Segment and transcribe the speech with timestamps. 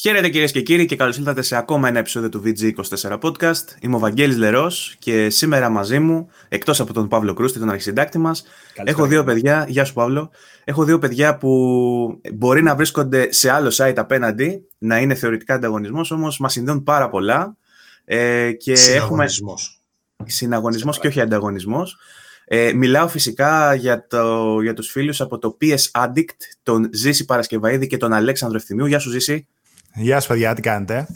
[0.00, 3.64] Χαίρετε κυρίες και κύριοι και καλώς ήρθατε σε ακόμα ένα επεισόδιο του VG24 Podcast.
[3.80, 8.18] Είμαι ο Βαγγέλης Λερός και σήμερα μαζί μου, εκτός από τον Παύλο Κρούστη, τον αρχισυντάκτη
[8.18, 8.44] μας,
[8.84, 9.64] έχω δύο παιδιά.
[9.68, 10.30] Γεια σου, Παύλο.
[10.64, 16.10] Έχω δύο παιδιά που μπορεί να βρίσκονται σε άλλο site απέναντι, να είναι θεωρητικά ανταγωνισμός,
[16.10, 17.56] όμως μας συνδέουν πάρα πολλά.
[18.04, 19.80] Ε, και Συναγωνισμός.
[20.16, 20.30] Έχουμε...
[20.30, 21.96] Συναγωνισμό και όχι ανταγωνισμός.
[22.44, 27.86] Ε, μιλάω φυσικά για, το, για τους φίλους από το PS Addict, τον Ζήση Παρασκευαίδη
[27.86, 28.86] και τον Αλέξανδρο Ευθυμίου.
[28.86, 29.46] Γεια σου Ζήση.
[29.94, 31.06] Γεια σου παιδιά, τι κάνετε;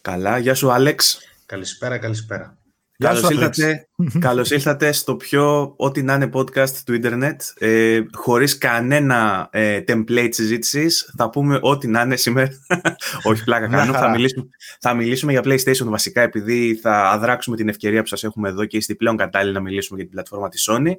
[0.00, 1.18] Καλά, γεια σου Άλεξ.
[1.46, 2.56] Καλησπέρα, καλησπέρα.
[2.98, 9.48] Καλώς ήλθατε, καλώς ήρθατε στο πιο ό,τι να είναι podcast του ίντερνετ ε, χωρίς κανένα
[9.52, 11.12] ε, template συζήτησης.
[11.16, 12.50] Θα πούμε ό,τι να είναι σήμερα.
[13.28, 13.92] Όχι πλάκα κάνω.
[13.92, 14.48] θα, μιλήσουμε,
[14.80, 18.76] θα μιλήσουμε για PlayStation βασικά επειδή θα αδράξουμε την ευκαιρία που σας έχουμε εδώ και
[18.76, 20.92] είστε πλέον κατάλληλοι να μιλήσουμε για την πλατφόρμα της Sony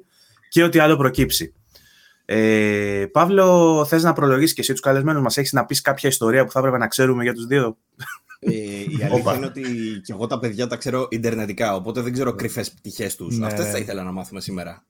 [0.48, 1.54] και ό,τι άλλο προκύψει.
[2.26, 6.44] Ε, Παύλο, θες να προλογίσεις και εσύ τους καλεσμένους μας, έχεις να πεις κάποια ιστορία
[6.44, 7.76] που θα έπρεπε να ξέρουμε για τους δύο;
[8.38, 9.62] Ε, η αλήθεια είναι ότι
[10.04, 13.38] και εγώ τα παιδιά τα ξέρω ιντερνετικά, οπότε δεν ξέρω κρυφές πτυχές τους.
[13.38, 13.46] Ναι.
[13.46, 14.84] Αυτές θα ήθελα να μάθουμε σήμερα.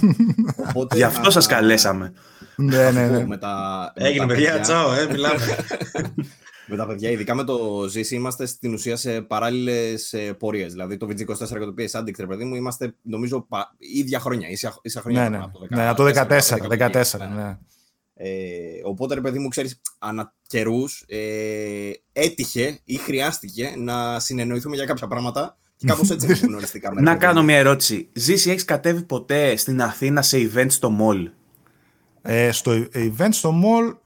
[0.68, 2.12] οπότε, Γι' αυτό σας καλέσαμε.
[2.56, 3.26] ναι, ναι, ναι.
[3.26, 5.40] Με τα, Έγινε, παιδιά, τσάω, ε, μιλάμε.
[6.66, 10.72] με τα παιδιά, ειδικά με το ζήσει, είμαστε στην ουσία σε παράλληλες πορείες.
[10.72, 13.46] Δηλαδή το VG24 και το PS Addict, παιδί μου, είμαστε νομίζω
[13.78, 14.48] ίδια χρόνια.
[14.48, 15.44] Ίσα, ίσα χρόνια ναι, ναι.
[15.44, 15.68] από το 14.
[15.76, 17.02] Ναι, από το 14.
[17.02, 17.58] 14, ναι.
[18.18, 18.28] Ε,
[18.84, 25.06] οπότε, ρε παιδί μου, ξέρεις, ανά καιρούς ε, έτυχε ή χρειάστηκε να συνεννοηθούμε για κάποια
[25.06, 27.00] πράγματα και κάπως έτσι γνωριστήκαμε.
[27.00, 28.08] να κάνω μια ερώτηση.
[28.12, 31.30] Ζήση, έχεις κατέβει ποτέ στην Αθήνα σε event στο mall?
[32.22, 33.96] Ε, στο event στο mall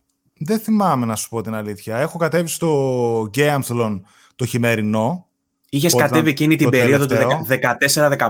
[0.41, 1.96] δεν θυμάμαι να σου πω την αλήθεια.
[1.96, 4.00] Έχω κατέβει στο Gameathlon
[4.36, 5.30] το χειμερινό,
[5.72, 7.14] Είχες κατέβει εκείνη την περίοδο του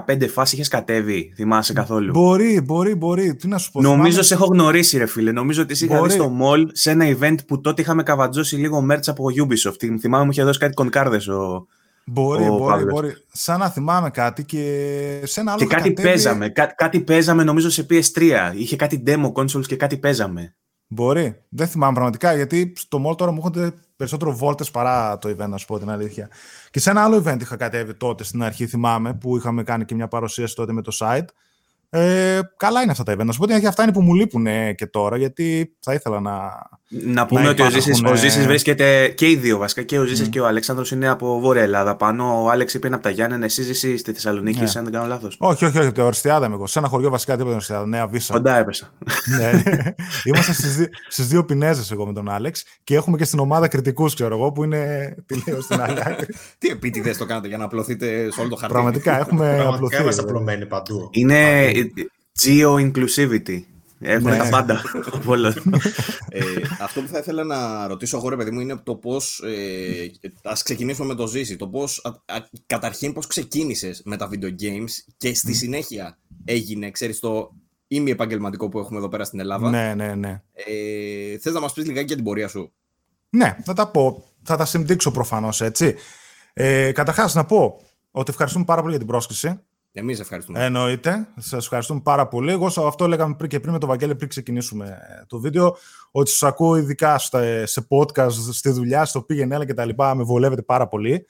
[0.07, 3.35] 14-15 φάση, είχες κατέβει, θυμάσαι καθόλου; Μπορεί, μπορεί, μπορεί.
[3.35, 3.81] Τι να σου πω.
[3.81, 5.33] Νομίζω σε έχω γνωρίσει, ρε φίλε.
[5.33, 8.87] Νομίζω ότι εσύ είχα δει στο mall σε ένα event που τότε είχαμε καβατζώσει λίγο
[8.91, 9.99] merch από Ubisoft.
[10.01, 11.67] Θυμάμαι μου είχε δώσει κάτι κονκάρδες ο.
[12.05, 13.13] Μπορεί, ο μπορεί, μπορεί.
[13.33, 14.61] Σαν να θυμάμαι κάτι και
[15.25, 15.61] σε ένα άλλο.
[15.61, 16.09] Και κάτι κατέβει...
[16.09, 16.49] παίζαμε.
[16.49, 18.53] Κά, κάτι παίζαμε νομίζω σε PS3.
[18.55, 20.55] Είχε κάτι demo consoles και κάτι παίζαμε.
[20.93, 21.43] Μπορεί.
[21.49, 25.57] Δεν θυμάμαι πραγματικά γιατί στο mall τώρα μου έρχονται περισσότερο βόλτες παρά το event, να
[25.57, 26.29] σου πω την αλήθεια.
[26.71, 29.95] Και σε ένα άλλο event είχα κατέβει τότε στην αρχή, θυμάμαι, που είχαμε κάνει και
[29.95, 31.25] μια παρουσίαση τότε με το site.
[31.91, 33.25] Ε, καλά είναι αυτά τα event.
[33.25, 36.33] Να σου πω ότι αυτά είναι που μου λείπουν και τώρα, γιατί θα ήθελα να.
[36.93, 37.71] Να πούμε ότι ο
[38.17, 40.31] Ζήσης, βρίσκεται και οι δύο βασικά, και ο Ζήσης mm.
[40.31, 41.97] και ο Αλέξανδρος είναι από Βόρεια Ελλάδα.
[41.97, 44.73] Πάνω ο Άλεξ είπε είναι από τα Γιάννενα, εσύ Ζήση στη Θεσσαλονίκη, yeah.
[44.77, 45.37] αν δεν κάνω λάθος.
[45.39, 46.67] Όχι, όχι, όχι, από την Ορστιάδα είμαι εγώ.
[46.67, 48.33] Σε ένα χωριό βασικά τίποτα Ορστιάδα, Νέα Βίσα.
[48.33, 48.93] Κοντά έπεσα.
[49.39, 49.63] ναι,
[50.25, 53.69] Είμαστε στις δύο, στις δύο Πινέζες εγώ με τον Άλεξ και έχουμε και στην ομάδα
[53.69, 55.99] κριτικούς, ξέρω εγώ, που είναι τελείω στην άλλη
[56.59, 60.03] Τι επίτηδες το κάνετε για να απλωθείτε σε όλο το χαρτί; Πραγματικά έχουμε απλωθεί.
[60.03, 61.11] Είμαστε απλωμένοι παντού.
[61.13, 61.71] Είναι
[62.45, 63.63] geo-inclusivity.
[64.03, 64.51] Έχουμε τα ναι.
[64.51, 64.83] πάντα.
[66.29, 66.43] ε,
[66.81, 69.43] αυτό που θα ήθελα να ρωτήσω εγώ, ρε παιδί μου, είναι το πώς.
[69.45, 71.57] Ε, Α ξεκινήσουμε με το ζήσει.
[71.57, 72.05] Το πώς.
[72.67, 77.55] Καταρχήν, πώς ξεκίνησες με τα video games και στη συνέχεια έγινε, ξέρεις, το
[77.87, 79.71] ημι επαγγελματικό που έχουμε εδώ πέρα στην Ελλάδα.
[79.71, 80.43] Ναι, ναι, ναι.
[80.53, 82.73] Ε, Θες να μας πεις λιγάκι για την πορεία σου;
[83.31, 84.25] Ναι, θα τα πω.
[84.43, 85.95] Θα τα συμπτύξω προφανώς έτσι.
[86.53, 87.81] Ε, Καταρχάς, να πω
[88.11, 89.61] ότι ευχαριστούμε πάρα πολύ για την πρόσκληση.
[89.93, 90.65] Εμείς ευχαριστούμε.
[90.65, 91.29] Εννοείται.
[91.37, 92.51] Σας ευχαριστούμε πάρα πολύ.
[92.51, 95.77] Εγώ αυτό λέγαμε πριν και πριν με τον Βαγγέλη, πριν ξεκινήσουμε το βίντεο,
[96.11, 97.19] ότι σας ακούω ειδικά
[97.65, 100.15] σε podcast, στη δουλειά, στο πήγαινε έλα και τα λοιπά.
[100.15, 101.27] Με βολεύετε πάρα πολύ.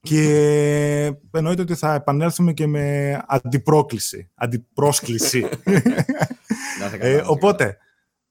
[0.00, 0.22] Και
[1.30, 4.30] εννοείται ότι θα επανέλθουμε και με αντιπρόκληση.
[4.34, 5.48] Αντιπρόσκληση.
[6.98, 7.76] ε, οπότε,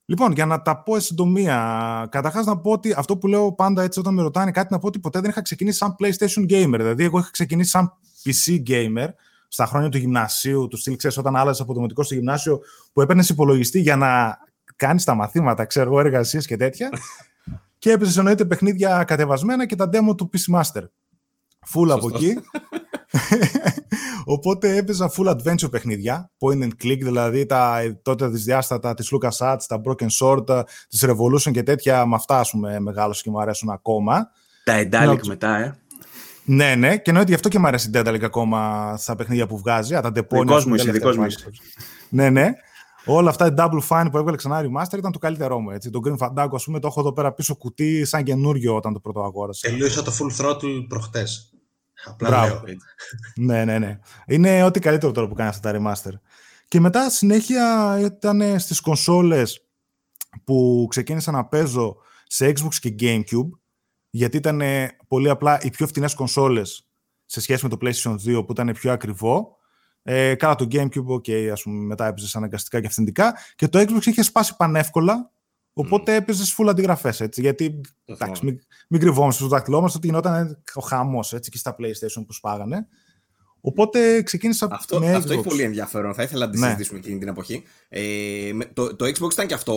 [0.06, 3.84] λοιπόν, για να τα πω σε συντομία, καταρχάς να πω ότι αυτό που λέω πάντα
[3.84, 6.78] έτσι όταν με ρωτάνε κάτι, να πω ότι ποτέ δεν είχα ξεκινήσει σαν PlayStation gamer.
[6.78, 9.08] Δηλαδή, εγώ είχα ξεκινήσει σαν PC gamer
[9.54, 12.60] στα χρόνια του γυμνασίου, του στυλ, ξέρεις, όταν άλλαζες από το στο γυμνάσιο,
[12.94, 14.38] που έπαιρνες υπολογιστή για να
[14.76, 16.90] κάνεις τα μαθήματα, ξέρω εγώ, εργασίες και τέτοια.
[17.80, 20.84] και έπαιζες εννοείται παιχνίδια κατεβασμένα και τα demo του PC Master.
[21.74, 22.36] Full από εκεί.
[24.26, 29.82] Οπότε έπαιζα full adventure παιχνίδια, point and click, δηλαδή τα τότε δυσδιάστατα της LucasArts, τα
[29.86, 34.30] Broken Sword, της Revolution και τέτοια, με αυτά, ας πούμε, μεγάλος και μου αρέσουν ακόμα.
[34.64, 35.81] Τα Endalic μετά, ε.
[36.54, 39.58] Ναι, ναι, και εννοείται γι' αυτό και μου αρέσει η Dentalic ακόμα στα παιχνίδια που
[39.58, 39.94] βγάζει.
[39.94, 41.26] τα Δικός μου είσαι, δικός μου
[42.10, 42.54] Ναι, ναι.
[43.06, 45.70] Όλα αυτά οι Double Fine που έβγαλε ξανά Remaster ήταν το καλύτερό μου.
[45.70, 45.90] Έτσι.
[45.90, 49.00] Το Green Fandango, ας πούμε, το έχω εδώ πέρα πίσω κουτί σαν καινούριο όταν το
[49.00, 49.70] πρώτο αγόρασα.
[49.70, 51.54] Τελείωσα το Full Throttle προχτές.
[52.06, 52.62] Απλά Μπράβο.
[53.36, 54.00] ναι, ναι, ναι.
[54.26, 56.14] Είναι ό,τι καλύτερο τώρα που κάνει αυτά τα Remaster.
[56.68, 59.66] Και μετά συνέχεια ήταν στις κονσόλες
[60.44, 61.96] που ξεκίνησα να παίζω
[62.28, 63.50] σε Xbox και Gamecube
[64.12, 64.62] γιατί ήταν
[65.08, 66.88] πολύ απλά οι πιο φθηνές κονσόλες
[67.26, 69.56] σε σχέση με το PlayStation 2 που ήταν πιο ακριβό.
[70.04, 73.38] Ε, κάνα το GameCube, ok, ας πούμε, μετά έπαιζες αναγκαστικά και αυθεντικά.
[73.56, 75.32] Και το Xbox είχε σπάσει πανεύκολα,
[75.74, 77.42] Οπότε έπαιζες full αντιγραφές έτσι.
[77.42, 78.52] Γιατί Το εντάξει, θυμάμαι.
[78.52, 82.34] μην, μην κρυβόμαστε στο δάχτυλό μας ότι γινόταν ο χαμός έτσι και στα PlayStation που
[82.34, 82.88] σπάγανε.
[83.62, 85.48] Οπότε ξεκίνησα Αυτό, με αυτό έχει Xbox.
[85.48, 86.14] πολύ ενδιαφέρον.
[86.14, 86.66] Θα ήθελα να τη Ναι.
[86.66, 87.64] συζητήσουμε εκείνη την εποχή.
[87.90, 88.02] Ε,
[88.54, 89.74] με- το, το Xbox ήταν και αυτό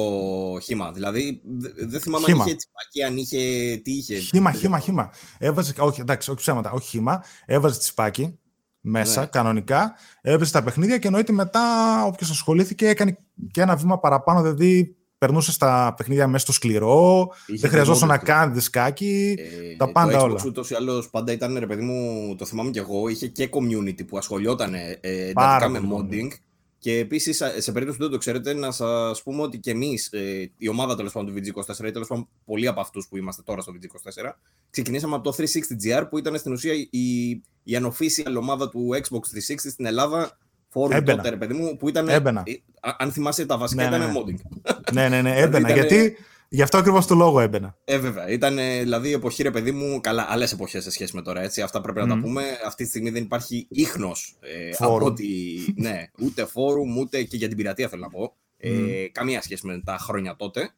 [0.63, 0.93] χήμα.
[0.93, 2.43] Δηλαδή, δε- δεν θυμάμαι Χήμα.
[2.43, 3.37] αν είχε τσιπάκι, αν είχε.
[3.85, 4.17] Τι είχε.
[4.19, 5.11] Χήμα, χήμα, χήμα.
[5.39, 7.25] Έβαζε, όχι, εντάξει, όχι ψέματα, όχι χήμα.
[7.47, 8.39] Έβαζε τσιπάκι
[8.81, 9.27] μέσα, Ναι.
[9.27, 9.95] κανονικά.
[10.21, 11.61] Έβαζε τα παιχνίδια και εννοείται μετά
[12.05, 13.19] όποιος ασχολήθηκε έκανε
[13.51, 14.43] και ένα βήμα παραπάνω.
[14.43, 18.25] Δηλαδή περνούσε στα παιχνίδια μέσα στο σκληρό, Είχε δεν χρειαζόταν να modded.
[18.25, 19.35] κάνει δισκάκι.
[19.39, 20.43] Ε, τα πάντα το Xbox όλα.
[20.47, 24.07] ούτως ή άλλως πάντα ήταν, ρε παιδί μου, το θυμάμαι κι εγώ, είχε και community
[24.07, 26.09] που ασχολιόταν ε, ε, Πάρα εντατικά με πολύ.
[26.31, 26.37] modding.
[26.79, 30.11] Και επίσης, σε περίπτωση που δεν το ξέρετε, να σας πούμε ότι και εμείς,
[30.57, 33.61] η ομάδα τέλος πάντων του VG24, ή τέλος πάντων πολλοί από αυτούς που είμαστε τώρα
[33.61, 34.31] στο VG24,
[34.71, 37.29] ξεκινήσαμε από το 360GR που ήταν στην ουσία η,
[37.63, 40.39] η unofficial ομάδα του Xbox 360 στην Ελλάδα.
[40.75, 41.17] Forum Έμπαινα.
[41.17, 42.09] τότε, ρε παιδί μου, που ήταν.
[42.09, 42.43] Έμπαινα.
[42.47, 44.21] ε, α- αν θυμάσαι, τα βασικά Ναι, ναι, ήταν ναι.
[44.21, 44.61] modding.
[44.93, 45.69] ναι, ναι, ναι, έμπαινα.
[45.69, 46.17] ήτανε- Γιατί
[46.49, 47.77] γι' αυτό ακριβώς το λόγο έμπαινα.
[47.85, 48.29] Ε, βέβαια.
[48.29, 51.43] Ήταν ε, δηλαδή η εποχή, ρε παιδί μου, καλά, άλλες εποχές σε σχέση με τώρα.
[51.43, 51.63] Έτσι.
[51.63, 52.15] Αυτά πρέπει να Μμμ.
[52.15, 52.43] τα πούμε.
[52.67, 54.97] Αυτή τη στιγμή δεν υπάρχει ίχνος ε, Φόρουμ.
[54.97, 55.29] από ότι.
[55.77, 58.35] ναι, ούτε φόρουμ, ούτε και για την πειρατεία θέλω να πω.
[58.57, 58.87] Ε, Μμ.
[59.13, 60.71] καμία σχέση με τα χρόνια τότε.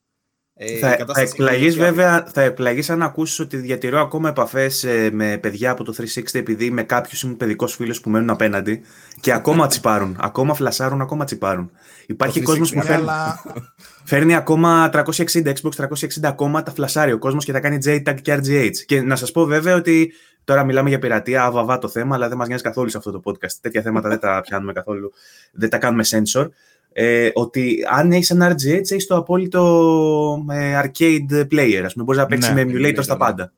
[0.59, 1.93] Ε, η Θα, θα κατάσταση εκπλαγείς είναι τέτοια.
[1.93, 6.23] βέβαια, θα εκπλαγείς αν ακούσεις ότι διατηρώ ακόμα επαφές ε, με παιδιά από το 360
[6.33, 8.83] επειδή με κάποιους ήμουν παιδικός φίλος που μένουν απέναντι
[9.21, 11.71] και ακόμα τσιπάρουν, ακόμα φλασάρουν, ακόμα τσιπάρουν.
[12.07, 13.43] Υπάρχει 360, κόσμος που Ναι, φέρνει, αλλά
[14.11, 15.03] φέρνει ακόμα 360,
[15.45, 15.87] Xbox 360
[16.23, 18.77] ακόμα τα φλασάρει ο κόσμος και τα κάνει JTAG και RGH.
[18.87, 20.13] Και να σας πω βέβαια ότι
[20.45, 23.21] τώρα μιλάμε για πειρατεία, αβαβά το θέμα, αλλά δεν μας νοιάζει καθόλου σε αυτό το
[23.25, 23.53] podcast.
[23.61, 25.13] Τέτοια θέματα δεν τα πιάνουμε καθόλου,
[25.53, 26.49] δεν τα κάνουμε sensor.
[26.99, 31.83] Ε, ότι αν έχεις ένα RGH, έχεις το απόλυτο ε, arcade player.
[31.89, 33.19] Α πούμε, μπορείς να παίξεις Ναι, με emulator emulator, στα ναι.
[33.19, 33.53] πάντα.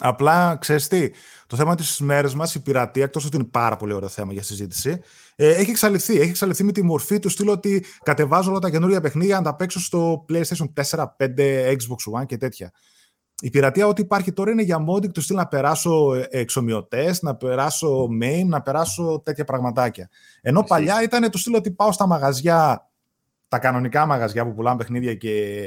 [0.00, 1.10] Απλά ξέρεις τι,
[1.46, 4.42] το θέμα της μέρες μας, η πειρατεία, εκτός ότι είναι πάρα πολύ ωραίο θέμα για
[4.42, 5.00] συζήτηση,
[5.36, 6.20] ε, έχει εξαλειφθεί.
[6.20, 9.54] Έχει εξαλειφθεί με τη μορφή του στυλ ότι κατεβάζω όλα τα καινούργια παιχνίδια να τα
[9.54, 11.26] παίξω στο PlayStation 4, 5,
[11.70, 12.72] Xbox One και τέτοια.
[13.44, 18.08] Η πειρατεία, ό,τι υπάρχει τώρα είναι για modding του στυλ να περάσω εξομοιωτές, να περάσω
[18.22, 20.08] main, να περάσω τέτοια πραγματάκια.
[20.40, 20.68] Ενώ Ισχύει.
[20.68, 22.90] παλιά ήταν το στυλ ότι πάω στα μαγαζιά,
[23.48, 25.60] τα κανονικά μαγαζιά που πουλάνε παιχνίδια και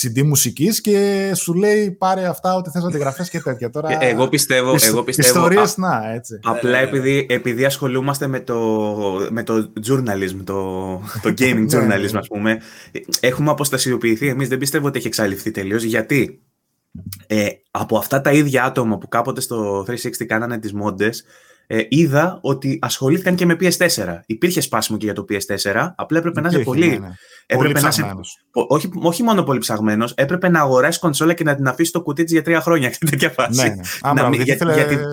[0.00, 3.70] CD μουσικής και σου λέει πάρε αυτά ό,τι θες αντιγραφές και τέτοια.
[3.70, 6.38] Τώρα, Ε, Εγώ πιστεύω, Ισ- εγώ πιστεύω Ιστορίες, α- να, έτσι.
[6.42, 6.88] απλά Ναι, ναι, ναι.
[6.88, 8.58] επειδή, επειδή ασχολούμαστε με το,
[9.30, 10.92] με το journalism, το,
[11.22, 12.18] το gaming Ναι, ναι, journalism, ναι.
[12.18, 12.60] ας πούμε,
[13.20, 14.28] έχουμε αποστασιοποιηθεί.
[14.28, 16.42] Εμείς δεν πιστεύω ότι έχει εξαλειφθεί τελείως, γιατί;
[17.26, 21.24] Ε, από αυτά τα ίδια άτομα που κάποτε στο 360 κάνανε τις μόντες,
[21.66, 24.20] ε, είδα ότι ασχολήθηκαν και με PS4.
[24.26, 27.14] Υπήρχε σπάσιμο και για το PS4, απλά έπρεπε να είσαι Υπήρχε, πολύ, ναι, ναι.
[27.46, 28.38] έπρεπε Πολύ να είσαι ψαγμένος.
[28.52, 32.02] Ό- όχι, όχι μόνο πολύ ψαγμένος, έπρεπε να αγοράσει κονσόλα και να την αφήσει στο
[32.02, 33.62] κουτί της για τρία χρόνια και τέτοια φάση.
[33.62, 33.80] Ναι, ναι.
[34.00, 35.04] Α, Να μπράβο, μην- γιατί για- ήθελε- γιατί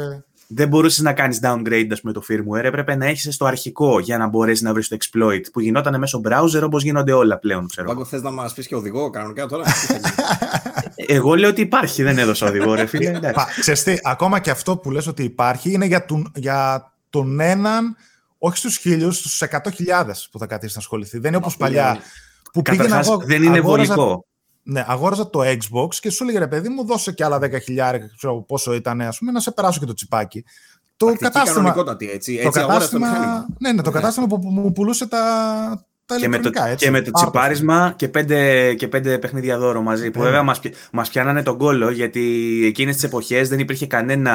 [0.51, 4.17] δεν μπορούσες να κάνεις downgrade ας πούμε, το firmware, έπρεπε να έχεις στο αρχικό για
[4.17, 7.67] να μπορέσεις να βρεις το exploit που γινόταν μέσω browser όπως γίνονται όλα πλέον.
[7.67, 7.87] Ξέρω.
[7.87, 10.03] Πάγκο, θες να μας πεις και οδηγό κανονικά τώρα; Τι θα γίνει;
[11.07, 13.09] Εγώ λέω ότι υπάρχει, δεν έδωσα οδηγό, ρε φίλε.
[13.09, 13.33] εντάξει.
[13.33, 17.39] Πα, ξέρεις τι, ακόμα και αυτό που λες ότι υπάρχει είναι για τον, για τον
[17.39, 17.95] έναν,
[18.37, 21.17] όχι στους χίλιους, στους 100.000 που θα καθίσει να ασχοληθεί.
[21.19, 21.89] Δεν είναι όπως Αυτό παλιά.
[21.89, 21.99] είναι.
[22.53, 24.25] Που πήγαινα Καταρχάς, εγώ, δεν είναι αγόραζα- βολικό.
[24.71, 28.41] Ναι, αγόραζα το Xbox και σου έλεγε ρε παιδί μου, δώσε και άλλα 10.000, ξέρω
[28.41, 30.43] πόσο ήταν, ας πούμε, να σε περάσω και το τσιπάκι.
[30.97, 32.35] Το Πρακτική κατάστημα, κανονικότατη, έτσι.
[32.41, 33.25] το έτσι αγόρασε το μηχάνημα.
[33.25, 33.95] κατάστημα, ναι, ναι, το Ναι.
[33.95, 36.85] κατάστημα που, που μου πουλούσε τα, τα Και με, το, ηλεκτρονικά, έτσι.
[36.85, 40.11] και με το Πάρ' τσιπάρισμα και πέντε, και πέντε παιχνίδια δώρο μαζί.
[40.11, 40.25] Που Ναι.
[40.25, 42.21] βέβαια μας, πι- μας πιάνανε τον κόλλο γιατί
[42.65, 44.33] εκείνες τις εποχές δεν υπήρχε κανένα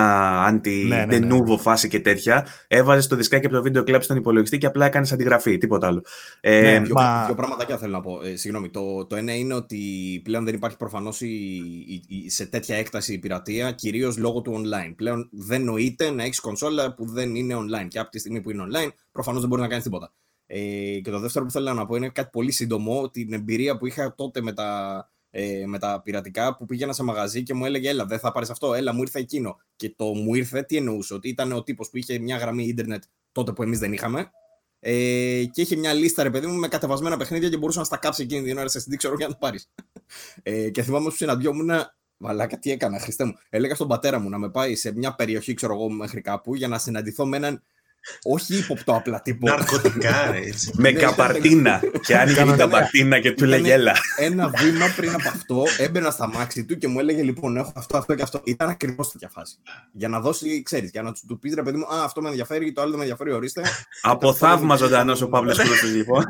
[0.51, 1.29] anti Ναι, ναι, de ναι.
[1.37, 2.47] novo φάση και τέτοια.
[2.69, 6.03] Έβαζες το δισκάκι από το βίντεο κλαμπ στον υπολογιστή και απλά έκανες αντιγραφή, τίποτα άλλο.
[6.41, 8.21] Ε, Ναι, Δύο, Μα- δύο πραγματάκια θέλω να πω.
[8.25, 8.69] Ε, συγγνώμη.
[8.71, 9.77] Το, το ένα είναι ότι
[10.25, 11.21] πλέον δεν υπάρχει προφανώς
[12.27, 14.93] σε τέτοια έκταση η πειρατεία, κυρίως λόγω του online.
[14.97, 17.89] Πλέον δεν νοείται να έχεις κονσόλα που δεν είναι online.
[17.89, 20.13] Και από τη στιγμή που είναι online, προφανώς δεν μπορεί να κάνεις τίποτα.
[20.57, 23.11] Ε, και το δεύτερο που θέλω να πω είναι κάτι πολύ σύντομο.
[23.11, 27.43] Την εμπειρία που είχα τότε με τα, ε, με τα πειρατικά που πήγαινα σε μαγαζί
[27.43, 28.75] και μου έλεγε Έλα, δεν θα πάρεις αυτό.
[28.75, 29.61] Έλα, μου ήρθε εκείνο.
[29.77, 33.03] Και το μου ήρθε, τι εννοούσε, ότι ήταν ο τύπος που είχε μια γραμμή ίντερνετ
[33.33, 34.31] τότε που εμείς δεν είχαμε.
[34.81, 37.97] Ε, και είχε μια λίστα, ρε παιδί μου, με κατεβασμένα παιχνίδια και μπορούσε να στα
[37.97, 39.71] κάψει εκείνη την ώρα σε CD, ξέρω για να το πάρεις.
[40.43, 41.71] Ε, και θυμάμαι που συναντιόμουν.
[42.17, 43.35] Βαλάκα, τι έκανα, Χριστέ μου.
[43.51, 46.69] Έλεγα στον πατέρα μου να με πάει σε μια περιοχή, ξέρω εγώ, μέχρι κάπου για
[46.69, 47.63] να συναντηθώ με έναν.
[48.23, 49.47] Όχι ύποπτο απλά τύπο.
[49.49, 50.71] Ναρκωτικά, ρε, έτσι.
[50.75, 51.81] με Ναι, καπαρτίνα.
[52.07, 53.93] και άνοιγε την Ήταν- καπαρτίνα και του ήταν- λέγε έλα.
[54.19, 57.97] Ένα βήμα πριν από αυτό έμπαινα στα μάξι του και μου έλεγε λοιπόν: Έχω αυτό,
[57.97, 58.41] αυτό και αυτό.
[58.45, 59.57] Ήταν ακριβώς τέτοια φάση.
[59.93, 62.29] Για να δώσει, ξέρεις, για να του του πεις ρε παιδί μου, Α, αυτό με
[62.29, 63.63] ενδιαφέρει, το άλλο δεν με ενδιαφέρει, ορίστε.
[64.03, 66.25] Από θαύμα ζωντανός ο Παύλος Κρούστο, λοιπόν.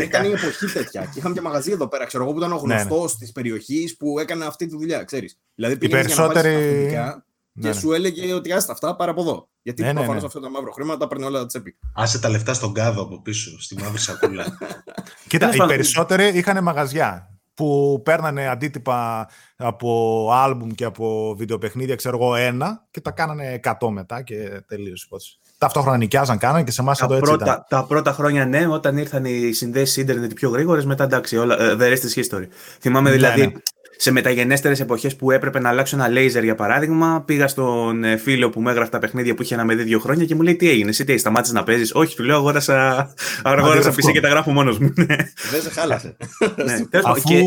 [0.00, 1.00] Ήταν η εποχή τέτοια.
[1.12, 2.80] Και είχαμε και μαγαζί εδώ πέρα, ξέρω εγώ, που ήταν ο Ναι, ναι.
[2.80, 5.38] γνωστός της περιοχής που έκανε αυτή τη δουλειά, ξέρεις.
[5.54, 7.24] Δηλαδή Οι πήγαινες για να πάρεις περισσότεροι- τα αφεντικά
[7.60, 7.80] και Ναι, ναι.
[7.80, 9.48] σου έλεγε ότι άστα αυτά πάρα από εδώ.
[9.62, 10.26] Γιατί Ναι, ναι, προφανώς ναι.
[10.26, 11.76] αυτό τα μαύρο χρήματα τα παίρνει όλα τα τσέπη.
[11.94, 14.44] Άσε τα λεφτά στον κάδο από πίσω, στη μαύρη σακούλα.
[15.28, 15.74] Κοίτα, Τέλος οι πάντων.
[15.74, 17.32] περισσότεροι είχαν μαγαζιά.
[17.54, 23.88] που παίρνανε αντίτυπα από άλμπουμ και από βιντεοπαιχνίδια, ξέρω εγώ, ένα και τα κάνανε 100
[23.90, 24.34] μετά και
[24.66, 25.38] τελείωσε η υπόθεση.
[25.58, 27.64] Ταυτόχρονα νοικιάζαν, κάνανε και σε εμάς εδώ έτσι πρώτα, ήταν.
[27.68, 31.76] τα πρώτα χρόνια ναι, όταν ήρθαν οι συνδέσεις ίντερνετ πιο γρήγορες, μετά εντάξει, όλα, ε,
[31.78, 32.46] the rest is history.
[32.80, 33.52] Θυμάμαι Ναι, δηλαδή ναι.
[34.00, 38.50] Σε μεταγενέστερες εποχές που έπρεπε να αλλάξω ένα λέιζερ για παράδειγμα, πήγα στον ε, φίλο
[38.50, 40.56] που μου έγραφε τα παιχνίδια που είχε να με δει δύο χρόνια και μου λέει
[40.56, 44.08] τι έγινε, εσύ τι σταμάτησες να παίζεις; Όχι, του λέω αγόρασα, αγόρασα Αντιγραφικό.
[44.08, 44.92] PC και τα γράφω μόνος μου.
[44.96, 45.16] Ναι,
[45.50, 46.16] Δεν σε χάλασε.
[46.56, 46.64] ναι.
[46.64, 47.42] Τέλος πάντων, Αφού και-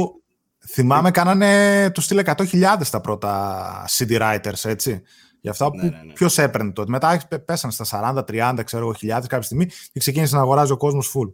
[0.68, 5.02] θυμάμαι, κάνανε του στείλε 100.000 τα πρώτα CD writers, έτσι.
[5.42, 6.14] Γι' αυτά που Ναι, ναι, ναι.
[6.14, 6.92] ποιος έπαιρνε τότε.
[6.92, 10.78] Μετά πέ- πέσανε στα 40-30, ξέρω εγώ, χιλιάδες κάποια στιγμή και ξεκίνησε να αγοράζει ο
[10.78, 11.34] κόσμος full.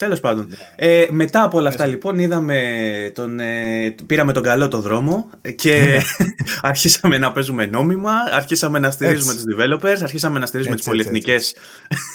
[0.00, 0.28] Τέλος Ναι.
[0.28, 0.48] πάντων.
[0.76, 2.60] Ε, μετά από όλα αυτά, λοιπόν, είδαμε
[3.14, 6.00] τον, ε, πήραμε τον καλό το δρόμο και
[6.62, 9.44] αρχίσαμε να παίζουμε νόμιμα, αρχίσαμε να στηρίζουμε Έτσι.
[9.44, 11.54] τους developers, αρχίσαμε να στηρίζουμε Έτσι, τις έτσι, πολυεθνικές.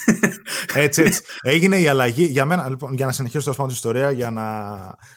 [0.86, 1.22] Έτσι, έτσι.
[1.42, 2.24] Έγινε η αλλαγή.
[2.24, 4.44] Για μένα, λοιπόν, για να συνεχίσω τέλος πάντων την ιστορία, για να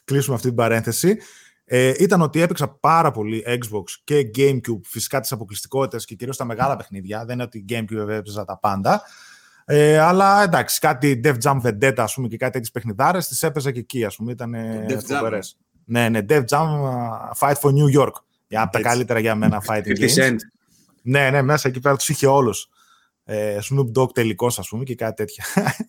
[0.04, 1.16] κλείσουμε αυτή την παρένθεση,
[1.64, 6.44] ε, ήταν ότι έπαιξα πάρα πολύ Xbox και GameCube, φυσικά τις αποκλειστικότητες και κυρίως τα
[6.44, 7.24] μεγάλα παιχνίδια.
[7.24, 9.02] Δεν είναι ότι GameCube βέβαια έπαιζα τα πάντα.
[9.70, 13.70] Ε, αλλά εντάξει, κάτι Def Jam Vendetta ας πούμε, και κάτι τέτοιες παιχνιδάρες τις έπαιζα
[13.70, 14.54] και εκεί, ας πούμε, ήταν
[14.88, 15.16] Def Jam.
[15.16, 15.58] φοβερές.
[15.84, 18.12] Ναι, ναι, Def Jam uh, Fight for New York.
[18.48, 18.90] Για από τα Έτσι.
[18.90, 20.24] καλύτερα για μένα fighting 50 games.
[20.24, 20.36] Cent.
[21.02, 22.68] Ναι, ναι, μέσα εκεί πέρα τους είχε όλους.
[23.24, 25.44] Ε, Snoop Dogg τελικός, ας πούμε, και κάτι τέτοια.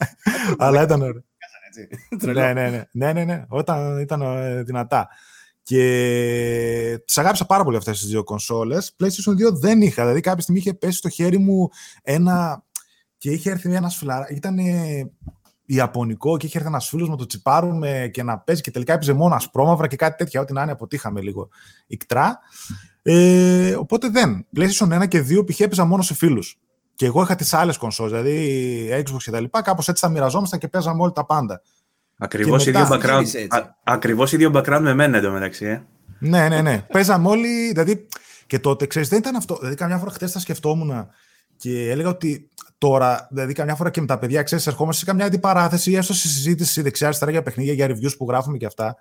[0.58, 1.24] Αλλά ήταν ωραίο.
[2.20, 2.40] Τρελό.
[2.40, 5.10] ναι, ναι, ναι, ναι, ναι, ναι, όταν ήταν ε, δυνατά.
[5.64, 8.96] Και τις αγάπησα πάρα πολύ αυτές τις δύο κονσόλες.
[9.00, 11.70] PlayStation 2 δεν είχα, δηλαδή κάποια στιγμή είχε πέσει στο χέρι μου
[12.02, 12.64] ένα...
[13.20, 14.58] και είχε έρθει ένας φιλαρά, ήταν
[15.66, 19.14] Ιαπωνικό και είχε έρθει ένας φίλος με το τσιπάρουμε και να παίζει και τελικά έπαιζε
[19.14, 21.50] μόνος ασπρόμαυρα και κάτι τέτοια, ό,τι να είναι αποτύχαμε λίγο
[21.88, 22.40] ικτρά.
[23.02, 24.46] Ε, οπότε δεν.
[24.56, 25.60] PlayStation 1 και 2 π.χ.
[25.60, 26.60] έπαιζα μόνος σε φίλους.
[26.96, 30.60] Και εγώ είχα τις άλλες κονσόλες, δηλαδή Xbox και τα λοιπά, κάπως έτσι τα μοιραζόμασταν
[30.60, 31.62] και παίζαμε όλοι τα πάντα.
[32.18, 33.58] Ακριβώς Και ίδιο, μετά- background, Γύρισε έτσι.
[33.58, 35.66] α, ακριβώς ίδιο background με μένα εντωμεταξύ.
[35.66, 35.82] Ε.
[36.20, 36.86] Ναι, ναι, ναι.
[36.92, 37.68] Παίζαμε όλοι.
[37.68, 38.08] Δηλαδή,
[38.48, 39.56] και τότε, ξέρεις, δεν ήταν αυτό.
[39.58, 41.08] Δηλαδή, καμιά φορά χθε τα σκεφτόμουν
[41.60, 45.26] και έλεγα ότι τώρα, δηλαδή, καμιά φορά και με τα παιδιά, ξέρεις, ερχόμαστε σε καμιά
[45.26, 48.96] αντιπαράθεση ή έστω σε συζήτηση δεξιά-αριστερά για παιχνίδια, για reviews που γράφουμε και αυτά.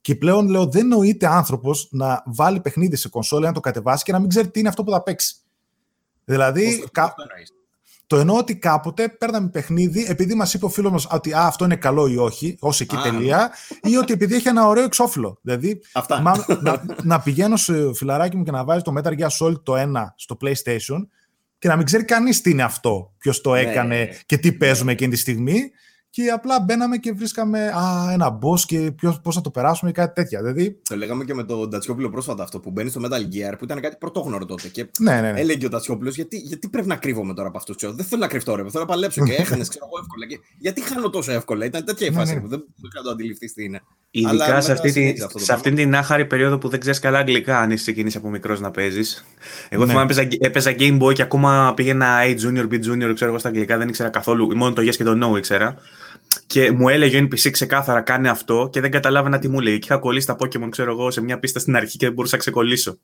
[0.00, 4.12] Και πλέον λέω, δεν νοείται άνθρωπος να βάλει παιχνίδι σε κονσόλα, να το κατεβάσει και
[4.12, 5.34] να μην ξέρει τι είναι αυτό που θα παίξει.
[6.24, 7.52] Δηλαδή, Πώς το- κα- πώς το εννοείς;
[8.06, 11.64] το εννοώ ότι κάποτε παίρναμε παιχνίδι επειδή μας είπε ο φίλος μας ότι α, αυτό
[11.64, 13.50] είναι καλό ή όχι, ως εκεί Α, τελεία,
[13.82, 15.38] ή ότι επειδή έχει ένα ωραίο εξώφυλλο.
[15.42, 16.16] Δηλαδή, Αυτά.
[16.16, 19.74] θυμάμαι να, να πηγαίνω σε φιλαράκι μου και να βάζει το Metal Gear Solid το
[19.76, 19.82] 1
[20.16, 21.06] στο PlayStation
[21.60, 24.16] και να μην ξέρει κανείς τι είναι αυτό, ποιος το Ναι, έκανε ναι, ναι.
[24.26, 25.70] και τι παίζουμε εκείνη τη στιγμή.
[26.12, 30.14] Και απλά μπαίναμε και βρίσκαμε α, ένα boss και πώς θα το περάσουμε ή κάτι
[30.14, 30.40] τέτοια.
[30.40, 33.64] Δηλαδή, Το λέγαμε και με τον Τατσιόπουλο πρόσφατα αυτό που μπαίνει στο Metal Gear που
[33.64, 34.68] ήταν κάτι πρωτόγνωρο τότε.
[34.68, 35.40] Και ναι, ναι, ναι.
[35.40, 37.76] έλεγε ο Τατσιόπουλο γιατί, γιατί πρέπει να κρύβομαι τώρα από αυτούς.
[37.76, 37.92] Ξέρω.
[37.92, 38.62] Δεν θέλω να κρυφτώ, ρε.
[38.70, 40.26] Θέλω να παλέψω και έχανε, ξέρω εγώ εύκολα.
[40.26, 41.64] Και, γιατί χάνω τόσο εύκολα.
[41.64, 42.40] Ήταν τέτοια η Ναι, φάση ναι.
[42.40, 43.80] που δεν δεν κάνω να το αντιληφθείς τι είναι.
[44.24, 46.68] Αλλά Ειδικά μετά σε αυτή, τη, συνέχισε αυτό το σε αυτήν την άχαρη περίοδο που
[46.68, 49.24] δεν ξέρεις καλά αγγλικά, αν έχει ξεκινήσει από μικρός να παίζεις.
[49.68, 49.88] Εγώ Ναι.
[49.90, 53.48] θυμάμαι έπαιζα, έπαιζα Game Boy και ακόμα πήγαινα A Junior, B Junior, ξέρω εγώ στα
[53.48, 54.56] αγγλικά, δεν ήξερα καθόλου.
[54.56, 55.76] Μόνο το Yes και το No ήξερα.
[56.46, 59.78] Και μου έλεγε ο NPC ξεκάθαρα κάνει αυτό και δεν καταλάβαινα τι μου λέει.
[59.78, 62.34] Και είχα κολλήσει τα Pokémon, ξέρω εγώ, σε μια πίστα στην αρχή και δεν μπορούσα
[62.36, 62.98] να ξεκολλήσω.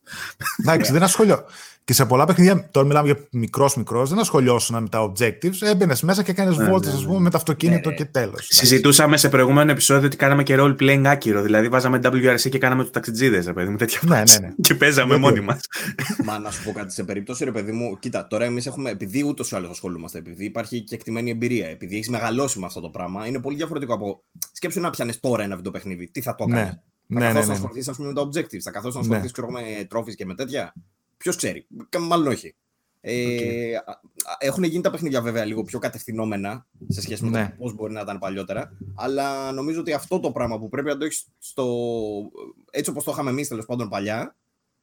[0.59, 1.45] Εντάξει, δεν ασχολιώ.
[1.86, 5.60] Και σε πολλά παιχνίδια, τώρα μιλάμε για μικρός μικρός, δεν ασχολιώσουν με τα objectives.
[5.60, 7.06] Έμπαινες μέσα και έκανες Ναι, βόλτες, ναι, ας ναι.
[7.08, 8.02] πούμε, με το αυτοκίνητο Ναι, ναι.
[8.04, 8.46] και τέλος.
[8.50, 11.42] Συζητούσαμε σε προηγούμενο επεισόδιο ότι κάναμε και role playing άκυρο.
[11.42, 14.40] Δηλαδή βάζαμε WRC και κάναμε τους ταξιτζίδες, ρε παιδί μου, τέτοια Ναι, φάση.
[14.40, 14.52] ναι, ναι.
[14.60, 15.44] Και παίζαμε Ναι, μόνοι ναι.
[15.44, 15.60] μας.
[16.24, 19.24] Μα να σου πω κάτι σε περίπτωση, ρε παιδί μου, κοίτα, τώρα εμείς έχουμε, επειδή
[19.24, 22.88] ούτως ή άλλως ασχολούμαστε, επειδή υπάρχει και εκτιμένη εμπειρία, επειδή έχεις μεγαλώσει με αυτό το
[22.88, 24.22] πράγμα, είναι πολύ διαφορετικό από.
[24.52, 26.10] Σκέψου να πιάνεις τώρα ένα βιντεοπαιχνίδι.
[26.10, 26.54] Τι θα το Ναι.
[26.60, 26.74] έκανες.
[27.08, 27.52] Θα Ναι, ναι, καθόσουν ναι, να ναι.
[27.66, 29.14] ασχοληθείς, ας πούμε, με τα objectives, θα καθόσουν να Ναι.
[29.16, 30.72] ασχοληθείς, ξέρω, με τρόφις και με τέτοια.
[31.16, 31.66] Ποιος ξέρει.
[31.88, 32.54] Κα- Μάλλον όχι.
[33.00, 33.90] Ε, α-
[34.30, 37.46] α- έχουν γίνει τα παιχνίδια βέβαια λίγο πιο κατευθυνόμενα σε σχέση με Ναι.
[37.46, 38.73] το πώς μπορεί να ήταν παλιότερα.
[38.94, 41.66] Αλλά νομίζω ότι αυτό το πράγμα που πρέπει να το έχεις στο.
[42.70, 44.37] έτσι όπως το είχαμε εμείς τέλος πάντων παλιά,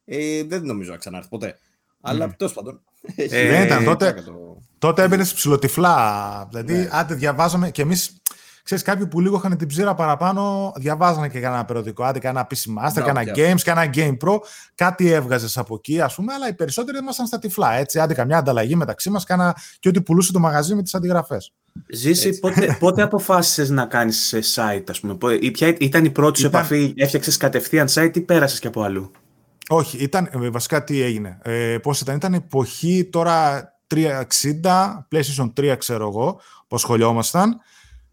[0.06, 1.58] ε, δεν νομίζω να ξανάρθει ποτέ.
[2.02, 2.82] Αλλά τέλος πάντων.
[3.16, 4.12] έχει- Ε, Δεν ήταν τότε.
[4.14, 6.48] πλάκα το- Τότε έμπαινες ψηλοτυφλά.
[6.50, 6.88] Δηλαδή, Ναι.
[6.92, 8.22] άντε διαβάζαμε και εμείς.
[8.64, 12.04] Ξέρεις, κάποιοι που λίγο είχαν την ψήρα παραπάνω, διαβάζανε και κανένα περιοδικό.
[12.04, 13.54] Άντε, κανένα PC Master, Μπράβο, κανένα πια.
[13.54, 14.38] Games, κανένα Game Pro.
[14.76, 17.74] Κάτι έβγαζες από εκεί, ας πούμε, αλλά οι περισσότεροι ήμασταν στα τυφλά.
[17.74, 21.54] Έτσι, άντε, καμιά ανταλλαγή μεταξύ μας, κάνα και ό,τι πουλούσε το μαγαζί με τις αντιγραφές.
[21.94, 22.40] Ζήση, Έτσι.
[22.40, 26.40] πότε, πότε αποφάσισες να κάνεις σε site, ας πούμε; Πότε- ή Ποια ήταν η πρώτη
[26.40, 29.12] σου Ήταν- επαφή, έφτιαξες κατευθείαν site ή πέρασες και από αλλού;
[29.70, 31.38] Όχι, ήταν, ε, βασικά τι έγινε.
[31.42, 37.60] Ε, πώς ήταν, ήταν εποχή τώρα 360, PlayStation 3 ξέρω εγώ, που ασχολιόμασταν.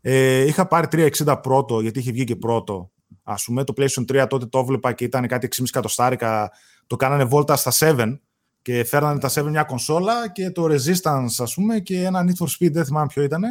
[0.00, 2.90] Ε, είχα πάρει 360 πρώτο, γιατί είχε βγει και πρώτο.
[3.22, 6.50] Ας πούμε, το PlayStation 3 τότε το έβλεπα και ήταν κάτι 6,5 εκατοστάρικα.
[6.86, 8.18] Το κάνανε βόλτα στα 7
[8.62, 12.48] και φέρνανε τα 7 μια κονσόλα και το Resistance, ας πούμε, και ένα Need for
[12.48, 13.42] Speed, δεν θυμάμαι ποιο ήταν.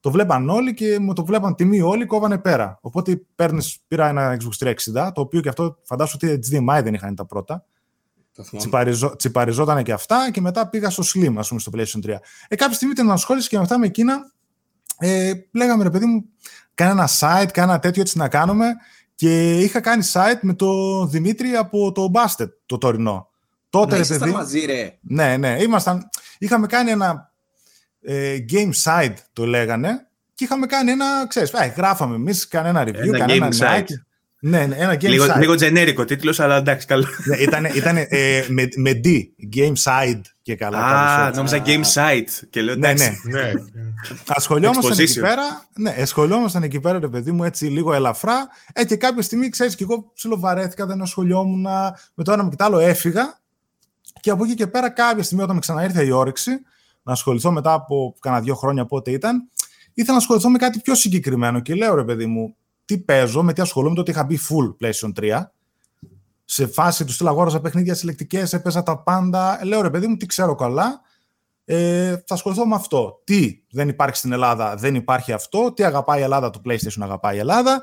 [0.00, 2.78] το βλέπαν όλοι και μου το βλέπαν τιμή όλοι, κόβανε πέρα.
[2.80, 7.14] Οπότε παίρνεις, πήρα ένα Xbox 360, το οποίο και αυτό φαντάσου ότι HDMI δεν είχαν
[7.14, 7.64] τα πρώτα.
[8.56, 12.16] Τσιπαριζό, τσιπαριζόταν και αυτά και μετά πήγα στο Slim, ας πούμε, στο PlayStation 3.
[12.48, 14.33] Ε, κάποια στιγμή την ασχόληση και με αυτά με εκείνα
[14.98, 16.24] ε, λέγαμε ρε παιδί μου,
[16.74, 18.74] ένα site, κάνα τέτοιο έτσι να κάνουμε
[19.14, 23.28] και είχα κάνει site με το Δημήτρη από το Bastet το τωρινό.
[23.70, 24.30] Τότε, ναι, ρε παιδί.
[24.30, 24.98] μαζί, ρε.
[25.00, 25.62] Ναι, ναι.
[25.62, 26.08] Ήμασταν,
[26.38, 27.32] είχαμε κάνει ένα
[28.00, 32.94] ε, game site, το λέγανε, και είχαμε κάνει ένα, ξέρεις, ε, γράφαμε εμείς, κανένα review,
[32.94, 33.86] ένα κανένα game site.
[34.40, 35.38] Ναι, ναι, ένα game λίγο, site.
[35.38, 37.06] Λίγο generic τίτλος, αλλά εντάξει, καλό.
[37.24, 39.08] Ναι, ήταν ήτανε, ε, με, με D,
[39.56, 40.78] game site και καλά.
[40.78, 43.10] Α, νόμιζα game site και λέω ναι, ναι.
[43.24, 43.52] ναι.
[44.26, 48.48] Ασχολιόμασταν εκεί πέρα, ναι, ασχολιόμασταν εκεί πέρα, ρε παιδί μου, έτσι λίγο ελαφρά.
[48.72, 51.66] Ε, και κάποια στιγμή, ξέρεις, και εγώ ψιλοβαρέθηκα, δεν ασχολιόμουν,
[52.14, 53.38] με το ένα με το άλλο έφυγα.
[54.20, 56.50] Και από εκεί και πέρα, κάποια στιγμή, όταν με ξαναήρθε η όρεξη,
[57.02, 59.48] να ασχοληθώ μετά από κανένα δύο χρόνια πότε ήταν,
[59.94, 61.60] ήθελα να ασχοληθώ με κάτι πιο συγκεκριμένο.
[61.60, 65.12] Και λέω, ρε παιδί μου, τι παίζω, με τι ασχολούμαι, τότε είχα μπει full PlayStation
[65.20, 65.42] 3.
[66.44, 69.60] Σε φάση του στείλα αγόρασα παιχνίδια συλλεκτικές, έπαιζα τα πάντα.
[69.64, 71.00] Λέω ρε παιδί μου, τι ξέρω καλά.
[71.64, 73.20] Ε, θα ασχοληθώ με αυτό.
[73.24, 75.72] Τι δεν υπάρχει στην Ελλάδα, δεν υπάρχει αυτό.
[75.72, 77.82] Τι αγαπάει η Ελλάδα, το PlayStation αγαπάει η Ελλάδα.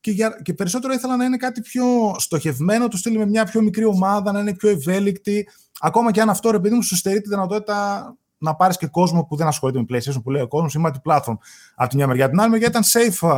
[0.00, 1.84] Και, για, και περισσότερο ήθελα να είναι κάτι πιο
[2.18, 5.48] στοχευμένο, του στείλει με μια πιο μικρή ομάδα, να είναι πιο ευέλικτη.
[5.80, 8.08] Ακόμα και αν αυτό ρε παιδί μου σου στερεί τη δυνατότητα
[8.38, 11.36] να πάρεις και κόσμο που δεν ασχολείται με PlayStation, που λέει ο κόσμος, είμαι platform
[11.74, 12.28] από τη μια μεριά.
[12.28, 13.28] Την άλλη μεριά ήταν safe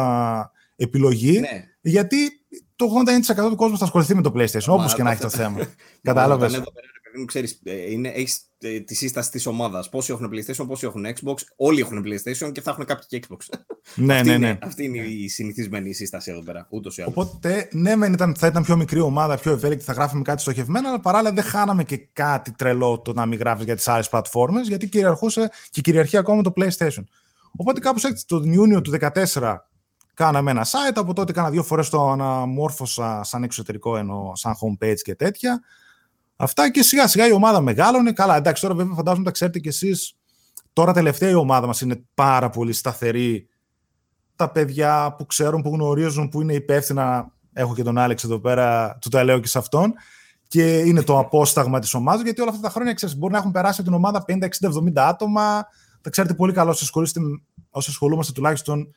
[0.76, 1.64] επιλογή, ναι.
[1.80, 2.35] γιατί
[2.76, 2.86] το
[3.36, 5.58] 80% του κόσμου θα ασχοληθεί με το PlayStation, όπως και να έχει το θέμα.
[6.02, 6.62] Κατάλαβες.
[7.26, 9.88] Ξέρεις, ε, είναι, έχεις ε, τη σύσταση της ομάδας.
[9.88, 11.34] Πόσοι έχουν PlayStation, πόσοι έχουν Xbox.
[11.56, 13.58] Όλοι έχουν PlayStation και θα έχουν κάποιοι και Xbox.
[13.94, 14.58] Ναι, αυτή ναι, είναι, ναι.
[14.62, 16.66] Αυτή είναι η συνηθισμένη σύσταση εδώ πέρα.
[16.70, 17.14] Ούτως ή άλλως.
[17.16, 20.88] Οπότε, ναι, μεν ήταν, θα ήταν πιο μικρή ομάδα, πιο ευέλικτη, θα γράφουμε κάτι στοχευμένο,
[20.88, 24.68] αλλά παράλληλα δεν χάναμε και κάτι τρελό το να μην γράφεις για τις άλλες πλατφόρμες,
[24.68, 27.04] γιατί κυριαρχούσε και κυριαρχεί ακόμα το PlayStation.
[27.56, 29.56] Οπότε, κάπως έτσι, τον Ιούνιο του 2014
[30.16, 35.00] κάναμε ένα site, από τότε κάνα δύο φορές το αναμόρφωσα σαν εξωτερικό ενώ σαν homepage
[35.02, 35.60] και τέτοια.
[36.36, 38.12] Αυτά και σιγά σιγά η ομάδα μεγάλωνε.
[38.12, 40.16] Καλά, εντάξει, τώρα βέβαια φαντάζομαι τα ξέρετε κι εσείς.
[40.72, 43.48] Τώρα τελευταία η ομάδα μας είναι πάρα πολύ σταθερή.
[44.36, 47.32] Τα παιδιά που ξέρουν, που γνωρίζουν, που είναι υπεύθυνα.
[47.52, 49.94] Έχω και τον Άλεξ εδώ πέρα, του τα λέω και σε αυτόν.
[50.48, 53.50] Και είναι το απόσταγμα της ομάδας, γιατί όλα αυτά τα χρόνια ξέρεις, μπορεί να έχουν
[53.50, 55.66] περάσει από την ομάδα 50, 60, 70 άτομα.
[56.00, 58.94] Τα ξέρετε πολύ καλά όσοι ασχολούμαστε τουλάχιστον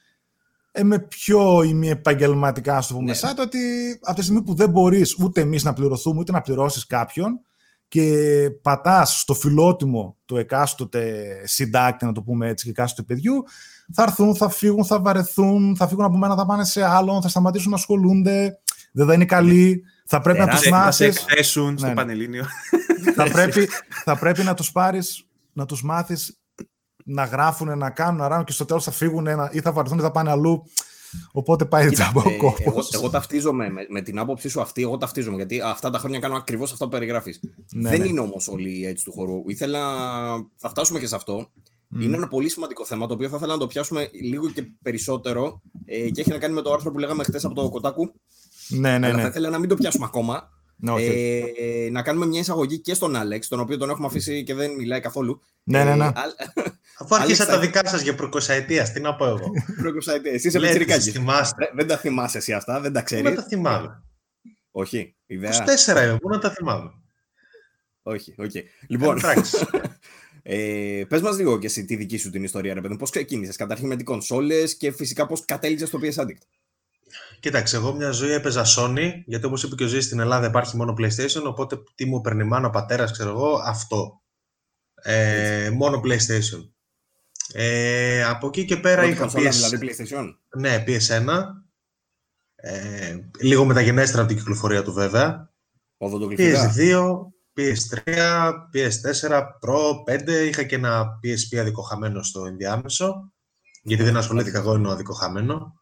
[0.72, 3.14] ε, με πιο επαγγελματικά, ας το πούμε, ναι.
[3.14, 3.60] σαν το ότι
[4.02, 7.40] από τη στιγμή που δεν μπορείς ούτε εμείς να πληρωθούμε, ούτε να πληρώσεις κάποιον
[7.88, 8.14] και
[8.62, 13.44] πατάς στο φιλότιμο του εκάστοτε συντάκτη, να το πούμε έτσι, και εκάστοτε παιδιού,
[13.94, 17.28] θα έρθουν, θα φύγουν, θα βαρεθούν, θα φύγουν από μένα, θα πάνε σε άλλον, θα
[17.28, 18.60] σταματήσουν να ασχολούνται,
[18.92, 19.84] δεν θα είναι καλοί.
[20.06, 20.84] Θα πρέπει να τους μάθει.
[20.84, 22.00] Θα σε εκθέσουν στο ναι, ναι.
[22.00, 22.46] Πανελλήνιο.
[23.16, 23.70] θα, πρέπει,
[24.04, 26.39] θα πρέπει να τους πάρεις, να τους μάθεις
[27.10, 30.02] να γράφουν, να κάνουν, να ράνουν και στο τέλος θα φύγουν ή θα βαρεθούν ή
[30.02, 30.64] θα πάνε αλλού.
[31.32, 32.64] Οπότε πάει τζάμπα ο κόπο.
[32.66, 34.82] Εγώ, εγώ ταυτίζομαι με, με την άποψή σου αυτή.
[34.82, 37.40] Εγώ ταυτίζομαι γιατί αυτά τα χρόνια κάνω ακριβώς αυτό που περιγράφεις.
[37.72, 38.08] Ναι, Δεν ναι.
[38.08, 39.44] είναι όμως όλοι έτσι του χώρου.
[39.46, 39.82] Ήθελα.
[40.56, 41.48] Θα φτάσουμε και σε αυτό.
[41.96, 42.02] Mm.
[42.02, 45.62] Είναι ένα πολύ σημαντικό θέμα το οποίο θα ήθελα να το πιάσουμε λίγο και περισσότερο
[45.86, 48.14] ε, και έχει να κάνει με το άρθρο που λέγαμε χθες από το Κοτάκου.
[48.70, 49.22] Ναι, ναι, Αλλά ναι.
[49.22, 50.50] θα ήθελα να μην το πιάσουμε ακόμα.
[50.82, 54.54] Ναι, ε, να κάνουμε μια εισαγωγή και στον Άλεξ, τον οποίο τον έχουμε αφήσει και
[54.54, 55.42] δεν μιλάει καθόλου.
[55.64, 56.06] Ναι, ναι, ναι.
[56.06, 56.12] Ε,
[57.00, 59.52] Αφού άρχισα τα δικά σας για προκοσαετία, τι να πω εγώ.
[59.82, 60.32] προεικοσαετία.
[60.32, 61.12] Εσύ είσαι πιτσιρικάκι.
[61.76, 63.24] Δεν τα θυμάσαι εσύ αυτά, δεν τα ξέρεις.
[63.24, 64.04] Δεν τα θυμάμαι.
[64.72, 65.16] Όχι.
[65.26, 65.52] Ιδέα.
[65.88, 66.92] 24 είμαι, πού να τα θυμάμαι.
[68.02, 68.52] Όχι, OK.
[68.54, 68.64] Okay.
[68.88, 69.20] Λοιπόν,
[70.44, 72.98] ε, πες μας λίγο και εσύ τη δική σου την ιστορία, ρε παιδί.
[72.98, 76.42] Πώς ξεκίνησες, καταρχήν με τι κονσόλες και φυσικά πώς κατέληξες στο PS Addict;
[77.40, 80.78] Κοίταξε, εγώ μια ζωή έπαιζα Sony, γιατί όπως είπε και ο Ζήσης στην Ελλάδα υπάρχει
[80.78, 84.22] μόνο PlayStation, οπότε τι μου παίρνει μάνα ο πατέρας, ξέρω εγώ, αυτό.
[85.02, 86.70] Ε, μόνο PlayStation.
[87.54, 89.50] Ε, από εκεί και πέρα είχα PS...
[89.52, 90.26] δηλαδή PlayStation.
[90.58, 91.44] Ναι, PS1.
[92.56, 95.50] Ε, λίγο μεταγενέστερα από την κυκλοφορία του βέβαια.
[96.38, 97.02] PS2,
[97.56, 100.48] PS3, PS4, Pro, 5.
[100.48, 103.32] Είχα και ένα PSP αδικοχαμένο στο ενδιάμεσο.
[103.84, 105.79] Γιατί δεν ασχολήθηκα εγώ ενώ αδικοχαμένο.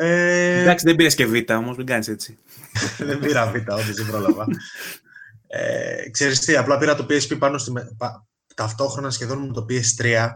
[0.00, 0.60] Ε...
[0.60, 2.38] Εντάξει, δεν πήρες και Β' όμως, μην κάνεις έτσι.
[2.98, 4.46] δεν πήρα Β' όντω δεν πρόλαβα.
[5.46, 7.72] ε, ξέρεις τι, απλά πήρα το PSP πάνω στη...
[8.54, 10.28] ταυτόχρονα σχεδόν με το PS3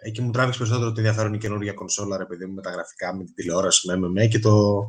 [0.00, 3.14] εκεί μου τράβηξε περισσότερο το ενδιαφέρον η καινούργια κονσόλα, ρε παιδί μου, με τα γραφικά,
[3.16, 4.82] με την τηλεόραση, με MMA και το,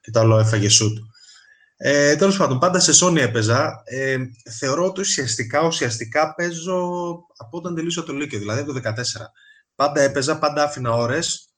[0.00, 0.98] και το άλλο έφαγε σουτ.
[1.76, 3.82] Ε, Τέλος πάντων, πάντα σε Sony έπαιζα.
[3.84, 4.16] Ε,
[4.58, 6.80] θεωρώ ότι ουσιαστικά, ουσιαστικά παίζω
[7.36, 8.92] από όταν τελείωσα το Λύκειο, δηλαδή το 2014.
[9.74, 11.51] Πάντα έπαιζα, πάντα άφηνα ώρες,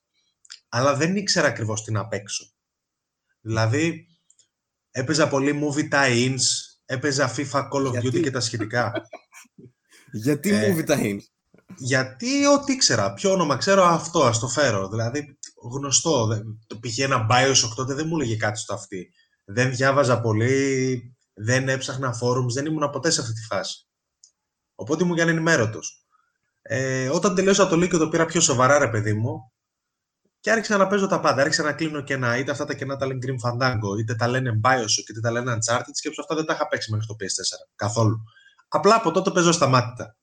[0.75, 2.45] αλλά δεν ήξερα ακριβώς τι να παίξω.
[3.41, 4.07] Δηλαδή,
[4.91, 6.41] έπαιζα πολύ movie tie-ins,
[6.85, 8.91] έπαιζα FIFA Call of Duty και τα σχετικά.
[10.23, 11.19] Γιατί ε, movie tie-ins?
[11.75, 13.13] γιατί ό,τι ήξερα.
[13.13, 14.87] Ποιο όνομα ξέρω, αυτό, ας το φέρω.
[14.87, 15.37] Δηλαδή,
[15.71, 16.27] γνωστό.
[16.67, 19.11] Το πήγε ένα Bioshock τότε, δεν μου έλεγε κάτι στο αυτή.
[19.43, 23.87] Δεν διάβαζα πολύ, δεν έψαχνα forums, δεν ήμουν ποτέ σε αυτή τη φάση.
[24.75, 26.05] Οπότε ήμουν για ενημέρωτος.
[26.61, 29.51] Ε, όταν τελείωσα το Λύκειο το πήρα πιο σοβαρά, ρε παιδί μου,
[30.45, 31.41] και άρχισα να παίζω τα πάντα.
[31.41, 32.37] Άρχισα να κλείνω κενά.
[32.37, 35.53] Είτε αυτά τα κενά τα λένε Grim Fandango, είτε τα λένε Bioshock, είτε τα λένε
[35.53, 35.91] Uncharted.
[35.93, 37.71] Σκέψω αυτά δεν τα είχα παίξει μέχρι το PS4.
[37.75, 38.23] Καθόλου.
[38.67, 40.15] Απλά από τότε παίζω σταμάτητα.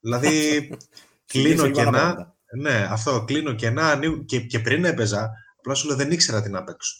[0.00, 0.68] Δηλαδή,
[1.32, 2.34] κλείνω κενά.
[2.58, 3.24] Ναι, αυτό.
[3.26, 3.98] Κλείνω κενά.
[4.24, 6.96] Και, και πριν έπαιζα, απλά σου λέω δεν ήξερα τι να παίξω.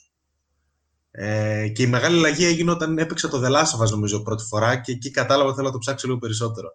[1.11, 5.11] Ε, και η μεγάλη αλλαγή έγινε όταν έπαιξα το The νομίζω, πρώτη φορά και εκεί
[5.11, 6.69] κατάλαβα ότι θέλω να το ψάξω λίγο περισσότερο.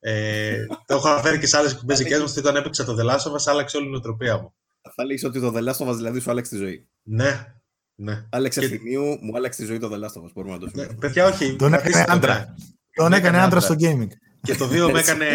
[0.00, 2.32] Ε, το έχω αναφέρει και σε άλλες κουμπέζικέ μου.
[2.38, 4.54] Όταν έπαιξα το The άλλαξε όλη η νοοτροπία μου.
[4.94, 6.88] Θα λέγεις ότι το The Last of Us δηλαδή σου άλλαξε τη ζωή.
[7.02, 7.46] Ναι.
[7.94, 8.26] ναι.
[8.30, 8.78] Άλλαξε και...
[9.20, 10.32] μου άλλαξε τη ζωή το The Last of Us.
[10.34, 10.86] Μπορούμε να το πούμε.
[10.86, 11.56] Ναι, παιδιά, όχι.
[11.56, 12.54] Τον έκανε άντρα.
[12.94, 14.08] Τον έκανε άντρα στο gaming.
[14.42, 15.26] Και το δύο με έκανε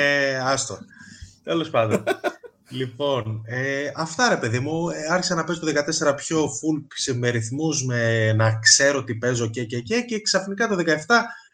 [0.43, 0.77] άστο.
[1.43, 2.03] Τέλος πάντων.
[2.69, 5.67] Λοιπόν, ε, αυτά ρε παιδί μου, ε, άρχισα να παίζω το
[6.11, 10.67] 14 πιο full με ρυθμούς, με να ξέρω τι παίζω και και και και ξαφνικά
[10.67, 10.85] το 17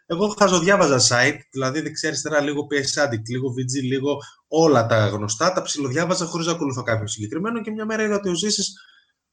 [0.06, 5.54] εγώ χαζοδιάβαζα site, δηλαδή δεξιά αριστερά λίγο PS Addict, λίγο VG, λίγο όλα τα γνωστά,
[5.54, 8.74] τα ψιλοδιάβαζα χωρίς να ακολουθώ κάποιο συγκεκριμένο και μια μέρα είδα ότι ο Ζήσης,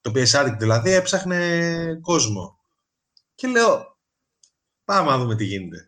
[0.00, 2.59] το PS Addict δηλαδή, έψαχνε κόσμο.
[3.35, 3.98] Και λέω,
[4.85, 5.85] πάμε να δούμε τι γίνεται.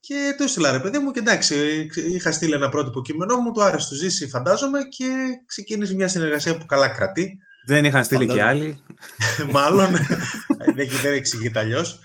[0.00, 3.62] Και το έστειλα ρε παιδί μου και εντάξει, είχα στείλει ένα πρότυπο κείμενό μου, το
[3.62, 5.06] άρεσε το Ζήση φαντάζομαι και
[5.46, 7.38] ξεκίνησε μια συνεργασία που καλά κρατεί.
[7.66, 8.84] Δεν είχαν στείλει και άλλοι.
[9.52, 9.96] Μάλλον,
[11.02, 12.00] δεν εξηγείται αλλιώς.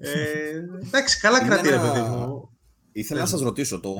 [0.00, 1.80] Ε, εντάξει, καλά κρατεί, ένα...
[1.80, 2.48] παιδί μου.
[2.92, 3.94] Ήθελα να σας ρωτήσω το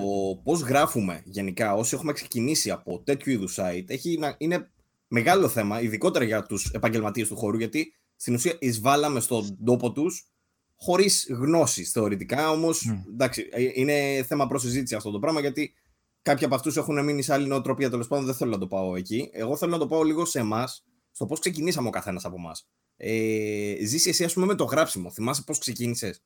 [0.44, 3.84] πώς γράφουμε γενικά όσοι έχουμε ξεκινήσει από τέτοιου είδους site.
[3.86, 4.70] Έχει, είναι
[5.08, 10.30] μεγάλο θέμα, ειδικότερα για τους επαγγελματίες του χώρου, γιατί στην ουσία εισβάλαμε στον τόπο τους
[10.76, 12.50] χωρίς γνώσεις θεωρητικά.
[12.50, 15.74] Όμως, εντάξει, ε, είναι θέμα προσυζήτηση αυτό το πράγμα, γιατί
[16.22, 17.90] κάποιοι από αυτούς έχουν μείνει σε άλλη νοοτροπία.
[17.90, 19.30] Τέλος πάντων, δεν θέλω να το πάω εκεί.
[19.32, 22.68] Εγώ θέλω να το πάω λίγο σε εμάς, στο πώς ξεκινήσαμε ο καθένας από εμάς.
[23.02, 25.10] Ε, ζήσει εσύ, ας πούμε, με το γράψιμο.
[25.10, 26.22] Θυμάσαι πώς ξεκίνησες.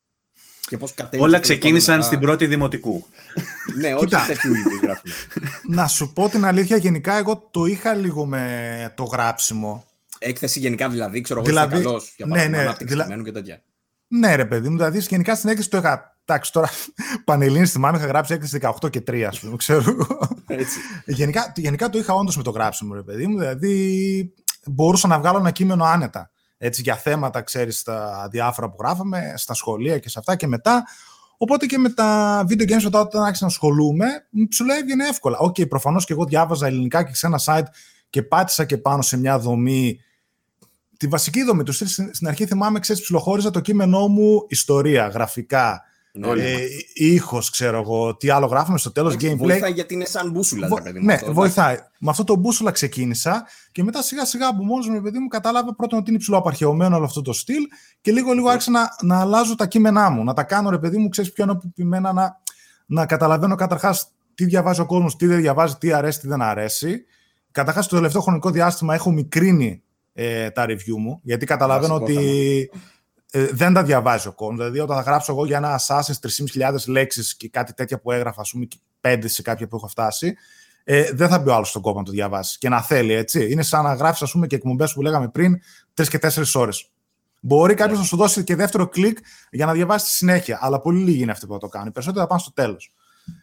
[0.61, 3.07] Και πώς Όλα ξεκίνησαν στην πρώτη δημοτικού.
[3.79, 5.15] ναι, όχι τέτοιου είδου γράψιμο.
[5.69, 9.85] Να σου πω την αλήθεια, γενικά εγώ το είχα λίγο με το γράψιμο.
[10.19, 13.23] Έκθεση γενικά δηλαδή, ξέρω εγώ, δηλαδή, καλός για ναι, ναι, δηλα...
[13.25, 13.63] και τέτοια.
[14.09, 16.19] Ναι, ρε παιδί μου, δηλαδή γενικά στην έκθεση το είχα.
[16.25, 16.69] Εντάξει, τώρα
[17.25, 20.07] πανελλήνη θυμάμαι, είχα γράψει έκθεση 18 και 3, ας πούμε, ξέρω.
[20.47, 20.79] Έτσι.
[21.07, 24.35] γενικά, γενικά το είχα όντως με το γράψιμο, ρε παιδί μου, δηλαδή
[24.67, 26.29] μπορούσα να βγάλω ένα κείμενο άνετα
[26.67, 30.85] έτσι, για θέματα, ξέρεις, τα διάφορα που γράφαμε, στα σχολεία και σε αυτά και μετά.
[31.37, 34.07] Οπότε και με τα video games όταν άρχισα να ασχολούμαι,
[34.53, 35.39] σου λέει έβγαινε εύκολα.
[35.39, 37.67] OK, okay, προφανώς και εγώ διάβαζα ελληνικά και σε ένα site
[38.11, 40.01] και πάτησα και πάνω σε μια δομή
[40.97, 45.83] τη βασική δομή του στην αρχή θυμάμαι, ξέρεις, ψιλοχώριζα το κείμενό μου ιστορία, γραφικά,
[46.23, 46.57] ε,
[46.95, 49.15] ήχος, ξέρω εγώ, τι άλλο γράφουμε στο τέλος.
[49.15, 49.37] Gameplay.
[49.37, 50.81] Βοηθάει γιατί είναι σαν μπούσουλα, Βο...
[50.83, 51.05] παιδί μου.
[51.05, 51.77] Ναι, αυτό, βοηθάει.
[51.99, 55.75] Με αυτό το μπούσουλα ξεκίνησα και μετά σιγά σιγά από μόνος μου, παιδί μου, κατάλαβα
[55.75, 57.63] πρώτον ότι είναι υψηλό απαρχαιωμένο όλο αυτό το στυλ
[58.01, 60.25] και λίγο λίγο άρχισα να, να αλλάζω τα κείμενά μου.
[60.25, 62.41] Να τα κάνω, ρε παιδί μου, ξέρεις πιο αναπτυμμένα, να,
[62.87, 67.05] να καταλαβαίνω καταρχάς τι διαβάζει ο κόσμος, τι δεν διαβάζει, τι αρέσει, τι δεν αρέσει.
[67.51, 72.71] Καταρχάς, το τελευταίο χρονικό διάστημα έχω μικρύνει ε, τα review μου, γιατί καταλαβαίνω ότι
[73.37, 74.57] ε, δεν τα διαβάζει ο κόσμο.
[74.57, 76.19] Δηλαδή, όταν θα γράψω εγώ για ένα Assassin's
[76.61, 78.69] 3.500 λέξεις και κάτι τέτοια που έγραφα, ας πούμε,
[79.01, 80.35] πέντε σε κάποια που έχω φτάσει,
[80.85, 83.51] ε, δεν θα μπει ο άλλος στον κόπο να το διαβάσει και να θέλει, έτσι.
[83.51, 85.61] Είναι σαν να γράφεις, ας πούμε, και εκπομπές που λέγαμε πριν,
[85.95, 86.91] τρεις και τέσσερις ώρες.
[87.41, 87.93] Μπορεί κάποιος yeah.
[87.93, 88.03] Ναι.
[88.03, 89.19] να σου δώσει και δεύτερο κλικ
[89.51, 91.89] για να διαβάσει τη συνέχεια, αλλά πολύ λίγοι είναι αυτοί που θα το κάνουν.
[91.89, 92.95] Οι περισσότεροι θα πάνε στο τέλος.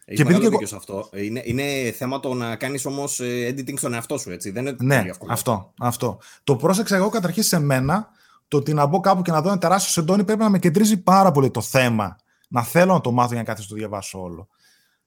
[0.04, 1.08] Έχει και δίκιο σε αυτό.
[1.12, 4.50] Είναι, είναι θέμα το να κάνεις όμως ε, editing στον εαυτό σου, έτσι.
[4.50, 6.20] Δεν είναι ναι, αυτό, αυτό.
[6.44, 8.08] Το πρόσεξα εγώ καταρχήν σε μένα
[8.52, 11.02] το ότι να μπω κάπου και να δω ένα τεράστιο σεντόνι πρέπει να με κεντρίζει
[11.02, 12.16] πάρα πολύ το θέμα.
[12.48, 14.48] Να θέλω να το μάθω για να κάθεσαι το διαβάσω όλο.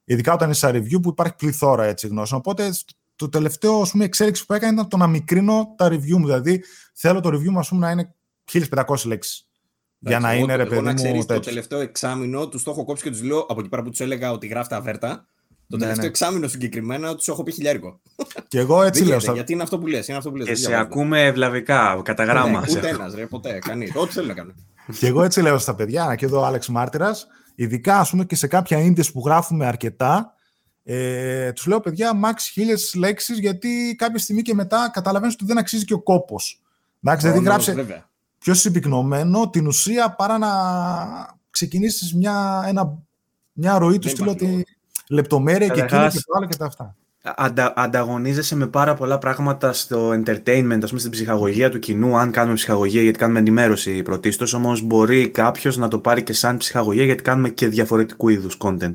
[0.03, 2.39] Ειδικά όταν είσαι σε review που υπάρχει πληθώρα έτσι γνώσεων.
[2.39, 2.69] Οπότε
[3.15, 6.25] το τελευταίο ας πούμε, εξέλιξη που έκανα ήταν το να μικρύνω τα review μου.
[6.25, 8.15] Δηλαδή θέλω το review μου ας πούμε, να είναι
[8.85, 9.47] 1500 λέξεις.
[9.99, 10.93] Για να είναι ρε παιδί μου.
[10.93, 13.89] Ξέρεις, το τελευταίο εξάμεινο τους το έχω κόψει και τους λέω από εκεί πέρα που
[13.89, 15.27] τους έλεγα ότι γράφτε αβέρτα.
[15.67, 16.09] Το ναι, τελευταίο ναι.
[16.09, 17.99] εξάμεινο συγκεκριμένα τους έχω πει χιλιάρικο.
[18.47, 19.17] Και εγώ έτσι λέω.
[19.17, 20.05] Γιατί είναι αυτό που λες.
[20.45, 22.59] Και σε ακούμε ευλαβικά, κατά γράμμα.
[22.59, 23.59] Ναι, ούτε ένας, ρε, ποτέ.
[23.59, 23.91] Κανείς.
[23.95, 24.53] Ό,τι θέλει να κάνει.
[24.99, 28.35] Και εγώ έτσι λέω στα παιδιά, και εδώ ο Άλεξ Μάρτυρας, ειδικά ας πούμε και
[28.35, 30.33] σε κάποια ίντες που γράφουμε αρκετά,
[30.83, 35.57] ε, τους λέω παιδιά, max χίλιες λέξεις, γιατί κάποια στιγμή και μετά καταλαβαίνεις ότι δεν
[35.57, 36.61] αξίζει και ο κόπος.
[37.03, 38.05] Εντάξει, δηλαδή γράψε
[38.37, 40.49] πιο συμπυκνωμένο την ουσία παρά να
[41.49, 42.63] ξεκινήσεις μια,
[43.51, 44.65] μια ροή του στυλ ότι
[45.09, 46.95] λεπτομέρεια και εκείνο και το άλλο και τα αυτά.
[47.35, 52.31] Αντα, ανταγωνίζεσαι με πάρα πολλά πράγματα στο entertainment, ας πούμε στην ψυχαγωγία του κοινού, αν
[52.31, 57.03] κάνουμε ψυχαγωγία γιατί κάνουμε ενημέρωση πρωτίστως, όμως μπορεί κάποιος να το πάρει και σαν ψυχαγωγία
[57.03, 58.93] γιατί κάνουμε και διαφορετικού είδους content.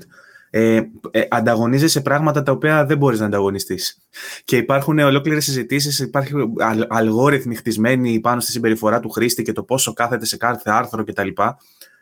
[0.50, 3.98] ε, ε, ανταγωνίζεσαι πράγματα τα οποία δεν μπορείς να ανταγωνιστείς.
[4.44, 6.54] Και υπάρχουν ολόκληρες συζητήσεις, υπάρχουν
[6.88, 11.28] αλγόριθμοι χτισμένοι πάνω στη συμπεριφορά του χρήστη και το πόσο κάθεται σε κάθε άρθρο κτλ.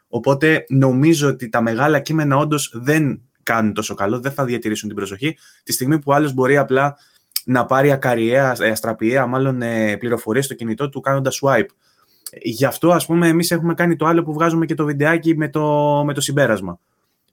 [0.08, 4.96] Οπότε νομίζω ότι τα μεγάλα κείμενα όντως δεν κάνουν τόσο καλό, δεν θα διατηρήσουν την
[4.96, 5.36] προσοχή.
[5.62, 6.96] Τη στιγμή που άλλος μπορεί απλά
[7.44, 11.68] να πάρει ακαριέα, ε, αστραπιαία, μάλλον ε, πληροφορίες στο κινητό του κάνοντας swipe.
[12.42, 15.48] Γι' αυτό, ας πούμε, εμείς έχουμε κάνει το άλλο που βγάζουμε και το βιντεάκι με
[15.48, 15.62] το,
[16.06, 16.78] με το συμπέρασμα.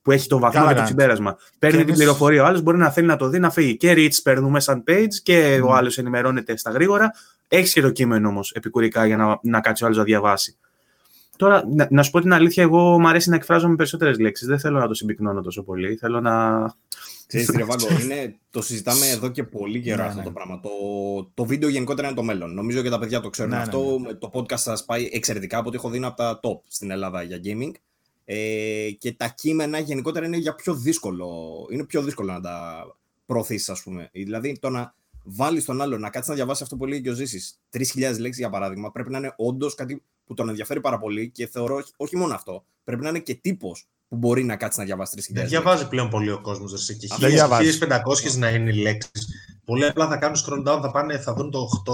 [0.02, 1.38] Που έχει το βαθμό για το συμπέρασμα.
[1.60, 2.44] Παίρνει την πληροφορία.
[2.44, 3.78] Ο άλλος μπορεί να θέλει να το δει, να φύγει.
[3.78, 5.68] Και reach παίρνουμε σαν page και mm.
[5.68, 7.12] ο άλλος ενημερώνεται στα γρήγορα.
[7.48, 10.58] Έχει και το κείμενο όμως επικουρικά για να, να κάτσει ο άλλος να διαβάσει.
[11.36, 14.48] Τώρα, να, να, σου πω την αλήθεια, εγώ μου αρέσει να εκφράζω με περισσότερες λέξεις.
[14.48, 15.96] Δεν θέλω να το συμπυκνώνω τόσο πολύ.
[15.96, 16.66] Θέλω να.
[17.28, 20.26] Ξέρεις, Βάγκο, είναι, το συζητάμε εδώ και πολύ καιρό ναι, αυτό ναι.
[20.26, 20.60] το πράγμα.
[20.60, 20.70] Το,
[21.34, 22.54] το βίντεο γενικότερα είναι το μέλλον.
[22.54, 23.98] Νομίζω και τα παιδιά το ξέρουν ναι, αυτό.
[24.00, 24.14] Ναι, ναι.
[24.14, 27.40] Το podcast σας πάει εξαιρετικά από ότι έχω δει από τα top στην Ελλάδα για
[27.44, 27.72] gaming.
[28.26, 31.30] Ε, και τα κείμενα γενικότερα είναι για πιο δύσκολο.
[31.72, 32.86] Είναι πιο δύσκολο να τα
[33.26, 34.10] προωθήσεις, ας πούμε.
[34.14, 34.94] Δηλαδή, το να
[35.24, 38.38] βάλεις τον άλλο να κάτσει να διαβάσει αυτό που λέει και ο Ζήσης 3.000 λέξεις
[38.38, 42.18] για παράδειγμα, πρέπει να είναι όντως κάτι που τον ενδιαφέρει πάρα πολύ και θεωρώ όχι
[42.18, 42.66] μόνο αυτό.
[42.84, 46.10] Πρέπει να είναι και τύπος που μπορεί να κάτσει να διαβάσει 3.000 Δεν διαβάζει πλέον
[46.10, 46.86] πολύ ο κόσμος.
[46.86, 47.08] Και
[48.28, 49.28] 1500 να είναι οι λέξεις.
[49.66, 51.94] Πολλοί απλά θα κάνουν scroll down, θα, πάνε, θα δουν το 8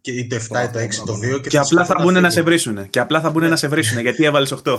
[0.00, 2.30] και ή το 7 ή το 6 το 2 και, και απλά θα μπουν να
[2.30, 2.90] σε βρίσουν.
[2.90, 4.78] Και απλά θα μπουν να σε βρίσουν γιατί έβαλες 8.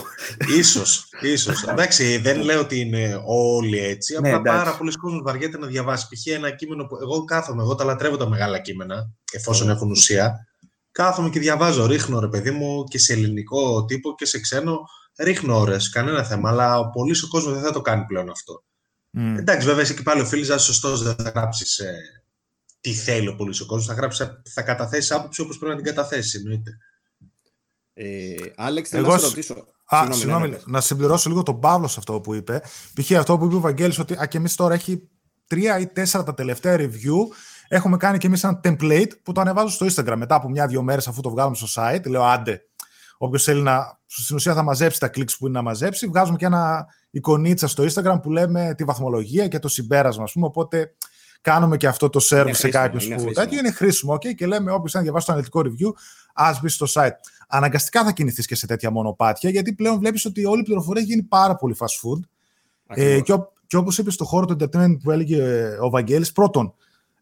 [0.57, 1.63] Ίσως, ίσως.
[1.63, 4.19] εντάξει, δεν λέω ότι είναι όλοι έτσι.
[4.21, 6.07] Ναι, απλά πάρα πολλοί κόσμοι βαριέται να διαβάσει.
[6.07, 6.25] Π.χ.
[6.25, 10.47] ένα κείμενο που εγώ κάθομαι, εγώ τα λατρεύω τα μεγάλα κείμενα, εφόσον έχουν ουσία.
[10.95, 14.79] Κάθομαι και διαβάζω, ρίχνω ρε παιδί μου και σε ελληνικό τύπο και σε ξένο.
[15.17, 16.49] Ρίχνω ώρες, κανένα θέμα.
[16.49, 18.63] Αλλά ο πολύς ο κόσμος δεν θα το κάνει πλέον αυτό.
[19.17, 19.35] Mm.
[19.37, 21.93] Εντάξει, βέβαια, είσαι και πάλι ο φίλο, σωστός, δεν θα γράψεις ε,
[22.81, 23.85] τι θέλει ο πολύς ο κόσμος.
[23.85, 26.77] Θα, γράψει, θα καταθέσει άποψη όπως πρέπει να την καταθέσει, εννοείται.
[27.93, 30.57] Ε, Άλεξ, θέλω να σε ρωτήσω; Α, συγγνώμη, ναι.
[30.65, 32.61] να συμπληρώσω λίγο τον Παύλο σε αυτό που είπε.
[33.01, 33.11] Π.χ.
[33.11, 35.09] αυτό που είπε ο Βαγγέλης ότι α, και εμείς τώρα έχει
[35.47, 37.17] τρία ή τέσσερα τα τελευταία review.
[37.67, 41.07] Έχουμε κάνει και εμείς ένα template που το ανεβάζω στο Instagram μετά από μια-δύο μέρες
[41.07, 42.07] αφού το βγάλουμε στο site.
[42.07, 42.61] Λέω άντε,
[43.17, 43.99] όποιος θέλει να.
[44.05, 46.07] Στην ουσία θα μαζέψει τα clicks που είναι να μαζέψει.
[46.07, 50.45] Βγάζουμε και ένα εικονίτσα στο Instagram που λέμε τη βαθμολογία και το συμπέρασμα, ας πούμε.
[50.45, 50.93] Οπότε
[51.41, 53.31] κάνουμε και αυτό το share σε κάποιους που.
[53.31, 55.93] Τέτοιο είναι χρήσιμο, okay, και λέμε όποιος θέλει να διαβάσει το αναλυτικό review,
[56.33, 57.15] ας μπει στο site.
[57.47, 61.11] Αναγκαστικά θα κινηθείς και σε τέτοια μονοπάτια, γιατί πλέον βλέπεις ότι όλη η πληροφορία έχει
[61.11, 62.19] γίνει πάρα πολύ fast food.
[62.87, 63.33] Ε, και,
[63.67, 66.73] και όπως είπες στο χώρο του entertainment που έλεγε ο Βαγγέλης, πρώτον,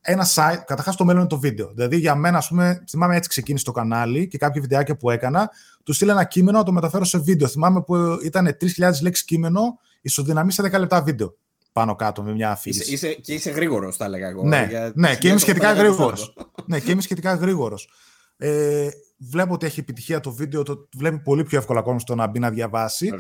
[0.06, 1.72] ένα site, καταρχάς το μέλλον είναι το βίντεο.
[1.74, 5.50] Δηλαδή για μένα, ας πούμε, θυμάμαι έτσι ξεκίνησε το κανάλι και κάποια βιντεάκια που έκανα,
[5.84, 7.48] του στείλα ένα κείμενο να το μεταφέρω σε βίντεο.
[7.48, 11.38] Θυμάμαι που ήταν 3.000 λέξεις κείμενο, ισοδυναμή σε 10 λεπτά βίντεο.
[11.72, 12.94] Πάνω κάτω με μια αφήση.
[12.94, 14.44] Είσαι, είσαι, και είσαι γρήγορος, θα έλεγα εγώ.
[14.44, 16.36] Ναι, ναι και είμαι σχετικά γρήγορος.
[16.66, 17.90] ναι, και είμαι σχετικά γρήγορος.
[18.38, 22.28] Ε, βλέπω ότι έχει επιτυχία το βίντεο, το βλέπει πολύ πιο εύκολα ακόμα στο να
[22.28, 23.14] μπει να διαβάσει.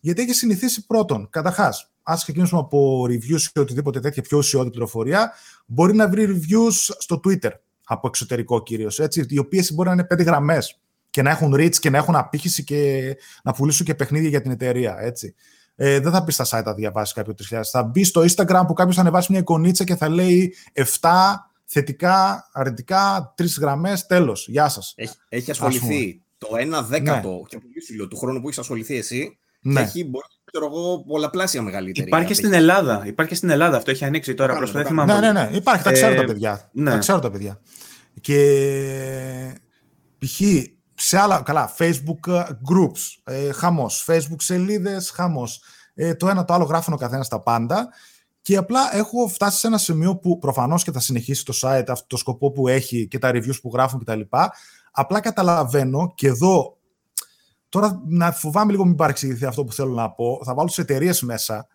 [0.00, 5.32] Γιατί έχει συνηθίσει πρώτον, καταρχάς, ας ξεκινήσουμε από reviews ή οτιδήποτε τέτοια πιο ουσιώδη πληροφορία,
[5.66, 7.50] μπορεί να βρει reviews στο Twitter,
[7.84, 11.90] από εξωτερικό κυρίως, οι οποίες μπορεί να είναι πέντε γραμμές και να έχουν reach και
[11.90, 13.12] να έχουν απήχηση και
[13.42, 14.96] να πουλήσουν και παιχνίδια για την εταιρεία.
[15.00, 15.34] Έτσι.
[15.74, 17.60] Ε, δεν θα μπει στα site να διαβάσει κάποιο 3.000.
[17.70, 21.08] Θα μπει στο Instagram που κάποιος θα ανεβάσει μια εικονίτσα και θα λέει 7
[21.64, 24.48] θετικά, αρνητικά, τρεις γραμμές, τέλος.
[24.48, 24.92] Γεια σας.
[24.96, 26.48] Έχει, έχει ασχοληθεί το
[26.80, 27.42] 1 δέκατο ναι.
[27.48, 29.38] και πολύ του χρόνου που έχεις ασχοληθεί εσύ.
[29.60, 29.80] Ναι.
[29.80, 30.10] Έχει
[30.52, 32.06] ξέρω εγώ, πολλαπλάσια μεγαλύτερη.
[32.06, 33.02] Υπάρχει στην Ελλάδα.
[33.06, 33.76] Υπάρχει στην Ελλάδα.
[33.76, 34.56] Αυτό έχει ανοίξει τώρα.
[34.56, 35.48] Προσπαθεί Ναι, ναι, ναι.
[35.52, 35.84] Υπάρχει.
[35.84, 36.70] Τα ξέρω τα ε, παιδιά.
[36.72, 36.90] Ναι.
[36.90, 37.60] Τα ξέρω τα παιδιά.
[38.20, 38.38] Και
[40.18, 40.40] π.χ.
[40.94, 45.62] σε άλλα, καλά, Facebook ε, groups, ε, χαμός, Facebook σελίδες, χαμός.
[45.94, 47.88] Ε, το ένα το άλλο γράφουν ο καθένας τα πάντα
[48.42, 52.06] και απλά έχω φτάσει σε ένα σημείο που προφανώς και θα συνεχίσει το site αυτό
[52.06, 54.20] το σκοπό που έχει και τα reviews που γράφουν κτλ.
[54.90, 56.76] Απλά καταλαβαίνω και εδώ
[57.72, 60.40] Τώρα να φοβάμαι λίγο μην παρεξηγηθεί αυτό που θέλω να πω.
[60.44, 61.66] Θα βάλω τι εταιρείες μέσα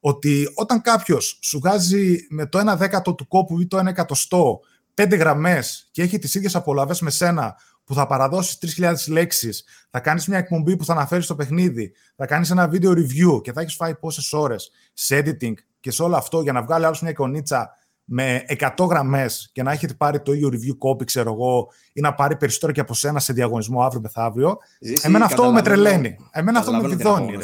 [0.00, 4.60] ότι όταν κάποιος σου βγάζει με το 1 δέκατο του κόπου ή το 1 εκατοστό
[4.94, 10.00] πέντε γραμμές και έχει τις ίδιες απολαυέ με σένα που θα παραδώσεις 3.000 λέξεις, θα
[10.00, 13.60] κάνεις μια εκπομπή που θα αναφέρεις στο παιχνίδι, θα κάνεις ένα βίντεο review και θα
[13.60, 17.10] έχεις φάει πόσες ώρες σε editing και σε όλο αυτό για να βγάλει άλλος μια
[17.10, 17.76] εικονίτσα
[18.10, 18.44] με
[18.76, 22.36] 100 γραμμές και να έχετε πάρει το ίδιο review copy, ξέρω εγώ, ή να πάρει
[22.36, 24.58] περισσότερο και από σένα σε διαγωνισμό αύριο μεθαύριο.
[24.80, 26.16] Ζήση, εμένα αυτό με τρελαίνει.
[26.30, 27.38] Εμένα αυτό με βιδώνει.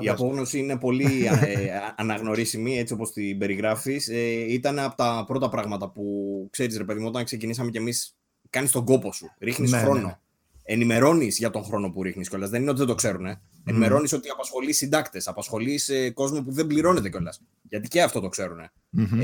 [0.00, 4.08] Η απόγνωση είναι πολύ ε, αναγνωρίσιμη, έτσι όπως την περιγράφεις.
[4.08, 6.02] Ε, ήταν από τα πρώτα πράγματα που,
[6.50, 8.16] ξέρεις ρε παιδί μου, όταν ξεκινήσαμε κι εμείς,
[8.50, 10.00] κάνεις τον κόπο σου, ρίχνεις ναι, χρόνο.
[10.00, 10.06] Ναι.
[10.06, 10.18] ναι
[10.66, 12.50] ενημερώνεις για τον χρόνο που ρίχνεις κιόλας.
[12.50, 13.26] Δεν είναι ότι δεν το ξέρουν.
[13.26, 13.32] Ε.
[13.40, 13.60] Mm.
[13.64, 17.40] Ενημερώνεις ότι απασχολείς συντάκτες, απασχολείς ε, κόσμο που δεν πληρώνεται κιόλας.
[17.68, 18.58] Γιατί και αυτό το ξέρουν.
[18.98, 19.20] Mm-hmm.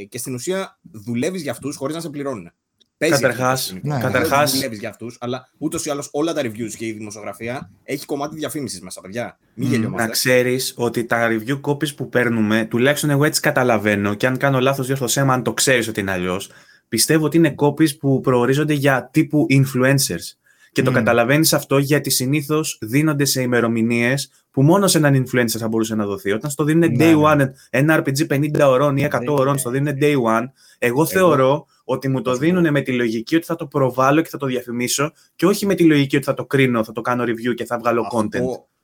[0.00, 2.52] Ε, και στην ουσία δουλεύεις για αυτούς χωρίς να σε πληρώνουν.
[2.96, 3.80] Παίζει Καταρχάς, ναι.
[3.80, 7.70] καταρχάς- καταρχάς- δουλεύεις για αυτούς, αλλά ούτως ή άλλως όλα τα reviews και η δημοσιογραφία
[7.84, 9.38] έχει κομμάτι διαφήμισης μέσα, παιδιά.
[9.54, 10.04] Μην Μμ, γελιόμαστε.
[10.06, 14.60] Να ξέρεις ότι τα review copies που παίρνουμε, τουλάχιστον εγώ έτσι καταλαβαίνω, και αν κάνω
[14.60, 16.50] λάθος, διόρθωσέ με αν το ξέρεις ότι είναι αλλιώς.
[16.88, 20.34] Πιστεύω ότι είναι copies που προορίζονται για τύπου influencers.
[20.72, 20.94] Και το Μμ.
[20.94, 26.06] καταλαβαίνεις αυτό γιατί συνήθως δίνονται σε ημερομηνίες που μόνο σε έναν influencer θα μπορούσε να
[26.06, 26.32] δοθεί.
[26.32, 27.44] Όταν στο δίνουν Ναι, day ναι.
[27.44, 30.44] one, ένα RPG 50 ωρών ή 100 ωρών, στο δίνουν day one,
[30.78, 34.38] εγώ θεωρώ ότι μου το δίνουν με τη λογική ότι θα το προβάλλω και θα
[34.38, 37.54] το διαφημίσω και όχι με τη λογική ότι θα το κρίνω, θα το κάνω review
[37.54, 38.42] και θα βγάλω content.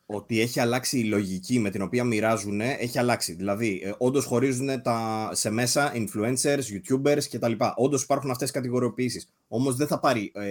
[0.09, 3.33] Αυτό ότι έχει αλλάξει η λογική με την οποία μοιράζουν, έχει αλλάξει.
[3.33, 7.53] Δηλαδή, ε, όντως χωρίζουν τα, σε μέσα influencers, youtubers κτλ.
[7.77, 9.29] Όντως υπάρχουν αυτές τις κατηγοριοποιήσεις.
[9.49, 10.43] Όμως δεν θα πάρει ε,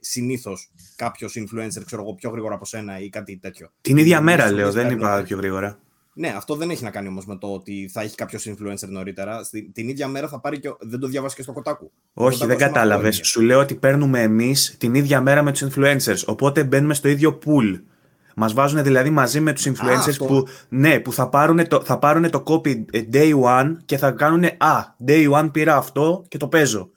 [0.00, 3.68] συνήθως κάποιος influencer, ξέρω εγώ, πιο γρήγορα από σένα ή κάτι τέτοιο.
[3.80, 5.78] Την ίδια Οι μέρα influencers λέω, δεν παίρνουν- είπα πιο γρήγορα.
[6.14, 9.42] Ναι, αυτό δεν έχει να κάνει όμως με το ότι θα έχει κάποιος influencer νωρίτερα.
[9.44, 10.68] Στη, την ίδια μέρα θα πάρει και.
[10.68, 11.90] ο- Δεν το διάβασε και στο κοτάκου.
[12.14, 13.20] Όχι, δεν κατάλαβες.
[13.22, 16.22] Σου λέω ότι παίρνουμε εμείς την ίδια μέρα με τους influencers.
[16.26, 17.80] Οπότε μπαίνουμε στο ίδιο pool.
[18.40, 20.24] Μας βάζουν δηλαδή μαζί με τους influencers αυτό.
[20.24, 24.10] που, ναι, που θα, πάρουν το, θα πάρουν το copy ε, day one και θα
[24.10, 26.90] κάνουν Α, day one πήρα αυτό και το παίζω.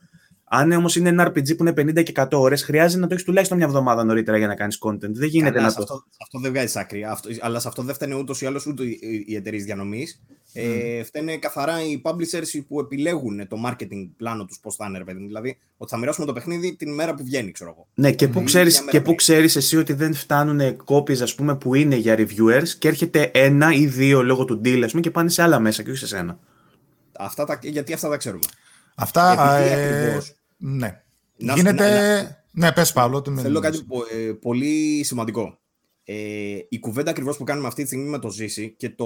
[0.54, 3.26] Αν όμως είναι ένα RPG που είναι 50 και 100 ώρες, χρειάζεται να το έχεις
[3.26, 5.00] τουλάχιστον μια εβδομάδα νωρίτερα για να κάνεις content.
[5.12, 5.82] Δεν γίνεται Καλά, να σε το.
[5.84, 7.04] αυτό, σε αυτό δεν βγάζει άκρη.
[7.04, 10.22] Αυτό, αλλά σε αυτό δεν φταίνε ούτως ή άλλως ούτε οι, οι εταιρείες διανομής.
[10.54, 15.04] Ε, φταίνε καθαρά οι publishers που επιλέγουν το marketing πλάνο τους πώς θα είναι, ρε
[15.04, 15.28] παιδί μου.
[15.28, 17.88] Δηλαδή, ότι θα μοιράσουμε το παιχνίδι την μέρα που βγαίνει, ξέρω εγώ.
[17.94, 19.18] Ναι, και πού Την ξέρεις, ίδια μέρα και πού πριν.
[19.18, 23.74] ξέρεις εσύ ότι δεν φτάνουν copies ας πούμε, που είναι για reviewers και έρχεται ένα
[23.74, 26.08] ή δύο λόγω του deal ας πούμε, και πάνε σε άλλα μέσα και όχι σε
[26.08, 26.40] σένα.
[27.18, 28.44] Αυτά τα, γιατί αυτά τα ξέρουμε.
[28.96, 29.58] Αυτά.
[29.60, 31.04] Επειδή ε, ακριβώς- ναι.
[31.38, 32.22] Να- Γίνεται.
[32.22, 33.22] να- Ναι, πες Παύλο.
[33.22, 33.72] τι με Θέλω μιλάς.
[33.76, 35.60] κάτι πο- ε, πολύ σημαντικό.
[36.04, 39.06] Ε, η κουβέντα ακριβώς που κάνουμε αυτή τη στιγμή με το Ζήση και το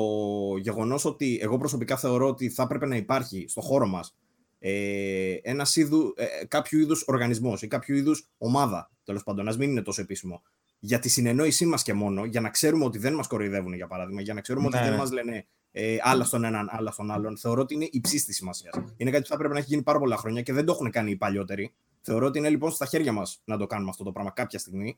[0.62, 4.16] γεγονός ότι εγώ προσωπικά θεωρώ ότι θα έπρεπε να υπάρχει στο χώρο μας
[4.60, 9.70] ε, ένας είδου, ε, κάποιο είδους οργανισμός ή κάποιο είδους ομάδα, τέλος πάντων, ας μην
[9.70, 10.42] είναι τόσο επίσημο,
[10.80, 14.22] για τη συνεννόησή μας και μόνο, για να ξέρουμε ότι δεν μας κοροϊδεύουν, για παράδειγμα,
[14.22, 15.00] για να ξέρουμε Ναι, ότι δεν ναι.
[15.00, 15.46] μας λένε
[15.78, 17.38] ε, άλλα στον έναν, άλλα στον άλλον.
[17.38, 18.74] Θεωρώ ότι είναι υψής της σημασίας.
[18.98, 20.92] Είναι κάτι που θα πρέπει να έχει γίνει πάρα πολλά χρόνια και δεν το έχουν
[20.92, 21.74] κάνει οι παλιότεροι.
[22.02, 24.98] Θεωρώ ότι είναι λοιπόν στα χέρια μας να το κάνουμε αυτό το πράγμα κάποια στιγμή.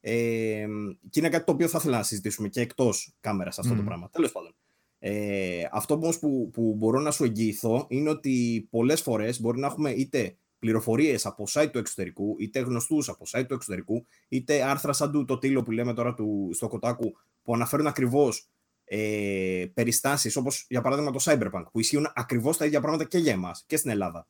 [0.00, 0.66] Ε,
[1.10, 3.86] και είναι κάτι το οποίο θα ήθελα να συζητήσουμε και εκτός κάμερας αυτό το Μμμ.
[3.86, 4.10] πράγμα.
[4.10, 4.54] Τέλος πάντων.
[4.98, 9.66] Ε, αυτό όμως που, που μπορώ να σου εγγυηθώ είναι ότι πολλές φορές μπορεί να
[9.66, 14.92] έχουμε είτε πληροφορίες από site του εξωτερικού, είτε γνωστούς από site του εξωτερικού, είτε άρθρα
[14.92, 18.48] σαν του, το τίλο που λέμε τώρα του, στο Κοτάκου, που αναφέρουν ακριβώς
[18.92, 23.32] ε, περιστάσεις όπως για παράδειγμα το Cyberpunk, που ισχύουν ακριβώς τα ίδια πράγματα και για
[23.32, 24.26] εμάς και στην Ελλάδα.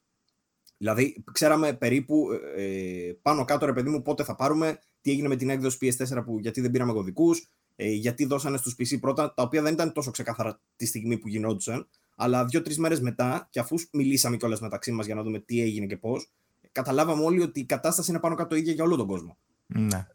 [0.79, 5.29] Δηλαδή, ξέραμε περίπου ε, ε, πάνω κάτω, ρε παιδί μου, πότε θα πάρουμε, τι έγινε
[5.29, 9.35] με την έκδοση PS4 που γιατί δεν πήραμε κωδικούς, ε, γιατί δώσανε στους PC πρώτα,
[9.35, 13.61] τα οποία δεν ήταν τόσο ξεκάθαρα τη στιγμή που γινόντουσαν, αλλά δύο-τρεις μέρες μετά, και
[13.61, 16.31] αφού μιλήσαμε κιόλας μεταξύ μας για να δούμε τι έγινε και πώς,
[16.73, 19.37] καταλάβαμε όλοι ότι η κατάσταση είναι πάνω κάτω ίδια για όλο τον κόσμο.
[19.66, 20.07] Ναι.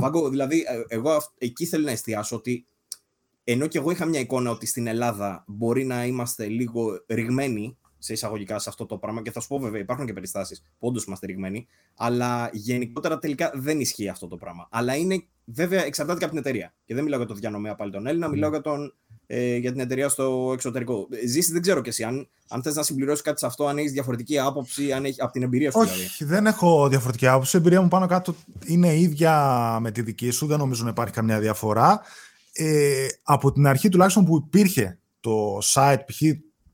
[0.00, 2.64] Βάγκο, δηλαδή, ε, εγώ αυ- εκεί θέλω να εστιάσω ότι
[3.50, 8.12] ενώ και εγώ είχα μια εικόνα ότι στην Ελλάδα μπορεί να είμαστε λίγο ρηγμένοι σε
[8.12, 11.04] εισαγωγικά σε αυτό το πράγμα και θα σου πω βέβαια υπάρχουν και περιστάσεις που όντως
[11.04, 14.68] είμαστε ρηγμένοι αλλά γενικότερα τελικά δεν ισχύει αυτό το πράγμα.
[14.70, 16.74] Αλλά είναι βέβαια εξαρτάται και από την εταιρεία.
[16.84, 18.94] Και δεν μιλάω για το διανομέα πάλι τον Έλληνα, μιλάω για, τον,
[19.26, 21.08] ε, για την εταιρεία στο εξωτερικό.
[21.10, 23.78] Ε, Ζήσει, δεν ξέρω κι εσύ αν, αν θες να συμπληρώσεις κάτι σε αυτό, αν
[23.78, 26.02] έχεις διαφορετική άποψη, αν έχεις, από την εμπειρία σου δηλαδή.
[26.02, 27.56] Όχι, δεν έχω διαφορετική άποψη.
[27.56, 28.34] Η εμπειρία μου πάνω κάτω
[28.66, 30.46] είναι ίδια με τη δική σου.
[30.46, 32.02] Δεν νομίζω να υπάρχει καμιά διαφορά.
[32.60, 36.20] Ε, από την αρχή τουλάχιστον που υπήρχε το site π.χ.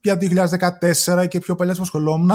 [0.01, 0.18] για
[1.07, 2.31] 2014 και πιο παλιές που ασχολόμουν,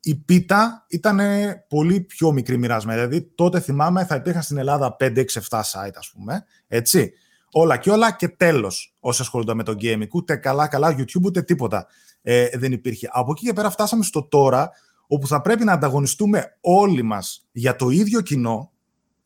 [0.00, 1.20] η πίτα ήταν
[1.68, 3.00] πολύ πιο μικρή μοιρασμένη.
[3.00, 6.44] Δηλαδή τότε θυμάμαι θα υπήρχαν στην Ελλάδα 5, 6, 7 site ας πούμε.
[6.68, 7.12] Έτσι.
[7.52, 10.08] Όλα και όλα και τέλος όσοι ασχολούνται με το gaming.
[10.12, 11.86] Ούτε καλά-καλά YouTube ούτε τίποτα
[12.22, 13.08] ε, δεν υπήρχε.
[13.12, 14.70] Από εκεί και πέρα φτάσαμε στο τώρα
[15.06, 18.72] όπου θα πρέπει να ανταγωνιστούμε όλοι μας για το ίδιο κοινό,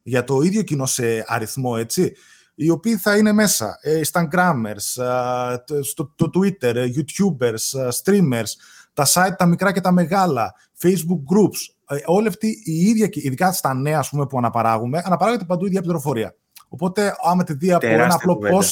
[0.02, 2.12] για το ίδιο κοινό σε αριθμό, έτσι,
[2.58, 7.88] οι οποίοι θα είναι μέσα, ε, Instagrammers, α, το- στο το Twitter, ε, YouTubers, α,
[8.04, 8.50] streamers,
[8.92, 13.52] τα site τα μικρά και τα μεγάλα, Facebook groups, ε, όλοι αυτοί οι ίδια, ειδικά
[13.52, 16.34] στα νέα ας πούμε, που αναπαράγουμε, αναπαράγεται παντού η ίδια πληροφορία.
[16.68, 18.58] Οπότε, άμα τη δει από ένα Τεράστια απλό κουβέντα.
[18.58, 18.70] post,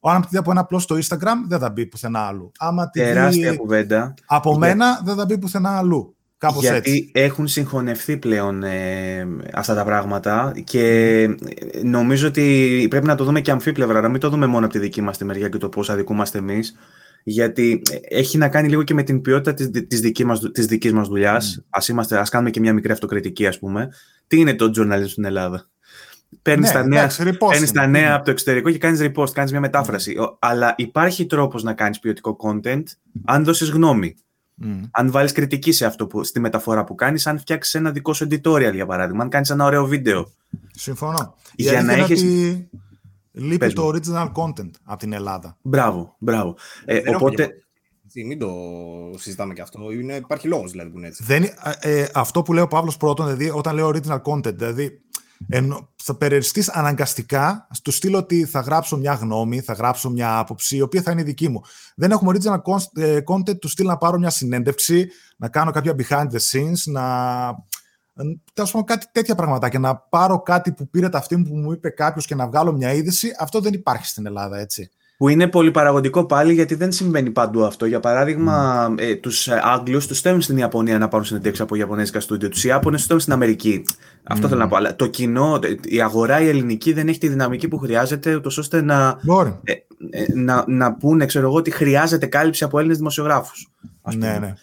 [0.00, 2.52] άμα τη δει από ένα απλό στο Instagram, δεν θα μπει πουθενά άλλου.
[2.58, 4.14] Άμα τη Τεράστια δει κουβέντα.
[4.26, 6.16] από Για- μένα, δεν θα μπει πουθενά αλλού.
[6.46, 7.10] Κάπως γιατί έτσι.
[7.12, 10.84] έχουν συγχωνευτεί πλέον ε, αυτά τα πράγματα και
[11.22, 11.34] ε,
[11.82, 14.80] νομίζω ότι πρέπει να το δούμε και αμφίπλευρα, να μην το δούμε μόνο από τη
[14.80, 16.76] δική μας τη μεριά και το πώς αδικούμαστε εμείς,
[17.24, 20.66] γιατί ε, έχει να κάνει λίγο και με την ποιότητα της, της, δικής, μας, της
[20.66, 21.64] δικής μας δουλειάς.
[21.70, 23.88] Ας, είμαστε, ας κάνουμε και μια μικρή αυτοκριτική, ας πούμε.
[24.26, 25.68] Τι είναι το journalism στην Ελλάδα;
[26.42, 27.80] Παίρνεις Ναι, τα νέα, εντάξει, repost παίρνεις είναι.
[27.80, 28.14] τα νέα Είναι.
[28.14, 30.16] από το εξωτερικό και κάνεις repost, κάνεις μια μετάφραση.
[30.18, 32.82] Ο- Αλλά υπάρχει τρόπος να κάνεις ποιοτικό content
[33.24, 34.14] αν δώσεις γνώμη.
[34.90, 38.26] Αν βάλεις κριτική σε αυτό που, στη μεταφορά που κάνεις, αν φτιάξεις ένα δικό σου
[38.30, 40.30] editorial για παράδειγμα, αν κάνεις ένα ωραίο βίντεο.
[40.72, 41.34] Συμφωνώ.
[41.54, 42.68] Για Η να αλήθεια έχεις- είναι ότι
[43.32, 45.56] λείπει Πες το original content από την Ελλάδα.
[45.62, 46.56] Μπράβο, μπράβο.
[46.84, 47.52] Ε, Δεν έχω οπότε, και-
[48.04, 48.50] Έτσι, Μην το
[49.16, 49.92] συζητάμε και αυτό.
[49.92, 51.24] Είναι, υπάρχει λόγος δηλαδή που είναι έτσι.
[51.24, 51.50] Δεν, ε,
[51.80, 55.00] ε, αυτό που λέει ο Παύλος πρώτον, δηλαδή όταν λέω original content, δηλαδή
[55.48, 60.76] ενώ θα περιοριστείς αναγκαστικά στο στυλ ότι θα γράψω μια γνώμη, θα γράψω μια άποψη,
[60.76, 61.60] η οποία θα είναι δική μου.
[61.96, 65.94] Δεν έχουμε original con- ε, content του στυλ να πάρω μια συνέντευξη, να κάνω κάποια
[65.98, 67.02] behind the scenes, να...
[68.14, 68.22] ε,
[68.52, 69.78] τέλος πάντων, κάτι τέτοια πραγματάκια.
[69.78, 72.92] Να πάρω κάτι που πήρε ταυτή μου που μου είπε κάποιος και να βγάλω μια
[72.92, 73.28] είδηση.
[73.38, 74.90] Αυτό δεν υπάρχει στην Ελλάδα, έτσι.
[75.16, 77.86] Που είναι πολύ παραγωγικό πάλι γιατί δεν συμβαίνει παντού αυτό.
[77.86, 82.20] Για παράδειγμα, ε, τους ε, Άγγλους τους στέλνουν στην Ιαπωνία να πάρουν συνεντεύξεις από Ιαπωνέζικα
[82.20, 82.48] στούντιο.
[82.48, 83.82] Τους Ιάπωνες τους στέλνουν στην Αμερική.
[84.22, 84.76] Αυτό θέλω να πω.
[84.76, 88.82] Αλλά το κοινό, η αγορά η ελληνική δεν έχει τη δυναμική που χρειάζεται ούτως ώστε
[88.82, 89.58] να, Μπορεί.
[89.64, 89.72] ε,
[90.10, 93.68] ε, να, να πούνε, ξέρω εγώ, ότι χρειάζεται κάλυψη από Έλληνες δημοσιογράφους.
[94.02, 94.26] ας πούμε.
[94.32, 94.54] Ναι, ναι.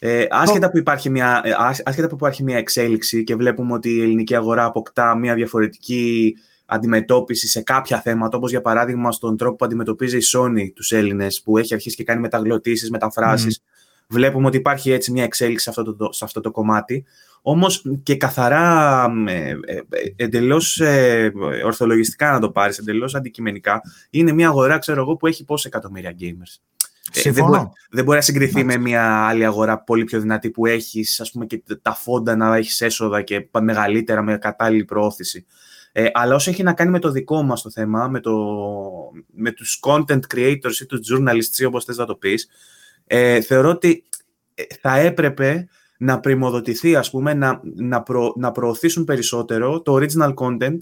[0.00, 3.88] Ε, άσχετα, που υπάρχει μια, ε, άσ- άσχετα που υπάρχει μια εξέλιξη και βλέπουμε ότι
[3.90, 6.34] η ελληνική αγορά αποκτά μια διαφορετική
[6.70, 11.42] αντιμετώπιση σε κάποια θέματα, όπως για παράδειγμα στον τρόπο που αντιμετωπίζει η Sony τους Έλληνες,
[11.42, 13.60] που έχει αρχίσει και κάνει μεταγλωτήσεις, μεταφράσεις.
[14.08, 17.04] Βλέπουμε ότι υπάρχει έτσι μια εξέλιξη σε αυτό το, σε αυτό το κομμάτι.
[17.42, 19.80] Όμως και καθαρά ε, ε, ε,
[20.16, 21.32] εντελώς ε,
[21.64, 26.14] ορθολογιστικά να το πάρεις, εντελώς αντικειμενικά, είναι μια αγορά, ξέρω εγώ, που έχει πόσα εκατομμύρια
[26.20, 26.56] gamers.
[27.12, 27.58] Ε, δεν, Συμφωνώ.
[27.58, 28.78] μπο- δεν μπορεί να συγκριθεί Εντάξει.
[28.78, 32.56] με μια άλλη αγορά πολύ πιο δυνατή που έχεις, ας πούμε, και τα φόντα να
[32.56, 35.46] έχεις έσοδα και πα- μεγαλύτερα με κατάλληλη προώθηση.
[36.00, 38.34] Ε, αλλά όσο έχει να κάνει με το δικό μας το θέμα, με, το,
[39.26, 42.48] με τους content creators ή τους journalists ή όπως θες να το πεις,
[43.06, 44.04] ε, θεωρώ ότι
[44.54, 45.68] ε, θα έπρεπε
[45.98, 50.78] να πρημοδοτηθεί, ας πούμε, να, να, προ, να προωθήσουν περισσότερο το original content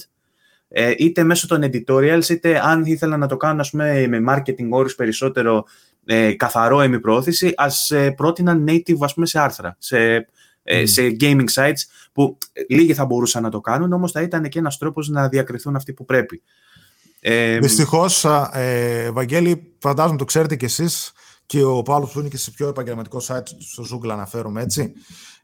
[0.69, 4.69] ε, είτε μέσω των editorials, είτε αν ήθελαν να το κάνουν ας πούμε, με marketing
[4.71, 5.65] όρους περισσότερο
[6.05, 10.27] ε, καθαρό εμιπροώθηση, ας ε, πρότειναν native ας πούμε, σε άρθρα, σε,
[10.67, 10.85] ε, Μμ.
[10.85, 14.59] σε gaming sites που ε, λίγοι θα μπορούσαν να το κάνουν, όμως θα ήταν και
[14.59, 16.43] ένας τρόπος να διακριθούν αυτοί που πρέπει.
[17.21, 21.13] Ε, Δυστυχώς, ε, Βαγγέλη, φαντάζομαι το ξέρετε κι εσείς
[21.47, 24.93] και ο Παύλος που είναι και σε πιο επαγγελματικό site, στο Zoogle αναφέρομαι έτσι,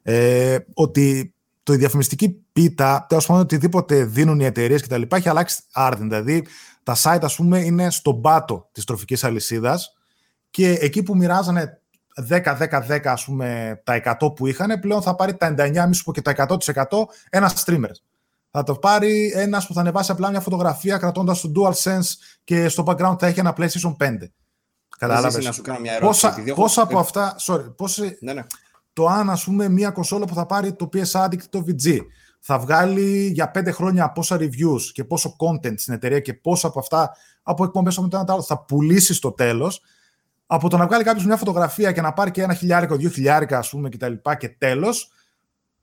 [0.03, 5.03] ε, ότι το η διαφημιστική πίτα, τέλος πάντων οτιδήποτε δίνουν οι εταιρείες κτλ.
[5.09, 6.09] έχει αλλάξει άρδιν.
[6.09, 6.47] Δηλαδή,
[6.83, 9.93] τα site, ας πούμε, είναι στον πάτο της τροφικής αλυσίδας
[10.51, 11.82] και εκεί που μοιράζανε
[12.29, 16.13] 10-10-10, ας πούμε, τα 100 που είχαν, πλέον θα πάρει τα 99, μη σου πω
[16.13, 17.91] και τα 100% ένα streamer.
[18.51, 22.09] Θα το πάρει ένας που θα ανεβάσει απλά μια φωτογραφία κρατώντας το DualSense
[22.45, 24.19] και στο background θα έχει ένα PlayStation 5.
[24.21, 24.33] Ζήσει
[24.99, 25.43] Κατάλαβε.
[25.43, 26.21] να σου κάνω μια ερώτηση.
[26.21, 27.37] Πόσα, επειδή έχω- πόσα από ε, αυτά.
[27.47, 28.43] Sorry, πόσα, Ναι, ναι.
[28.93, 31.99] το αν ας πούμε μια κονσόλα που θα πάρει το PS Addict το VG
[32.41, 36.79] θα βγάλει για πέντε χρόνια πόσα reviews και πόσο content στην εταιρεία και πόσα από
[36.79, 39.83] αυτά από εκπομπές από το ένα το άλλο θα πουλήσει στο τέλος
[40.55, 43.59] από το να βγάλει κάποιος μια φωτογραφία και να πάρει και ένα χιλιάρικο, δύο χιλιάρικα
[43.59, 45.11] ας πούμε και τα λοιπά και τέλος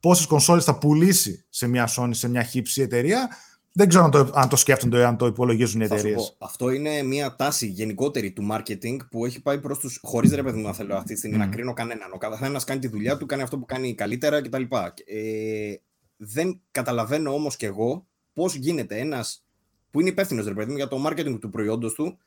[0.00, 3.28] πόσες κονσόλες θα πουλήσει σε μια Sony, σε μια χύψη εταιρεία
[3.72, 6.36] δεν ξέρω αν το, αν το σκέφτονται ή αν το υπολογίζουν οι Θα σου εταιρείες.
[6.38, 10.00] πω, αυτό είναι μια τάση γενικότερη του marketing που έχει πάει προς τους.
[10.02, 12.12] Χωρίς ρε παιδί μου να θέλω αυτή τη στιγμή να κρίνω κανέναν.
[12.12, 14.62] Ο καθένας κάνει τη δουλειά του, κάνει αυτό που κάνει καλύτερα κτλ.
[15.04, 15.74] Ε,
[16.16, 19.44] δεν καταλαβαίνω όμως κι εγώ πώς γίνεται ένας
[19.90, 22.18] που είναι υπεύθυνος ρε παιδί μου για το marketing του προϊόντος του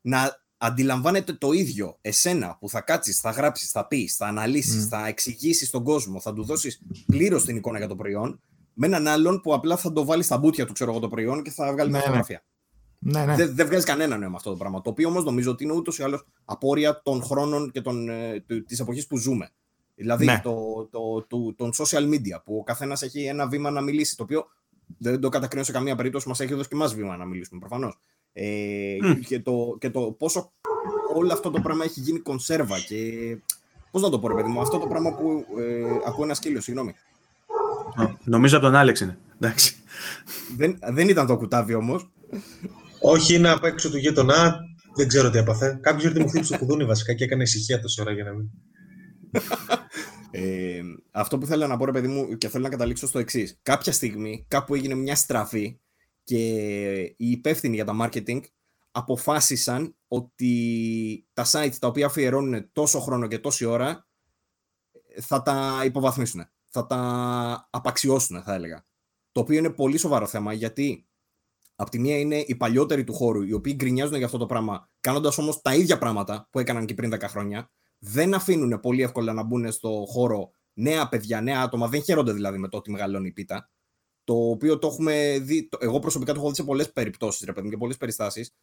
[0.00, 4.88] να αντιλαμβάνεται το ίδιο εσένα που θα κάτσεις, θα γράψεις, θα πεις, θα αναλύσεις, Μμ.
[4.88, 8.40] θα εξηγήσεις τον κόσμο, θα του δώσεις πλήρως την εικόνα για το προϊόν,
[8.74, 11.42] με έναν άλλον που απλά θα το βάλει στα μπουτια του, ξέρω εγώ, το προϊόν
[11.42, 12.02] και θα βγάλει Ναι, μια ναι.
[12.04, 12.44] φωτογραφία.
[12.98, 13.34] Ναι, ναι.
[13.36, 14.80] Δεν, δεν βγάζει κανένα νόημα αυτό το πράγμα.
[14.80, 18.40] Το οποίο όμως νομίζω ότι είναι ούτως ή άλλως απόρρια των χρόνων και των, ε,
[18.46, 19.50] του- της εποχής που ζούμε.
[19.94, 20.40] Δηλαδή Ναι.
[20.42, 24.16] το, το, το, των social media που ο καθένας έχει ένα βήμα να μιλήσει.
[24.16, 24.44] Το οποίο
[24.98, 28.00] δεν το κατακρίνω σε καμία περίπτωση, μας έχει δώσει και εμάς βήμα να μιλήσουμε προφανώς.
[28.32, 29.20] Ε, Μμ.
[29.20, 30.52] και, το, και το πόσο
[31.14, 32.96] όλο αυτό το πράγμα έχει γίνει κονσέρβα και.
[33.90, 36.60] Πώς να το πω, ρε παιδί μου, αυτό το πράγμα που ε, ακούω ένα σκύλο,
[36.60, 36.94] συγγνώμη.
[37.96, 39.18] Α, νομίζω από τον Άλεξ είναι.
[39.40, 39.76] Εντάξει.
[40.56, 42.10] Δεν, δεν ήταν το κουτάβι όμως.
[43.00, 44.60] Όχι, είναι απ' έξω του γείτονα.
[44.94, 45.78] Δεν ξέρω τι έπαθε.
[45.82, 48.50] Κάποιος ήρθε μου χτύπησε το κουδούνι βασικά και έκανε ησυχία τόση ώρα για να μην.
[50.34, 50.80] Ε,
[51.10, 53.58] αυτό που θέλω να πω, ρε παιδί μου, και θέλω να καταλήξω στο εξής.
[53.62, 55.78] Κάποια στιγμή, κάπου έγινε μια στραφή
[56.24, 56.46] και
[57.00, 58.40] οι υπεύθυνοι για τα marketing
[58.90, 64.06] αποφάσισαν ότι τα sites τα οποία αφιερώνουν τόσο χρόνο και τόση ώρα
[65.20, 66.44] θα τα υποβαθμίσουν.
[66.68, 68.86] Θα τα απαξιώσουν, θα έλεγα.
[69.32, 71.06] Το οποίο είναι πολύ σοβαρό θέμα γιατί
[71.76, 74.88] Απ' τη μία είναι οι παλιότεροι του χώρου, οι οποίοι γκρινιάζουν για αυτό το πράγμα,
[75.00, 77.70] κάνοντας όμως τα ίδια πράγματα που έκαναν και πριν 10 χρόνια.
[77.98, 81.88] Δεν αφήνουν πολύ εύκολα να μπουν στο χώρο νέα παιδιά, νέα άτομα.
[81.88, 83.70] Δεν χαίρονται δηλαδή με το ότι μεγαλώνει η πίτα.
[84.24, 85.68] Το οποίο το έχουμε δει.
[85.68, 88.54] το- εγώ προσωπικά το έχω δει σε πολλές περιπτώσεις, ρε παιδί μου, και πολλές περιστάσεις.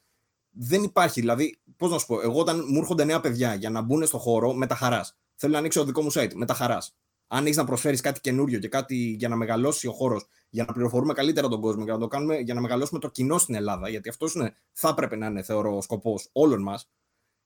[0.50, 1.20] Δεν υπάρχει.
[1.20, 4.18] Δηλαδή, πώς να σου πω, εγώ όταν μου έρχονται νέα παιδιά για να μπουν στο
[4.18, 5.18] χώρο, με τα χαράς.
[5.36, 6.96] Θέλω να ανοίξω το δικό μου site με τα χαράς.
[7.28, 10.74] Αν έχεις να προσφέρεις κάτι καινούριο και κάτι για να μεγαλώσει ο χώρος, για να
[10.74, 13.90] πληροφορούμε καλύτερα τον κόσμο, για να, το κάνουμε, για να μεγαλώσουμε το κοινό στην Ελλάδα,
[13.90, 14.36] γιατί αυτός
[14.72, 16.90] θα έπρεπε να είναι, θεωρώ, ο σκοπός όλων μας,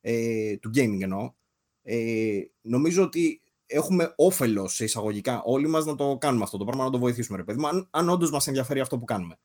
[0.01, 1.33] ε, του gaming εννοώ.
[1.81, 6.83] Ε, νομίζω ότι έχουμε όφελος σε εισαγωγικά όλοι μας να το κάνουμε αυτό το πράγμα,
[6.83, 9.37] να το βοηθήσουμε, ρε παιδί αν, αν όντως μας ενδιαφέρει αυτό που κάνουμε.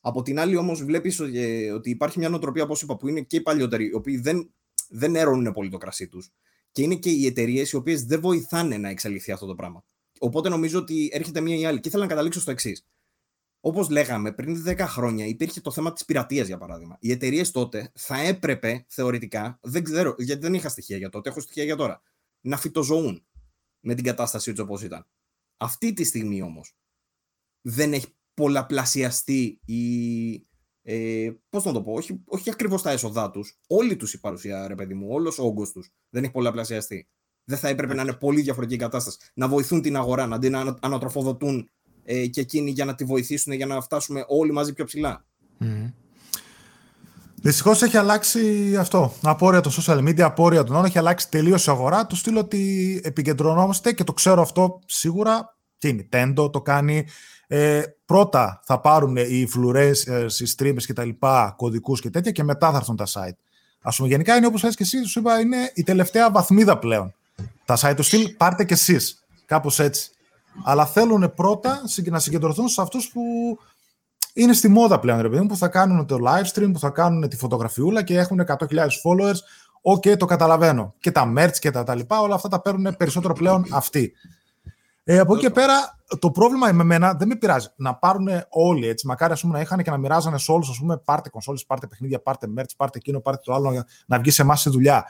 [0.00, 3.36] Από την άλλη, όμως, βλέπεις ε, ότι υπάρχει μια νοοτροπία, όπως είπα, που είναι και
[3.36, 4.54] οι παλιότεροι, οι οποίοι δεν,
[4.88, 6.32] δεν έρωνουν πολύ το κρασί τους.
[6.72, 9.84] Και είναι και οι εταιρείες οι οποίες δεν βοηθάνε να εξελιχθεί αυτό το πράγμα.
[10.18, 11.80] Οπότε νομίζω ότι έρχεται μία ή άλλη.
[11.80, 12.86] Και ήθελα να καταλήξω στο εξής.
[13.60, 16.96] Όπως λέγαμε, πριν 10 χρόνια υπήρχε το θέμα της πειρατείας, για παράδειγμα.
[17.00, 21.40] Οι εταιρείες τότε θα έπρεπε θεωρητικά, δεν ξέρω, γιατί δεν είχα στοιχεία για τότε, έχω
[21.40, 22.02] στοιχεία για τώρα,
[22.40, 23.25] να φυτοζωούν
[23.86, 25.06] με την κατάσταση έτσι όπως ήταν.
[25.56, 26.76] Αυτή τη στιγμή όμως
[27.60, 30.32] δεν έχει πολλαπλασιαστεί η.
[30.82, 33.58] Ε, Πώς να το πω, όχι, όχι ακριβώς τα έσοδά τους.
[33.66, 37.08] Όλη τους η παρουσία, ρε παιδί μου, όλος ο όγκος τους δεν έχει πολλαπλασιαστεί.
[37.44, 39.18] Δεν θα έπρεπε να είναι πολύ διαφορετική κατάσταση.
[39.34, 41.70] Να βοηθούν την αγορά, να την ανατροφοδοτούν
[42.04, 45.26] ε, και εκείνοι για να τη βοηθήσουν για να φτάσουμε όλοι μαζί πιο ψηλά.
[45.60, 45.92] Mm.
[47.42, 49.12] Δυστυχώς έχει αλλάξει αυτό.
[49.22, 50.86] Απόρρια των social media, απόρρια των όλων.
[50.86, 52.06] Έχει αλλάξει τελείως η αγορά.
[52.06, 55.56] Το στείλω ότι επικεντρωνόμαστε και το ξέρω αυτό σίγουρα.
[55.78, 57.06] Και η Nintendo το κάνει.
[57.46, 62.44] Ε, πρώτα θα πάρουν οι influencers, οι streamers και τα λοιπά, κωδικούς και τέτοια και
[62.44, 63.36] μετά θα έρθουν τα site.
[63.82, 67.14] Ας πούμε, γενικά είναι όπως λες και εσύ, σου είπα, είναι η τελευταία βαθμίδα πλέον.
[67.64, 70.10] Τα site τους στυλ πάρτε και εσείς, κάπως έτσι.
[70.64, 73.22] Αλλά θέλουν πρώτα να συγκεντρωθούν σε αυτούς που
[74.36, 77.28] είναι στη μόδα πλέον, ρε παιδί που θα κάνουν το live stream, που θα κάνουν
[77.28, 79.38] τη φωτογραφιούλα και έχουν 100.000 followers.
[79.82, 80.94] OK, okay, το καταλαβαίνω.
[80.98, 84.12] Και τα merch και τα, τα λοιπά, όλα αυτά τα παίρνουν περισσότερο πλέον αυτοί.
[85.04, 87.66] Ε, από εκεί και πέρα, το πρόβλημα με μένα δεν με πειράζει.
[87.76, 89.06] Να πάρουν όλοι έτσι.
[89.06, 90.78] Μακάρι ας πούμε, να είχαν και να μοιράζανε σε όλους.
[90.78, 94.42] πούμε, πάρτε κονσόλες, πάρτε παιχνίδια, πάρτε merch, πάρτε εκείνο, πάρτε το άλλο, να βγει σε
[94.42, 95.04] εμάς στη δουλειά.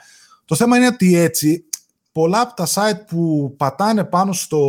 [0.45, 1.65] Το θέμα είναι ότι έτσι,
[2.11, 4.59] πολλά από τα site που πατάνε πάνω στο,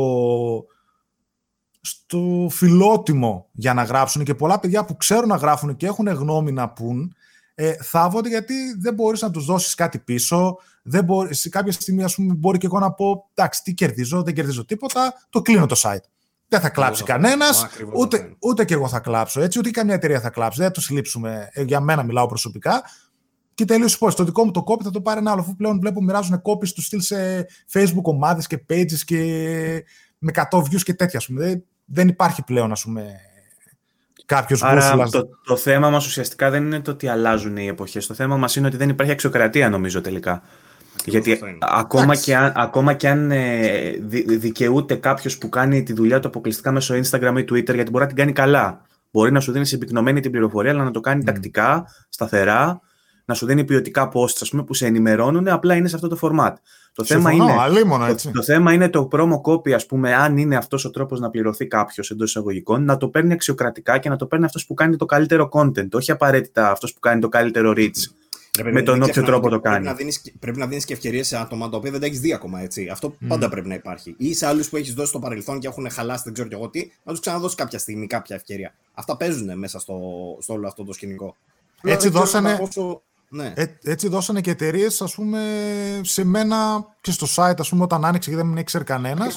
[1.89, 6.53] στο φιλότιμο για να γράψουν και πολλά παιδιά που ξέρουν να γράφουν και έχουν γνώμη
[6.53, 7.15] να πούν,
[7.55, 10.59] ε, θάβονται γιατί δεν μπορείς να τους δώσεις κάτι πίσω.
[10.83, 14.23] Δεν μπορείς, σε κάποια στιγμή, ας πούμε, μπορεί και εγώ να πω εντάξει, τι κερδίζω,
[14.23, 16.05] δεν κερδίζω τίποτα, το κλείνω το site.
[16.49, 20.31] Δεν θα κλάψει κανένας, ούτε, ούτε και εγώ θα κλάψω έτσι, ούτε καμία εταιρεία θα
[20.31, 20.61] κλάψει.
[20.61, 21.49] Δεν θα του λείψουμε.
[21.53, 22.83] Ε, για μένα μιλάω προσωπικά.
[23.55, 24.15] Και τελείω πω.
[24.15, 25.41] Το δικό μου το copy θα το πάρει ένα άλλο.
[25.41, 29.19] Αφού πλέον βλέπω μοιράζουν copies τους στυλ σε Facebook ομάδες και pages και
[30.19, 31.21] με 100 views και τέτοια.
[31.29, 33.21] Δεν, δεν υπάρχει πλέον, ας πούμε,
[34.27, 38.07] κάποιος Άρα το, το θέμα μας ουσιαστικά δεν είναι το ότι αλλάζουν οι εποχές.
[38.07, 40.43] Το θέμα μας είναι ότι δεν υπάρχει αξιοκρατία, νομίζω τελικά.
[41.05, 43.93] Γιατί ακόμα και, αν, ακόμα και αν ε,
[44.27, 48.07] δικαιούται κάποιος που κάνει τη δουλειά του αποκλειστικά μέσω Instagram ή Twitter, γιατί μπορεί να
[48.07, 48.83] την κάνει καλά.
[49.11, 51.27] Μπορεί να σου δίνει συμπυκνωμένη την πληροφορία, αλλά να το κάνει mm.
[51.27, 52.81] τακτικά, σταθερά,
[53.29, 56.19] να σου δίνει ποιοτικά posts ας πούμε, που σε ενημερώνουν, απλά είναι σε αυτό το
[56.23, 56.53] format.
[56.93, 57.45] Το, θέμα, είναι,
[58.23, 61.31] το, το, θέμα είναι το promo copy, ας πούμε, αν είναι αυτός ο τρόπος να
[61.31, 64.97] πληρωθεί κάποιος εντός εισαγωγικών, να το παίρνει αξιοκρατικά και να το παίρνει αυτός που κάνει
[64.97, 68.11] το καλύτερο content, όχι απαραίτητα αυτός που κάνει το καλύτερο reach.
[68.51, 69.75] Πρέπει με τον όποιο τρόπο το κάνει.
[69.75, 72.21] Πρέπει να, δίνεις, πρέπει να δίνεις και ευκαιρίες σε άτομα τα οποία δεν τα έχεις
[72.21, 72.61] δει ακόμα.
[72.61, 72.89] Έτσι.
[72.89, 73.27] Αυτό mm.
[73.29, 74.15] πάντα πρέπει να υπάρχει.
[74.19, 76.69] Ή σε άλλους που έχεις δώσει στο παρελθόν και έχουν χαλάσει, δεν ξέρω και εγώ
[76.69, 78.75] τι, να τους ξαναδώσεις κάποια στιγμή κάποια ευκαιρία.
[78.95, 79.99] Αυτά παίζουν μέσα στο,
[80.41, 81.37] στο όλο αυτό το σκηνικό.
[81.83, 83.03] Έτσι δώσανε, πόσο...
[83.31, 83.53] Ναι.
[83.57, 85.41] Ε, έτσι δώσανε και εταιρείες, ας πούμε,
[86.03, 86.57] σε μένα
[87.01, 89.35] και στο site, ας πούμε, όταν άνοιξε και δεν με ήξερε κανένας.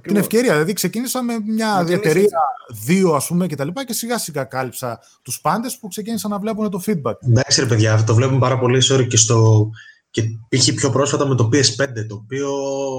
[0.00, 0.52] Την ευκαιρία.
[0.52, 2.38] Δηλαδή, ξεκίνησα με μια εταιρεία,
[2.84, 6.38] δύο, ας πούμε, και τα λοιπά, και σιγά σιγά κάλυψα τους πάντες που ξεκίνησαν να
[6.38, 7.14] βλέπουν το feedback.
[7.28, 8.82] Εντάξει, ρε παιδιά, αυτό το βλέπουμε πάρα πολύ.
[8.90, 9.70] Sorry, και στο.
[10.10, 12.50] Και πήγε πιο πρόσφατα με το PS5, το οποίο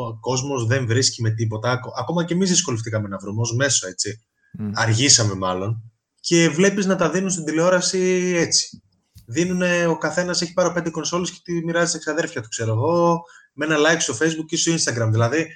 [0.07, 1.79] ο κόσμος δεν βρίσκει με τίποτα.
[1.99, 4.19] Ακόμα και εμείς δυσκολευτήκαμε να βρούμε ως μέσο, έτσι.
[4.59, 4.71] Mm.
[4.73, 5.91] Αργήσαμε μάλλον.
[6.19, 8.83] Και βλέπεις να τα δίνουν στην τηλεόραση έτσι
[9.25, 13.21] δίνουν, ο καθένας έχει πάρει πέντε κονσόλες και τη μοιράζει σε εξαδέρφια του, ξέρω εγώ,
[13.53, 15.09] με ένα like στο Facebook ή στο Instagram.
[15.11, 15.47] Δηλαδή,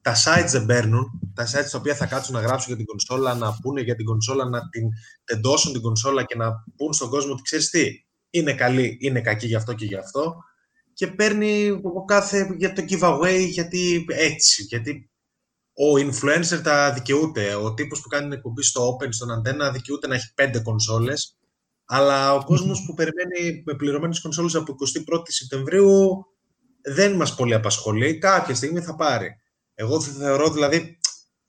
[0.00, 3.34] τα sites δεν παίρνουν, τα sites τα οποία θα κάτσουν να γράψουν για την κονσόλα,
[3.34, 4.88] να πούνε για την κονσόλα, να την
[5.24, 7.86] τεντώσουν την κονσόλα και να πούν στον κόσμο ότι ξέρεις τι,
[8.30, 10.34] είναι καλή, είναι κακή γι' αυτό και γι' αυτό.
[10.92, 15.10] Και παίρνει ο κάθε για το giveaway, γιατί έτσι, γιατί
[15.74, 17.54] ο influencer τα δικαιούται.
[17.54, 21.33] Ο τύπος που κάνει εκπομπή στο Open, στον Antenna, δικαιούται να έχει πέντε κονσόλες
[21.84, 24.74] αλλά ο κόσμος που περιμένει με πληρωμένες κονσόλες από
[25.14, 26.26] 21η Σεπτεμβρίου
[26.82, 28.18] δεν μας πολύ απασχολεί.
[28.18, 29.28] Κάποια στιγμή θα πάρει.
[29.74, 30.98] Εγώ θεωρώ δηλαδή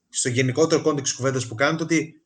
[0.10, 2.26] στο γενικότερο context κουβέντας που κάνετε ότι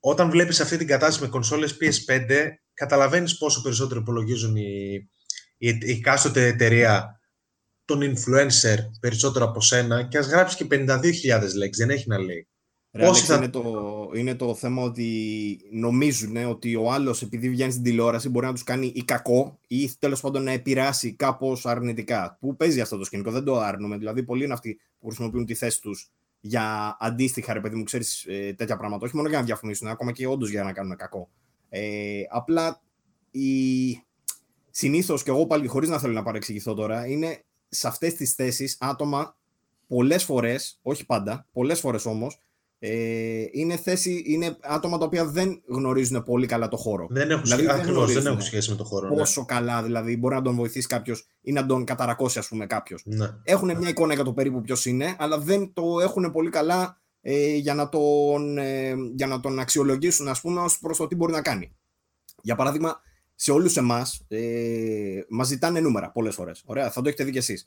[0.00, 5.08] όταν βλέπεις αυτή την κατάσταση με κονσόλες PS5 καταλαβαίνεις πόσο περισσότερο υπολογίζουν οι,
[5.58, 7.20] η, η εκάστοτε εταιρεία
[7.84, 12.48] τον influencer περισσότερο από σένα και ας γράψει και 52.000 λέξεις, δεν έχει να λέει.
[13.04, 13.36] Άλεξ, θα...
[13.36, 18.46] είναι, το, είναι το θέμα ότι νομίζουν ότι ο άλλος, επειδή βγαίνει στην τηλεόραση, μπορεί
[18.46, 22.36] να τους κάνει ή κακό ή τέλος πάντων να επηρεάσει κάπως αρνητικά.
[22.40, 23.96] Που παίζει αυτό το σκηνικό, δεν το άρνουμε.
[23.96, 28.24] Δηλαδή, πολλοί είναι αυτοί που χρησιμοποιούν τη θέση τους για αντίστοιχα, ρε παιδί μου, ξέρεις
[28.28, 29.06] ε, τέτοια πράγματα.
[29.06, 31.28] Όχι μόνο για να διαφωνήσουν, ακόμα και όντως για να κάνουν κακό.
[31.68, 32.82] Ε, απλά
[33.30, 33.48] η...
[34.70, 38.76] συνήθως, και εγώ πάλι χωρίς να θέλω να παρεξηγηθώ τώρα, είναι σε αυτές τις θέσεις
[38.80, 39.36] άτομα
[39.86, 42.40] πολλές φορές, όχι πάντα, πολλές φορές όμως,
[42.78, 47.06] ε, είναι, θέση, είναι άτομα τα οποία δεν γνωρίζουν πολύ καλά το χώρο.
[47.10, 49.08] Δεν έχουν, δηλαδή, ακριβώς, δεν έχουν σχέση με το χώρο.
[49.08, 49.16] Ναι.
[49.16, 49.46] Πόσο ναι.
[49.46, 53.02] καλά δηλαδή μπορεί να τον βοηθήσει κάποιος ή να τον καταρακώσει, ας πούμε, κάποιος.
[53.04, 53.26] Ναι.
[53.42, 57.54] Έχουν μια εικόνα για το περίπου ποιος είναι, αλλά δεν το έχουν πολύ καλά ε,
[57.54, 61.32] για, να τον, ε, για να τον αξιολογήσουν, ας πούμε, ως προς το τι μπορεί
[61.32, 61.76] να κάνει.
[62.42, 63.00] Για παράδειγμα,
[63.34, 66.62] σε όλους εμάς ε, μας ζητάνε νούμερα πολλές φορές.
[66.66, 67.66] Ωραία, θα το έχετε δει κι εσείς.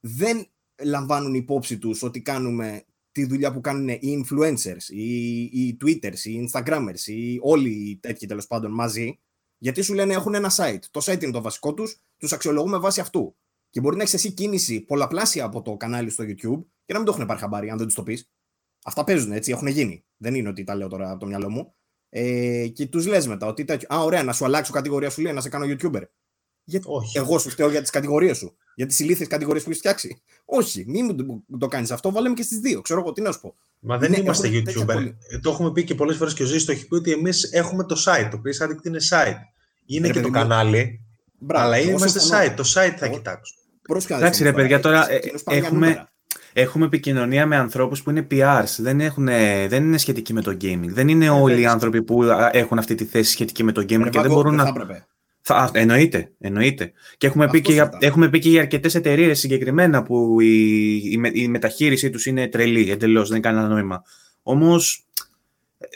[0.00, 0.46] Δεν
[0.82, 2.84] λαμβάνουν υπόψη τους ότι κάνουμε
[3.14, 8.26] τη δουλειά που κάνουν οι influencers, οι, οι twitters, οι instagrammers, οι όλοι οι τέτοιοι
[8.26, 9.20] τέλος πάντων μαζί,
[9.58, 10.82] γιατί σου λένε έχουν ένα site.
[10.90, 13.36] Το site είναι το βασικό τους, τους αξιολογούμε βάσει αυτού.
[13.70, 17.04] Και μπορεί να έχεις εσύ κίνηση πολλαπλάσια από το κανάλι στο YouTube και να μην
[17.04, 18.30] το έχουν πάρει χαμπάρι, αν δεν τους το πεις.
[18.84, 20.04] Αυτά παίζουν έτσι, έχουν γίνει.
[20.16, 21.74] Δεν είναι ότι τα λέω τώρα από το μυαλό μου.
[22.08, 23.88] Ε, και τους λες μετά ότι τέτοιο.
[23.94, 26.02] Α, ωραία, να σου αλλάξω κατηγορία σου λέει να σε κάνω YouTuber.
[26.64, 27.18] Γιατί Όχι.
[27.18, 28.56] εγώ σου φταίω για τις κατηγορίες σου.
[28.74, 30.22] Για τις ηλίθιες κατηγορίες που έχεις φτιάξει.
[30.44, 31.14] Όχι, μην
[31.46, 32.12] μου το κάνεις αυτό.
[32.12, 32.80] Βάλαμε και στις δύο.
[32.80, 33.54] Ξέρω εγώ τι να σου πω.
[33.80, 34.92] Μα δεν Ναι, είμαστε έχουν τέτοια YouTuber.
[34.94, 35.16] πολύ.
[35.30, 37.42] Ε, Το έχουμε πει και πολλές φορές και ο Ζήσης το έχει πει ότι εμείς
[37.52, 38.28] έχουμε το site.
[38.30, 39.36] Το οποίο Addict είναι site.
[39.86, 41.00] Είναι Ρε και το παιδί μου, κανάλι,
[41.38, 42.42] Μπράβο, αλλά εγώ είμαστε συμφωνώ.
[42.42, 42.52] site.
[42.56, 43.54] Το site θα Εγώ- κοιτάξω.
[43.82, 46.08] Πρόσεχε να Εντάξει, δεις ρε όμως παιδιά, τώρα, Εκείνος- ε, εκείνος πάει για έχουμε- νούμερα.
[46.52, 48.74] Έχουμε επικοινωνία με ανθρώπους που είναι PRs.
[48.78, 49.24] Δεν, έχουν,
[49.68, 50.86] δεν είναι σχετικοί με το gaming.
[50.88, 51.66] Δεν είναι όλοι οι έτσι.
[51.66, 54.34] άνθρωποι που α, έχουν αυτή τη θέση σχετική με το gaming Ρε και δεν Βάγκο,
[54.34, 55.06] μπορούν δεν να.
[55.46, 55.68] Θα έπρεπε.
[55.70, 56.92] Θα, α, εννοείται, εννοείται.
[57.16, 58.06] Και έχουμε πει, Αυτό και για, συζητάμε.
[58.06, 62.48] έχουμε πει και για αρκετές εταιρείες συγκεκριμένα που η, η, με- η μεταχείρισή τους είναι
[62.48, 64.02] τρελή, εντελώς, δεν έχει κανένα νόημα.
[64.42, 65.06] Όμως,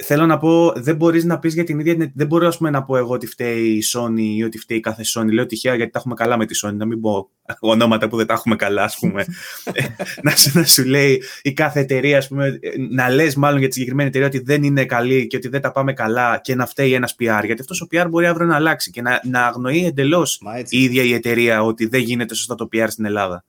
[0.04, 1.96] θέλω να πω, δεν μπορεί να πει για την ίδια.
[1.96, 4.80] την- Δεν μπορώ ας πούμε, να πω εγώ ότι φταίει η Sony ή ότι φταίει
[4.80, 5.32] κάθε Sony.
[5.32, 6.72] Λέω τυχαία γιατί τα έχουμε καλά με τη Sony.
[6.74, 7.30] Να μην πω
[7.60, 9.24] ονόματα που δεν τα έχουμε καλά, α πούμε.
[9.72, 9.84] Ε,
[10.22, 13.68] να, σου- να σου λέει η κάθε εταιρεία, ας πούμε, ε, να λε μάλλον για
[13.68, 16.66] τη συγκεκριμένη εταιρεία ότι δεν είναι καλή και ότι δεν τα πάμε καλά και να
[16.66, 17.42] φταίει ένα PR.
[17.44, 20.76] Γιατί αυτό ο PR μπορεί αύριο να αλλάξει και να, να αγνοεί εντελώ Μα έτσι.
[20.76, 23.44] η ίδια η εταιρεία ότι δεν γίνεται σωστά το PR στην Ελλάδα.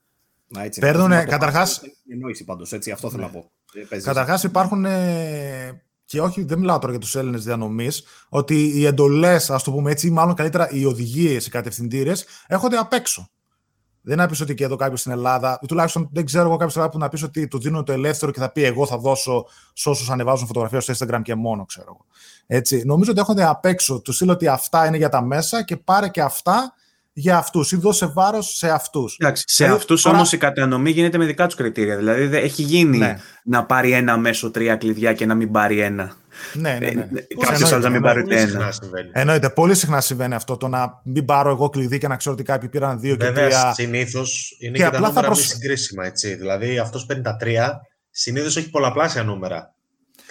[0.48, 0.80] Μα έτσι.
[0.80, 3.50] Παίρνουνε, Αυτό το καταρχάς- πάρει, είναι Εννόηση πάντω, έτσι, αυτό θέλω να πω.
[3.74, 4.06] Ε, παίζεις.
[4.06, 4.84] Καταρχά υπάρχουν.
[4.84, 9.70] ε, και όχι, δεν μιλάω τώρα για τους Έλληνες διανομής, ότι οι εντολές, ας το
[9.72, 13.28] πούμε έτσι, ή μάλλον καλύτερα οι οδηγίες, οι κατευθυντήρες, έρχονται απ' έξω.
[14.00, 16.52] Δεν είναι να πεις ότι και εδώ κάποιος στην Ελλάδα, ή τουλάχιστον δεν ξέρω εγώ
[16.52, 18.86] κάποιος στην Ελλάδα που να πεις ότι του δίνω το ελεύθερο και θα πει εγώ
[18.86, 22.04] θα δώσω σε όσους ανεβάζουν φωτογραφία στο Instagram και μόνο, ξέρω εγώ.
[22.46, 22.82] Έτσι.
[22.84, 24.00] Νομίζω ότι έρχονται απ' έξω.
[24.00, 26.74] Του στείλω ότι αυτά είναι για τα μέσα και πάρε και αυτά
[27.20, 29.16] για αυτούς ή δώσε βάρος σε αυτούς.
[29.20, 31.96] Εντάξει, σε Δηλαδή, αυτούς τώρα- όμως η κατανομή γίνεται με δικά τους κριτήρια.
[31.96, 33.16] Δηλαδή δεν έχει γίνει Ναι.
[33.44, 36.12] να πάρει ένα μέσο τρία κλειδιά και να μην πάρει ένα.
[36.52, 37.02] Ναι, ναι, ναι.
[37.02, 38.06] Κάποιος Εννοείται, άλλος να μην ναι.
[38.06, 38.72] πάρει Πολύ ούτε συχνά ένα.
[38.72, 39.10] συμβαίνει.
[39.12, 40.56] Εννοείται, πολύ συχνά συμβαίνει αυτό.
[40.56, 43.44] Το να μην πάρω εγώ κλειδί και να ξέρω ότι κάποιοι πήραν δύο και Βέβαια,
[43.48, 43.72] τρία.
[43.74, 46.06] συνήθως είναι Και και, τα απλά θα νούμερα προσ- μη συγκρίσιμα.
[46.06, 46.34] Έτσι.
[46.34, 49.74] Δηλαδή, αυτός παίρνει τα τρία, συνήθως έχει πολλαπλάσια νούμερα.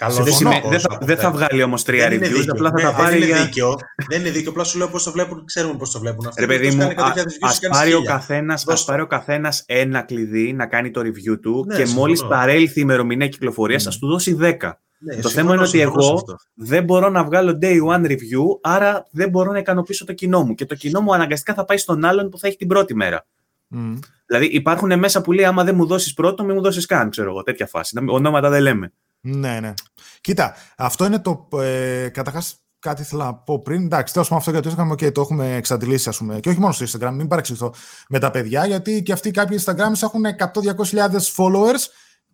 [0.00, 0.50] Καλό Δεν, Συμφωνώ.
[0.54, 2.52] σημαίνει- δεν θα, δεν θα βγάλει όμως τρία δεν είναι reviews, δίκαιο.
[2.52, 3.44] απλά θα Ναι, τα πάρει δεν είναι για.
[3.44, 3.76] δίκαιο.
[4.08, 4.50] Δεν είναι δίκαιο.
[4.50, 5.44] Απλά σου λέω πώς το βλέπουν.
[5.44, 6.40] Ξέρουμε πώς το βλέπουν αυτό.
[6.40, 8.04] Ρε παιδί Ποιος μου, κάνει 100.000 views, ας κάνεις πάρει, ο 1000.
[8.06, 11.80] καθένας, Δώσ' ας πάρει ο καθένας ένα κλειδί να κάνει το review του Ναι, και
[11.84, 12.00] συμφωνώ.
[12.00, 13.90] μόλις παρέλθει η ημερομηνία κυκλοφορίας Ναι.
[13.92, 14.80] θα του δώσει 10.
[14.98, 16.36] Ναι, το συμφωνώ, θέμα είναι ότι συμφωνώ σε εγώ αυτό.
[16.54, 20.54] δεν μπορώ να βγάλω day one review, άρα δεν μπορώ να ικανοποιήσω το κοινό μου.
[20.54, 23.26] Και το κοινό μου αναγκαστικά θα πάει στον άλλον που θα έχει την πρώτη μέρα.
[23.66, 23.94] Μμ.
[24.26, 27.30] Δηλαδή υπάρχουν μέσα που λέει άμα δεν μου δώσεις πρώτο, μην μου δώσεις καν, ξέρω
[27.30, 27.94] εγώ, τέτοια φάση.
[27.94, 28.92] Να μην- Ονόματα δεν λέμε.
[29.20, 29.74] Ναι, ναι.
[30.20, 31.48] Κοίτα, αυτό είναι το.
[31.60, 33.84] Ε, Καταρχάς, κάτι ήθελα να πω πριν.
[33.84, 36.40] Εντάξει, τέλος πάντων αυτό για το Instagram, okay, το έχουμε εξαντλήσει, ας πούμε.
[36.40, 37.74] Και όχι μόνο στο Instagram, μην παρεξηγηθώ
[38.08, 41.86] με τα παιδιά, γιατί και αυτοί κάποιοι Instagrams έχουν 100-200.000 followers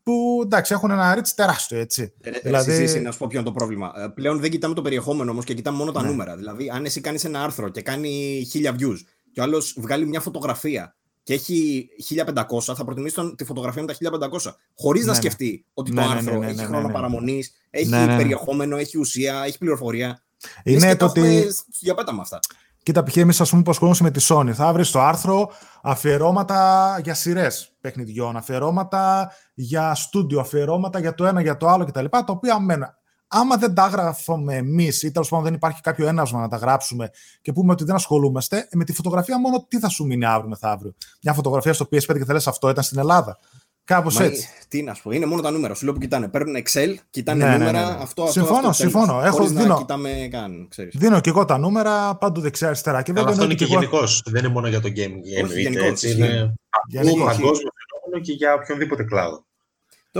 [0.03, 2.12] που εντάξει, έχουν ένα reach τεράστιο, έτσι.
[2.20, 2.41] Δηλαδή...
[2.45, 3.93] Δηλαδή- Εσύ, να σου πω ποιο είναι το πρόβλημα.
[3.97, 6.09] Ε, Πλέον δεν κοιτάμε το περιεχόμενο όμως και κοιτάμε μόνο τα Ναι.
[6.09, 6.37] νούμερα.
[6.37, 8.97] Δηλαδή, αν εσύ κάνεις ένα άρθρο και κάνει 1000 views
[9.32, 10.97] και ο άλλος βγάλει μια φωτογραφία
[11.27, 14.57] και έχει 1500, θα προτιμήσεις τον- τη φωτογραφία με τα 1500.
[14.79, 15.18] Χωρίς Ναι, να ναι.
[15.22, 16.93] σκεφτεί ότι Ναι, το ναι, ναι, άρθρο ναι, έχει ναι, χρόνο ναι.
[16.93, 18.16] παραμονής, έχει Ναι, ναι, ναι.
[18.16, 20.22] περιεχόμενο, έχει ουσία, έχει πληροφορία.
[20.64, 21.55] Λες Είναι και το τα έχουμε ότι.
[21.81, 22.39] Για πέτα με αυτά.
[22.83, 23.16] Κοίτα, π.χ.
[23.16, 25.51] εμείς, ας πούμε, που ασχολούμαστε με τη Sony, θα βρεις στο άρθρο
[25.83, 32.05] αφιερώματα για σειρές παιχνιδιών, αφιερώματα για στούντιο, αφιερώματα για το ένα, για το άλλο κτλ.
[32.11, 32.89] Τα οποία μένουν.
[33.29, 37.11] Άμα δεν τα γράφουμε εμείς ή τέλος πάντων δεν υπάρχει κάποιο έναυσμα να τα γράψουμε
[37.43, 40.95] και πούμε ότι δεν ασχολούμαστε, με τη φωτογραφία μόνο τι θα σου μείνει αύριο μεθαύριο.
[41.22, 43.39] Μια φωτογραφία στο PS5 και θα λες αυτό ήταν στην Ελλάδα.
[43.85, 44.49] Κάπως Μα, έτσι.
[44.68, 45.74] Τι να σου πω, είναι μόνο τα νούμερα.
[45.74, 46.29] Σου λέω που κοιτάνε.
[46.29, 47.81] Παίρνουν Excel, κοιτάνε Ναι, ναι, νούμερα.
[47.81, 48.03] ναι, ναι.
[48.03, 48.77] Αυτό, αυτό, Συμφωνώ, αυτό, τέλος.
[48.77, 49.20] συμφωνώ.
[49.22, 50.95] Έχω- Χωρίς δίνω- να κοιτάμε καν, ξέρεις.
[50.97, 53.03] Δίνω και εγώ τα νούμερα παντού δεξιά-αριστερά.
[53.03, 54.22] Και Αλλά βέβαια αυτό είναι εννοείται και εγώ- γενικώς.
[54.27, 55.20] Δεν είναι μόνο για το gaming.
[55.37, 56.20] εννοείται, γενικώς, έτσι, ισχύει.
[56.22, 56.55] Είναι
[56.89, 57.24] γενικώς.
[57.24, 59.45] παγκόσμιο φαινόμενο και για οποιονδήποτε κλάδο.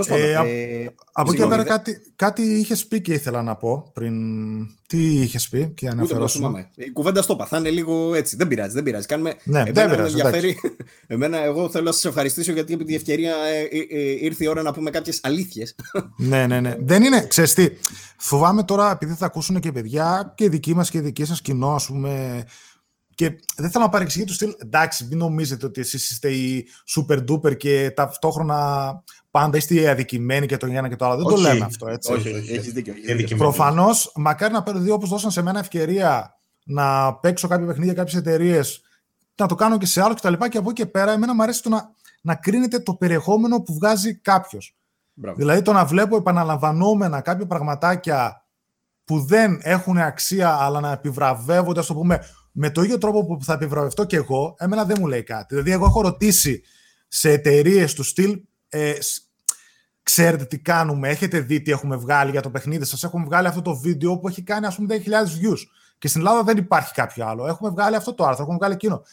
[0.07, 4.15] Ε, ε, από εκεί πέρα κάτι, κάτι είχε πει και ήθελα να πω πριν.
[4.87, 6.29] Τι είχε πει και αναφέρω.
[6.75, 8.35] Η κουβέντα στο θα είναι λίγο έτσι.
[8.35, 9.05] Δεν πειράζει, δεν πειράζει.
[9.05, 9.35] Κάνουμε...
[9.43, 10.15] Ναι, εμένα δεν πειράζει.
[10.15, 10.57] Ενδιαφέρει...
[11.07, 14.47] εμένα, εγώ θέλω να σας ευχαριστήσω γιατί επί τη ευκαιρία ε, ε, ε, ήρθε η
[14.47, 15.75] ώρα να πούμε κάποιες αλήθειες.
[16.29, 16.75] ναι, ναι, ναι.
[16.79, 17.67] Δεν είναι, ξέρεις τι.
[18.17, 21.85] Φοβάμαι τώρα, επειδή θα ακούσουν και παιδιά και δική μας και δική σας κοινό, ας
[21.85, 22.43] πούμε,
[23.17, 24.53] και δεν θέλω να παρεξηγεί τους στυλ.
[24.57, 29.03] Εντάξει, μην νομίζετε ότι εσείς είστε οι super duper και ταυτόχρονα
[29.39, 31.15] πάντα είστε οι αδικημένοι και το ένα και το άλλο.
[31.15, 32.13] Δεν το λέμε αυτό έτσι.
[32.13, 33.37] Όχι, όχι, έχεις δίκιο.
[33.37, 38.15] Προφανώς, μακάρι να παίρνω δύο όπως δώσαν σε μένα ευκαιρία να παίξω κάποια παιχνίδια, κάποιες
[38.15, 38.81] εταιρείες,
[39.35, 40.33] να το κάνω και σε άλλο κτλ.
[40.33, 41.89] Και, και από εκεί και πέρα, εμένα μου αρέσει το να,
[42.21, 44.75] να κρίνεται το περιεχόμενο που βγάζει κάποιος.
[45.35, 48.45] Δηλαδή το να βλέπω επαναλαμβανόμενα κάποια πραγματάκια
[49.03, 52.19] που δεν έχουν αξία, αλλά να επιβραβεύονται, ας το πούμε,
[52.51, 55.45] με το ίδιο τρόπο που θα επιβραβευτώ και εγώ, εμένα δεν μου λέει κάτι.
[55.49, 56.61] Δηλαδή, εγώ έχω ρωτήσει
[57.07, 58.93] σε εταιρείες του στυλ, ε,
[60.07, 63.61] ξέρετε τι κάνουμε, έχετε δει τι έχουμε βγάλει για το παιχνίδι σας, έχουμε βγάλει αυτό
[63.61, 65.59] το βίντεο που έχει κάνει ας πούμε 10.000 views.
[65.97, 67.47] Και στην Ελλάδα δεν υπάρχει κάποιο άλλο.
[67.47, 69.03] Έχουμε βγάλει αυτό το άρθρο, έχουμε βγάλει εκείνο.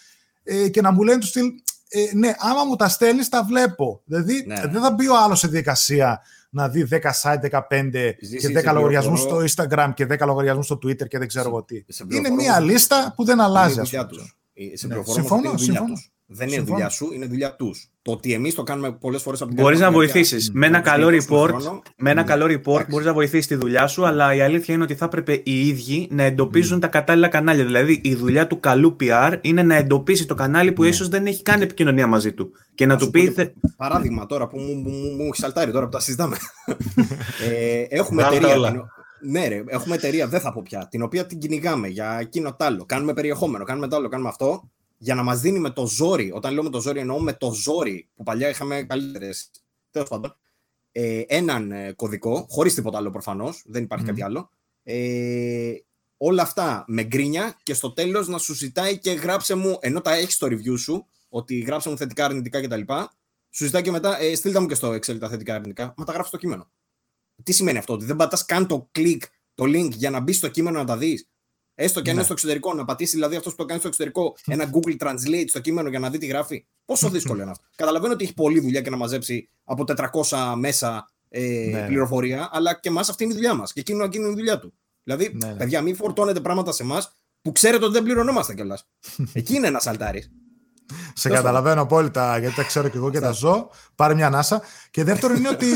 [0.42, 1.44] Ε, και να μου λένε τους στυλ,
[1.88, 4.02] ε, ναι, άμα μου τα στέλνεις, τα βλέπω.
[4.04, 4.60] Δηλαδή, ναι.
[4.60, 9.20] δεν θα μπει ο άλλος σε διαδικασία να δει 10 site, 15 και 10 λογαριασμούς
[9.20, 11.84] στο Instagram και 10 λογαριασμούς στο Twitter και δεν ξέρω εγώ τι.
[12.08, 13.80] Είναι μια λίστα που δεν αλλάζει.
[13.84, 15.94] Σε ναι, συμφωνώ, συμφωνώ.
[16.36, 17.88] Δεν είναι δουλειά σου, είναι δουλειά τους.
[18.02, 20.50] Το ότι εμείς το κάνουμε πολλές φορές από την Μπορείς να βοηθήσεις.
[20.52, 21.50] Με ένα καλό report,
[21.96, 24.94] με ένα καλό report μπορείς να βοηθήσεις τη δουλειά σου, αλλά η αλήθεια είναι ότι
[24.94, 27.64] θα έπρεπε οι ίδιοι να εντοπίζουν τα κατάλληλα κανάλια.
[27.64, 31.42] Δηλαδή, η δουλειά του καλού PR είναι να εντοπίσει το κανάλι που ίσως δεν έχει
[31.42, 32.50] κάνει επικοινωνία μαζί του.
[32.74, 33.34] Και να του πει.
[33.76, 36.36] Παράδειγμα τώρα που μου, μου, μου έχει σαλτάρει τώρα που τα συζητάμε.
[37.48, 38.88] ε, έχουμε εταιρεία.
[39.26, 42.62] Ναι, ρε, έχουμε εταιρεία, δεν θα πω πια, την οποία την κυνηγάμε για εκείνο τ'
[42.62, 42.84] άλλο.
[42.84, 44.70] Κάνουμε περιεχόμενο, κάνουμε τ' άλλο, κάνουμε αυτό
[45.04, 47.52] για να μας δίνει με το ζόρι, όταν λέω με το ζόρι εννοώ με το
[47.52, 49.50] ζόρι που παλιά είχαμε καλύτερες.
[49.90, 50.36] Τέλος πάντων,
[50.92, 54.50] ε, έναν ε, κωδικό, χωρίς τίποτα άλλο προφανώς, δεν υπάρχει κάτι άλλο.
[54.82, 55.72] Ε,
[56.16, 60.14] όλα αυτά με γκρίνια και στο τέλος να σου ζητάει και γράψε μου, ενώ τα
[60.14, 62.92] έχεις στο review σου, ότι γράψε μου θετικά, αρνητικά κτλ.
[63.50, 65.94] Σου ζητάει και μετά, ε, στείλτε μου και στο Excel τα θετικά, αρνητικά.
[65.96, 66.70] Μα τα γράφει στο κείμενο.
[67.42, 69.20] Τι σημαίνει αυτό, ότι δεν πατάς καν το click,
[69.54, 71.28] το link για να μπεις στο κείμενο να τα δεις.
[71.74, 72.24] Έστω και αν είναι ναι.
[72.24, 75.60] στο εξωτερικό, να πατήσει δηλαδή αυτός που το κάνει στο εξωτερικό ένα Google Translate στο
[75.60, 76.66] κείμενο για να δει τι γράφει.
[76.84, 77.64] Πόσο δύσκολο είναι αυτό.
[77.76, 79.84] Καταλαβαίνω ότι έχει πολλή δουλειά και να μαζέψει από
[80.28, 81.86] 400 μέσα ε, ναι, ναι.
[81.86, 83.72] πληροφορία, αλλά και εμάς αυτή είναι η δουλειά μας.
[83.72, 84.74] Και εκείνο, εκείνο είναι η δουλειά του.
[85.02, 85.54] Δηλαδή, ναι, ναι.
[85.54, 87.12] παιδιά, μην φορτώνετε πράγματα σε εμάς
[87.42, 88.88] που ξέρετε ότι δεν πληρωνόμαστε κιόλας.
[89.32, 90.24] Εκεί είναι ένας αλτάρι.
[91.14, 93.70] Σε καταλαβαίνω απόλυτα, γιατί τα ξέρω και εγώ και τα ζω.
[93.94, 94.62] Πάρε μια ανάσα.
[94.90, 95.66] Και δεύτερο είναι ότι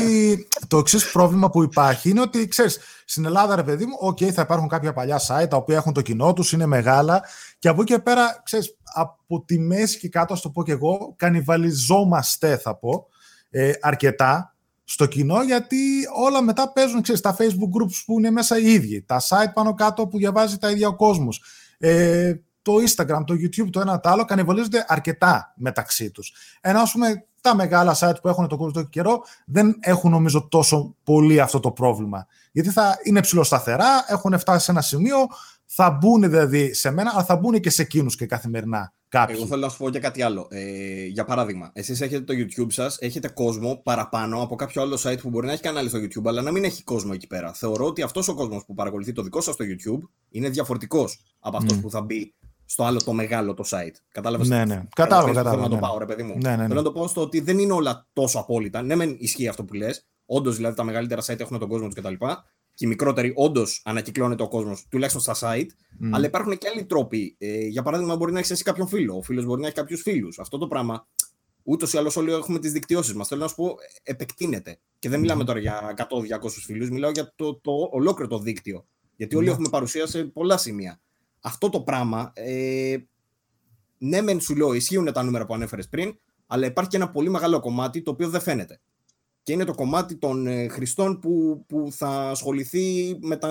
[0.67, 4.41] το εξής πρόβλημα που υπάρχει είναι ότι, ξέρεις, στην Ελλάδα, ρε παιδί μου, OK, θα
[4.41, 7.23] υπάρχουν κάποια παλιά site τα οποία έχουν το κοινό τους, είναι μεγάλα.
[7.59, 10.71] Και από εκεί και πέρα, ξέρεις, από τη μέση και κάτω, ας το πω και
[10.71, 13.07] εγώ, κανιβαλιζόμαστε, θα πω,
[13.49, 15.77] ε, αρκετά στο κοινό, γιατί
[16.23, 19.73] όλα μετά παίζουν, ξέρεις, τα Facebook groups που είναι μέσα οι ίδιοι, τα site πάνω
[19.73, 21.43] κάτω που διαβάζει τα ίδια ο κόσμος,
[21.77, 26.33] ε, το Instagram, το YouTube, το ένα το άλλο, κανιβολίζονται αρκετά μεταξύ τους.
[26.61, 30.95] Ενώ, ας πούμε, τα μεγάλα site που έχουν το κόσμο καιρό δεν έχουν νομίζω τόσο
[31.03, 32.27] πολύ αυτό το πρόβλημα.
[32.51, 35.17] Γιατί θα είναι ψηλοσταθερά, έχουν φτάσει σε ένα σημείο,
[35.65, 38.93] θα μπουν δηλαδή σε μένα, αλλά θα μπουν και σε εκείνους και καθημερινά.
[39.09, 39.35] Κάποιοι.
[39.37, 40.47] Εγώ θέλω να σου πω και κάτι άλλο.
[40.49, 45.19] Ε, για παράδειγμα, εσείς έχετε το YouTube σας, έχετε κόσμο παραπάνω από κάποιο άλλο site
[45.21, 47.53] που μπορεί να έχει κανάλι στο YouTube, αλλά να μην έχει κόσμο εκεί πέρα.
[47.53, 51.57] Θεωρώ ότι αυτός ο κόσμος που παρακολουθεί το δικό σας στο YouTube είναι διαφορετικός από
[51.57, 51.81] αυτός mm.
[51.81, 52.33] που θα μπει
[52.69, 53.95] στο άλλο το μεγάλο το site.
[54.11, 54.47] Κατάλαβες.
[54.47, 54.83] Ναι, ναι.
[54.95, 55.49] Κατάλαβα, κατάλαβα.
[55.49, 55.81] Θέλω να το ναι.
[55.81, 56.37] πάω, ρε παιδί μου.
[56.37, 56.67] Ναι, ναι, ναι.
[56.67, 58.81] Θέλω να το πω στο ότι δεν είναι όλα τόσο απόλυτα.
[58.81, 60.07] Ναι, μεν ισχύει αυτό που λες.
[60.25, 62.13] Όντως, δηλαδή τα μεγαλύτερα site έχουν τον κόσμο τους κτλ.
[62.73, 65.65] Και οι μικρότεροι, όντως ανακυκλώνεται ο κόσμος, τουλάχιστον στα site.
[65.65, 66.09] Mm.
[66.11, 67.35] Αλλά υπάρχουν και άλλοι τρόποι.
[67.39, 69.17] Ε, για παράδειγμα, μπορεί να έχεις εσύ κάποιον φίλο.
[69.17, 70.39] Ο φίλος μπορεί να έχει κάποιους φίλους.
[70.39, 71.07] Αυτό το πράγμα
[71.63, 73.27] ούτως ή άλλως όλοι έχουμε τις δικτυώσεις μας.
[73.27, 74.79] Θέλω να σου πω, επεκτείνεται.
[74.99, 78.85] Και δεν μιλάμε τώρα για 100-200 φίλους, μιλάω για το, το ολόκληρο το δίκτυο.
[79.15, 79.51] Γιατί όλοι mm.
[79.51, 81.01] έχουμε παρουσία σε πολλά σημεία
[81.41, 82.97] αυτό το πράγμα, ε,
[83.97, 87.29] ναι μεν σου λέω ισχύουν τα νούμερα που ανέφερες πριν, αλλά υπάρχει και ένα πολύ
[87.29, 88.79] μεγάλο κομμάτι το οποίο δεν φαίνεται.
[89.43, 93.49] Και είναι το κομμάτι των ε, χρηστών που, που θα ασχοληθεί με τα,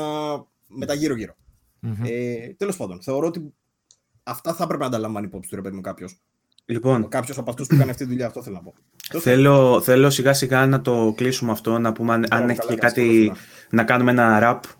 [0.66, 1.34] με τα γύρω-γύρω.
[1.82, 2.08] Mm-hmm.
[2.08, 3.54] Ε, Τέλος πάντων, θεωρώ ότι
[4.22, 6.20] αυτά θα έπρεπε να τα λαμβάνει υπόψη του ρε παιδί μου κάποιος.
[6.64, 8.74] Λοιπόν, κάποιος από αυτούς που κάνει αυτή τη δουλειά, αυτό θέλω να πω.
[9.20, 13.32] Θέλω, θέλω σιγά σιγά να το κλείσουμε αυτό, να πούμε αν, αν έχει κάτι
[13.70, 14.70] να κάνουμε ένα rap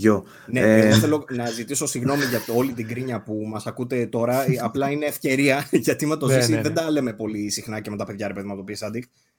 [0.00, 0.24] Γιο.
[0.46, 0.86] Ναι, ε...
[0.86, 4.44] εγώ θέλω να ζητήσω συγγνώμη για το, όλη την κρίνια που μας ακούτε τώρα.
[4.62, 6.62] Απλά είναι ευκαιρία, γιατί με το ναι, ζήσει ναι, ναι.
[6.62, 8.76] δεν τα λέμε πολύ συχνά και με τα παιδιά, ρε παιδί μου, το πει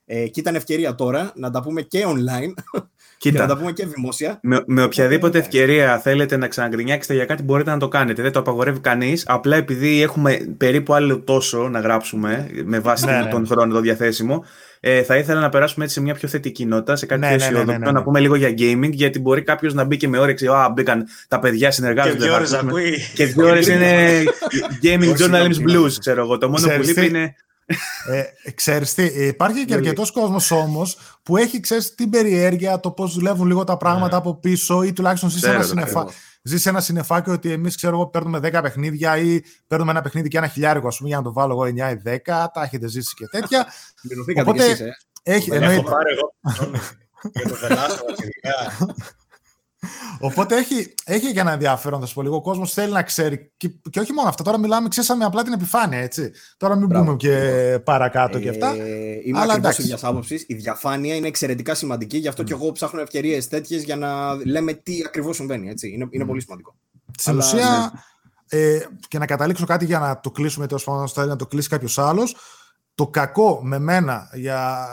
[0.06, 2.54] Ε, και ήταν ευκαιρία τώρα να τα πούμε και online
[3.18, 4.40] Κοίτα, και να τα πούμε και δημόσια.
[4.42, 5.44] Με, με οποιαδήποτε ναι.
[5.44, 8.22] ευκαιρία θέλετε να ξαναγκρινιάξετε για κάτι, μπορείτε να το κάνετε.
[8.22, 9.24] Δεν το απαγορεύει κανείς.
[9.28, 14.46] Απλά επειδή έχουμε περίπου άλλο τόσο να γράψουμε με βάση ναι, τον χρόνο το διαθέσιμο,
[14.84, 17.36] ε, θα ήθελα να περάσουμε έτσι σε μια πιο θετική νότα, σε κάτι Ναι, πιο
[17.36, 17.98] ναι, ναι, αισιόδοξο, ναι, ναι, ναι.
[17.98, 20.48] να πούμε λίγο για gaming, γιατί μπορεί κάποιος να μπει και με όρεξη.
[20.48, 22.18] Α, μπήκαν τα παιδιά, Και συνεργάζονται.
[22.24, 22.72] δύο θα ώρες ακούσουμε».
[22.80, 22.98] ακούει.
[23.14, 24.24] Και δύο ώρες είναι
[24.84, 25.86] gaming Όχι, journalism συγγνώμη.
[25.88, 26.38] blues, ξέρω εγώ.
[26.38, 27.36] Το μόνο που Ξέρεις λείπει τι; είναι.
[28.10, 32.92] Ε, ξέρεις τι, υπάρχει και Ναι, αρκετός κόσμος όμως που έχει ξέρεις, την περιέργεια, το
[32.92, 36.00] πώς δουλεύουν λίγο τα πράγματα από πίσω ή τουλάχιστον ζει σε Ξέρω ένα, το, συνεφά...
[36.00, 36.16] ακριβώς.
[36.44, 40.28] ζει σε ένα συνεφάκι ότι εμείς ξέρω εγώ παίρνουμε 10 παιχνίδια ή παίρνουμε ένα παιχνίδι
[40.28, 42.18] και ένα χιλιάρικο ας πούμε, για να το βάλω εγώ 9 ή 10.
[42.26, 43.66] Τα έχετε ζήσει και τέτοια.
[44.02, 44.98] Πληρωθήκατε Οπότε- κι εσείς, ε.
[45.24, 45.82] έχει, Δεν εννοείται.
[45.82, 48.86] έχω πάρει εγώ τον Sony για το θελάσσο ειδικά.
[50.20, 52.36] Οπότε έχει, έχει και ένα ενδιαφέρον, θα σου πω λίγο.
[52.36, 53.52] Ο κόσμος θέλει να ξέρει.
[53.58, 54.44] Και, και όχι μόνο αυτά.
[54.44, 56.32] Τώρα μιλάμε, ξέραμε απλά την επιφάνεια, έτσι.
[56.58, 57.06] Τώρα μην Μπράβο.
[57.06, 58.74] πούμε και παρακάτω και αυτά.
[58.76, 59.82] Ε, είμαι Αλλά ακριβώς εντάξει.
[59.82, 60.44] ίδιας άποψης.
[60.48, 64.74] Η διαφάνεια είναι εξαιρετικά σημαντική, γι' αυτό και εγώ ψάχνω ευκαιρίες τέτοιες για να λέμε
[64.74, 65.70] τι ακριβώς συμβαίνει.
[65.70, 65.92] Έτσι.
[65.92, 66.76] Είναι, είναι πολύ σημαντικό.
[67.18, 67.92] Στην Αλλά, ουσία,
[68.50, 71.70] ε, και να καταλήξω κάτι για να το κλείσουμε, τέλος πάντων, στο να το κλείσει
[71.70, 72.36] κάποιος άλλος.
[72.96, 74.88] Το κακό με μένα, για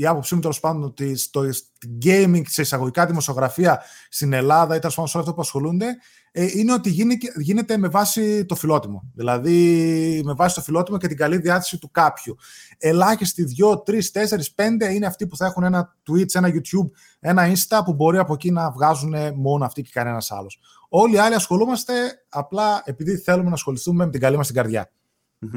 [0.00, 4.78] η άποψή μου τέλος πάντων, ότι στο στην gaming, σε εισαγωγικά δημοσιογραφία στην Ελλάδα ή
[4.78, 5.86] τέλος πάντων σε όλο αυτό που ασχολούνται,
[6.32, 9.02] ε, είναι ότι γίνεται, γίνεται με βάση το φιλότιμο.
[9.14, 12.36] Δηλαδή, με βάση το φιλότιμο και την καλή διάθεση του κάποιου.
[12.78, 16.90] Ελάχιστοι 2, 3, 4, 5 είναι αυτοί που θα έχουν ένα Twitch, ένα YouTube,
[17.20, 20.58] ένα Insta που μπορεί από εκεί να βγάζουν μόνο αυτοί και κανένας άλλος.
[20.88, 21.92] Όλοι οι άλλοι ασχολούμαστε
[22.28, 24.90] απλά επειδή θέλουμε να ασχοληθούμε με την καλή μας την καρδιά.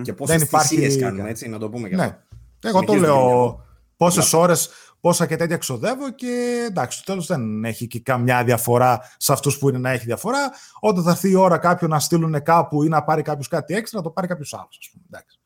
[0.02, 2.04] Και πόσες Δεν υπάρχει- θυσίες κάνουμε, έτσι, να το πούμε και Ναι.
[2.04, 2.18] αυτό.
[2.62, 3.66] Εγώ το Συνεχίζεται και λέω
[4.06, 8.99] πόσες ώρες, πόσα και τέτοια ξοδεύω και εντάξει, στο τέλος δεν έχει και καμιά διαφορά
[9.18, 10.52] σε αυτούς που είναι να έχει διαφορά.
[10.80, 13.97] Όταν θα έρθει η ώρα κάποιον να στείλουν κάπου ή να πάρει κάποιος κάτι έξτρα,
[13.99, 14.93] να το πάρει κάποιος άλλος.
[15.12, 15.39] Εντάξει.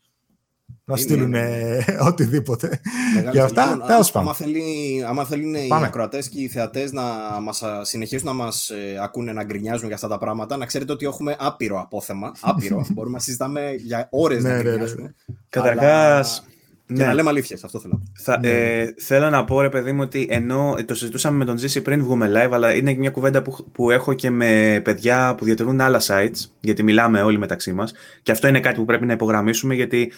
[0.86, 2.80] Να Είναι- στείλουν ε, οτιδήποτε.
[3.16, 4.28] Μεγάλη Και αυτά, λοιπόν, α- τέλος πάντων.
[4.28, 5.86] άμα, θέλει, άμα θέλουν οι Πάμε.
[5.86, 7.03] ακροατές και οι θεατές να
[7.41, 11.06] μας, α, συνεχίσουν να μας ακούνε να γκρινιάζουν για αυτά τα πράγματα, να ξέρετε ότι
[11.06, 12.32] έχουμε άπειρο απόθεμα.
[12.41, 12.86] Άπειρο.
[12.93, 14.70] Μπορούμε να συζητάμε για ώρες Ναι, να ναι, ναι.
[14.70, 15.16] γκρινιάζουμε.
[15.49, 16.45] Καταρχάς,
[16.90, 17.10] Αλλά- Και ναι.
[17.10, 18.02] να λέμε αλήθειες, αυτό θέλω.
[18.14, 18.48] Θα, Ναι.
[18.50, 22.04] ε, θέλω να πω ρε παιδί μου ότι ενώ το συζητούσαμε με τον Ζήση πριν
[22.04, 26.02] βγούμε live, αλλά είναι μια κουβέντα που, που έχω και με παιδιά που διατηρούν άλλα
[26.08, 30.12] sites, γιατί μιλάμε όλοι μεταξύ μας και αυτό είναι κάτι που πρέπει να υπογραμμίσουμε γιατί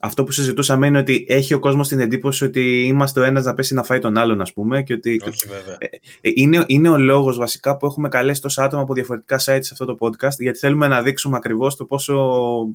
[0.00, 3.54] αυτό που συζητούσαμε είναι ότι έχει ο κόσμος την εντύπωση ότι είμαστε ο ένας να
[3.54, 5.76] πέσει να φάει τον άλλον ας πούμε και ότι Όχι βέβαια.
[5.78, 5.86] ε,
[6.34, 9.84] είναι, είναι ο λόγος βασικά που έχουμε καλέσει τόσα άτομα από διαφορετικά sites σε αυτό
[9.84, 12.24] το podcast γιατί θέλουμε να δείξουμε ακριβώς το πόσο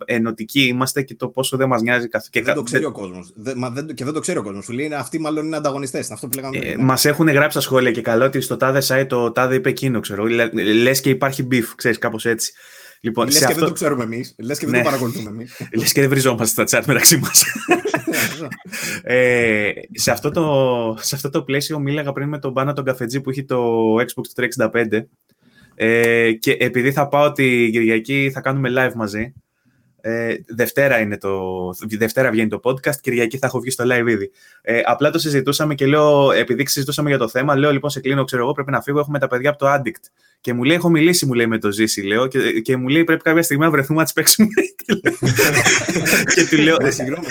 [0.06, 2.24] ενωτικοί είμαστε και το πόσο δεν μας νοιάζει καθ...
[2.24, 3.34] και Και δεν κα- το ξέρει ο κόσμος.
[3.94, 4.66] Και δεν το ξέρει ο κόσμος.
[4.66, 6.06] Σου λέει είναι αυτοί μάλλον είναι ανταγωνιστές.
[6.06, 6.58] Είναι αυτό που λέγαμε.
[6.58, 6.84] Ε, πριν.
[6.86, 10.00] Μας έχουν γράψει στα σχόλια και καλό ότι στο τάδε site το τάδε είπε εκείνο,
[10.00, 10.26] ξέρω.
[10.82, 12.54] Λες και υπάρχει beef, ξέρεις, κάπως έτσι.
[13.06, 13.60] Λοιπόν, Λες σε και αυτό...
[13.60, 14.36] δεν το ξέρουμε εμείς.
[14.38, 14.82] Λες και δεν Ναι.
[14.82, 15.62] το παρακολουθούμε εμείς.
[15.80, 17.44] Λες και δεν βριζόμαστε στα chat μεταξύ μας.
[19.04, 23.22] ε, σε, αυτό το, σε αυτό το πλαίσιο μίλαγα πριν με τον Μπάνα τον Καφετζή
[23.22, 25.02] που έχει το Xbox 365
[25.76, 29.34] ε, και επειδή θα πάω τη Κυριακή θα κάνουμε live μαζί
[30.06, 31.40] ε, Δευτέρα, είναι το,
[31.90, 34.32] Δευτέρα βγαίνει το podcast, Κυριακή θα έχω βγει στο live ήδη.
[34.62, 38.24] Ε, απλά το συζητούσαμε και λέω, επειδή συζητούσαμε για το θέμα, λέω λοιπόν σε κλείνω,
[38.24, 40.10] ξέρω εγώ, πρέπει να φύγω, έχουμε τα παιδιά από το Addict.
[40.42, 43.04] Και μου λέει, έχω μιλήσει, μου λέει με το Ζήση, λέω, και, και μου λέει,
[43.04, 44.48] πρέπει κάποια στιγμή να βρεθούμε να τις παίξουμε.
[46.36, 47.28] και του λέω, Ε, Συγγνώμη.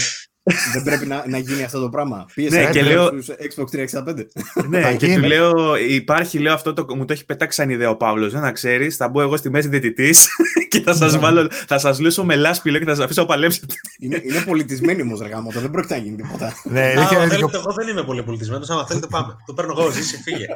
[0.72, 2.26] Δεν πρέπει να, να γίνει αυτό το πράγμα.
[2.34, 4.26] Πίεσε Ναι, ναι, και και λέω- Στους Xbox 365.
[4.68, 5.20] ναι, Θα και γίνει.
[5.20, 8.32] του λέω, υπάρχει, λέω, αυτό το, μου το έχει πετάξει σαν ιδέα ο Παύλος.
[8.32, 10.28] Δεν να ξέρεις, θα μπω εγώ στη μέση διαιτητής
[10.70, 13.26] και θα σας βάλω, θα σας λούσω με λάσπη, λέω, και θα σας αφήσω να
[13.26, 13.74] παλέψετε.
[13.98, 16.52] είναι, είναι πολιτισμένοι όμως, ρε γάμο, δεν πρόκειται να γίνει τίποτα.
[16.64, 18.70] Ναι, η Α, αλήθεια άμα είναι και ο- θέλετε, εγώ δεν είμαι πολύ πολιτισμένος.
[18.70, 19.36] Άμα θέλετε, πάμε.
[19.46, 20.46] Το παίρνω εγώ, ζήσει, φύγε.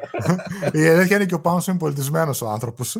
[0.84, 2.96] η αλήθεια είναι και ο Πάνο είναι πολιτισμένος ο άνθρωπος.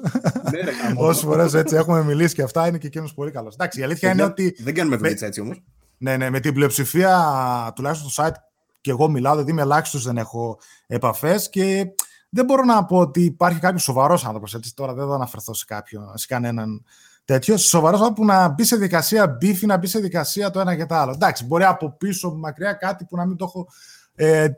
[0.52, 1.06] ναι, ρε γάμο.
[1.06, 3.54] Όσες φορές έτσι έχουμε μιλήσει και αυτά, είναι και εκείνος πολύ καλός.
[3.54, 5.62] Εντάξει, η αλήθεια είναι ότι Δεν κάνουμε δουλίτσα έτσι όμως.
[5.98, 8.34] Ναι, ναι, με την πλειοψηφία τουλάχιστον στο site
[8.80, 11.86] και εγώ μιλάω, δηλαδή με ελάχιστου δεν έχω επαφές και
[12.28, 14.56] δεν μπορώ να πω ότι υπάρχει κάποιος σοβαρός άνθρωπος.
[14.74, 16.84] Τώρα δεν θα αναφερθώ σε κάποιον, σε κανέναν
[17.24, 17.56] τέτοιο.
[17.56, 20.86] Σοβαρός άνθρωπος που να μπει σε δικασία μπίφη, να μπει σε δικασία το ένα και
[20.86, 21.12] το άλλο.
[21.12, 23.68] Εντάξει, μπορεί από πίσω, μακριά κάτι που να μην το έχω
[24.14, 24.48] ε,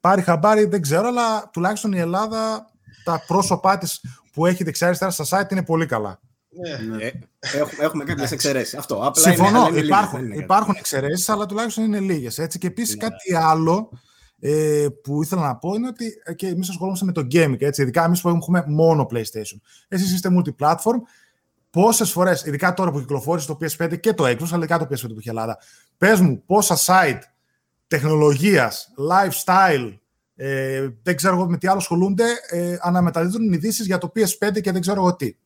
[0.00, 2.70] πάρει χαμπάρι, δεν ξέρω, αλλά τουλάχιστον η Ελλάδα,
[3.04, 4.00] τα πρόσωπά της
[4.32, 6.20] που έχει δεξιά-αριστερά στα site είναι πολύ καλά.
[6.88, 7.04] Ναι.
[7.04, 8.74] Ε, έχουμε έχουμε κάποιες εξαιρέσεις.
[8.74, 8.94] Αυτό.
[8.94, 10.44] Απλά είναι- Συμφωνώ, αλλά είναι λίγες, υπάρχουν, δεν είναι κάτι.
[10.44, 12.34] υπάρχουν εξαιρέσεις, αλλά τουλάχιστον είναι λίγες.
[12.58, 13.08] Και επίσης Ναι.
[13.08, 13.90] κάτι άλλο
[14.40, 17.82] ε, που ήθελα να πω είναι ότι ε, και εμείς ασχολούμαστε με το gaming, έτσι,
[17.82, 19.58] ειδικά εμείς που έχουμε μόνο PlayStation.
[19.88, 20.98] Εσείς είστε multiplatform.
[21.70, 25.08] Πόσες φορές, ειδικά τώρα που κυκλοφόρησε το PS5 και το Xbox, αλλά ειδικά το PS5
[25.08, 25.58] που έχει η Ελλάδα,
[25.98, 27.18] πες μου πόσα site
[27.86, 29.98] τεχνολογίας, lifestyle,
[30.36, 34.72] ε, δεν ξέρω εγώ με τι άλλο ασχολούνται, ε, αναμεταδίδουν ειδήσεις για το PS5 και
[34.72, 35.36] δεν ξέρω εγώ τι.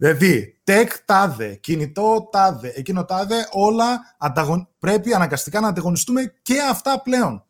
[0.00, 4.68] Δηλαδή, tech τάδε, κινητό τάδε, εκείνο τάδε, όλα ανταγων...
[4.78, 7.44] πρέπει αναγκαστικά να ανταγωνιστούμε και αυτά πλέον.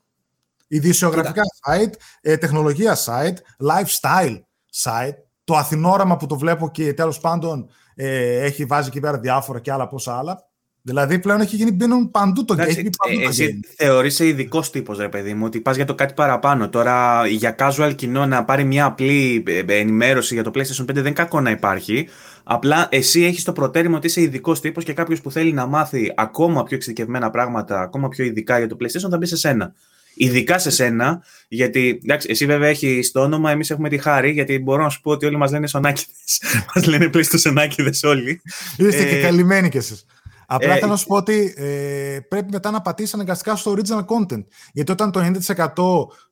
[0.68, 3.36] Ειδησιογραφικά site, ε, τεχνολογία site,
[3.68, 4.40] lifestyle
[4.82, 9.61] site, το Αθηνόραμα που το βλέπω και τέλος πάντων ε, έχει βάζει εκεί πέρα διάφορα
[9.61, 10.51] και άλλα πόσα άλλα.
[10.82, 13.20] Δηλαδή πλέον έχει γίνει μπαίνουν παντού το Εντάξει, game.
[13.22, 16.68] ε, εσύ θεωρείσαι ειδικός τύπος, ρε παιδί μου, ότι πας για το κάτι παραπάνω.
[16.68, 20.96] Τώρα για casual κοινό να πάρει μια απλή ε, ενημέρωση για το PlayStation 5 δεν
[20.96, 22.09] είναι κακό να υπάρχει.
[22.45, 26.12] Απλά εσύ έχεις το προτέρημα ότι είσαι ειδικός τύπος και κάποιος που θέλει να μάθει
[26.16, 29.74] ακόμα πιο εξειδικευμένα πράγματα, ακόμα πιο ειδικά για το PlayStation θα μπει σε σένα.
[30.14, 34.59] Ειδικά σε σένα, γιατί εντάξει, εσύ βέβαια έχεις το όνομα, εμείς έχουμε τη χάρη, γιατί
[34.59, 36.12] μπορώ να σου πω ότι όλοι μας λένε σονάκιδε.
[36.74, 37.68] μας λένε PlayStation
[38.03, 38.41] όλοι.
[38.76, 40.05] Είστε και Ε, καλυμμένοι κι εσείς.
[40.47, 44.05] Απλά ε, θέλω να σου πω ότι ε, πρέπει μετά να πατήσεις αναγκαστικά στο original
[44.05, 44.45] content.
[44.72, 45.74] Γιατί όταν το 90%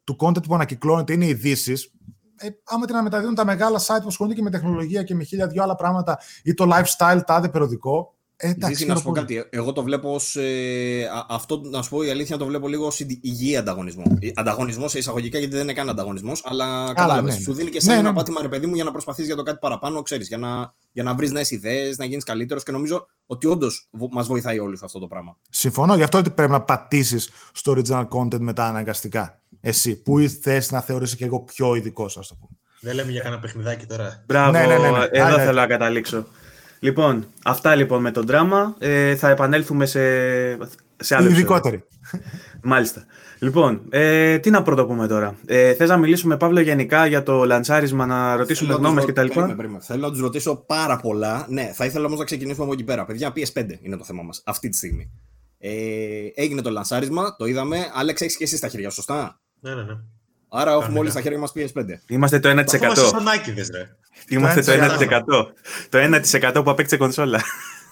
[0.04, 1.92] του content που ανακυκλώνεται είναι ειδήσεις,
[2.38, 5.46] ε, άμα την αναμεταδίδουν τα μεγάλα site που ασχολούνται και με τεχνολογία και με χίλια
[5.46, 8.12] δυο άλλα πράγματα ή το lifestyle, τάδε περιοδικό.
[8.40, 9.38] Ε, εντάξει, Ζήση, να σου πω χαίρομαι πολύ.
[9.42, 9.56] κάτι.
[9.56, 12.86] Εγώ το βλέπω ως, ε, α- αυτό, να σου πω η αλήθεια, το βλέπω λίγο
[12.86, 14.02] ως υγι- υγιή ανταγωνισμό.
[14.20, 17.34] Ε, Ανταγωνισμός σε εισαγωγικά, γιατί δεν είναι καν ανταγωνισμός, αλλά κατάλαβες.
[17.34, 17.56] ναι, Σου ναι.
[17.56, 18.14] δίνει και Ναι, σε ένα ναι.
[18.16, 21.02] πάτημα, ρε παιδί μου, για να προσπαθείς για το κάτι παραπάνω, ξέρεις, για να, για
[21.02, 24.98] να βρεις νέες ιδέες, να γίνεις καλύτερος και νομίζω ότι όντως μας βοηθάει όλους αυτό
[24.98, 25.36] το πράγμα.
[25.50, 29.42] Συμφωνώ, γι' αυτό ότι πρέπει να πατήσεις στο original content μετά αναγκαστικά.
[29.60, 32.50] Εσύ, που θες να θεωρήσει και εγώ πιο ειδικό, ας το πούμε.
[32.80, 34.22] Δεν λέμε για κανένα παιχνιδάκι τώρα.
[34.26, 35.04] Μπράβο, Ναι, ναι, ναι, ναι.
[35.12, 35.42] εδώ Α, ναι.
[35.44, 36.26] θέλω να καταλήξω.
[36.80, 38.74] Λοιπόν, αυτά λοιπόν με τον δράμα.
[38.78, 41.30] Ε, θα επανέλθουμε σε, σε άλλο επεισόδιο.
[41.30, 41.84] Ειδικότερη.
[42.62, 43.04] Μάλιστα.
[43.40, 45.36] Λοιπόν, ε, τι να πρωτοπούμε τώρα.
[45.46, 49.12] Ε, θες να μιλήσουμε, Παύλο, γενικά για το λαντσάρισμα, να ρωτήσουμε Θέλω να γνώμες τους
[49.12, 49.20] κτλ.
[49.26, 49.80] ρω- περίμενε, περίμενε.
[49.84, 51.46] Θέλω να τους ρωτήσω πάρα πολλά.
[51.48, 53.04] Ναι, θα ήθελα όμως να ξεκινήσουμε από εκεί πέρα.
[53.04, 55.10] Παιδιά, PS5 είναι το θέμα μας αυτή τη στιγμή.
[55.58, 55.70] Ε,
[56.34, 57.78] έγινε το λανσάρισμα, το είδαμε.
[57.94, 59.96] Άλεξ, έχεις και εσύ στα χέρια, σωστά; Ναι, ναι, ναι.
[60.48, 61.00] Άρα έχουμε Κανονικά.
[61.00, 61.84] όλοι στα χέρια μας PS5.
[62.08, 62.58] Είμαστε το 1%.
[62.58, 63.96] Αυτό είμαστε σονάκιδες, ρε.
[64.28, 64.98] Είμαστε το 1%.
[64.98, 65.52] 1%.
[65.88, 67.42] Το 1% που απέκτησε κονσόλα.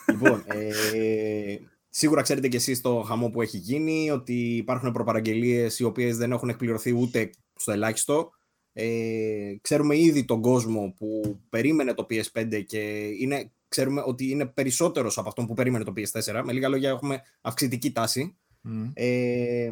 [0.06, 0.44] λοιπόν,
[0.94, 1.56] ε,
[1.90, 6.32] σίγουρα ξέρετε κι εσείς το χαμό που έχει γίνει, ότι υπάρχουν προπαραγγελίες οι οποίες δεν
[6.32, 8.30] έχουν εκπληρωθεί ούτε στο ελάχιστο.
[8.72, 12.78] Ε, ξέρουμε ήδη τον κόσμο που περίμενε το PS5 και
[13.20, 16.42] είναι, ξέρουμε ότι είναι περισσότερος από αυτόν που περίμενε το PS4.
[16.44, 18.36] Με λίγα λόγια έχουμε αυξητική τάση.
[18.60, 18.90] Μμ.
[18.94, 19.70] Ε,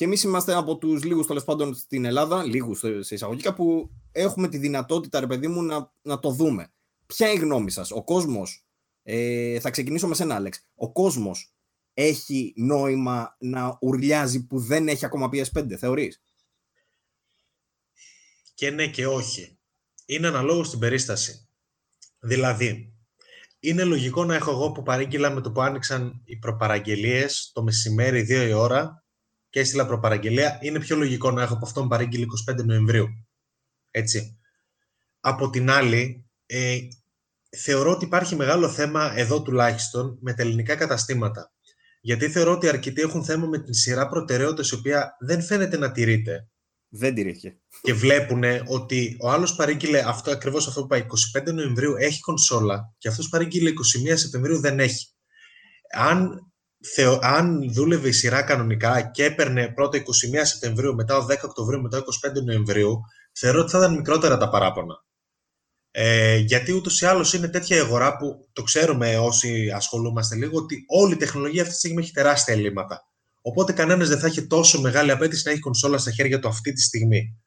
[0.00, 4.48] και εμείς είμαστε από τους λίγους τέλος πάντων στην Ελλάδα, λίγους σε εισαγωγικά, που έχουμε
[4.48, 6.72] τη δυνατότητα, ρε παιδί μου, να, να το δούμε.
[7.06, 8.66] Ποια είναι η γνώμη σας, Ο κόσμος.
[9.02, 10.66] Ε, θα ξεκινήσω με σένα, Άλεξ.
[10.74, 11.54] Ο κόσμος
[11.94, 16.22] έχει νόημα να ουρλιάζει που δεν έχει ακόμα PS5, θεωρείς;
[18.54, 19.58] Και ναι και όχι.
[20.06, 21.48] Είναι αναλόγως στην περίσταση.
[22.18, 22.94] Δηλαδή,
[23.60, 28.26] είναι λογικό να έχω εγώ που παρήγγειλα με το που άνοιξαν οι προπαραγγελίες το μεσημέρι
[28.28, 29.04] 2 η ώρα
[29.50, 30.58] και έστειλα προπαραγγελία.
[30.60, 33.08] Είναι πιο λογικό να έχω από αυτόν παρήγγειλε 25 Νοεμβρίου.
[33.90, 34.38] Έτσι.
[35.20, 36.78] Από την άλλη, ε,
[37.56, 41.52] θεωρώ ότι υπάρχει μεγάλο θέμα εδώ τουλάχιστον με τα ελληνικά καταστήματα.
[42.00, 45.92] Γιατί θεωρώ ότι αρκετοί έχουν θέμα με την σειρά προτεραιότητας η οποία δεν φαίνεται να
[45.92, 46.48] τηρείται
[46.88, 47.58] Δεν τηρήθηκε.
[47.82, 52.94] και βλέπουν ότι ο άλλος παρήγγειλε αυτό ακριβώς αυτό που πάει 25 Νοεμβρίου έχει κονσόλα
[52.98, 55.06] και αυτός παρήγγειλε 21 Σεπτεμβρίου δεν έχει.
[55.92, 56.49] Αν,
[56.94, 60.02] θεω, αν δούλευε η σειρά κανονικά και έπαιρνε πρώτα 21
[60.42, 62.02] Σεπτεμβρίου, μετά ο 10 Οκτωβρίου, μετά 25
[62.44, 63.00] Νοεμβρίου,
[63.32, 64.94] θεωρώ ότι θα ήταν μικρότερα τα παράπονα.
[65.90, 70.58] Ε, γιατί ούτως ή άλλως είναι τέτοια η αγορά που το ξέρουμε όσοι ασχολούμαστε λίγο
[70.58, 73.00] ότι όλη η τεχνολογία αυτή τη στιγμή έχει τεράστια ελλείμματα.
[73.42, 76.72] Οπότε κανένας δεν θα έχει τόσο μεγάλη απέτηση να έχει κονσόλα στα χέρια του αυτή
[76.72, 77.40] τη στιγμή.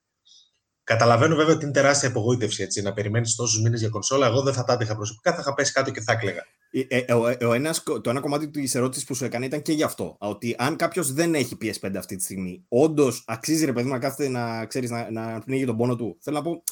[0.84, 4.28] Καταλαβαίνω βέβαια ότι είναι τεράστια απογοήτευση έτσι, να περιμένεις τόσους μήνες για κονσόλα.
[4.28, 6.42] Εγώ δεν θα τα άντεχα προσωπικά, θα είχα πέσει κάτω και θα έκλαιγα.
[6.72, 9.62] Ε, ε, ο, ε, ο ένας, το ένα κομμάτι της ερώτησης που σου έκανε ήταν
[9.62, 10.16] και γι' αυτό.
[10.20, 14.00] Ότι αν κάποιος δεν έχει PS5 αυτή τη στιγμή, όντως αξίζει ρε παιδί μου να
[14.00, 16.18] κάθεται να, ξέρεις, να, να πνίγει τον πόνο του.
[16.22, 16.64] Θέλω να πω,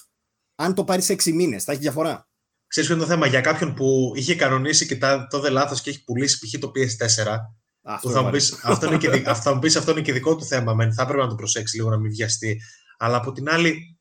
[0.55, 2.29] αν το πάρεις 6 μήνες, θα έχει διαφορά.
[2.67, 5.81] Ξέρεις ποιο είναι το θέμα; Για κάποιον που είχε κανονίσει και τα, το δε λάθος
[5.81, 6.59] και έχει πουλήσει π.χ.
[6.59, 7.37] το PS4.
[7.83, 9.91] Αυτό Που θα είναι μου πεις, αυτό, είναι και, δι- αυτό θα μου πεις, αυτό
[9.91, 10.73] είναι και δικό του θέμα.
[10.73, 12.61] Μεν, θα έπρεπε να το προσέξει λίγο να μην βιαστεί.
[12.97, 13.99] Αλλά από την άλλη,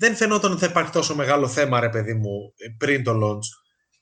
[0.00, 3.46] δεν φαινόταν ότι θα υπάρχει τόσο μεγάλο θέμα, ρε παιδί μου, πριν το launch.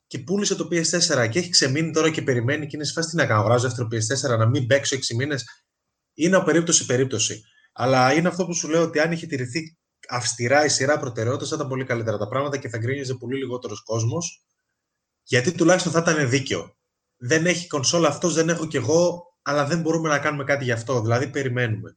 [0.07, 3.17] Και πούλησε το PS4 και έχει ξεμείνει τώρα και περιμένει και είναι σε φάση τι
[3.17, 3.41] να κάνω.
[3.41, 5.45] Αγοράζω δεύτερο PS4, να μην παίξω 6 μήνες.
[6.15, 7.43] Είναι από περίπτωση σε περίπτωση.
[7.73, 9.77] Αλλά είναι αυτό που σου λέω ότι αν είχε τηρηθεί
[10.09, 13.83] αυστηρά η σειρά προτεραιότητας, θα ήταν πολύ καλύτερα τα πράγματα και θα γκρίνιζε πολύ λιγότερος
[13.83, 14.45] κόσμος.
[15.23, 16.77] Γιατί τουλάχιστον θα ήταν δίκαιο.
[17.17, 20.73] Δεν έχει κονσόλα αυτός, δεν έχω κι εγώ, αλλά δεν μπορούμε να κάνουμε κάτι γι'
[20.73, 21.01] αυτό.
[21.01, 21.97] Δηλαδή, περιμένουμε.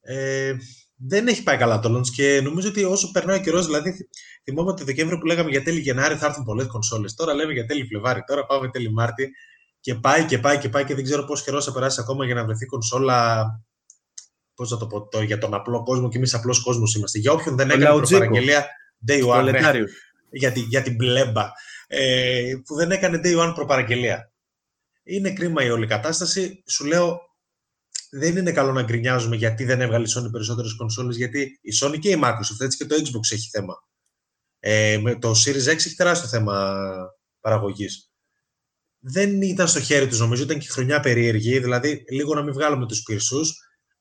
[0.00, 0.56] Ε,
[1.06, 4.08] δεν έχει πάει καλά το launch και νομίζω ότι όσο περνάει ο καιρός, δηλαδή θυ-
[4.44, 7.14] θυμόμαι το Δεκέμβριο που λέγαμε για τέλη Γενάρη θα έρθουν πολλές κονσόλες.
[7.14, 9.30] Τώρα λέμε για τέλη Φλεβάρι, τώρα πάμε τέλη Μάρτι
[9.80, 12.34] και πάει και πάει και πάει και δεν ξέρω πόσο καιρό θα περάσει ακόμα για
[12.34, 13.44] να βρεθεί κονσόλα.
[14.54, 17.18] Πώς να το πω, το, για τον απλό κόσμο και εμείς απλός κόσμος είμαστε.
[17.18, 18.18] Για όποιον δεν Το έκανε λαουτζίκο.
[18.20, 18.66] προπαραγγελία
[19.08, 19.86] day one, ναι, Προλετάριο.
[20.30, 21.50] για, τη, για την μπλέμπα,
[21.86, 24.32] ε, που δεν έκανε day one προπαραγγελία.
[25.02, 26.62] Είναι κρίμα η όλη κατάσταση.
[26.66, 27.20] Σου λέω,
[28.10, 31.98] δεν είναι καλό να γκρινιάζουμε γιατί δεν έβγαλε η Sony περισσότερες κονσόλες, γιατί η Sony
[31.98, 33.74] και η Microsoft, έτσι και το Xbox έχει θέμα.
[34.58, 36.76] Ε, με το Series X έχει τεράστιο θέμα
[37.40, 38.10] παραγωγής.
[39.00, 40.42] δεν ήταν στο χέρι τους, νομίζω.
[40.42, 41.58] Ήταν και χρονιά περίεργη.
[41.58, 43.54] Δηλαδή, λίγο να μην βγάλουμε τους πυρσούς.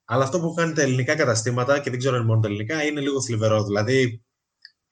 [0.05, 2.84] Αλλά αυτό που κάνει τα ελληνικά καταστήματα, και δεν ξέρω αν είναι μόνο τα ελληνικά,
[2.84, 3.64] είναι λίγο θλιβερό.
[3.64, 4.24] Δηλαδή,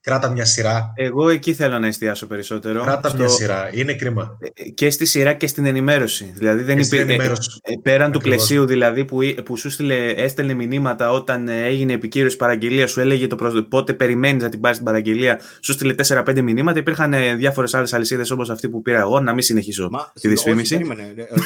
[0.07, 0.93] Κράτα μια σειρά.
[0.95, 2.83] Εγώ εκεί θέλω να εστιάσω περισσότερο.
[2.83, 3.17] Κράτα στο...
[3.17, 3.69] μια σειρά.
[3.73, 4.37] Είναι κρίμα.
[4.73, 6.31] Και στη σειρά και στην ενημέρωση.
[6.35, 7.01] Δηλαδή δεν υπήρχε.
[7.01, 7.59] Ενημέρωση.
[7.63, 12.35] Ε, πέραν του πλαισίου δηλαδή που, που σου στείλε, έστελνε μηνύματα όταν ε, έγινε επικύρωση
[12.35, 13.63] παραγγελία, σου έλεγε το προ...
[13.69, 16.79] πότε περιμένεις να την πάρεις την παραγγελία, σου στείλε 4-5 μηνύματα.
[16.79, 19.19] Υπήρχαν ε, διάφορες άλλες αλυσίδες όπως αυτή που πήρα εγώ.
[19.19, 20.81] Να μην συνεχίσω Μα, τη δυσφήμιση.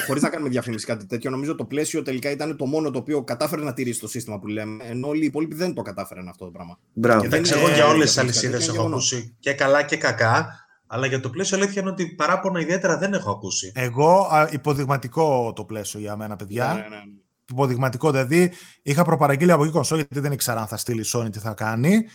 [0.07, 3.23] Χωρίς να κάνουμε διαφήμιση κάτι τέτοιο, νομίζω το πλαίσιο τελικά ήταν το μόνο το οποίο
[3.23, 4.83] κατάφερε να τηρήσει το σύστημα που λέμε.
[4.89, 6.77] Ενώ όλοι οι υπόλοιποι δεν το κατάφεραν αυτό το πράγμα.
[6.93, 7.21] Μπράβο.
[7.21, 10.59] Και δεν ξέρω για όλες τις αλυσίδες έχω ακούσει και καλά και κακά.
[10.87, 13.71] Αλλά για το πλαίσιο αλήθεια είναι ότι παράπονα ιδιαίτερα δεν έχω ακούσει.
[13.75, 16.65] Εγώ υποδειγματικό το πλαίσιο για μένα, παιδιά.
[16.65, 17.01] Ναι, ναι, ναι.
[17.51, 21.31] Υποδειγματικό, δηλαδή είχα προπαραγγείλει από εκεί κονσό γιατί δεν ήξερα αν θα στείλει η Sony
[21.31, 22.05] τι θα κάνει.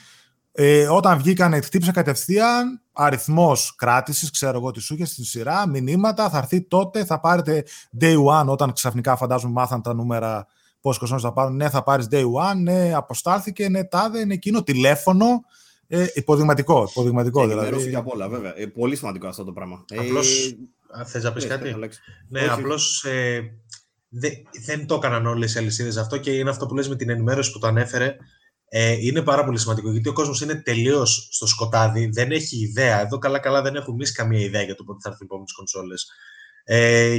[0.52, 6.30] Ε, όταν βγήκαν, χτύπησα κατευθείαν αριθμός κράτησης, ξέρω εγώ τι σου είχες στη σειρά, μηνύματα,
[6.30, 7.64] θα έρθει τότε, θα πάρετε
[8.00, 10.46] day one, όταν ξαφνικά φαντάζομαι μάθαν τα νούμερα
[10.80, 11.56] πόσο κόσμο θα πάρουν.
[11.56, 15.44] Ναι, θα πάρεις day one, ναι, αποστάλθηκε, ναι, τάδε, είναι εκείνο, τηλέφωνο.
[15.88, 16.86] Ε, υποδειγματικό.
[16.90, 17.88] υποδειγματικό ε, δηλαδή.
[17.88, 18.52] για πολλά, βέβαια.
[18.56, 19.84] Ε, πολύ σημαντικό αυτό το πράγμα.
[19.96, 20.46] Απλώς.
[20.46, 21.74] Ε, Θες να πεις ε, κάτι;
[22.28, 23.40] Ναι, απλώς ε,
[24.08, 24.28] δε,
[24.64, 27.52] δεν το έκαναν όλες οι αλυσίδες αυτό και είναι αυτό που λες με την ενημέρωση
[27.52, 28.16] που το ανέφερε.
[28.68, 33.00] Ε, είναι πάρα πολύ σημαντικό γιατί ο κόσμος είναι τελείως στο σκοτάδι, δεν έχει ιδέα.
[33.00, 36.06] Εδώ καλά-καλά δεν έχουμε εμείς καμία ιδέα για το πότε θα έρθουν οι επόμενες κονσόλες.
[36.64, 37.18] Ε,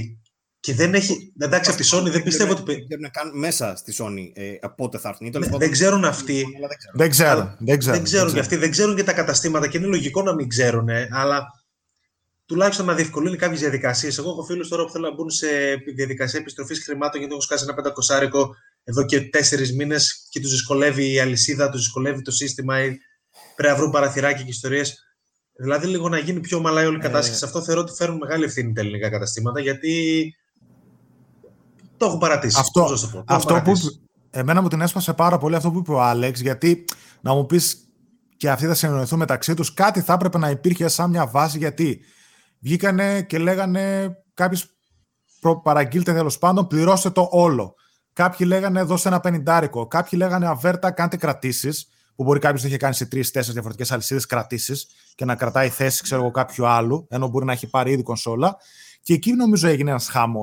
[0.67, 1.33] και δεν έχει.
[1.39, 2.63] Εντάξει, από τη Sony δεν πιστεύω ότι.
[2.63, 5.39] Δεν ξέρουν καν μέσα στη Sony ε, πότε θα έρθουν.
[5.39, 6.45] Ναι, δεν ξέρουν αυτοί.
[6.93, 7.55] Δεν ξέρουν.
[7.59, 8.55] Δεν ξέρουν, δεν ξέρουν και αυτοί.
[8.55, 10.89] Δεν ξέρουν και τα καταστήματα και είναι λογικό να μην ξέρουν.
[11.11, 11.45] Αλλά
[12.45, 14.17] τουλάχιστον να διευκολύνει κάποιες διαδικασίες.
[14.17, 15.47] Εγώ έχω φίλους τώρα που θέλουν να μπουν σε
[15.95, 21.11] διαδικασία επιστροφής χρημάτων γιατί έχουν σκάσει ένα πεντακοσάρικο εδώ και τέσσερις μήνες και τους δυσκολεύει
[21.13, 22.97] η αλυσίδα, τους δυσκολεύει το σύστημα ή
[23.55, 25.01] πρέπει να βρουν παραθυράκια και ιστορίες.
[25.59, 27.35] Δηλαδή, λίγο να γίνει πιο ομαλά η όλη η κατάσταση.
[27.35, 27.37] Ε...
[27.37, 30.35] Σε αυτό θεωρώ ότι φέρνουν μεγάλη ευθύνη τα ελληνικά καταστήματα γιατί
[31.97, 32.59] το έχω παρατήσει.
[32.59, 33.71] Αυτό, το αυτό που
[34.29, 36.85] εμένα μου την έσπασε πάρα πολύ αυτό που είπε ο Άλεξ, γιατί
[37.21, 37.77] να μου πεις
[38.37, 41.99] και αυτοί θα συνεννοηθούν μεταξύ τους, κάτι θα έπρεπε να υπήρχε σαν μια βάση, γιατί
[42.59, 44.59] βγήκανε και λέγανε κάποιοι
[45.63, 47.73] παραγγείλτε τέλος πάντων, πληρώστε το όλο.
[48.13, 49.87] Κάποιοι λέγανε δώσε ένα πενιντάρικο.
[49.87, 51.87] Κάποιοι λέγανε αβέρτα, κάντε κρατήσεις.
[52.15, 56.03] Που μπορεί κάποιος να έχει κάνει σε τρει-τέσσερι διαφορετικές αλυσίδες κρατήσεις και να κρατάει θέση,
[56.03, 58.57] ξέρω εγώ, κάποιου άλλου, ενώ μπορεί να έχει πάρει ήδη κονσόλα.
[59.01, 60.41] Και εκεί νομίζω έγινε ένας χάμο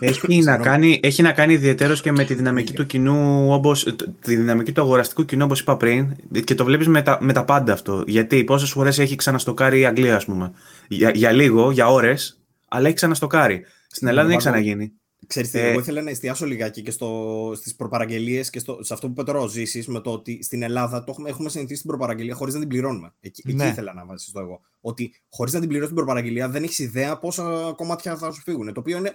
[0.00, 4.36] έχει, να κάνει, έχει να κάνει ιδιαίτερως και με τη δυναμική του κοινού, όπως, τη
[4.36, 7.72] δυναμική του αγοραστικού κοινού, όπως είπα πριν, και το βλέπεις με τα, με τα πάντα
[7.72, 8.04] αυτό.
[8.06, 10.52] Γιατί πόσες φορές έχει ξαναστοκάρει η Αγγλία, ας πούμε.
[10.88, 13.64] Για, για λίγο, για ώρες, αλλά έχει ξαναστοκάρει.
[13.88, 14.92] Στην Ελλάδα δεν έχει ξαναγίνει.
[15.26, 18.94] Ξέρεις τι, ε, εγώ ήθελα να εστιάσω λιγάκι και στο, στις προπαραγγελίες και στο, σε
[18.94, 21.80] αυτό που είπε τώρα ο Ζήσης με το ότι στην Ελλάδα το έχουμε, έχουμε συνηθίσει
[21.80, 23.12] την προπαραγγελία χωρίς να την πληρώνουμε.
[23.20, 23.62] Εκεί, ναι.
[23.62, 24.60] εκεί ήθελα να βασιστώ εγώ.
[24.80, 28.72] Ότι χωρίς να την πληρώσει την προπαραγγελία δεν έχεις ιδέα πόσα κομμάτια θα σου φύγουν.
[28.72, 29.14] Το οποίο είναι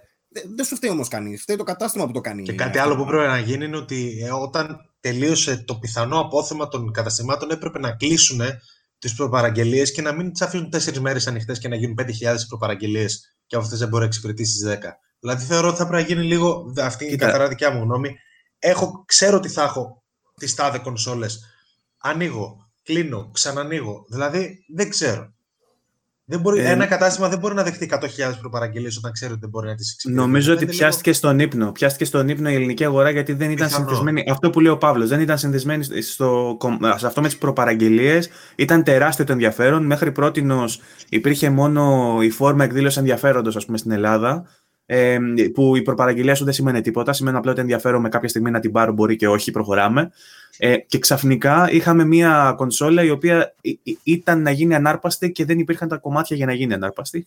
[0.56, 1.42] δεν σου φταίει όμως κανείς.
[1.42, 2.44] Φταίει το κατάστημα που το κάνει.
[2.44, 6.68] Και κάτι άλλο που πρέπει να γίνει είναι ότι ε, όταν τελείωσε το πιθανό απόθεμα
[6.68, 8.42] των καταστημάτων έπρεπε να κλείσουν
[9.00, 13.36] τις προπαραγγελίες και να μην τις αφήσουν τέσσερις μέρες ανοιχτές και να γίνουν 5.000 προπαραγγελίες
[13.48, 14.78] και από αυτέ δεν μπορεί να εξυπηρετήσεις 10.
[15.20, 16.74] Δηλαδή θεωρώ ότι θα πρέπει να γίνει λίγο.
[16.78, 18.16] Αυτή είναι η καθαρά δικιά μου γνώμη.
[18.60, 20.04] Έχω, ξέρω ότι θα έχω
[20.40, 21.40] τις τάδε κονσόλες.
[21.98, 24.06] Ανοίγω, κλείνω, ξανανοίγω.
[24.10, 25.34] Δηλαδή δεν ξέρω.
[26.26, 27.98] Δεν μπορεί, ε, ένα κατάστημα δεν μπορεί να δεχτεί 100.000
[28.40, 30.28] προπαραγγελίες όταν ξέρει ότι δεν μπορεί να τις εξυπηρετήσει.
[30.28, 31.22] Νομίζω ότι πιάστηκε λίγο...
[31.22, 31.72] στον ύπνο.
[31.72, 33.86] Πιάστηκε στον ύπνο η ελληνική αγορά γιατί δεν ήταν Πιθανό.
[33.88, 34.24] συνδεσμένη.
[34.32, 36.58] Αυτό που λέει ο Παύλος, δεν ήταν συνδεσμένη στο,
[36.96, 38.30] σε αυτό με τις προπαραγγελίες.
[38.56, 39.86] Ήταν τεράστιο το ενδιαφέρον.
[39.86, 40.46] Μέχρι πρώτη
[41.10, 44.46] υπήρχε μόνο η φόρμα εκδήλωση ενδιαφέροντος, ας πούμε, στην Ελλάδα.
[44.86, 45.18] Ε,
[45.54, 47.14] που η προπαραγγελία σου δεν σημαίνει τίποτα.
[47.14, 50.12] Σημαίνει απλά ότι ενδιαφέρομαι κάποια στιγμή να την πάρω, μπορεί και όχι, προχωράμε.
[50.58, 53.56] Ε, και ξαφνικά είχαμε μία κονσόλα η οποία
[54.04, 57.26] ήταν να γίνει ανάρπαστη και δεν υπήρχαν τα κομμάτια για να γίνει ανάρπαστη.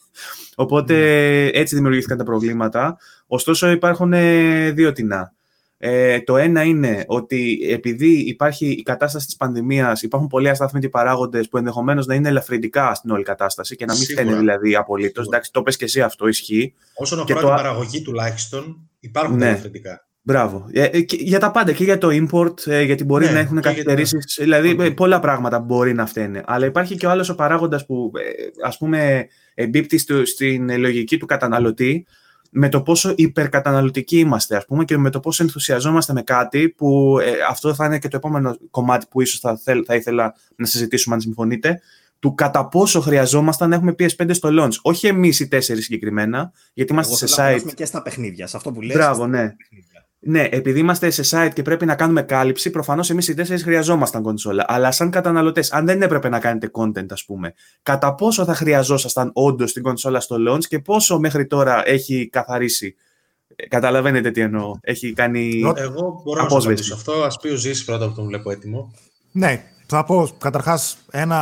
[0.54, 1.58] Οπότε ναι.
[1.58, 2.98] έτσι δημιουργήθηκαν τα προβλήματα.
[3.26, 5.32] Ωστόσο υπάρχουν ε, δύο τεινά.
[5.78, 11.48] Ε, το ένα είναι ότι επειδή υπάρχει η κατάσταση της πανδημίας, υπάρχουν πολλοί αστάθμιτοι παράγοντες
[11.48, 15.26] που ενδεχομένως να είναι ελαφρυντικά στην όλη κατάσταση και να μην φταίνει δηλαδή απολύτως.
[15.26, 16.74] Εντάξει, το πες και εσύ αυτό ισχύει.
[16.94, 19.46] Όσον αφορά την παραγωγή τουλάχιστον, υπάρχουν ναι.
[19.46, 20.06] ελαφρυντικά.
[20.26, 20.66] Μπράβο.
[20.72, 23.60] Ε, ε, για τα πάντα και για το import, ε, γιατί μπορεί ναι, να έχουν
[23.60, 24.36] καθυστερήσεις.
[24.40, 26.42] Δηλαδή, πολλά πράγματα μπορεί να φταίνε.
[26.46, 28.12] Αλλά υπάρχει και ο άλλος ο παράγοντας που,
[28.64, 32.06] ας πούμε, εμπίπτει στην λογική του καταναλωτή
[32.56, 37.18] με το πόσο υπερκαταναλωτικοί είμαστε, ας πούμε, και με το πόσο ενθουσιαζόμαστε με κάτι που
[37.50, 41.20] αυτό θα είναι και το επόμενο κομμάτι που ίσως θα, θα ήθελα να συζητήσουμε, αν
[41.20, 41.80] συμφωνείτε,
[42.18, 44.74] του κατά πόσο χρειαζόμαστε να έχουμε PS5 στο launch.
[44.82, 47.74] Όχι εμείς οι τέσσερις συγκεκριμένα, γιατί είμαστε Εγώ σε site.
[47.74, 48.96] και στα παιχνίδια, σε αυτό που λες.
[48.96, 49.54] Μπράβο, ναι.
[50.26, 54.22] Ναι, επειδή είμαστε σε site και πρέπει να κάνουμε κάλυψη, προφανώς εμείς οι τέσσερις χρειαζόμασταν
[54.22, 54.64] κονσόλα.
[54.68, 59.30] Αλλά σαν καταναλωτές, αν δεν έπρεπε να κάνετε content, ας πούμε, κατά πόσο θα χρειαζόσασταν
[59.34, 62.94] όντως την κονσόλα στο launch και πόσο μέχρι τώρα έχει καθαρίσει;
[63.56, 64.72] Ε, καταλαβαίνετε τι εννοώ.
[64.80, 65.62] Έχει κάνει.
[65.76, 66.90] Εγώ μπορώ απόσβεση.
[66.90, 67.12] να σα αυτό.
[67.12, 68.94] Α πει ο Ζήση πρώτα που τον βλέπω έτοιμο.
[69.32, 70.96] Ναι, θα πω καταρχάς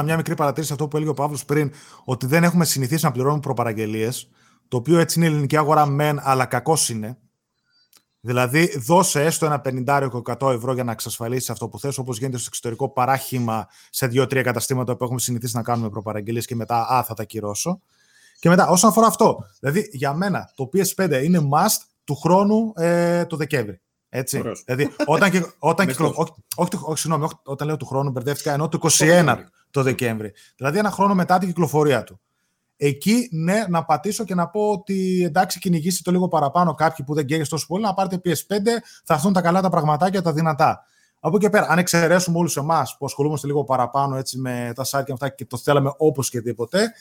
[0.04, 1.72] μια μικρή παρατήρηση αυτό που έλεγε ο Παύλος πριν,
[2.04, 4.28] ότι δεν έχουμε συνηθίσει να πληρώνουμε προπαραγγελίες.
[4.68, 7.16] Το οποίο έτσι είναι η ελληνική αγορά μεν, αλλά κακός είναι.
[8.24, 10.08] Δηλαδή, δώσε έστω ένα 50
[10.40, 14.42] 100 ευρώ για να εξασφαλίσεις αυτό που θες, όπως γίνεται στο εξωτερικό παράχημα σε δύο-τρία
[14.42, 17.80] καταστήματα που έχουμε συνηθίσει να κάνουμε προπαραγγελίες και μετά, α, θα τα κυρώσω.
[18.38, 23.24] Και μετά, όσον αφορά αυτό, δηλαδή για μένα το PS5 είναι must του χρόνου ε,
[23.24, 23.80] το Δεκέμβρη.
[24.08, 24.42] Έτσι.
[24.64, 26.14] Δηλαδή, όταν, και, όταν κυκλο...
[26.16, 29.36] όχι, όχι, όχι, συγγνώμη, όχι, όταν λέω του χρόνου, μπερδεύτηκα, ενώ το 21
[29.70, 30.32] το Δεκέμβρη.
[30.56, 32.20] Δηλαδή, ένα χρόνο μετά την κυκλοφορία του.
[32.76, 37.14] Εκεί, ναι, να πατήσω και να πω ότι εντάξει, κυνηγήστε το λίγο παραπάνω κάποιοι που
[37.14, 38.66] δεν καίγεστε τόσο πολύ, να πάρετε PS5,
[39.04, 40.84] θα έρθουν τα καλά τα πραγματάκια, τα δυνατά.
[41.20, 45.04] Από εκεί πέρα, αν εξαιρέσουμε όλους εμάς που ασχολούμαστε λίγο παραπάνω έτσι, με τα site
[45.04, 46.92] και αυτά και το θέλαμε όπως και τίποτε,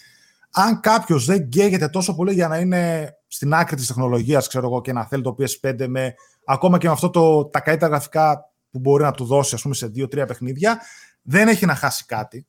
[0.52, 4.82] αν κάποιος δεν καίγεται τόσο πολύ για να είναι στην άκρη της τεχνολογίας, ξέρω εγώ,
[4.82, 6.14] και να θέλει το PS5 με
[6.46, 9.76] ακόμα και με αυτό το, τα καλύτερα γραφικά που μπορεί να του δώσει, ας πούμε,
[9.76, 10.82] σε δύο-τρία παιχνίδια,
[11.22, 12.46] δεν έχει να χάσει κάτι.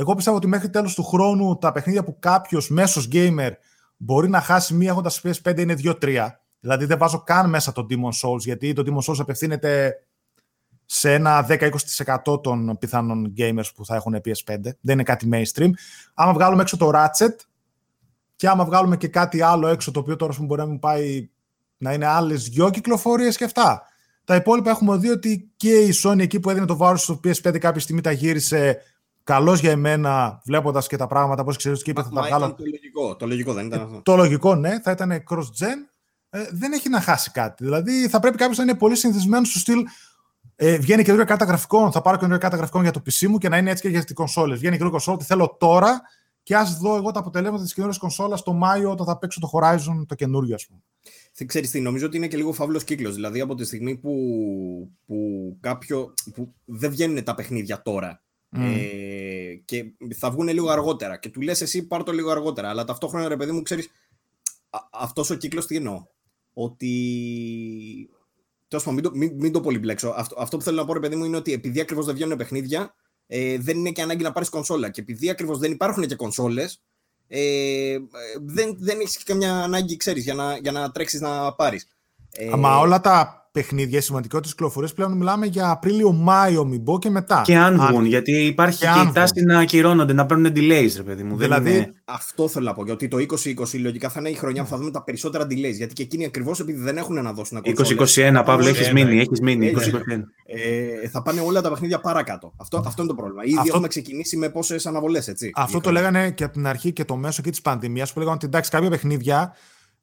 [0.00, 3.50] Εγώ πιστεύω ότι μέχρι τέλος του χρόνου τα παιχνίδια που κάποιος μέσος gamer
[3.96, 6.28] μπορεί να χάσει μία έχοντας PS5 είναι 2-3.
[6.60, 9.94] Δηλαδή δεν βάζω καν μέσα το Demon Souls, γιατί το Demon Souls απευθύνεται
[10.84, 14.56] σε ένα 10-20% των πιθανών gamers που θα έχουν PS5.
[14.62, 15.70] Δεν είναι κάτι mainstream.
[16.14, 17.36] Άμα βγάλουμε έξω το Ratchet
[18.36, 21.30] και άμα βγάλουμε και κάτι άλλο έξω, το οποίο τώρα μπορεί να μην πάει
[21.76, 23.82] να είναι άλλες δυο κυκλοφορίες και αυτά.
[24.24, 27.58] Τα υπόλοιπα έχουμε δει ότι και η Sony εκεί που έδινε το βάρος στο PS5
[27.58, 28.82] κάποια στιγμή τα γύρισε
[29.28, 32.54] καλός για εμένα, βλέποντας και τα πράγματα, πώς ξέρεις και είπε θα τα βγάλω.
[32.54, 34.02] Το λογικό, το λογικό δεν ήταν αυτό.
[34.02, 35.78] Το λογικό, ναι, θα ήταν cross-gen.
[36.30, 37.64] Ε, δεν έχει να χάσει κάτι.
[37.64, 39.84] Δηλαδή θα πρέπει κάποιος να είναι πολύ συνηθισμένος στο στυλ.
[40.56, 43.48] Ε, βγαίνει καινούργια κάρτα γραφικών, θα πάρω καινούργια κάρτα γραφικών για το PC μου και
[43.48, 44.58] να είναι έτσι και για τις κονσόλες.
[44.58, 46.00] Βγαίνει καινούργια κονσόλα, τη θέλω τώρα
[46.42, 49.50] και ας δω εγώ τα αποτελέσματα της καινούργιας κονσόλας το Μάιο όταν θα παίξω το
[49.52, 50.80] Horizon το καινούργιο, ας πούμε.
[51.46, 53.14] Ξέρεις τι, νομίζω ότι είναι και λίγο φαύλος κύκλος.
[53.14, 54.12] Δηλαδή από τη στιγμή που,
[55.06, 55.16] που,
[55.60, 59.84] κάποιο, που δεν βγαίνουν τα παιχνίδια τώρα ε, και
[60.16, 61.16] θα βγουν λίγο αργότερα.
[61.16, 62.68] Και του λες εσύ πάρ το λίγο αργότερα.
[62.68, 63.90] Αλλά ταυτόχρονα ρε παιδί μου, ξέρεις,
[64.92, 66.06] αυτός ο κύκλος τι εννοώ.
[66.52, 68.10] Ότι.
[68.68, 70.14] Τέλος πάντων, μην, το, μην, μην το πολυμπλέξω.
[70.16, 72.36] Αυτό, αυτό που θέλω να πω, ρε παιδί μου, είναι ότι επειδή ακριβώς δεν βγαίνουν
[72.36, 72.94] παιχνίδια,
[73.26, 74.90] ε, δεν είναι και ανάγκη να πάρεις κονσόλα.
[74.90, 76.82] Και επειδή ακριβώς δεν υπάρχουν και κονσόλες,
[77.28, 77.98] ε,
[78.40, 81.88] δεν, δεν έχεις καμιά ανάγκη, ξέρεις, για να, για να τρέξεις να πάρεις.
[82.32, 87.42] Ε, Μα όλα τα παιχνίδια, σημαντικότητε κυκλοφορίες πλέον μιλάμε για Απρίλιο-Μάιο, μην πω και μετά.
[87.44, 91.02] Και αν βγουν, γιατί υπάρχει και, και η τάση να ακυρώνονται, να παίρνουν delays, ρε
[91.02, 91.36] παιδί μου.
[91.36, 91.94] Δηλαδή, είναι...
[92.04, 92.84] αυτό θέλω να πω.
[92.84, 95.74] Γιατί το 2020 λογικά θα είναι η χρονιά που θα δούμε τα περισσότερα delays.
[95.74, 97.74] Γιατί και εκείνοι ακριβώς επειδή δεν έχουν να δώσουν ακόμα.
[98.14, 99.20] 2021, Παύλο, έχεις μείνει.
[99.20, 99.80] Έχεις μείνει 2021.
[100.46, 102.52] Ε, θα πάνε όλα τα παιχνίδια παρακάτω.
[102.56, 103.44] Αυτό, αυτό είναι το πρόβλημα.
[103.44, 103.70] Ήδη αυτό...
[103.70, 105.50] έχουμε ξεκινήσει με πόσες αναβολές, έτσι.
[105.54, 108.36] Αυτό το λέγανε και από την αρχή και το μέσο και της πανδημίας που λέγανε
[108.36, 109.54] ότι εντάξει, κάποια παιχνίδια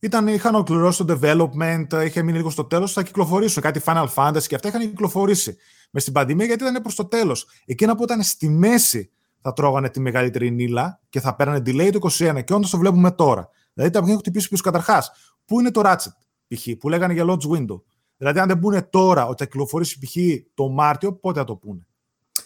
[0.05, 3.61] ήταν, είχαν ολοκληρώσει το development, είχε μείνει λίγο στο τέλος, θα κυκλοφορήσουν.
[3.61, 5.57] Κάτι Final Fantasy και αυτά είχαν κυκλοφορήσει
[5.91, 7.47] μες στην πανδημία γιατί ήταν προς το τέλος.
[7.65, 9.11] Εκείνα που ήταν στη μέση
[9.41, 13.11] θα τρώγανε τη μεγαλύτερη νύλα και θα παίρνανε delay το 21 και όντως το βλέπουμε
[13.11, 13.49] τώρα.
[13.73, 15.11] Δηλαδή τα έχουν χτυπήσει πίσω καταρχάς.
[15.45, 16.11] Πού είναι το Ratchet,
[16.47, 17.81] π.χ., που λέγανε για launch window.
[18.17, 20.15] Δηλαδή, αν δεν πούνε τώρα ότι θα κυκλοφορήσει π.χ.
[20.53, 21.87] το Μάρτιο, πότε θα το πούνε;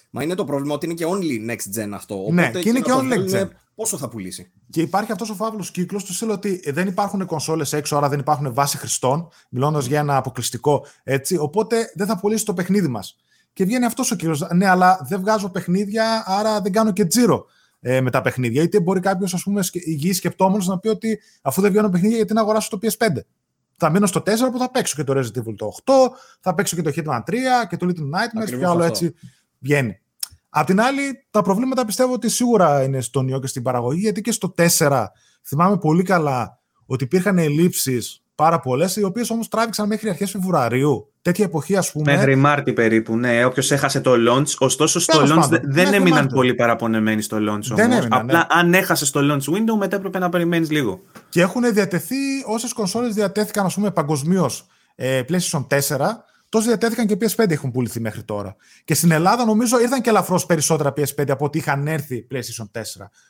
[0.10, 2.15] Μα είναι το πρόβλημα ότι είναι και only next gen αυτό.
[2.31, 3.48] Ναι, Οπότε και είναι και only next gen.
[3.80, 4.51] Πόσο θα πουλήσει.
[4.69, 8.19] Και υπάρχει αυτός ο φαύλος κύκλος του στείλω ότι δεν υπάρχουν κονσόλες έξω, άρα δεν
[8.19, 11.38] υπάρχουν βάση χρηστών, μιλώντας για ένα αποκλειστικό έτσι.
[11.38, 13.15] Οπότε δεν θα πουλήσει το παιχνίδι μας.
[13.53, 14.49] Και βγαίνει αυτός ο κύκλο.
[14.53, 17.45] Ναι, αλλά δεν βγάζω παιχνίδια, άρα δεν κάνω και τζίρο
[17.80, 18.61] ε, με τα παιχνίδια.
[18.61, 22.34] Είτε μπορεί κάποιος, ας πούμε, υγιής σκεπτόμενος να πει ότι αφού δεν βγαίνω παιχνίδια, γιατί
[22.34, 23.18] να αγοράσω το PS5.
[23.77, 25.93] Θα μείνω στο 4 που θα παίξω και το Resident Evil το 8,
[26.39, 27.34] θα παίξω και το Hitman 3
[27.69, 29.14] και το Little Nightmares και άλλο έτσι
[29.60, 29.99] βγαίνει.
[30.50, 34.22] Απ' την άλλη, τα προβλήματα πιστεύω ότι σίγουρα είναι στον ιό και στην παραγωγή, γιατί
[34.22, 35.04] και στο 4
[35.44, 41.12] θυμάμαι πολύ καλά ότι υπήρχαν ελλείψεις πάρα πολλές, οι οποίες όμως τράβηξαν μέχρι αρχές Φεβρουαρίου.
[41.22, 42.16] Τέτοια εποχή, ας πούμε.
[42.16, 43.46] Μέχρι Μάρτι περίπου, ναι.
[43.46, 44.56] Όποιος έχασε το launch.
[44.58, 48.06] Ωστόσο, στο launch πάντων, δεν έμειναν πολύ παραπονεμένοι στο launch όμως.
[48.10, 48.46] Απλά ναι.
[48.50, 51.02] αν έχασες το launch window, μετά έπρεπε να περιμένεις λίγο.
[51.30, 52.16] Και έχουν διατεθεί
[52.46, 54.66] όσες κονσόλες διατέθηκαν, ας πούμε, παγκοσμίως
[54.96, 55.78] ε, PlayStation 4
[56.50, 58.56] Τόσο διατέθηκαν και PS5 έχουν πουληθεί μέχρι τώρα.
[58.84, 62.82] Και στην Ελλάδα νομίζω ήρθαν και ελαφρώς περισσότερα PS5 από ό,τι είχαν έρθει PlayStation 4.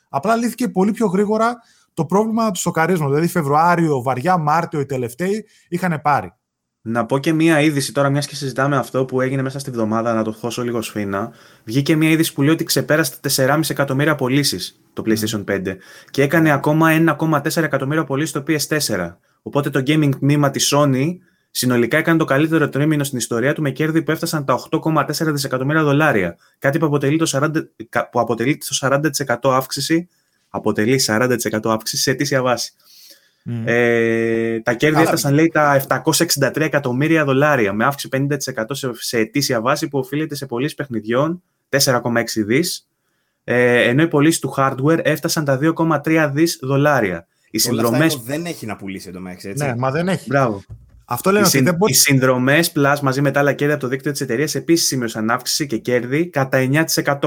[0.08, 1.56] Απλά λύθηκε πολύ πιο γρήγορα
[1.94, 3.10] το πρόβλημα του σοκαρίσματο.
[3.10, 6.34] Δηλαδή Φεβρουάριο, βαριά Μάρτιο οι τελευταίοι είχαν πάρει.
[6.82, 10.14] Να πω και μία είδηση τώρα, μιας και συζητάμε αυτό που έγινε μέσα στη βδομάδα,
[10.14, 11.32] να το χώσω λίγο σφίνα.
[11.64, 15.76] Βγήκε μία είδηση που λέει ότι ξεπέρασε 4,5 εκατομμύρια πωλήσεις το PlayStation 5
[16.10, 19.16] και έκανε ακόμα 1,4 εκατομμύρια πωλήσεις το PS4.
[19.42, 21.06] Οπότε το gaming τμήμα της Sony
[21.50, 25.82] Συνολικά έκανε το καλύτερο τρίμηνο στην ιστορία του με κέρδη που έφτασαν τα 8,4 δισεκατομμύρια
[25.82, 26.36] δολάρια.
[26.58, 27.50] Κάτι που αποτελεί το 40%,
[28.10, 30.08] που αποτελεί το 40% αύξηση,
[30.48, 32.72] αποτελεί 40% αύξηση σε αιτήσια βάση.
[33.46, 33.62] Mm.
[33.64, 39.60] Ε, τα κέρδη έφτασαν, λέει, τα 763 εκατομμύρια δολάρια, με αύξηση 50% σε, σε αιτήσια
[39.60, 42.02] βάση που οφείλεται σε πωλήσεις παιχνιδιών, 4,6
[42.34, 42.88] δις,
[43.44, 47.26] ε, ενώ οι πωλήσεις του hardware έφτασαν τα 2,3 δις δολάρια.
[47.50, 48.14] Οι συνδρομές...
[48.14, 49.66] δεν έχει να πουλήσει εδώ μέσα, έτσι.
[49.66, 50.24] Ναι, μα δεν έχει.
[50.28, 50.62] Μπράβο.
[51.12, 51.92] Αυτό λένε οι, ότι δεν μπορεί...
[51.92, 55.30] οι συνδρομές Plus μαζί με τα άλλα κέρδη από το δίκτυο της εταιρείας επίσης σημείωσαν
[55.30, 57.20] αύξηση και κέρδη κατά 9%.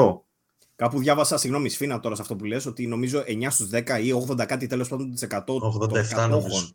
[0.75, 4.25] Κάπου διάβασα, συγγνώμη, σφίνα τώρα σε αυτό που λες, ότι νομίζω 9 στους 10 ή
[4.29, 5.43] 80 κάτι τέλος πάντων 100
[6.25, 6.69] 87 νομίζω.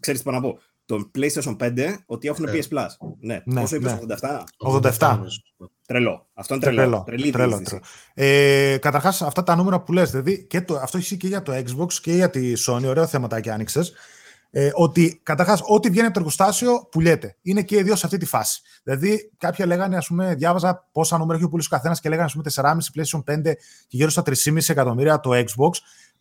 [0.00, 2.86] Ξέρεις τι πάω να πω; Το PlayStation 5 ότι έχουν PS Plus.
[3.20, 3.98] Ναι, ναι πόσο είπες, ναι.
[4.20, 4.98] 87?
[4.98, 5.16] 87.
[5.86, 6.26] Τρελό.
[6.34, 6.80] Αυτό είναι τρελό.
[6.80, 7.82] τρελό, τρελή τρελό, τρελό.
[8.14, 11.52] Ε, Καταρχάς, αυτά τα νούμερα που λες, δηλαδή και το, αυτό ισχύει και για το
[11.52, 13.92] Xbox και για τη Sony, ωραίο θεματάκι άνοιξες
[14.54, 17.36] ε, ότι καταρχάς ό,τι βγαίνει από το εργοστάσιο πουλιέται.
[17.42, 18.60] Είναι και οι δύο σε αυτή τη φάση.
[18.82, 22.26] Δηλαδή, κάποια λέγανε, ας πούμε, διάβαζα πόσα νούμερα έχει ο πουλήσει ο καθένας και λέγανε,
[22.26, 23.54] ας πούμε, 4,5 PlayStation 5
[23.88, 25.70] και γύρω στα 3,5 εκατομμύρια το Xbox.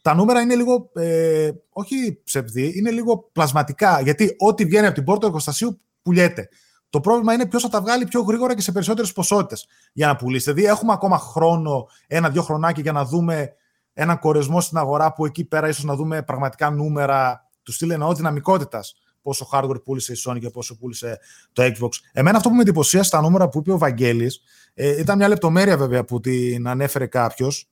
[0.01, 4.01] Τα νούμερα είναι λίγο, ε, όχι ψευδή, είναι λίγο πλασματικά.
[4.01, 6.49] Γιατί ό,τι βγαίνει από την πόρτα του εργοστασίου πουλιέται.
[6.89, 10.15] Το πρόβλημα είναι ποιος θα τα βγάλει πιο γρήγορα και σε περισσότερες ποσότητες για να
[10.15, 10.51] πουλήσει.
[10.51, 13.53] Δηλαδή, έχουμε ακόμα χρόνο, ένα-δύο χρονάκι για να δούμε
[13.93, 18.13] έναν κορεσμό στην αγορά που εκεί πέρα ίσως να δούμε πραγματικά νούμερα τους στείλει εννοώ
[18.13, 21.19] δυναμικότητας πόσο hardware πούλησε η Sony και πόσο πούλησε
[21.53, 21.89] το Xbox.
[22.11, 24.41] Εμένα αυτό που με εντυπωσίασε στα νούμερα που είπε ο Βαγγέλης,
[24.73, 27.69] ε, ήταν μια λεπτομέρεια βέβαια που την ανέφερε κάποιος.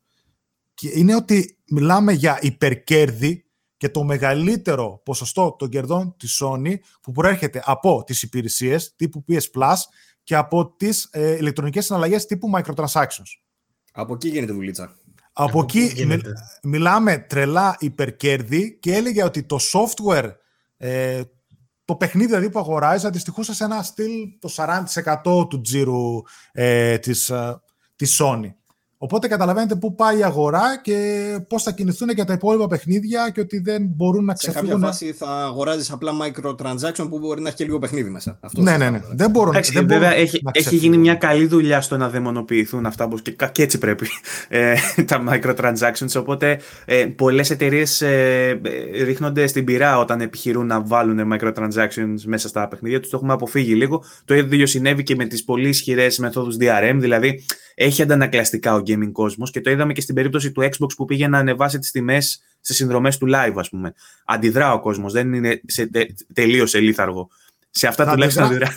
[0.81, 3.43] είναι ότι μιλάμε για υπερκέρδη
[3.77, 9.41] και το μεγαλύτερο ποσοστό των κερδών της Sony που προέρχεται από τις υπηρεσίες τύπου PS
[9.53, 9.75] Plus
[10.23, 13.29] και από τις ε, ηλεκτρονικές συναλλαγές τύπου microtransactions.
[13.91, 14.95] Από εκεί γίνεται δουλίτσα.
[15.41, 16.07] Από εκεί
[16.63, 20.31] μιλάμε τρελά υπερκέρδη και έλεγε ότι το software,
[20.77, 21.21] ε,
[21.85, 24.53] το παιχνίδι δηλαδή που αγοράζει αντιστοιχούσε σε ένα στυλ το
[25.25, 26.21] 40% του τζίρου
[26.51, 27.61] ε, της, ε,
[27.95, 28.53] της Sony.
[29.01, 30.97] Οπότε καταλαβαίνετε πού πάει η αγορά και
[31.47, 34.67] πώς θα κινηθούν και τα υπόλοιπα παιχνίδια και ότι δεν μπορούν να ξεφύγουν.
[34.67, 38.37] Σε κάποια φάση θα αγοράζεις απλά microtransaction που μπορεί να έχει και λίγο παιχνίδι μέσα.
[38.41, 39.01] Αυτό ναι, ναι, ναι.
[39.11, 43.09] Δεν μπορούν, Εντάξει, δεν βέβαια έχει, έχει γίνει μια καλή δουλειά στο να δαιμονοποιηθούν αυτά
[43.21, 44.07] και, και έτσι πρέπει
[44.47, 46.19] ε, τα microtransactions.
[46.19, 48.61] Οπότε ε, πολλές εταιρείες ε,
[49.03, 53.09] ρίχνονται στην πυρά όταν επιχειρούν να βάλουν microtransactions μέσα στα παιχνίδια τους.
[53.09, 54.03] Το έχουμε αποφύγει λίγο.
[54.25, 56.95] Το ίδιο συνέβη και με τις πολύ ισχυρές μεθόδους DRM.
[56.95, 57.43] Δηλαδή
[57.81, 61.27] έχει αντανακλαστικά ο gaming κόσμος και το είδαμε και στην περίπτωση του Xbox που πήγε
[61.27, 63.93] να ανεβάσει τις τιμές στι συνδρομές του live, ας πούμε.
[64.25, 67.29] Αντιδρά ο κόσμος, δεν είναι σε τε, τελείως ελίθαργο.
[67.69, 68.69] Σε αυτά θα τουλάχιστον αντιδρά.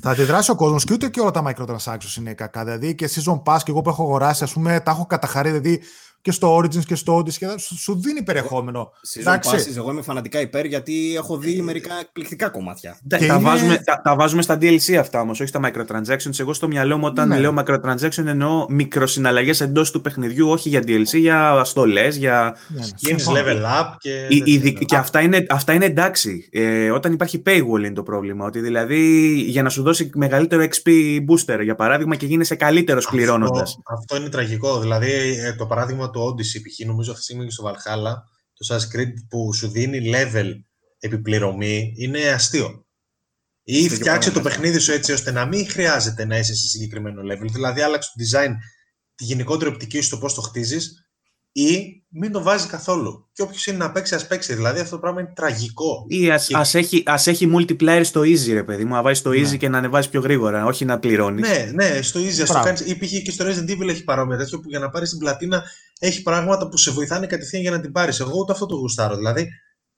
[0.00, 2.64] Θα αντιδράσει ο κόσμος και ούτε και όλα τα microtransactions είναι κακά.
[2.64, 5.50] Δηλαδή και season pass και εγώ που έχω αγοράσει, ας πούμε, τα έχω καταχαρεί.
[5.50, 5.82] Δηλαδή
[6.22, 8.92] και στο Origins και στο Odyssey και σου δίνει περιεχόμενο.
[9.14, 12.98] Season passes, εγώ είμαι φανατικά υπέρ γιατί έχω δει μερικά εκπληκτικά κομμάτια.
[13.08, 13.38] τα, είναι...
[13.38, 16.38] βάζουμε, τα, τα, βάζουμε στα DLC αυτά όμως, όχι στα microtransactions.
[16.38, 17.38] Εγώ στο μυαλό μου όταν ναι.
[17.38, 22.56] λέω microtransaction εννοώ μικροσυναλλαγές εντός του παιχνιδιού, όχι για DLC, για στολέ, για.
[22.68, 23.22] Ναι, ναι.
[23.26, 24.28] level up και.
[24.84, 26.48] και αυτά, είναι, αυτά είναι εντάξει.
[26.52, 28.46] Ε, όταν υπάρχει paywall είναι το πρόβλημα.
[28.46, 30.90] Ότι δηλαδή για να σου δώσει μεγαλύτερο XP
[31.28, 33.78] booster, για παράδειγμα, και γίνεσαι καλύτερος πληρώνοντας.
[33.78, 34.80] Αυτό, αυτό είναι τραγικό.
[34.80, 35.10] Δηλαδή
[35.44, 36.86] ε, το παράδειγμα το Odyssey, π.χ.
[36.86, 38.14] νομίζω αυτή τη στιγμή και στο Valhalla,
[38.54, 40.50] το Assassin's Creed που σου δίνει level
[40.98, 42.84] επιπληρωμή, είναι αστείο.
[43.62, 47.50] Ή φτιάξε το παιχνίδι σου έτσι ώστε να μην χρειάζεται να είσαι σε συγκεκριμένο level.
[47.52, 48.50] Δηλαδή, άλλαξε το design,
[49.14, 51.10] τη γενικότερη οπτική σου, το πώς το χτίζεις,
[51.52, 53.28] ή μην το βάζει καθόλου.
[53.32, 54.54] Και όποιος είναι να παίξει, ας παίξει.
[54.54, 56.04] Δηλαδή αυτό το πράγμα είναι τραγικό.
[56.08, 56.56] Ή ας και...
[56.56, 58.94] ας έχει, ας έχει multiplayer στο easy, ρε παιδί μου.
[58.94, 59.56] Να βάζεις το easy ναι.
[59.56, 61.48] και να ανεβάζει πιο γρήγορα, όχι να πληρώνεις.
[61.48, 62.44] Ναι, ναι, στο easy.
[62.46, 65.10] το κάνεις, ή πήγε και στο Resident Evil έχει παρόμοια τέτοιο που για να πάρεις
[65.10, 65.64] την πλατίνα
[66.00, 68.20] έχει πράγματα που σε βοηθάνε κατευθείαν για να την πάρεις.
[68.20, 69.16] Εγώ ούτε αυτό το γουστάρω.
[69.16, 69.48] Δηλαδή,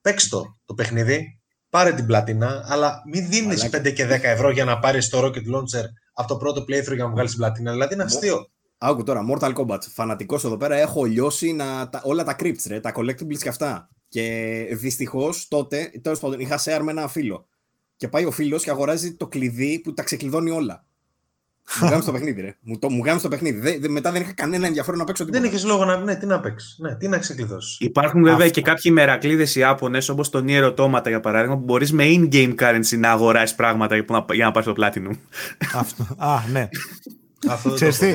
[0.01, 4.65] παίξ το το παιχνίδι, πάρε την πλατίνα, αλλά μην δίνεις 5 και 10 ευρώ για
[4.65, 7.73] να πάρεις το Rocket Launcher από το πρώτο playthrough για να βγάλεις την πλατίνα.
[7.73, 8.47] Δηλαδή είναι αστείο.
[8.79, 9.81] Άκου τώρα, Mortal Kombat.
[9.93, 10.77] Φανατικός εδώ πέρα.
[10.77, 13.89] Έχω λιώσει να, τα, όλα τα crypts, ρε, τα collectibles και αυτά.
[14.09, 17.47] Και δυστυχώς τότε, τέλος πάντων, είχα share με ένα φίλο.
[17.97, 20.87] Και πάει ο φίλος και αγοράζει το κλειδί που τα ξεκλειδώνει όλα.
[21.81, 22.57] Μου κάνει το παιχνίδι, ρε.
[22.61, 23.79] Μου, το, μου το παιχνίδι.
[23.79, 25.43] Δε, μετά δεν είχα κανένα ενδιαφέρον να παίξω τίποτα.
[25.43, 25.97] Δεν έχει λόγο να.
[25.97, 26.77] Ναι, τι να παίξεις.
[26.79, 27.77] Ναι, τι να ξεκλειδώσεις.
[27.81, 32.05] Υπάρχουν βέβαια και κάποιοι μερακλείδε Ιάπωνες, όπως το Nier Automata για παράδειγμα, που μπορείς με
[32.07, 35.17] in-game currency να αγοράσεις πράγματα για να, για να πάρεις το Platinum.
[35.75, 36.07] Αυτό.
[36.29, 36.69] Α, ναι.
[37.49, 38.15] Αυτό Ξέρεις τι,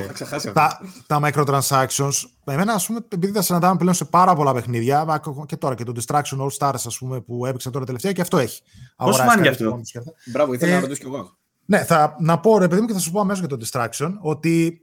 [0.53, 2.11] τα, τα microtransactions,
[2.45, 5.93] εμένα ας πούμε, επειδή τα συναντάμε πλέον σε πάρα πολλά παιχνίδια, και τώρα και το
[5.95, 8.61] Destruction AllStars ας πούμε, που έπαιξε τώρα τελευταία και αυτό έχει.
[8.95, 9.81] Πώς φάνηκε αυτό;
[10.25, 11.38] Μπράβο, ήθελα ε, να ρωτήσω κι εγώ.
[11.69, 14.14] Ναι, θα, να πω ρε παιδί μου και θα σου πω αμέσως για το Destruction,
[14.19, 14.81] ότι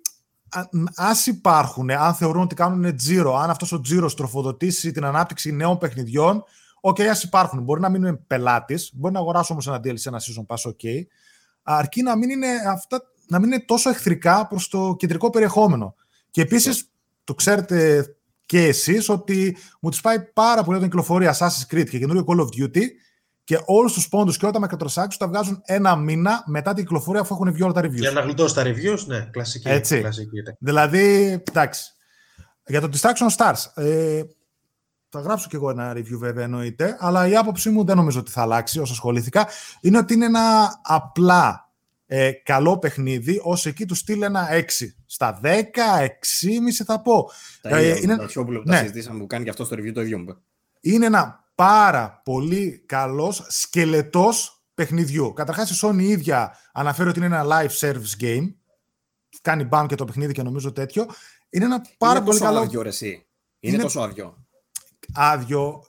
[0.94, 5.78] α υπάρχουν, αν θεωρούν ότι κάνουν τζίρο, αν αυτός ο τζίρος τροφοδοτήσει την ανάπτυξη νέων
[5.78, 6.44] παιχνιδιών,
[6.86, 7.62] OK, okay, ας υπάρχουν.
[7.62, 11.06] Μπορεί να μην είμαι πελάτης, μπορεί να αγοράσω όμως ένα DLC, ένα season pass, ok.
[11.62, 15.94] Αρκεί να μην είναι, αυτά, να μην είναι τόσο εχθρικά προς το κεντρικό περιεχόμενο.
[16.30, 16.88] Και επίσης, yeah.
[17.24, 18.06] το ξέρετε
[18.46, 22.40] και εσείς, ότι μου τη πάει πάρα πολύ την κυκλοφορία Assassin's Creed και καινούριο Call
[22.40, 22.82] of Duty
[23.44, 27.20] και όλους τους πόντους και όλα τα microtransactions τα βγάζουν ένα μήνα μετά την κυκλοφορία
[27.20, 27.92] αφού έχουν βγει όλα τα reviews.
[27.92, 29.68] Για να γλιτώσει τα reviews, ναι, κλασική.
[29.68, 30.00] Έτσι.
[30.00, 31.92] κλασική δηλαδή, εντάξει.
[32.66, 33.82] Για το Distraction Stars.
[33.82, 34.22] Ε,
[35.08, 38.30] θα γράψω κι εγώ ένα review βέβαια εννοείται, αλλά η άποψή μου δεν νομίζω ότι
[38.30, 39.48] θα αλλάξει όσο ασχολήθηκα.
[39.80, 41.72] Είναι ότι είναι ένα απλά
[42.06, 44.62] ε, καλό παιχνίδι, ως εκεί του στείλει ένα 6
[45.06, 45.58] στα 10, 6,5
[46.84, 47.30] θα πω.
[47.60, 48.16] Τα ε, είναι...
[48.16, 48.76] που ναι.
[48.76, 50.36] συζητήσαμε που κάνει και αυτό στο review το ίδιο μου.
[50.80, 55.32] Είναι ένα πάρα πολύ καλός σκελετός παιχνιδιού.
[55.32, 58.54] Καταρχάς η Sony ίδια αναφέρει ότι είναι ένα live service game.
[59.42, 61.06] Κάνει μπαμ και το παιχνίδι και νομίζω τέτοιο.
[61.50, 62.58] Είναι ένα πάρα είναι πολύ καλό...
[62.58, 63.26] Άδειο, ρε, εσύ.
[63.60, 64.46] Είναι, είναι τόσο άδειο.
[65.14, 65.82] Άδειο.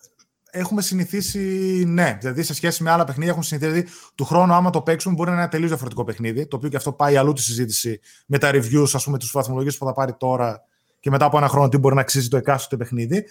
[0.51, 1.39] Έχουμε συνηθίσει,
[1.87, 2.17] ναι.
[2.19, 3.71] Δηλαδή, σε σχέση με άλλα παιχνίδια, έχουμε συνηθίσει.
[3.71, 6.47] Δηλαδή, του χρόνου, άμα το παίξουμε, μπορεί να είναι ένα τελείως διαφορετικό παιχνίδι.
[6.47, 9.77] Το οποίο και αυτό πάει αλλού τη συζήτηση με τα reviews, ας πούμε, του βαθμολογίες
[9.77, 10.61] που θα πάρει τώρα
[10.99, 13.25] και μετά από ένα χρόνο τι μπορεί να αξίζει το εκάστοτε παιχνίδι.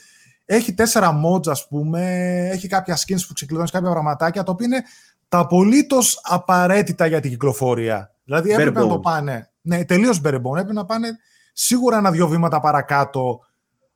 [0.45, 2.03] Έχει τέσσερα mods, ας πούμε,
[2.53, 4.83] έχει κάποια skins που ξεκλειδώνεις κάποια πραγματάκια, τα οποία είναι
[5.29, 8.15] τα απολύτως απαραίτητα για την κυκλοφορία.
[8.25, 9.51] Δηλαδή έπρεπε να το πάνε.
[9.61, 10.57] Ναι, τελείως μπερεμπόν.
[10.57, 11.09] Έπρεπε να πάνε
[11.53, 13.41] σίγουρα ένα-δυο βήματα παρακάτω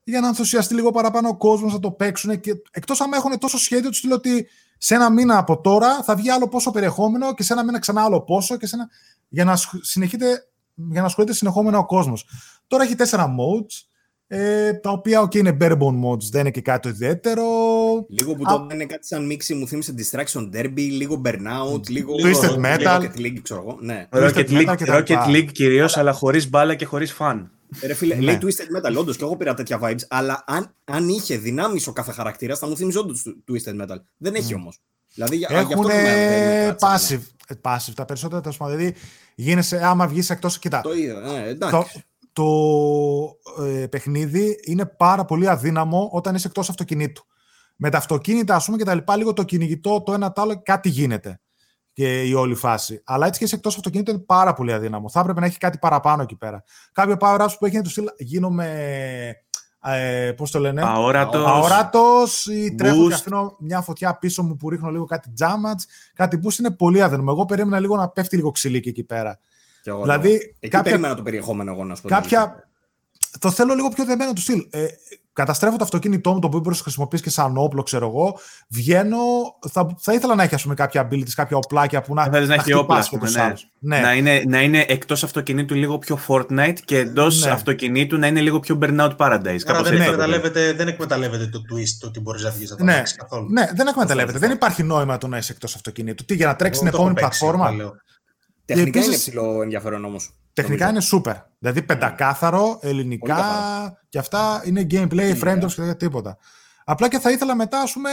[0.04, 2.40] για να ενθουσιαστεί λίγο παραπάνω ο κόσμος να το παίξουν.
[2.40, 4.48] Και εκτός αν έχουν τόσο σχέδιο, τους στείλω ότι
[4.78, 8.02] σε ένα μήνα από τώρα θα βγει άλλο πόσο περιεχόμενο και σε ένα μήνα ξανά
[8.02, 8.88] άλλο πόσο και σε ένα...
[9.28, 12.28] για, να συνεχείτε, για να ασχολείται συνεχόμενα ο κόσμος.
[12.66, 13.87] Τώρα έχει τέσσερα modes
[14.30, 17.44] ε, τα οποία okay, είναι bare bone mods, δεν είναι και κάτι ιδιαίτερο.
[18.08, 22.64] Λίγο που τώρα είναι κάτι σαν μίξη, μου θύμισε Distraction Derby, λίγο Burnout, λίγο Twisted
[22.64, 23.00] Metal.
[23.00, 23.78] Rocket League, ξέρω εγώ.
[23.80, 24.08] Ναι.
[24.12, 27.50] Rocket League, Rocket League κυρίως, αλλά χωρίς μπάλα και χωρίς φαν.
[27.86, 28.20] Ρε φίλε, ναι.
[28.20, 31.92] λέει Twisted Metal, όντως και εγώ πήρα τέτοια vibes, αλλά αν, αν είχε δυνάμεις ο
[31.92, 33.96] κάθε χαρακτήρας, θα μου θύμιζε όντως Twisted Metal.
[34.16, 34.58] Δεν έχει mm.
[34.58, 34.78] όμως.
[35.14, 35.86] Δηλαδή, Έχουν
[36.78, 37.20] passive,
[37.62, 38.76] passive, τα περισσότερα τέλος πάντων.
[38.76, 38.94] Δηλαδή,
[39.34, 40.58] γίνεσαι, άμα βγεις εκτός.
[40.58, 40.80] Κοιτά.
[40.80, 42.04] Το είδα, ναι, εντάξει
[42.38, 47.26] το ε, παιχνίδι είναι πάρα πολύ αδύναμο όταν είσαι εκτός αυτοκινήτου.
[47.76, 50.62] Με τα αυτοκίνητα, ας πούμε, και τα λοιπά, λίγο το κυνηγητό, το ένα το άλλο,
[50.62, 51.40] κάτι γίνεται
[51.92, 53.02] και η όλη φάση.
[53.04, 55.08] Αλλά έτσι και είσαι εκτός αυτοκινήτου είναι πάρα πολύ αδύναμο.
[55.08, 56.62] Θα έπρεπε να έχει κάτι παραπάνω εκεί πέρα.
[56.92, 58.66] Κάποιο power-ups που έχει είναι το στυλ γίνομαι.
[59.82, 60.82] Ε, Πώς το λένε,
[61.46, 65.82] Αόρατος ή τρέχω και αφήνω μια φωτιά πίσω μου που ρίχνω λίγο κάτι damage.
[66.14, 67.30] Κάτι που είναι πολύ αδύναμο.
[67.30, 69.38] Εγώ περίμενα λίγο να πέφτει λίγο ξυλίκι εκεί πέρα.
[69.92, 70.82] Εγώ δηλαδή, Εκεί κάποια...
[70.82, 72.08] περίμενα το περιεχόμενο εγώ να σου πω.
[72.08, 72.68] Κάποια...
[73.38, 74.66] Το θέλω λίγο πιο δεμένο του στυλ.
[74.70, 74.86] Ε,
[75.38, 78.38] καταστρέφω το αυτοκίνητό μου, το οποίο μπορείς να χρησιμοποιήσει και σαν όπλο, ξέρω εγώ.
[78.68, 79.18] Βγαίνω.
[79.70, 82.54] Θα, θα ήθελα να έχει ας πούμε, κάποια abilities, κάποια οπλάκια που να, να, να
[82.54, 83.06] έχει όπλα.
[83.20, 83.52] ναι.
[83.78, 84.00] ναι.
[84.00, 87.50] Να, είναι, να είναι εκτός αυτοκινήτου λίγο πιο Fortnite και εντός ναι.
[87.50, 89.58] αυτοκινήτου να είναι λίγο πιο Burnout Paradise.
[89.66, 93.02] Άρα δεν, εκμεταλλεύεται, δεν εκμεταλλεύεται το twist το ότι μπορείς να βγεις από ναι.
[93.16, 93.50] καθόλου.
[93.50, 94.38] Ναι, δεν εκμεταλλεύεται.
[94.38, 96.24] Δεν υπάρχει νόημα το να είσαι εκτός αυτοκινήτου.
[96.24, 97.74] Τι για να τρέξεις την επόμενη πλατφόρμα;
[98.74, 100.34] Τεχνικά επίσης, είναι ψηλό ενδιαφέρον όμως.
[100.52, 101.34] Τεχνικά είναι super.
[101.58, 103.44] Δηλαδή πεντακάθαρο, ελληνικά
[104.08, 106.38] και αυτά είναι gameplay, frames και τίποτα.
[106.84, 108.10] Απλά και θα ήθελα μετά, ας πούμε,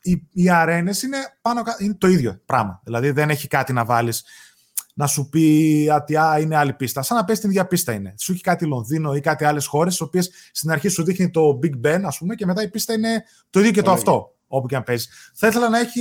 [0.00, 2.80] οι, οι αρένες είναι, πάνω, είναι το ίδιο πράγμα.
[2.84, 4.24] Δηλαδή δεν έχει κάτι να βάλεις
[4.94, 7.02] να σου πει ότι α, είναι άλλη πίστα.
[7.02, 8.14] Σαν να πέσει την ίδια πίστα είναι.
[8.18, 11.58] Σου έχει κάτι Λονδίνο ή κάτι άλλες χώρες, στις οποίες στην αρχή σου δείχνει το
[11.62, 14.66] Big Ben, ας πούμε, και μετά η πίστα είναι το ίδιο και το αυτό όπου
[14.66, 15.08] και αν παίζεις.
[15.34, 16.00] Θα ήθελα να έχει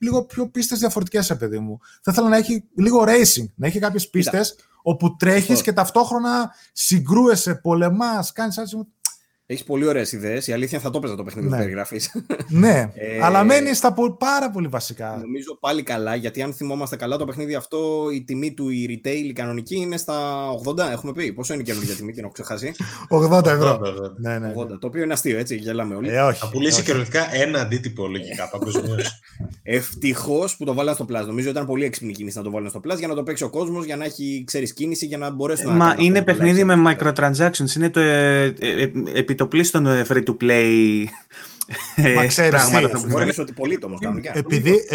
[0.00, 1.78] λίγο πιο πίστες διαφορετικές, παιδί μου.
[2.02, 7.54] Θα ήθελα να έχει λίγο racing, να έχει κάποιες πίστες όπου τρέχεις και ταυτόχρονα συγκρούεσαι,
[7.54, 8.86] πολεμάς, κάνεις έτσι.
[9.48, 10.46] Έχεις πολύ ωραίες ιδέες.
[10.46, 11.56] Η αλήθεια θα το έπαιζα το παιχνίδι ναι.
[11.56, 12.16] που περιγράφεις.
[12.48, 15.18] ναι, ε, αλλά μένεις στα πάρα πολύ βασικά.
[15.20, 19.24] Νομίζω πάλι καλά, γιατί αν θυμόμαστε καλά το παιχνίδι αυτό, η τιμή του η retail
[19.28, 20.78] η κανονική είναι στα 80.
[20.78, 21.32] Έχουμε πει.
[21.32, 22.72] Πόσο είναι η καινούργια τιμή, την έχω ξεχάσει;
[23.32, 23.80] 80 ευρώ.
[24.16, 26.08] ναι, ναι, 80, το οποίο είναι αστείο, έτσι, γελάμε όλοι.
[26.08, 29.20] Ε, όχι, θα πουλήσει κυριολεκτικά ένα αντίτυπο λογικά παγκοσμίως.
[29.62, 31.26] Ευτυχώς που το βάλανε στο Plus.
[31.26, 33.50] Νομίζω ήταν πολύ έξυπνη κίνηση να το βάλουν στο Plus για να το παίξει ο
[33.50, 35.76] κόσμος, για να έχει ξέρεις κίνηση, για να μπορέσουν να.
[35.76, 37.76] Μα είναι παιχνίδι με microtransactions.
[37.76, 38.54] Είναι το ε,
[39.36, 41.04] επιτοπλίστων free to play.
[42.16, 42.62] Μα ξέρεις,
[43.08, 43.98] Μπορείς ότι πολύ το
[44.32, 44.86] επειδή,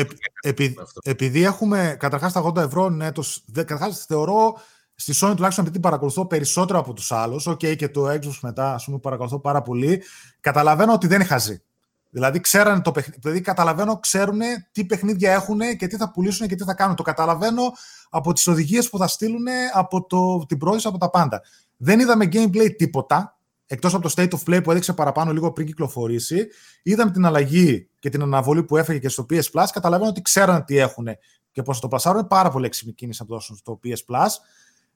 [0.41, 3.23] επει, επειδή έχουμε καταρχάς τα 80 ευρώ, ναι, το,
[3.53, 4.61] καταρχάς θεωρώ
[4.95, 8.73] στη Sony τουλάχιστον επειδή την παρακολουθώ περισσότερο από τους άλλους, OK, και το Xbox μετά,
[8.73, 10.03] ας πούμε, παρακολουθώ πάρα πολύ,
[10.39, 11.61] καταλαβαίνω ότι δεν είναι χαζή.
[12.09, 13.19] Δηλαδή, ξέρανε το παιχνίδι.
[13.21, 14.39] Δηλαδή, καταλαβαίνω, ξέρουν
[14.71, 16.95] τι παιχνίδια έχουν και τι θα πουλήσουν και τι θα κάνουν.
[16.95, 17.61] Το καταλαβαίνω
[18.09, 21.41] από τις οδηγίες που θα στείλουν, από το, την πρόθεση, από τα πάντα.
[21.77, 23.37] Δεν είδαμε gameplay τίποτα
[23.71, 26.47] εκτός από το State of Play που έδειξε παραπάνω λίγο πριν κυκλοφορήσει,
[26.83, 29.65] είδαμε την αλλαγή και την αναβολή που έφεγε και στο PS Plus.
[29.73, 31.07] Καταλαβαίνω ότι ξέραν τι έχουν
[31.51, 32.27] και πώ το πλασάρουν.
[32.27, 34.27] Πάρα πολύ έξυπνη κίνηση να το δώσουν στο PS Plus.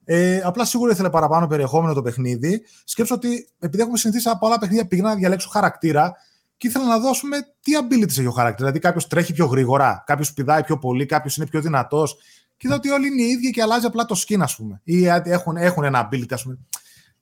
[0.04, 2.62] Ε, απλά σίγουρα ήθελε παραπάνω περιεχόμενο το παιχνίδι.
[2.84, 6.14] Σκέψω ότι επειδή έχουμε συνηθίσει από άλλα παιχνίδια πήγαινα να διαλέξω χαρακτήρα
[6.56, 8.68] και ήθελα να δώσουμε τι abilities έχει ο χαρακτήρα.
[8.68, 12.16] Δηλαδή, κάποιος τρέχει πιο γρήγορα, κάποιος πηδάει πιο πολύ, κάποιος είναι πιο δυνατός.
[12.56, 14.80] Και είδα ότι όλοι είναι οι ίδιοι και αλλάζει απλά το skin, ας πούμε.
[14.84, 16.58] Ή έχουν, έχουν ένα ability, ας πούμε.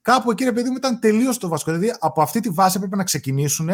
[0.05, 1.73] Κάπου εκεί, ρε παιδί μου, ήταν τελείως το βασικό.
[1.73, 3.69] Δηλαδή, από αυτή τη βάση έπρεπε να ξεκινήσουν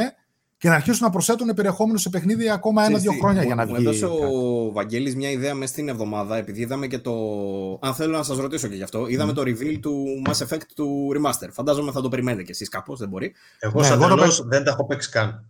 [0.57, 3.73] και να αρχίσουν να προσθέτουν περιεχόμενο σε παιχνίδι ακόμα ένα-δύο χρόνια για να βγει.
[3.73, 7.12] Μου έδωσε ο Βαγγέλης μια ιδέα μέσα στην εβδομάδα, επειδή είδαμε και το.
[7.81, 11.12] Αν θέλω να σας ρωτήσω και γι' αυτό, είδαμε το reveal του Mass Effect του
[11.16, 11.48] Remaster.
[11.52, 13.32] Φαντάζομαι θα το περιμένετε κι εσείς κάπως, δεν μπορεί.
[13.59, 15.49] Εγώ, ναι, σαν εγώ δεν τα έχω παίξει καν.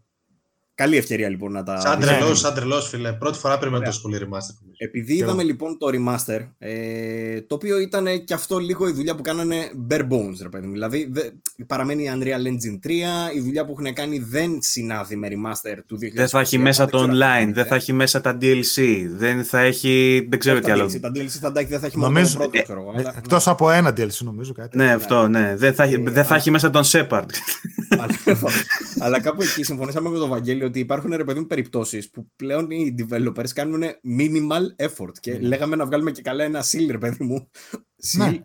[0.81, 1.81] Καλή ευκαιρία λοιπόν να τα.
[1.81, 2.35] Σαν τρελός, ναι.
[2.35, 3.13] σαν τρελός, φίλε.
[3.13, 4.67] Πρώτη φορά περιμένω το σχολείο remaster.
[4.77, 9.23] Επειδή είδαμε λοιπόν το remaster, ε, το οποίο ήταν και αυτό λίγο η δουλειά που
[9.23, 11.21] κάνανε bare bones, ρε παιδί Δηλαδή δε,
[11.67, 12.91] παραμένει η Unreal Engine 3,
[13.35, 16.15] η δουλειά που έχουν κάνει δεν συνάδει με remaster του 2020.
[16.15, 20.27] Δεν θα έχει μέσα το online, δεν θα έχει μέσα τα DLC, δεν θα έχει.
[20.31, 20.99] Δεν ξέρω τι άλλο.
[21.01, 23.09] Τα DLC θα τα έχει, δεν θα έχει μόνο το πρώτο, ξέρω εγώ.
[23.09, 24.77] Ε, Εκτός από ένα DLC, νομίζω κάτι.
[24.77, 25.55] Ναι, αυτό, ναι.
[25.57, 27.27] Δεν θα, δεν θα έχει μέσα τον Shepard.
[28.99, 32.95] Αλλά κάπου εκεί συμφωνήσαμε με τον Βαγγέλη ότι υπάρχουν ρε παιδί περιπτώσεις που πλέον οι
[32.99, 33.83] developers κάνουν
[34.19, 35.13] minimal effort.
[35.21, 35.41] Και mm.
[35.41, 37.51] λέγαμε να βγάλουμε και καλά ένα seal, ρε παιδί μου.
[38.13, 38.19] Seal,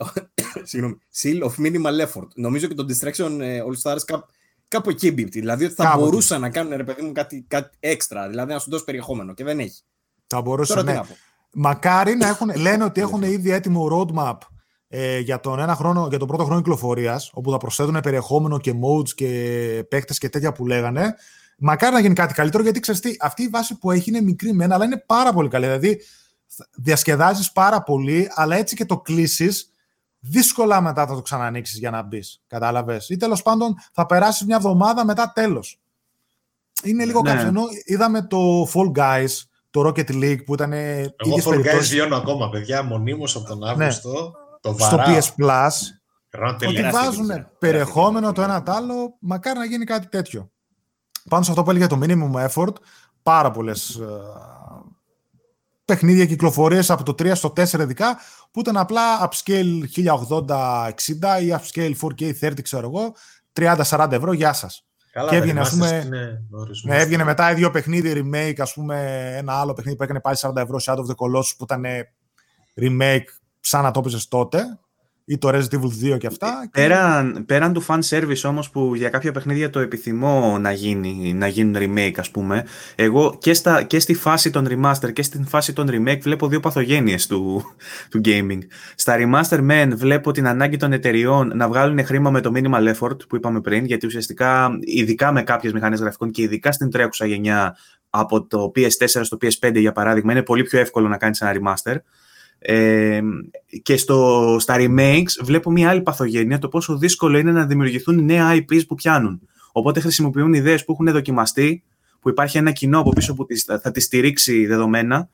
[0.71, 0.89] ναι.
[1.21, 2.27] seal of minimal effort.
[2.35, 4.25] Νομίζω και το Distraction ε, All Stars κάπου,
[4.67, 5.39] κάπου εκεί μπίπτει.
[5.39, 5.99] Δηλαδή ότι θα Κάπου.
[5.99, 8.29] μπορούσαν να κάνουν ρε παιδί μου κάτι, κάτι έξτρα.
[8.29, 9.81] Δηλαδή να σου δώσει περιεχόμενο και δεν έχει.
[10.27, 10.85] Θα μπορούσαν.
[10.85, 11.01] Ναι.
[11.53, 14.37] Μακάρι να έχουν, λένε ότι έχουν ήδη έτοιμο roadmap
[14.97, 18.73] ε, για, τον ένα χρόνο, για τον πρώτο χρόνο κυκλοφορίας, όπου θα προσθέτουν περιεχόμενο και
[18.83, 21.15] modes και παίχτε και τέτοια που λέγανε.
[21.57, 24.53] Μακάρι να γίνει κάτι καλύτερο, γιατί ξέρεις τι, αυτή η βάση που έχει είναι μικρή
[24.53, 25.65] μένα, αλλά είναι πάρα πολύ καλή.
[25.65, 26.01] Δηλαδή,
[26.75, 29.71] διασκεδάζεις πάρα πολύ, αλλά έτσι και το κλείσεις,
[30.19, 32.41] δύσκολα μετά θα το ξανανοίξεις για να μπεις.
[32.47, 35.79] Κατάλαβες; Ή τέλος πάντων θα περάσεις μια εβδομάδα μετά τέλος.
[36.83, 37.29] Είναι λίγο ναι.
[37.29, 37.47] κάποιο.
[37.47, 40.73] Ενώ είδαμε το Fall Guys, το Rocket League που ήταν.
[40.73, 41.11] Εγώ
[41.43, 43.69] Fall Guys βιώνω ακόμα, παιδιά, μονίμως από τον ναι.
[43.69, 44.11] Αύγουστο.
[44.11, 44.43] Ναι.
[44.65, 45.71] Το στο PS Plus.
[46.67, 50.51] Ότι βάζουν περιεχόμενο το ένα το άλλο, μακάρι να γίνει κάτι τέτοιο.
[51.29, 52.73] Πάνω σε αυτό που έλεγε το minimum effort,
[53.23, 54.05] πάρα πολλές ε,
[55.85, 58.17] παιχνίδια κυκλοφορίες από το 3 στο 4 ειδικά,
[58.51, 60.89] που ήταν απλά upscale 1080-60
[61.41, 63.15] ή upscale 4K 30, ξέρω εγώ,
[63.53, 64.85] 30-40 ευρώ, γεια σας.
[65.29, 66.03] και έβγαινε, ας πούμε,
[66.83, 70.55] ναι, έβγαινε μετά δύο παιχνίδι remake, ας πούμε, ένα άλλο παιχνίδι που έκανε πάλι 40
[70.55, 71.85] ευρώ, Shadow of the Colossus, που ήταν
[72.81, 74.79] remake σαν να το έπαιζες τότε,
[75.25, 76.69] ή το Resident Evil 2 και αυτά.
[76.71, 81.47] Πέραν, πέραν του fan service όμως που για κάποια παιχνίδια το επιθυμώ να, γίνει, να
[81.47, 82.65] γίνουν remake ας πούμε,
[82.95, 86.59] εγώ και, στα, και στη φάση των remaster και στη φάση των remake βλέπω δύο
[86.59, 87.63] παθογένειες του,
[88.11, 88.59] του gaming.
[88.95, 93.27] Στα remaster men βλέπω την ανάγκη των εταιριών να βγάλουν χρήμα με το minimal effort
[93.29, 97.77] που είπαμε πριν, γιατί ουσιαστικά ειδικά με κάποιες μηχανές γραφικών και ειδικά στην τρέχουσα γενιά
[98.09, 101.95] από το PS4 στο PS5 για παράδειγμα είναι πολύ πιο εύκολο να κάνεις ένα remaster
[103.81, 108.55] και στο, στα remakes βλέπω μια άλλη παθογένεια το πόσο δύσκολο είναι να δημιουργηθούν νέα
[108.55, 109.41] IPs που πιάνουν.
[109.71, 111.83] Οπότε χρησιμοποιούν ιδέες που έχουν δοκιμαστεί,
[112.19, 113.45] που υπάρχει ένα κοινό από πίσω που
[113.81, 115.29] θα τις στηρίξει δεδομένα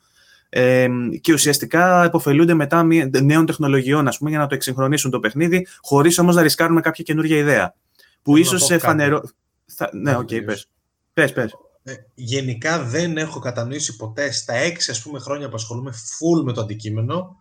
[0.49, 0.87] ε,
[1.21, 2.83] και ουσιαστικά υποφελούνται μετά
[3.21, 7.03] νέων τεχνολογιών ας πούμε, για να το εξυγχρονίσουν το παιχνίδι, χωρίς όμως να ρισκάρουν κάποια
[7.03, 7.75] καινούργια ιδέα.
[8.21, 9.21] Που ίσως σε φανερό...
[9.65, 9.89] Θα...
[9.93, 10.69] Ναι, OK, okay, πες.
[11.13, 11.53] Πες, πες.
[11.83, 16.53] Ε, γενικά δεν έχω κατανοήσει ποτέ στα έξι ας πούμε, χρόνια που ασχολούμαι full με
[16.53, 17.35] το αντικείμενο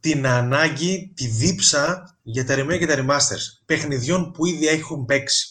[0.00, 5.50] την ανάγκη, τη δίψα για τα remake και τα remasters παιχνιδιών που ήδη έχουν παίξει.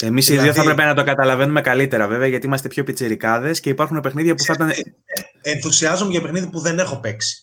[0.00, 0.48] Εμείς δηλαδή...
[0.48, 3.68] οι δύο θα δηλαδή- πρέπει να το καταλαβαίνουμε καλύτερα, βέβαια, γιατί είμαστε πιο πιτσιρικάδες και
[3.68, 4.68] υπάρχουν παιχνίδια που θα ήταν.
[4.68, 7.42] Ε, ε, ενθουσιάζομαι για παιχνίδι που δεν έχω παίξει.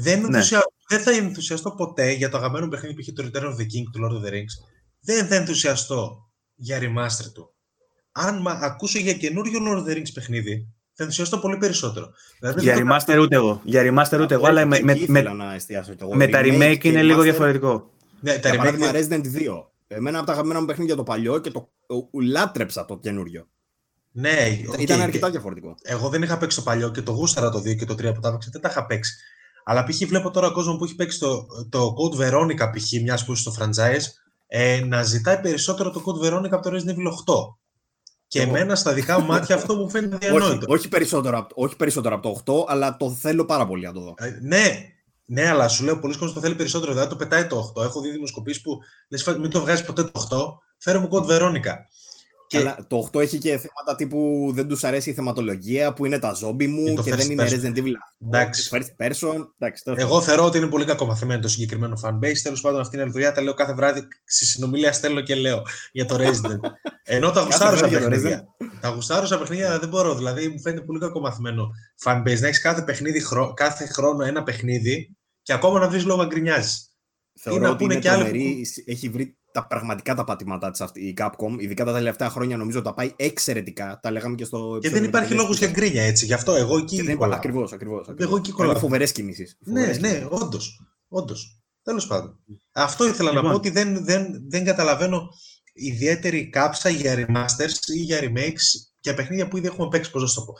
[0.00, 0.40] Δεν, ναι.
[0.88, 3.84] δεν θα ενθουσιαστώ ποτέ για το αγαπημένο παιχνίδι που είχε το Return of the King
[3.92, 4.68] του Lord of the Rings.
[5.00, 7.55] Δεν θα ενθουσιαστώ για remaster του
[8.16, 12.10] αν μα, ακούσω για καινούριο Lord of the Rings παιχνίδι, θα ενθουσιαστώ πολύ περισσότερο.
[12.40, 13.60] Δηλαδή, για remaster ούτε εγώ.
[13.64, 15.22] Για remaster ούτε εγώ, αλλά με, με, με,
[16.14, 17.90] με τα remake είναι λίγο διαφορετικό.
[18.20, 19.64] Ναι, τα remake είναι Resident 2.
[19.88, 21.68] Εμένα από τα αγαπημένα μου παιχνίδια το παλιό και το
[22.22, 23.48] λάτρεψα το καινούριο.
[24.12, 25.74] Ναι, ήταν αρκετά διαφορετικό.
[25.82, 28.20] Εγώ δεν είχα παίξει το παλιό και το γούσταρα το 2 και το 3 που
[28.20, 29.16] τα έπαιξα, δεν τα είχα παίξει.
[29.64, 30.06] Αλλά π.χ.
[30.06, 33.02] βλέπω τώρα κόσμος που έχει παίξει το, το Code Veronica π.χ.
[33.02, 34.04] μιας που στο franchise
[34.46, 37.56] ε, να ζητάει περισσότερο το Code Veronica από το Resident Evil 8.
[38.28, 40.46] Και εμένα στα δικά μου μάτια αυτό μου φαίνεται διανόητο.
[40.46, 44.00] Όχι, όχι, περισσότερο, όχι περισσότερο από το 8, αλλά το θέλω πάρα πολύ να το
[44.00, 44.14] δω.
[44.18, 44.94] Ε, ναι,
[45.24, 46.92] ναι, αλλά σου λέω πολλοί κόσμοι το θέλει περισσότερο.
[46.92, 47.82] Δηλαδή το πετάει το 8.
[47.82, 48.78] Έχω δει δημοσκοπήσεις που
[49.08, 50.36] λες, μην το βγάζει ποτέ το 8.
[50.78, 51.88] Φέρω μου κοντ Βερόνικα.
[52.46, 52.58] Και...
[52.58, 56.32] Αλλά το 8 έχει και θέματα τύπου δεν τους αρέσει η θεματολογία που είναι τα
[56.32, 57.92] ζόμπι μου και, και δεν είναι Resident Evil.
[58.26, 58.70] Εντάξει.
[58.72, 59.46] First person.
[59.58, 62.38] Εντάξει, Εγώ θεωρώ ότι είναι πολύ κακό μαθημένο το συγκεκριμένο fanbase.
[62.42, 63.32] Τέλος πάντων, αυτή είναι η δουλειά.
[63.32, 64.92] Τα λέω κάθε βράδυ στη συνομιλία.
[64.92, 65.62] Στέλνω και λέω
[65.92, 66.60] για το Resident.
[67.02, 68.46] Ενώ τα γουστάρω σαν παιχνίδια.
[68.80, 70.14] τα γουστάρω σαν παιχνίδια δεν μπορώ.
[70.14, 71.68] Δηλαδή μου φαίνεται πολύ κακό μαθημένο
[72.04, 72.84] fanbase να έχεις κάθε,
[73.54, 76.90] κάθε χρόνο ένα παιχνίδι και ακόμα να βρεις λόγο να γκρινιάζεις.
[77.40, 78.08] Θεωρώ ότι είναι και
[78.86, 81.56] έχει βρει τα πραγματικά τα πατήματά της αυτή η Capcom.
[81.58, 83.98] Ειδικά τα τελευταία χρόνια νομίζω τα πάει εξαιρετικά.
[84.02, 84.78] Τα λέγαμε και στο.
[84.80, 86.24] Και δεν υπάρχει λόγος για γκρίνια έτσι.
[86.26, 87.16] Γι' αυτό εγώ εκεί.
[87.20, 88.08] Ακριβώς, ακριβώς.
[88.16, 88.78] Εγώ εκεί κολλάω.
[88.78, 89.56] Φοβερές κινήσεις.
[89.60, 90.80] Ναι, ναι, όντως.
[91.08, 91.60] Όντως.
[91.82, 92.38] Τέλος πάντων.
[92.72, 93.44] Αυτό ήθελα λοιπόν.
[93.44, 95.28] να πω ότι δεν, δεν, δεν καταλαβαίνω
[95.72, 98.64] ιδιαίτερη κάψα για remasters ή για remakes
[99.00, 100.10] για παιχνίδια που ήδη έχουμε παίξει.
[100.10, 100.54] Πώς να το πω.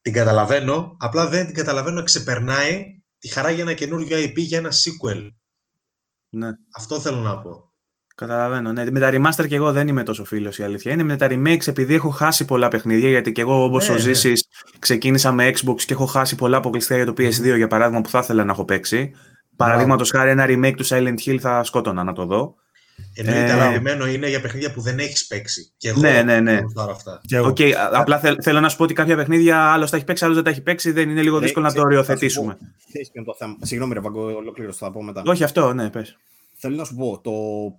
[0.00, 2.84] Την καταλαβαίνω, απλά δεν την καταλαβαίνω ξεπερνάει
[3.18, 5.28] τη χαρά για ένα καινούργιο IP για ένα sequel.
[6.28, 6.48] Ναι.
[6.76, 7.69] Αυτό θέλω να πω.
[8.20, 8.72] Καταλαβαίνω.
[8.72, 8.90] Ναι.
[8.90, 10.92] Με τα remaster και εγώ δεν είμαι τόσο φίλος η αλήθεια.
[10.92, 13.08] Είναι με τα remakes επειδή έχω χάσει πολλά παιχνίδια.
[13.08, 14.32] Γιατί και εγώ, όπως ναι, ο ναι.
[14.78, 18.18] ξεκίνησα με Xbox και έχω χάσει πολλά αποκλειστικά για το PS2 για παράδειγμα που θα
[18.18, 19.12] ήθελα να έχω παίξει.
[19.56, 22.54] Παραδείγματος χάρη, ένα remake του Silent Hill θα σκότωνα να το δω.
[23.14, 23.52] Εννοείται, ε...
[23.52, 25.72] αγαπημένο είναι για παιχνίδια που δεν έχεις παίξει.
[25.76, 26.60] Και εγώ ναι, ναι, ναι.
[26.90, 27.20] Αυτά.
[27.30, 30.36] Okay, απλά θέλ, θέλω να σου πω ότι κάποια παιχνίδια άλλος τα έχει παίξει, άλλος
[30.36, 30.90] δεν τα έχει παίξει.
[30.90, 32.58] Δεν είναι λίγο ε, δύσκολο να το οριοθετήσουμε.
[33.60, 35.22] Συγγνώμη, ρε Βαγκό, ολοκλήρω, θα πω μετά.
[35.26, 36.16] Όχι αυτό, ναι, πες.
[36.62, 37.32] Θέλω να σου πω το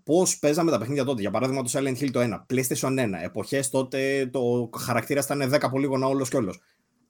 [0.04, 1.22] πώς παίζαμε τα παιχνίδια τότε.
[1.22, 3.24] Για παράδειγμα, το Silent Hill το 1, PlayStation 1.
[3.24, 6.60] Εποχές τότε το χαρακτήρα ήταν 10 πολύγωνα όλος και όλος.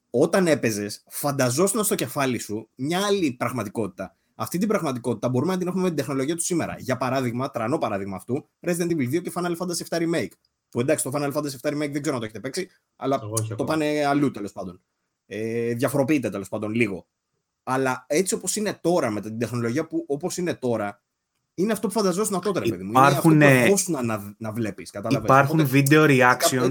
[0.09, 4.15] Όταν έπαιζες, φανταζόσουν στο κεφάλι σου μια άλλη πραγματικότητα.
[4.35, 6.75] Αυτή την πραγματικότητα μπορούμε να την έχουμε με την τεχνολογία του σήμερα.
[6.79, 10.31] Για παράδειγμα, τρανό παράδειγμα αυτού, Resident Evil 2 και Final Fantasy VII Remake.
[10.69, 13.19] Που εντάξει, το Final Fantasy VII Remake δεν ξέρω αν το έχετε παίξει, αλλά
[13.55, 14.81] το πάνε αλλού τέλος πάντων.
[15.25, 17.07] Ε, διαφοροποιείται τέλος πάντων λίγο.
[17.63, 21.01] Αλλά έτσι όπως είναι τώρα, με την τεχνολογία που όπως είναι τώρα,
[21.53, 22.91] είναι αυτό που φανταζόσουν τότε, ρε παιδί μου.
[22.91, 24.91] Υπάρχουν, είναι αυτό που να, να, να βλέπεις.
[25.23, 26.69] Υπάρχουν Οπότε, video reactions.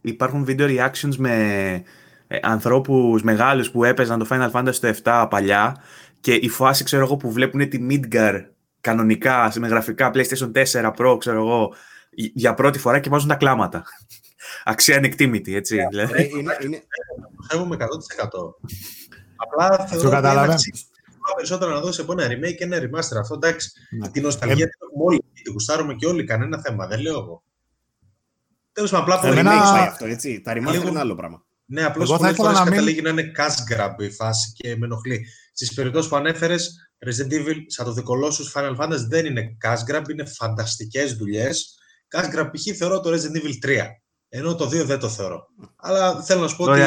[0.00, 1.84] Υπάρχουν video reactions με
[2.26, 5.76] ε, ανθρώπους μεγάλους που έπαιζαν το Final Fantasy το 7 παλιά
[6.20, 8.44] και η φάση, ξέρω εγώ, που βλέπουν τη Midgar
[8.80, 11.74] κανονικά, με γραφικά PlayStation 4 Pro, ξέρω εγώ,
[12.14, 13.84] για πρώτη φορά και βάζουν τα κλάματα.
[14.64, 15.76] Αξία ανεκτήμητη, έτσι.
[15.80, 16.22] Yeah, δηλαδή.
[16.22, 16.82] Ε, είναι, είναι...
[17.48, 17.78] Το 100%.
[19.36, 20.89] Απλά θεωρώ ότι
[21.36, 23.16] περισσότερο να δώσει από ένα remake και ένα remaster.
[23.20, 24.08] Αυτό εντάξει, ναι.
[24.08, 25.24] την νοσταλγία την έχουμε όλοι.
[25.42, 26.86] Την γουστάρουμε και όλοι, κανένα θέμα.
[26.86, 27.42] Δεν λέω εγώ.
[28.72, 29.52] Τέλος πάντων, απλά από Εμένα...
[29.52, 30.40] remake αυτό, έτσι.
[30.40, 31.44] Τα remaster είναι άλλο πράγμα.
[31.64, 35.26] Ναι, απλώς πολλές φορές να καταλήγει να είναι cash grab η φάση και με ενοχλεί.
[35.52, 39.94] Στις περιπτώσεις που ανέφερες, Resident Evil, σαν το δικολό σου Final Fantasy δεν είναι cash
[39.94, 41.78] grab, είναι φανταστικές δουλειές.
[42.14, 42.76] Cash grab π.χ.
[42.76, 43.86] θεωρώ το Resident Evil 3.
[44.28, 45.46] Ενώ το 2 δεν το θεωρώ.
[45.76, 46.80] Αλλά θέλω να σου πω ότι.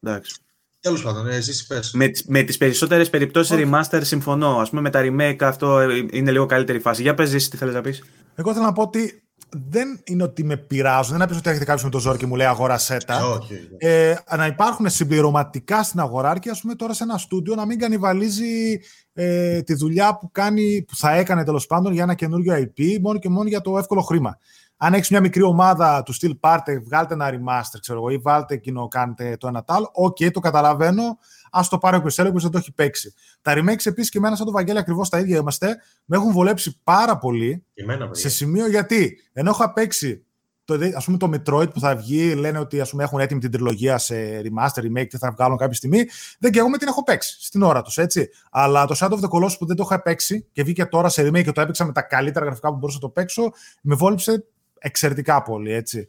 [0.00, 0.40] εντάξει.
[0.80, 1.92] Τέλος πάντων, ε, εσύ πες.
[1.92, 4.58] Με, με τις περισσότερες περιπτώσεις remaster συμφωνώ.
[4.58, 5.80] Α πούμε με τα remake αυτό
[6.12, 7.02] είναι λίγο καλύτερη φάση.
[7.02, 8.02] Για πες, τι θέλεις να πεις.
[8.34, 9.22] Εγώ θέλω να πω ότι
[9.70, 11.16] δεν είναι ότι με πειράζουν.
[11.18, 13.40] Δεν είναι ότι έρχεται κάποιος με το ζόρι και μου λέει αγόρασέ τα.
[13.78, 17.78] Ε, να υπάρχουν συμπληρωματικά στην αγορά και ας πούμε τώρα σε ένα στούντιο να μην
[17.78, 18.80] κανιβαλίζει
[19.12, 23.18] ε, τη δουλειά που, κάνει, που θα έκανε τέλος πάντων για ένα καινούριο IP μόνο
[23.18, 24.38] και μόνο για το εύκολο χρήμα.
[24.82, 28.54] Αν έχεις μια μικρή ομάδα του στυλ πάρτε, βγάλτε ένα remaster, ξέρω εγώ, ή βάλτε
[28.54, 29.82] εκείνο, κάντε το ένα τάδε.
[29.92, 31.18] Οκ, okay, το καταλαβαίνω.
[31.50, 33.14] Ας το πάρει ο Κριστέλο που δεν το έχει παίξει.
[33.42, 35.76] Τα remakes επίσης και εμένα, σαν το Βαγγέλη, ακριβώς τα ίδια είμαστε.
[36.04, 37.64] Με έχουν βολέψει πάρα πολύ.
[37.74, 40.24] Εμένα, σε σημείο γιατί, ενώ έχω παίξει
[40.64, 43.50] το, ας πούμε το Metroid που θα βγει, λένε ότι ας πούμε, έχουν έτοιμη την
[43.50, 46.04] τριλογία σε remaster, remake και θα βγάλουν κάποια στιγμή.
[46.38, 48.28] Δεν και εγώ με την έχω παίξει στην ώρα τους, έτσι.
[48.50, 51.28] Αλλά το Shadow of the Colossus που δεν το είχα παίξει και βγήκε τώρα σε
[51.28, 54.44] remake και το έπαιξα με τα καλύτερα γραφικά που μπορούσα να το παίξω, με βόλεψε
[54.80, 56.08] εξαιρετικά πολύ, έτσι.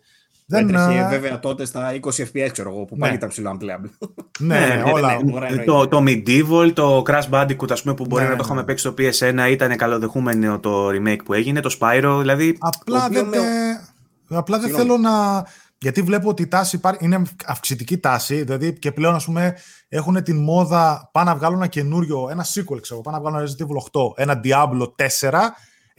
[0.52, 3.02] Δεν έτρεχε βέβαια τότε στα 20 FPS, ξέρω εγώ, που ναι.
[3.02, 4.08] πάλι ήταν ψηλό unplayable.
[4.40, 5.18] Ναι, ναι, ναι, όλα.
[5.66, 8.94] το, το Medieval, το Crash Bandicoot, ας πούμε, που μπορεί να το είχαμε παίξει στο
[8.98, 12.58] PS1, ήταν καλοδεχούμενο το remake που έγινε, το Spyro, δηλαδή...
[12.60, 13.28] Απλά δεν,
[14.30, 15.46] απλά δεν θέλω να...
[15.78, 19.58] Γιατί βλέπω ότι η τάση υπάρχει, είναι αυξητική τάση, δηλαδή και πλέον ας πούμε
[19.90, 23.50] έχουν την μόδα πάνε να βγάλουν ένα καινούριο, ένα sequel ξέρω, πάνε να βγάλουν ένα
[23.50, 25.32] Resident Evil 8, ένα Diablo 4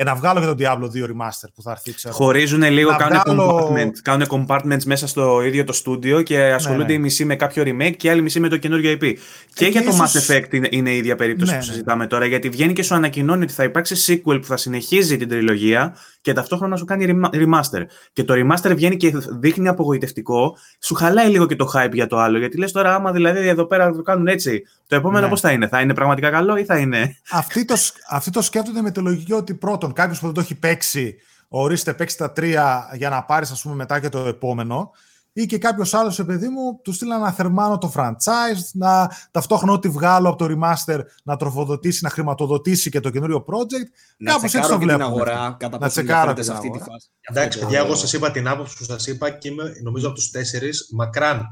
[0.02, 1.94] ε, να βγάλω και το Diablo 2 Remaster που θα έρθει.
[1.94, 2.14] Ξέρω.
[2.14, 3.72] Χωρίζουν λίγο, να κάνουν, βγάλω...
[3.72, 6.98] compartment, κάνουν compartments μέσα στο ίδιο το στούντιο και ασχολούνται ναι, ναι.
[6.98, 9.14] η μισή με κάποιο remake και η άλλη μισή με το καινούργιο IP.
[9.54, 9.96] Και, για ίσως...
[9.96, 11.70] το Mass Effect είναι, είναι η ίδια περίπτωση ναι, που ναι.
[11.70, 15.28] συζητάμε τώρα, γιατί βγαίνει και σου ανακοινώνει ότι θα υπάρξει sequel που θα συνεχίζει την
[15.28, 17.82] τριλογία και ταυτόχρονα σου κάνει remaster.
[18.12, 22.18] Και το remaster βγαίνει και δείχνει απογοητευτικό, σου χαλάει λίγο και το hype για το
[22.18, 22.38] άλλο.
[22.38, 25.30] Γιατί λες τώρα, άμα δηλαδή εδώ πέρα το κάνουν έτσι, το επόμενο ναι.
[25.30, 27.74] πώς θα είναι, θα είναι πραγματικά καλό ή θα είναι; Αυτοί το,
[28.10, 31.16] αυτοί το σκέφτονται με τη λογική ότι πρώτον, κάποιος που δεν το έχει παίξει,
[31.48, 34.90] ορίστε, παίξει τα τρία για να πάρεις, ας πούμε, μετά και το επόμενο
[35.32, 39.88] ή και κάποιος άλλος, παιδί μου, του στείλει να θερμάνω το franchise, να ταυτόχρονα ό,τι
[39.88, 43.88] βγάλω από το remaster να τροφοδοτήσει, να χρηματοδοτήσει και το καινούριο project.
[44.16, 44.98] Να Κάπως έτσι το βλέπω.
[44.98, 47.08] Την αγορά, κατά να τσεκάρω σε αυτή τη φάση.
[47.20, 50.30] Εντάξει, παιδιά, εγώ σας είπα την άποψη που σας είπα και είμαι, νομίζω από τους
[50.30, 51.46] τέσσερις μακράν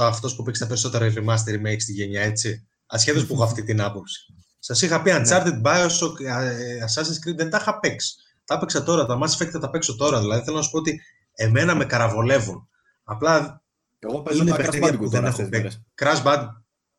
[0.00, 2.66] αυτός που παίξει τα περισσότερα remaster remake στη γενιά, έτσι.
[2.86, 4.34] Ασχέτως που έχω αυτή την άποψη.
[4.58, 5.20] Σας είχα πει ναι.
[5.20, 8.14] Uncharted, Bioshock, ε, Assassin's Creed δεν τα είχα παίξει.
[8.44, 10.20] Τα έπαιξα τώρα, τα Mass Effect θα τα παίξω τώρα.
[10.20, 11.00] Δηλαδή θέλω να σου πω ότι
[11.34, 12.68] εμένα με καραβολεύουν.
[13.08, 13.62] Απλά
[13.98, 15.48] εγώ παίζω είναι Crash Bandicoot δεν έχω
[16.02, 16.48] Crash Bandicoot.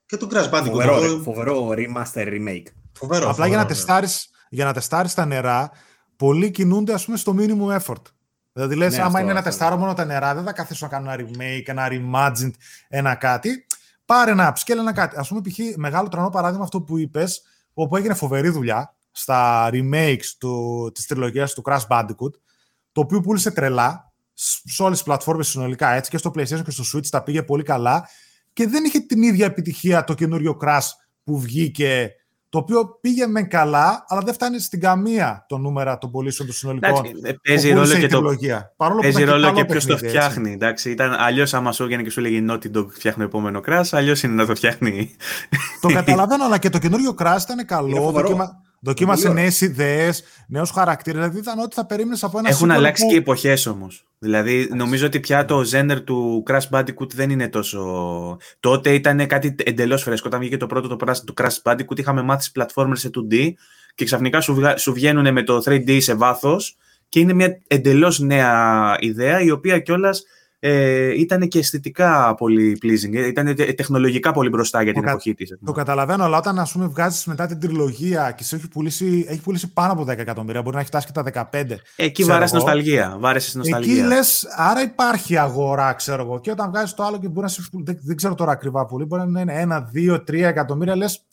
[0.06, 0.66] Και το Crash Bandicoot.
[0.66, 2.66] Φοβερό, φοβερό remaster remake.
[2.94, 5.72] Φοβερό, Απλά φοβερό, για, να τεστάρεις, για να τεστάρεις τα νερά,
[6.16, 8.02] πολλοί κινούνται ας πούμε στο minimum effort.
[8.54, 9.50] Δηλαδή λες, Ναι, άμα αυτό, είναι ένα αυτό.
[9.52, 12.52] τεστάρο μόνο τα νερά, δεν θα καθίσω να κάνω ένα remake, ένα reimagined,
[12.88, 13.66] ένα κάτι.
[14.06, 15.18] Πάρε ένα upscale, ένα κάτι.
[15.18, 15.58] Ας πούμε, π.χ.
[15.76, 17.42] μεγάλο τρανό παράδειγμα αυτό που είπες,
[17.74, 22.32] όπου έγινε φοβερή δουλειά στα remakes του, της τριλογίας του Crash Bandicoot,
[22.92, 24.07] το οποίο πούλησε τρελά σ-
[24.64, 27.64] σε όλες τις πλατφόρμες συνολικά, έτσι, και στο PlayStation και στο Switch τα πήγε πολύ
[27.64, 28.08] καλά
[28.54, 30.88] και δεν είχε την ίδια επιτυχία το καινούριο Crash
[31.24, 32.12] που βγήκε,
[32.50, 36.58] το οποίο πήγε με καλά, αλλά δεν φτάνει στην καμία το νούμερα των πωλήσεων των
[36.58, 36.90] συνολικών.
[36.90, 38.74] Εντάξει, ε, παίζει που ρόλο πούλησε η και το, τριλογία.
[38.76, 40.28] Παρόλο που Παίζει ήταν ρόλο καλό και ποιος το παιχνίδι, έτσι.
[40.28, 40.52] φτιάχνει.
[40.52, 44.24] Εντάξει, ήταν αλλιώς άμα σου έβγαινε και σου λέγει Naughty Dog φτιάχνει επόμενο crash, αλλιώς
[44.24, 45.16] είναι να το φτιάχνει.
[45.82, 47.96] Το καταλαβαίνω, αλλά και το καινούριο Crash ήταν Είναι καλό.
[47.96, 48.62] φοβερό.
[48.80, 49.14] Δοκίμα...
[49.14, 51.20] Δοκίμασε Πολύ νέες ιδέες, νέους χαρακτήρες.
[51.20, 53.10] Δηλαδή ήταν ό,τι θα περίμενες από ένα Έχουν sequel αλλάξει που...
[53.10, 54.06] και εποχές όμως.
[54.20, 58.38] Δηλαδή, νομίζω ότι πια το genre του Crash Bandicoot δεν είναι τόσο.
[58.60, 60.28] Τότε ήταν κάτι εντελώς φρέσκο.
[60.28, 63.52] Όταν βγήκε το πρώτο το Crash- το Crash Bandicoot, είχαμε μάθει στι platformers σε 2D
[63.96, 64.78] και ξαφνικά σου, βγα...
[64.78, 66.78] σου βγαίνουν με το 3D σε βάθος
[67.10, 70.24] και είναι μια εντελώς νέα ιδέα η οποία κιόλας
[70.60, 73.14] ε, ήταν και αισθητικά πολύ pleasing.
[73.16, 75.58] Ε, Ήταν τε- τεχνολογικά πολύ μπροστά για την κα- εποχή της.
[75.66, 79.42] Το καταλαβαίνω, αλλά όταν ας πούμε βγάζεις μετά την τριλογία και σε έχει πουλήσει, έχει
[79.42, 81.80] πουλήσει πάνω από 10 εκατομμύρια, μπορεί να έχει φτάσει και τα 15.
[81.96, 82.66] Εκεί ξέρω βάρεσε εγώ.
[82.66, 83.18] νοσταλγία.
[83.20, 83.94] Βάρεσε νοσταλγία.
[83.98, 86.40] Εκεί λες, άρα υπάρχει αγορά, ξέρω εγώ.
[86.40, 87.62] Και όταν βγάζεις το άλλο και μπορεί να σε.
[87.72, 91.26] πουλ- Δεν, δεν ξέρω τώρα ακριβά πολύ, μπορεί να είναι ένα, δύο, τρία εκατομμύρια, λες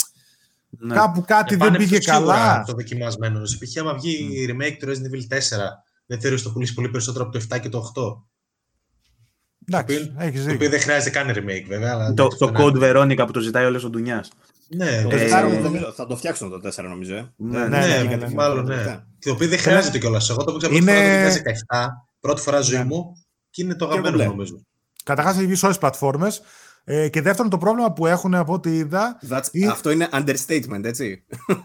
[0.78, 0.94] Ναι.
[0.94, 2.62] κάπου κάτι Ε, δεν πάνε πήγε πιο σίγουρα καλά.
[2.66, 3.40] Το δοκιμασμένο.
[3.42, 3.80] Π.χ.
[3.80, 5.38] άμα βγει η remake του Resident Evil 4,
[6.06, 8.24] δεν θεωρείς το πουλήσεις πολύ περισσότερο από το 7 και το 8.
[9.68, 10.68] Εντάξει, οποίο- έχεις Το οποίο δίκιο.
[10.70, 11.92] δεν χρειάζεται καν remake, βέβαια.
[11.92, 12.62] Αλλά Το, εντάξει, το φαινεται.
[12.64, 14.30] Code Veronica που το ζητάει όλο ο Ντουνιάς.
[14.68, 17.14] Ναι, Το το Ε, τεσσάρι, ε, νομίζω, θα το φτιάξουν το 4 νομίζω.
[17.14, 17.32] ε.
[17.36, 18.34] Ναι, ναι, ναι, ναι, ναι, ναι, ναι.
[18.34, 18.70] μάλλον ναι.
[18.70, 19.06] Τελευταία.
[19.18, 20.30] Και το οποίο δεν χρειάζεται κιόλας.
[20.30, 21.88] Εγώ το παίξα πρώτη Είναι- φορά το 2017,
[22.20, 22.84] πρώτη φορά ζωή Ναι.
[22.84, 24.60] μου και είναι το Και αγαπημένο εγώ μου, νομίζω.
[25.04, 26.42] Καταρχάς έχει βγει σε όλες τις πλατφόρμες.
[26.84, 29.18] Ε, και δεύτερον, το πρόβλημα που έχουν από ό,τι είδα.
[29.30, 31.24] That's- Ή- Αυτό είναι understatement, έτσι.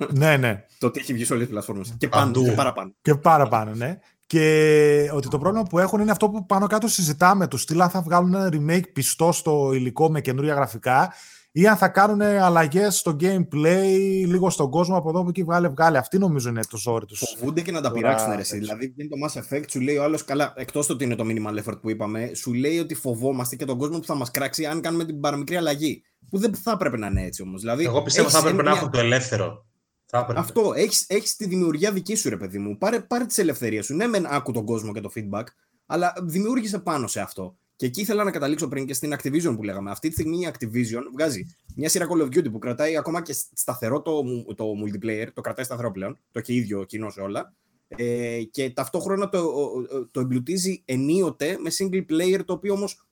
[0.09, 0.63] ναι, ναι.
[0.77, 1.93] το ότι έχει βγει σε όλες τις πλατφόρμες.
[1.97, 2.43] Και πάνω Παντού.
[2.45, 2.91] και παραπάνω.
[3.01, 3.99] Και παραπάνω, ναι.
[4.33, 7.65] Και ότι το πρόβλημα που έχουν είναι αυτό που πάνω κάτω συζητάμε τους.
[7.65, 11.13] Τι αν θα βγάλουν ένα remake πιστό στο υλικό με καινούρια γραφικά
[11.51, 15.67] ή αν θα κάνουν αλλαγές στο gameplay, λίγο στον κόσμο από εδώ που εκεί βγάλε,
[15.67, 15.97] βγάλε.
[15.97, 17.35] Αυτή νομίζω είναι το ζόρι τους.
[17.37, 18.39] Φοβούνται και να τα Τώρα, πειράξουν ρε, εσύ.
[18.39, 18.57] έτσι.
[18.57, 20.53] Δηλαδή, βγαίνει το Mass Effect, σου λέει ο άλλος καλά.
[20.55, 23.99] Εκτός ότι είναι το minimal effort που είπαμε, σου λέει ότι φοβόμαστε και τον κόσμο
[23.99, 26.01] που θα μας κράξει αν κάνουμε την παραμικρή αλλαγή.
[26.29, 27.61] Που δεν θα έπρεπε να είναι έτσι όμως.
[27.61, 29.65] Δηλαδή, Εγώ πιστεύω έχεις θα έπρεπε να μια- έχουν το ελεύθερο.
[30.11, 30.39] Θα έπρεπε.
[30.39, 32.77] Αυτό, έχεις, έχεις τη δημιουργία δική σου, ρε παιδί μου.
[32.77, 33.95] Πάρε, πάρε τις ελευθερίες σου.
[33.95, 35.43] Ναι, μεν άκου τον κόσμο και το feedback,
[35.85, 37.57] αλλά δημιούργησε πάνω σε αυτό.
[37.75, 39.91] Και εκεί ήθελα να καταλήξω πριν και στην Activision που λέγαμε.
[39.91, 43.35] Αυτή τη στιγμή η Activision βγάζει μια σειρά Call of Duty που κρατάει ακόμα και
[43.53, 47.53] σταθερό το, μου- το multiplayer, το κρατάει σταθερό πλέον, το έχει ίδιο κοινό σε όλα.
[47.87, 49.61] Ε, και ταυτόχρονα το, ο-
[49.97, 53.05] ο- το εμπλουτίζει ενίοτε με single player, το οποίο όμως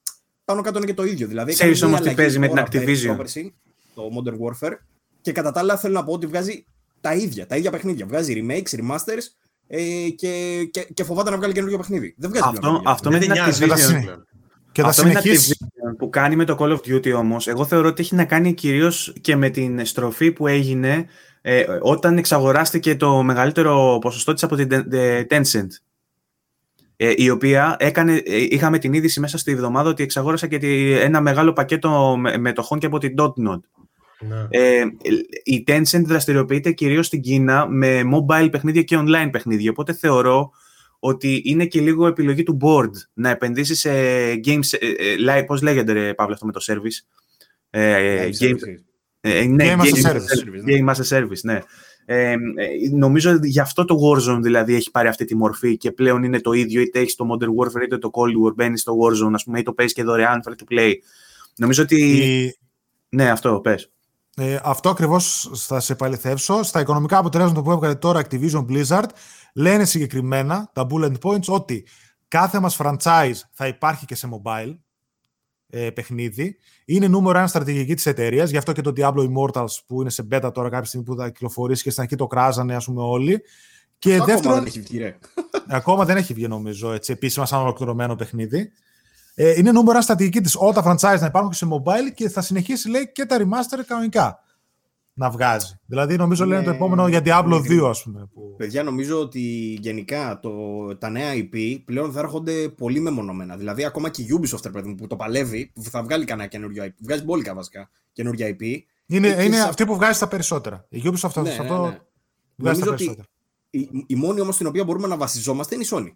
[0.45, 1.27] πάνω κάτω είναι και το ίδιο.
[1.27, 2.85] Δηλαδή, Ξέρεις έκανε μια όμως τι αλλαγή παίζει με την τώρα, Activision.
[2.85, 3.55] πέρυσι, πρόπερσι,
[3.95, 4.37] το Modern
[4.67, 4.73] Warfare,
[5.21, 6.65] και κατά τα άλλα θέλω να πω ότι βγάζει
[7.01, 8.05] τα ίδια, τα ίδια παιχνίδια.
[8.05, 9.23] Βγάζει remakes, remasters
[9.67, 9.81] ε,
[10.15, 12.15] και, και, και φοβάται να βγάλει καινούργιο παιχνίδι.
[12.17, 13.79] Δεν βγάζει Αυτό, πλέον αυτό με Δεν την νοιάζει, δεν τα Activision.
[13.79, 14.25] συνε- πλέον.
[14.71, 15.57] Και θα Αυτό με την συνεχίσει.
[15.61, 18.53] Activision που κάνει με το Call of Duty όμως, εγώ θεωρώ ότι έχει να κάνει
[18.53, 21.05] κυρίως και με την στροφή που έγινε
[21.41, 25.67] ε, όταν εξαγοράστηκε το μεγαλύτερο ποσοστό της από την Ten- ε, Tencent.
[26.95, 30.91] Ε, η οποία έκανε, ε, είχαμε την είδηση μέσα στη εβδομάδα ότι εξαγόρασα και τη-
[30.91, 33.59] ένα μεγάλο πακέτο με- μετοχών και από την Dotnod.
[34.19, 34.45] Ναι.
[34.49, 34.83] Ε,
[35.43, 40.51] η Tencent δραστηριοποιείται κυρίως στην Κίνα με mobile παιχνίδια και online παιχνίδια, οπότε θεωρώ
[40.99, 43.89] ότι είναι και λίγο επιλογή του board να επενδύσει σε
[44.45, 47.05] games, ε, ε, live- πώς λέγεται ρε Παύλο αυτό με το service;
[47.69, 48.81] Ε, Live game, services.
[49.21, 50.69] ε, ναι, Game as a game- service.
[50.69, 51.59] Game as a service, ναι.
[52.09, 52.37] Ε, ε,
[52.93, 56.51] νομίζω γι' αυτό το Warzone δηλαδή έχει πάρει αυτή τη μορφή και πλέον είναι το
[56.51, 59.59] ίδιο είτε έχεις το Modern Warfare είτε το Cold War μπαίνεις στο Warzone ας πούμε
[59.59, 60.93] ή το παίζεις και δωρεάν free to play.
[61.57, 62.01] Νομίζω ότι...
[62.01, 62.57] Η-
[63.09, 63.91] Ναι, αυτό πες.
[64.39, 66.63] Ε, αυτό ακριβώς θα σε επαληθεύσω.
[66.63, 69.09] Στα οικονομικά αποτελέσματα που έβγαλε τώρα Activision Blizzard,
[69.53, 71.87] λένε συγκεκριμένα τα bullet points ότι
[72.27, 74.77] κάθε μας franchise θα υπάρχει και σε mobile
[75.69, 76.57] ε, παιχνίδι.
[76.85, 80.27] Είναι νούμερο ένα στρατηγική της εταιρείας, γι' αυτό και το Diablo Immortals που είναι σε
[80.31, 83.41] beta τώρα κάποια στιγμή που θα κυκλοφορήσει και στην αρχή το κράζανε ας πούμε όλοι.
[83.99, 85.17] Και Αυτό ακόμα δεύτερον, δεν έχει βγει, ρε.
[85.67, 88.71] Ακόμα δεν έχει βγει νομίζω έτσι, επίσημα σαν ολοκληρωμένο παιχνίδι.
[89.39, 92.29] Ε, είναι νούμερο ένα στρατηγική της όλα τα franchise να υπάρχουν και σε mobile και
[92.29, 94.39] θα συνεχίσει λέει και τα remaster κανονικά
[95.13, 95.79] να βγάζει.
[95.85, 98.29] Δηλαδή νομίζω λένε το Ναι, επόμενο για Diablo είναι 2 ας πούμε.
[98.33, 98.53] Που...
[98.57, 99.39] Παιδιά, νομίζω ότι
[99.81, 100.51] γενικά το,
[100.97, 103.57] τα νέα IP πλέον θα έρχονται πολύ μεμονωμένα.
[103.57, 106.47] Δηλαδή, ακόμα και η Ubisoft, ρε παιδί μου, που το παλεύει, που θα βγάλει κανένα
[106.47, 106.89] καινούριο IP.
[107.03, 108.61] Βγάζει μπόλικα βασικά καινούργια IP.
[109.05, 110.85] Είναι, και είναι σε- αυτή που βγάζει τα περισσότερα.
[110.89, 111.97] Η Ubisoft αυτό, Ναι, σε ναι, αυτό ναι.
[112.55, 113.27] βγάζει τα Νομίζω ότι περισσότερα.
[113.69, 116.11] η, η μόνη όμως στην οποία μπορούμε να βασιζόμαστε είναι η Sony.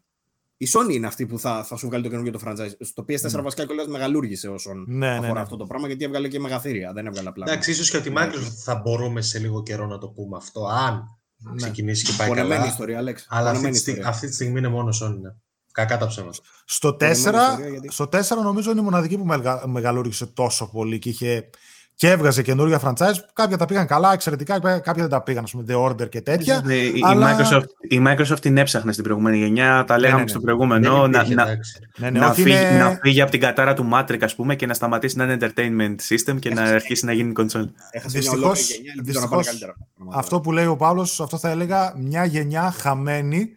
[0.64, 2.72] Η Sony είναι αυτή που θα, θα σου βγάλει το καινούργιο το franchise.
[2.80, 5.40] Στο PS4 βασικά κιόλας μεγαλούργησε όσον Ναι, ναι, αφορά ναι.
[5.40, 6.94] αυτό το πράγμα, γιατί έβγαλε και μεγαθύρια.
[6.94, 7.46] Δεν έβγαλε απλά.
[7.48, 8.22] Εντάξει, ίσως και ότι η Ναι.
[8.26, 10.66] Microsoft θα μπορούμε σε λίγο καιρό να το πούμε αυτό.
[10.66, 11.04] Αν
[11.38, 11.56] ναι.
[11.56, 12.68] ξεκινήσει και πάει Πονεμένη καλά.
[12.72, 13.26] ιστορία, Άλεξ.
[13.30, 14.16] Αλλά αυτή Πονεμένη τη, στιγμή, ιστορία.
[14.18, 15.20] αυτή τη στιγμή είναι μόνο Sony.
[15.22, 15.30] Ναι.
[15.72, 16.38] Κακά τα ψέματα.
[16.66, 20.70] Στο 4, Πονεμένη ιστορία, γιατί- στο 4 νομίζω είναι η μοναδική που μεγα, μεγαλούργησε τόσο
[20.72, 21.50] πολύ και είχε
[21.95, 23.15] και έβγαζε καινούργια franchise.
[23.34, 26.61] Κάποια τα πήγαν καλά, εξαιρετικά, κάποια δεν τα πήγαν, ας πούμε, The Order και τέτοια.
[26.65, 30.27] Ναι, η, αλλά- η, Microsoft, η Microsoft την έψαχνε στην προηγούμενη γενιά, τα λέγαμε ναι,
[30.27, 30.43] στο ναι.
[30.43, 31.80] προηγούμενο, Δεν να, υπήρχε, να, εντάξει.
[31.97, 34.55] Ναι, ναι, να, όχι, φύγει, είναι- να φύγει από την κατάρα του Matrix, ας πούμε,
[34.55, 37.43] και να σταματήσει να είναι entertainment system και να αρχίσει να γίνει console.
[37.43, 39.73] Έχασε μια Δυστυχώς- ολόκληρη γενιά, ελπίζω να πάνε δυστυχώς καλύτερα.
[40.19, 43.49] Αυτό που λέει ο Παύλος, αυτό θα έλεγα μια γενιά χαμένη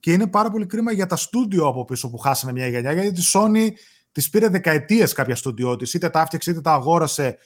[0.00, 3.12] και είναι πάρα πολύ κρίμα για τα στούντιο από πίσω που χάσανε μια γενιά γιατί
[3.12, 3.68] τη Sony
[4.12, 7.38] της πήρε δεκαετίες κάποια στούντιό της, είτε τα άφτιαξε είτε τα αγόρασε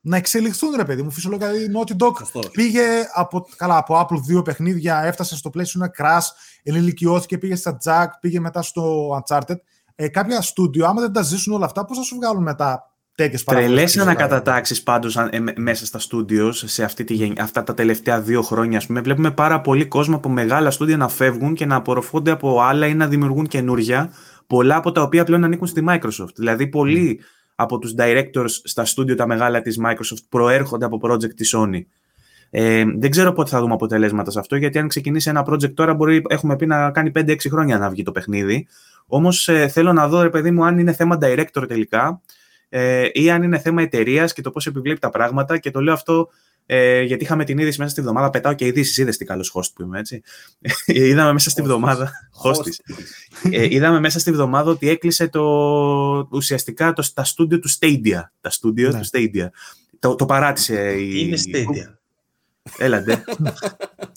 [0.00, 1.10] να εξελιχθούν ρε παιδί μου.
[1.10, 2.50] Φυσιολογικά η Naughty Dog Σωστός.
[2.50, 2.82] πήγε
[3.14, 6.26] από, καλά, από Apple δύο παιχνίδια, έφτασε στο PlayStation ένα crash,
[6.62, 9.56] ενηλικιώθηκε, πήγε στα Jack, πήγε μετά στο Uncharted.
[9.94, 13.44] Ε, κάποια στούντιο, άμα δεν τα ζήσουν όλα αυτά, πώς θα σου βγάλουν μετά τέτοιες
[13.44, 15.16] Τρελές ανακατατάξεις πάντως
[15.56, 18.78] μέσα στα studios σε αυτή τη, γεν- αυτά τα τελευταία δύο χρόνια.
[18.78, 19.00] Ας πούμε.
[19.00, 22.94] Βλέπουμε πάρα πολύ κόσμο από μεγάλα στούντια να φεύγουν και να απορροφώνται από άλλα ή
[22.94, 24.12] να δημιουργούν καινούργια.
[24.46, 26.34] Πολλά από τα οποία πλέον ανήκουν στη Microsoft.
[26.34, 27.20] Δηλαδή, πολλοί
[27.60, 31.80] από τους directors στα στούντιο τα μεγάλα της Microsoft προέρχονται από project της Sony.
[32.50, 35.94] Ε, δεν ξέρω πότε θα δούμε αποτελέσματα σε αυτό, γιατί αν ξεκινήσει ένα project τώρα,
[35.94, 38.66] μπορεί, έχουμε πει να κάνει 5-6 χρόνια να βγει το παιχνίδι.
[39.06, 42.20] Όμως ε, θέλω να δω, ρε παιδί μου, αν είναι θέμα director τελικά
[42.68, 45.58] ε, ή αν είναι θέμα εταιρείας και το πώς επιβλέπει τα πράγματα.
[45.58, 46.28] Και το λέω αυτό
[46.66, 48.30] ε, γιατί είχαμε την είδηση μέσα στη βδομάδα.
[48.30, 50.22] Πετάω και ειδήσεις, είδες τι καλός host που είμαι, έτσι.
[50.86, 52.12] Ε, είδαμε μέσα στη βδομάδα.
[52.44, 52.94] Hostis.
[53.50, 55.42] ε, είδαμε μέσα στη βδομάδα ότι έκλεισε το,
[56.30, 58.22] ουσιαστικά το, τα στούντιο του Stadia.
[58.40, 59.00] Τα στούντιο Ναι.
[59.00, 59.48] του Stadia.
[59.98, 61.10] Το, το παράτησε η.
[61.14, 61.94] Είναι Stadia.
[62.78, 63.24] Έλαντε.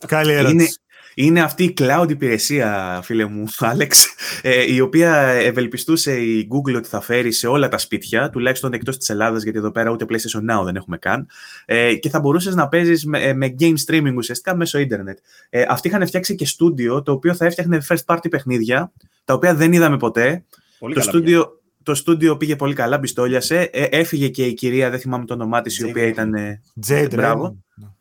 [0.07, 0.53] Καλή ερώτηση.
[0.53, 0.68] είναι,
[1.15, 4.07] είναι αυτή η cloud υπηρεσία, φίλε μου, Άλεξ,
[4.41, 8.98] ε, η οποία ευελπιστούσε η Google ότι θα φέρει σε όλα τα σπίτια, τουλάχιστον εκτός
[8.98, 11.27] της Ελλάδας, γιατί εδώ πέρα ούτε PlayStation Now δεν έχουμε καν,
[11.65, 15.18] ε, και θα μπορούσες να παίζεις με, ε, με game streaming ουσιαστικά μέσω ίντερνετ.
[15.49, 18.91] Ε, αυτοί είχαν φτιάξει και στούντιο, το οποίο θα έφτιαχνε first party παιχνίδια,
[19.26, 20.45] τα οποία δεν είδαμε ποτέ.
[20.80, 23.69] Πολύ το καλά στούντιο, το στούντιο πήγε πολύ καλά, μπιστόλιασε.
[23.72, 26.11] Ε, έφυγε και η κυρία, δεν θυμάμαι το όνομά της, η Jade οποία Raymond.
[26.11, 26.34] ήταν...
[26.34, 27.57] ε, Jade Μπράβο.
[27.80, 27.93] Raymond.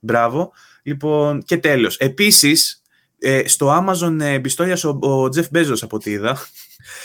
[0.00, 0.52] Μπράβο.
[0.82, 1.96] Λοιπόν, και τέλος.
[1.96, 2.82] Επίσης,
[3.18, 6.38] ε, στο Amazon ε, μπιστόλιασε ο, ο Jeff Bezos από ό,τι είδα.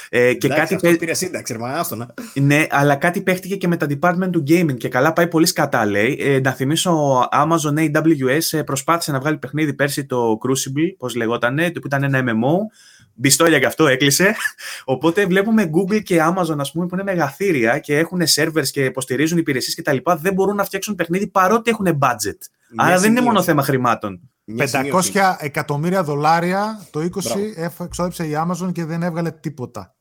[0.10, 2.14] Ε, και Εντάξει, κάτι αυτό παί- πήρε σύνταξη, ρε, μα, άστονα.
[2.34, 5.86] ναι, αλλά κάτι παίχτηκε και με τα department του gaming και καλά πάει πολύ σκατά
[5.86, 6.18] λέει.
[6.22, 11.16] Ε, να θυμίσω, ο Amazon AWS ε, προσπάθησε να βγάλει παιχνίδι πέρσι το Crucible, πώς
[11.16, 12.58] λεγότανε, που ήταν ένα MMO.
[13.14, 14.36] Μπιστόλια και αυτό έκλεισε.
[14.86, 19.38] Οπότε βλέπουμε Google και Amazon, ας πούμε, που είναι μεγαθύρια και έχουν servers και υποστηρίζουν
[19.38, 20.12] υπηρεσίες κτλ.
[20.20, 22.38] Δεν μπορούν να φτιάξουν παιχνίδι παρότι έχουν budget.
[22.76, 23.24] Μια Άρα δεν είναι σημείωση.
[23.24, 24.30] μόνο θέμα χρημάτων.
[24.44, 24.70] Μια 500
[25.02, 25.12] σημείωση.
[25.40, 27.40] εκατομμύρια δολάρια το 20 Μπράβο.
[27.56, 29.96] έφ- εξόδεψε η Amazon και δεν έβγαλε τίποτα.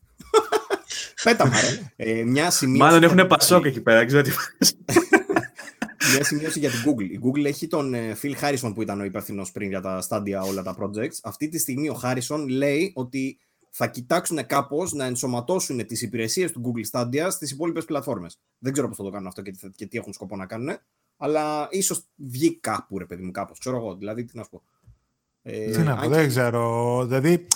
[1.25, 1.93] Πέτα μα, ρε.
[1.97, 3.67] Ε, μια σημείωση Μάλλον για έχουν την πασόκ Google.
[3.67, 3.99] εκεί πέρα.
[3.99, 4.31] δεν Ξέρω τι...
[6.15, 7.03] Μια σημείωση για την Google.
[7.11, 10.49] Η Google έχει τον ε, Phil Harrison που ήταν ο υπεύθυνος πριν για τα Stadia
[10.49, 11.19] όλα τα projects.
[11.23, 13.39] Αυτή τη στιγμή ο Harrison λέει ότι
[13.71, 18.39] θα κοιτάξουν κάπως να ενσωματώσουν τις υπηρεσίες του Google Stadia στις υπόλοιπες πλατφόρμες.
[18.59, 20.47] Δεν ξέρω πώς θα το κάνουν αυτό και τι, θα- και τι έχουν σκοπό να
[20.47, 20.69] κάνουν.
[21.17, 23.59] Αλλά ίσως βγει κάπου, ρε παιδί μου, κάπως.
[23.59, 23.95] Ξέρω εγώ.
[23.97, 24.63] Δηλαδή, τι να σου πω.
[25.43, 27.05] Ε, Τι να πω, αν δεν και- ξέρω.
[27.07, 27.47] Δηλαδή,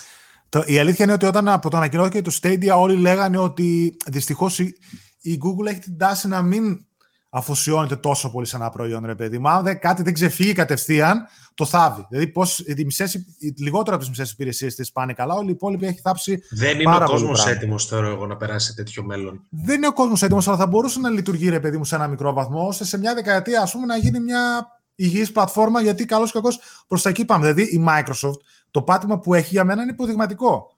[0.49, 4.59] το, η αλήθεια είναι ότι όταν από το ανακοινώθηκε το Stadia όλοι λέγανε ότι δυστυχώς
[4.59, 4.77] η,
[5.21, 6.87] η Google έχει την τάση να μην
[7.31, 9.49] αφοσιώνεται τόσο πολύ σε ένα προϊόν, ρε παιδί μου.
[9.49, 12.07] Αν δεν, κάτι δεν ξεφύγει κατευθείαν, το θάβει.
[12.09, 15.53] Δηλαδή, πώς, οι μισές, οι, λιγότερο από τις μισές υπηρεσίες της πάνε καλά, όλοι οι
[15.53, 16.43] υπόλοιποι έχει θάψει.
[16.51, 17.59] Δεν είναι Πάρα ο πολύ κόσμος πράγμα.
[17.59, 19.47] έτοιμος, θεωρώ εγώ, να περάσει σε τέτοιο μέλλον.
[19.51, 22.07] Δεν είναι ο κόσμος έτοιμος, αλλά θα μπορούσε να λειτουργεί, ρε παιδί μου, σε ένα
[22.07, 26.25] μικρό βαθμό, ώστε σε μια δεκαετία, ας πούμε, να γίνει μια υγιής πλατφόρμα, γιατί καλώ
[26.25, 27.53] ή κακός προς τα εκεί πάμε.
[27.53, 28.41] Δηλαδή, η Microsoft,
[28.71, 30.78] το πάτημα που έχει για μένα είναι υποδειγματικό.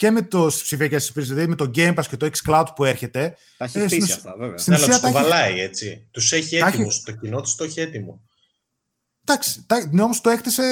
[0.00, 3.36] Και με το ψηφιακές υπηρεσίε, δηλαδή με το Game Pass και το xCloud που έρχεται.
[3.56, 4.58] Τα έχει Ε, χτίσει στην- αυτά, βέβαια.
[4.58, 6.06] στην Ναι, αλλά ουσία τους τα έχει- βαλάει έτσι.
[6.10, 7.02] Τους έχει Τα έχει- έτοιμους.
[7.02, 8.20] Το κοινό τους το έχει έτοιμο.
[9.24, 10.62] Εντάξει, τα- ναι, όμως το έκτισε.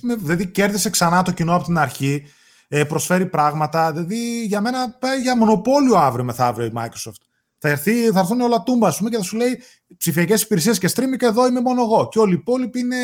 [0.00, 2.24] με- Δηλαδή, κέρδισε ξανά το κοινό από την αρχή.
[2.68, 3.92] Ε, προσφέρει πράγματα.
[3.92, 7.20] Δηλαδή, για μένα πάει για μονοπόλιο αύριο μεθαύριο η Microsoft.
[7.58, 9.60] Θα, έρθει, θα έρθουν όλα τούμπα, ας πούμε, και θα σου λέει
[9.96, 12.08] ψηφιακές υπηρεσίε και streaming και εδώ είμαι μόνο εγώ.
[12.08, 12.96] Και όλοι οι υπόλοιποι είναι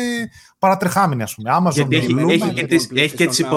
[0.59, 1.49] παρατρεχάμενοι, ας πούμε.
[1.61, 3.47] Amazon, Γιατί έχει, Luna, έχει, και τις, PlayStation έχει και τις Now.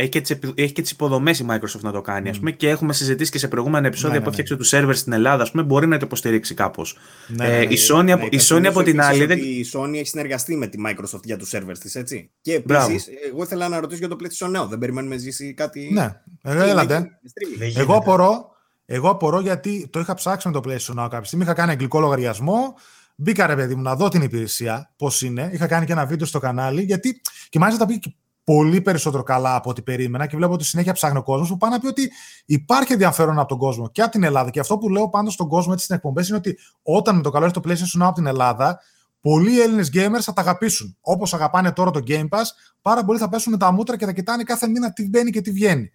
[0.00, 0.08] Υποδομές.
[0.08, 2.50] Έχει και, τις, επι- έχει και τις υποδομές η Microsoft να το κάνει, ας πούμε,
[2.50, 4.42] και έχουμε συζητήσει και σε προηγούμενα επεισόδια Ναι, ναι, που ναι.
[4.42, 6.96] έφτιαξε τους servers στην Ελλάδα, ας πούμε, μπορεί να το υποστηρίξει κάπως.
[7.28, 7.74] Ναι, Ε, ναι, ναι.
[7.74, 9.22] η Sony, Να από, η υπενθυμίσω Sony από την επίσης άλλη...
[9.22, 12.30] ότι δεν- Η Sony έχει συνεργαστεί με τη Microsoft για τους servers της, έτσι.
[12.40, 12.90] Και Μπράβο.
[12.90, 14.68] επίσης, εγώ ήθελα να ρωτήσω για το PlayStation Now.
[14.68, 15.90] Δεν περιμένουμε να ζήσει κάτι.
[15.92, 16.08] Ναι,
[16.42, 16.98] ε, έλατε.
[16.98, 17.58] Streaming.
[17.58, 17.80] Δεν γίνεται.
[17.80, 18.50] Εγώ απορώ,
[18.84, 21.44] εγώ απορώ γιατί το είχα ψάξει με το PlayStation Now κάποια στιγμή.
[21.44, 22.74] Είχα κάνει αγγλικό λογαριασμό.
[23.16, 25.50] Μπήκα ρε παιδί μου να δω την υπηρεσία, πώς είναι.
[25.52, 26.82] Είχα κάνει και ένα βίντεο στο κανάλι.
[26.82, 28.14] Γιατί και μάλιστα τα πήγε και
[28.44, 31.70] πολύ περισσότερο καλά από ό,τι περίμενα και βλέπω ότι συνέχεια ψάχνει ο κόσμος που πάει
[31.70, 32.10] να πει ότι
[32.46, 34.50] υπάρχει ενδιαφέρον από τον κόσμο και από την Ελλάδα.
[34.50, 37.30] Και αυτό που λέω πάντα στον κόσμο έτσι στην εκπομπές είναι ότι όταν με το
[37.30, 38.80] καλό έρθει το PlayStation Now από την Ελλάδα,
[39.20, 40.96] πολλοί Έλληνες gamers θα τα αγαπήσουν.
[41.00, 42.44] Όπως αγαπάνε τώρα το Game Pass,
[42.82, 45.40] πάρα πολλοί θα πέσουν με τα μούτρα και θα κοιτάνε κάθε μήνα τι μπαίνει και
[45.40, 45.90] τι βγαίνει.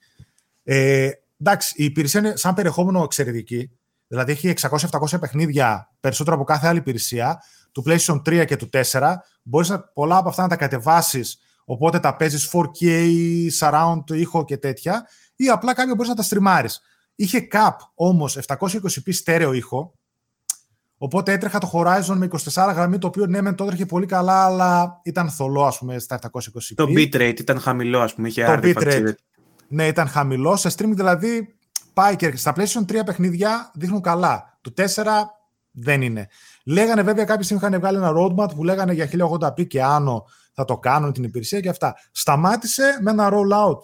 [0.63, 1.09] Ε,
[1.39, 3.71] εντάξει, η υπηρεσία είναι σαν περιεχόμενο εξαιρετική.
[4.07, 7.41] Δηλαδή έχει 600-700 παιχνίδια περισσότερο από κάθε άλλη υπηρεσία
[7.71, 9.13] του PlayStation 3 και του 4.
[9.43, 13.07] Μπορείς πολλά από αυτά να τα κατεβάσεις, οπότε τα παίζεις 4K,
[13.59, 16.81] surround, ήχο και τέτοια, ή απλά κάποια μπορείς να τα στριμάρεις.
[17.15, 19.93] Είχε cap όμως 720p στέρεο ήχο,
[20.97, 24.45] Οπότε έτρεχα το Horizon με 24 γραμμή, το οποίο ναι, μεν το έτρεχε πολύ καλά,
[24.45, 26.73] αλλά ήταν θολό, ας πούμε, στα 720p.
[26.75, 29.13] Το bitrate ήταν χαμηλό, ας πούμε, είχε Το bitrate,
[29.67, 30.55] ναι, ήταν χαμηλό.
[30.55, 31.55] Σε streaming δηλαδή
[31.93, 34.57] πάει και στα PlayStation 3 παιχνίδια δείχνουν καλά.
[34.61, 34.83] Το 4
[35.71, 36.27] δεν είναι.
[36.65, 40.25] Λέγανε βέβαια κάποιοι στιγμή είχαν βγάλει ένα roadmap που λέγανε για 1080p και άνω
[40.55, 41.95] θα το κάνουν την υπηρεσία και αυτά.
[42.11, 43.79] Σταμάτησε με ένα rollout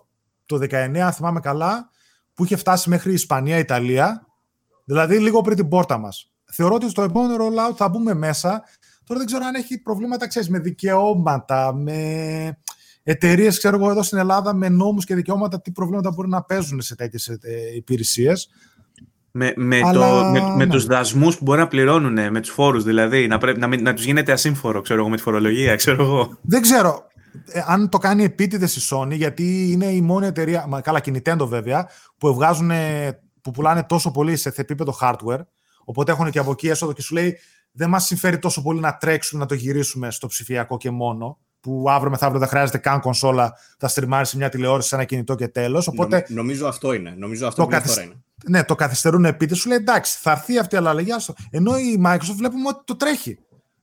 [0.45, 1.89] το 19, θυμάμαι καλά,
[2.33, 4.27] που είχε φτάσει μέχρι Ισπανία, Ιταλία,
[4.83, 8.63] δηλαδή λίγο πριν την πόρτα μας θεωρώ ότι στο επόμενο rollout θα μπούμε μέσα.
[9.03, 12.57] Τώρα δεν ξέρω αν έχει προβλήματα, ξέρεις, με δικαιώματα, με
[13.03, 16.81] εταιρείες, ξέρω εγώ, εδώ στην Ελλάδα, με νόμους και δικαιώματα, τι προβλήματα μπορεί να παίζουν
[16.81, 17.39] σε τέτοιες ε,
[17.75, 18.49] υπηρεσίες.
[19.31, 20.71] Με, με, Αλλά, το, με, με ναι.
[20.71, 24.05] τους δασμούς που μπορεί να πληρώνουν, με τους φόρους δηλαδή, να, πρέπει, να, να τους
[24.05, 26.37] γίνεται ασύμφορο, ξέρω εγώ, με τη φορολογία, ξέρω εγώ.
[26.41, 27.07] Δεν ξέρω.
[27.45, 31.11] Ε, αν το κάνει επίτηδες η Sony, γιατί είναι η μόνη εταιρεία, μα, καλά, και
[31.15, 32.71] Nintendo βέβαια, που, βγάζουν,
[33.41, 35.41] που πουλάνε τόσο πολύ σε επίπεδο hardware,
[35.83, 37.37] Οπότε έχουν και από εκεί έσοδο και σου λέει
[37.71, 41.37] δεν μας συμφέρει τόσο πολύ να τρέξουμε να το γυρίσουμε στο ψηφιακό και μόνο.
[41.59, 45.35] Που αύριο μεθαύριο δεν χρειάζεται καν κονσόλα, θα στριμάρει σε μια τηλεόραση, σε ένα κινητό
[45.35, 45.87] και τέλος.
[45.87, 46.25] Οπότε...
[46.29, 47.13] νομίζω αυτό είναι.
[47.17, 47.97] Νομίζω αυτό το καθυσ...
[47.97, 48.23] είναι.
[48.47, 49.55] Ναι, το καθυστερούν επίτηδε.
[49.55, 51.11] Σου λέει εντάξει, θα έρθει αυτή η αλλαγή.
[51.49, 53.39] Ενώ η Microsoft βλέπουμε ότι το τρέχει.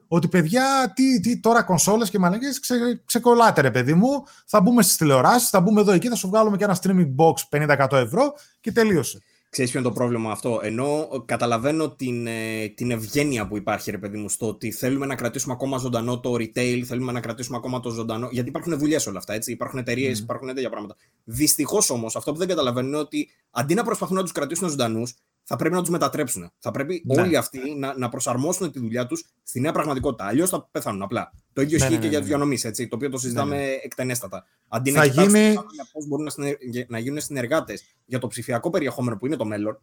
[0.08, 4.24] Ότι παιδιά, τι, τι τώρα κονσόλες και μαλακές, ξε, ξεκολλάτε ρε παιδί μου.
[4.46, 7.66] Θα μπούμε στις τηλεοράσεις, θα μπούμε εδώ εκεί, θα σου βγάλουμε και ένα streaming box
[7.78, 9.22] 50% ευρώ και τελείωσε.
[9.50, 13.98] Ξέρεις ποιο είναι το πρόβλημα αυτό; Ενώ καταλαβαίνω την, ε, την ευγένεια που υπάρχει, ρε
[13.98, 17.80] παιδί μου, στο ότι θέλουμε να κρατήσουμε ακόμα ζωντανό το retail, θέλουμε να κρατήσουμε ακόμα
[17.80, 18.28] το ζωντανό.
[18.32, 19.52] Γιατί υπάρχουν δουλειές όλα αυτά, έτσι.
[19.52, 20.22] Υπάρχουν εταιρείες, mm.
[20.22, 20.96] υπάρχουν τέτοια πράγματα.
[21.24, 25.14] Δυστυχώς όμως, αυτό που δεν καταλαβαίνω είναι ότι αντί να προσπαθούν να τους κρατήσουν ζωντανούς,
[25.48, 26.50] θα πρέπει να τους μετατρέψουν.
[26.58, 27.20] Θα πρέπει ναι.
[27.20, 30.26] όλοι αυτοί να, να προσαρμόσουν τη δουλειά τους στη νέα πραγματικότητα.
[30.26, 31.32] Αλλιώς θα πεθάνουν απλά.
[31.52, 34.44] Το ίδιο ναι, ισχύει ναι, και για του διανομής, το οποίο το συζητάμε εκτενέστατα.
[34.68, 35.54] Αντί να γίνει...
[35.92, 36.56] πώς μπορούν να, συνε...
[36.88, 39.80] να γίνουν συνεργάτες για το ψηφιακό περιεχόμενο που είναι το μέλλον,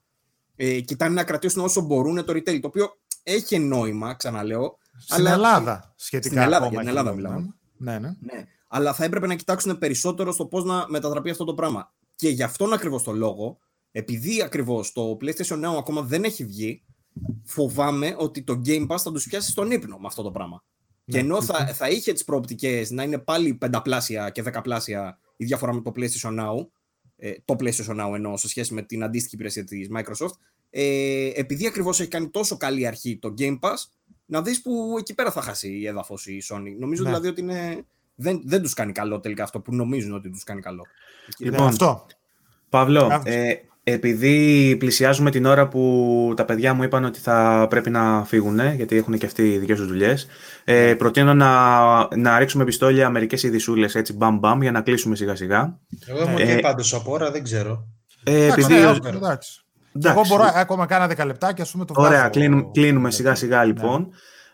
[0.55, 2.59] ε, κοιτάνε να κρατήσουν όσο μπορούν το retail.
[2.59, 4.77] Το οποίο έχει νόημα, ξαναλέω.
[4.97, 5.33] Στην αλλά...
[5.33, 6.29] Ελλάδα σχετικά.
[6.29, 7.55] Στην Ελλάδα, για την Ελλάδα μιλάμε.
[7.77, 8.07] Ναι, ναι.
[8.19, 8.45] ναι.
[8.67, 11.93] Αλλά θα έπρεπε να κοιτάξουν περισσότερο στο πώς να μετατραπεί αυτό το πράγμα.
[12.15, 13.57] Και γι' αυτόν ακριβώς το λόγο
[13.97, 16.83] επειδή ακριβώς το PlayStation Now ακόμα δεν έχει βγει,
[17.43, 20.63] φοβάμαι ότι το Game Pass θα τους πιάσει στον ύπνο με αυτό το πράγμα.
[21.05, 21.19] Και ναι.
[21.19, 25.81] ενώ θα, θα είχε τις προοπτικές να είναι πάλι πενταπλάσια και δεκαπλάσια η διαφορά με
[25.81, 26.67] το PlayStation Now,
[27.15, 30.35] ε, το PlayStation Now εννοώ σε σχέση με την αντίστοιχη υπηρεσία της Microsoft,
[30.69, 33.77] ε, επειδή ακριβώς έχει κάνει τόσο καλή αρχή το Game Pass,
[34.25, 36.75] να δεις που εκεί πέρα θα χάσει η έδαφος η Sony.
[36.79, 37.09] Νομίζω ναι.
[37.09, 37.85] δηλαδή ότι είναι,
[38.15, 40.85] δεν, δεν τους κάνει καλό τελικά αυτό που νομίζουν ότι τους κάνει καλό.
[41.37, 42.05] Λοιπόν, αυτό.
[42.69, 43.53] Παύλο, ε,
[43.87, 48.97] επειδή πλησιάζουμε την ώρα που τα παιδιά μου είπαν ότι θα πρέπει να φύγουν, γιατί
[48.97, 50.27] έχουν και αυτοί οι δικέ του δουλειές,
[50.63, 55.35] ε, προτείνω να, να ρίξουμε πιστόλια μερικές ειδισούλε έτσι μπαμ μπαμ για να κλείσουμε σιγά
[55.35, 55.79] σιγά.
[56.07, 57.87] Εγώ είμαι ε, και πάντως από ώρα, δεν ξέρω.
[58.23, 58.99] Ε, εντάξει, επειδή...
[59.15, 59.59] εντάξει.
[60.03, 63.65] Εγώ μπορώ ακόμα κάνα δέκα λεπτά και ας πούμε το Ωραία, κλείνουμε, κλείνουμε σιγά σιγά
[63.65, 63.73] ναι.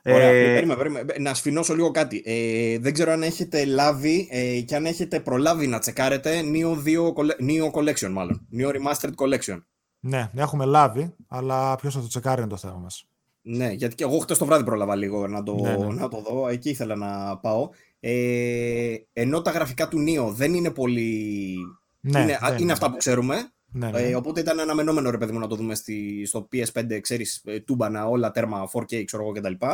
[0.04, 0.22] Λοιπόν.
[0.22, 0.54] Ωραία, ε...
[0.54, 1.06] περίμε, περίμε.
[1.20, 2.22] Να σφινώσω λίγο κάτι.
[2.26, 7.14] Ε, δεν ξέρω αν έχετε λάβει ε, και αν έχετε προλάβει να τσεκάρετε Neo, 2,
[7.50, 8.48] Neo Collection μάλλον.
[8.58, 9.64] Neo Remastered Collection.
[10.00, 13.06] Ναι, έχουμε λάβει, αλλά ποιος θα το τσεκάρει είναι το θέμα μας.
[13.42, 15.94] Ναι, γιατί και εγώ χτες το βράδυ πρόλαβα λίγο να το, ναι, ναι.
[15.94, 16.48] να το δω.
[16.48, 17.70] Εκεί ήθελα να πάω.
[18.00, 21.56] Ε, ενώ τα γραφικά του Neo δεν είναι πολύ...
[22.00, 23.52] Ναι, είναι, είναι, είναι αυτά που ξέρουμε.
[23.72, 24.02] Ναι, ναι.
[24.02, 27.60] Ε, οπότε ήταν αναμενόμενο ρε παιδί μου να το δούμε στη, στο PS5, ξέρεις, ε,
[27.60, 29.66] τούμπανα, όλα τέρμα 4K, ξέρω εγώ κτλ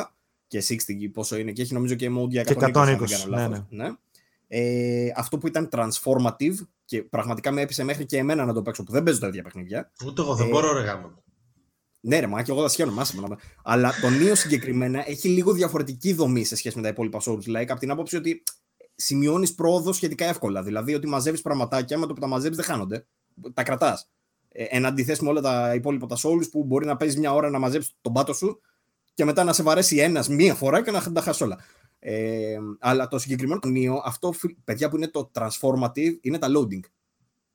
[0.48, 0.76] και 60
[1.14, 2.98] πόσο είναι και έχει νομίζω και mode για 120, 120
[3.30, 3.66] ναι, ναι.
[3.70, 3.90] ναι.
[4.48, 6.56] Ε, αυτό που ήταν transformative
[6.86, 9.44] και πραγματικά με έπεισε μέχρι και εμένα να το παίξω που δεν παίζω τα ίδια
[9.44, 9.92] παιχνίδια.
[10.06, 11.12] Ούτε εγώ δεν ε, μπορώ ρε γάμο.
[12.00, 16.14] Ναι, ρε, μα και εγώ θα σχένω, μάσα Αλλά το Neo συγκεκριμένα έχει λίγο διαφορετική
[16.14, 18.44] δομή σε σχέση με τα υπόλοιπα Souls like από την άποψη ότι
[18.96, 20.64] σημειώνεις πρόοδο σχετικά εύκολα.
[20.64, 23.06] Δηλαδή ότι μαζεύεις πραγματάκια με το που τα μαζεύεις δεν χάνονται.
[23.54, 24.10] Τα κρατάς.
[24.50, 27.50] Ε, εν αντιθέσει με όλα τα υπόλοιπα τα Souls που μπορεί να παίζεις μια ώρα
[27.50, 28.62] να μαζέψεις τον πάτο σου
[29.18, 31.60] και μετά να σε βαρέσει ένας μία φορά και να τα χάσει όλα.
[32.00, 34.34] Ε, αλλά το συγκεκριμένο τομείο, αυτό
[34.64, 36.80] παιδιά που είναι το transformative, είναι τα loading.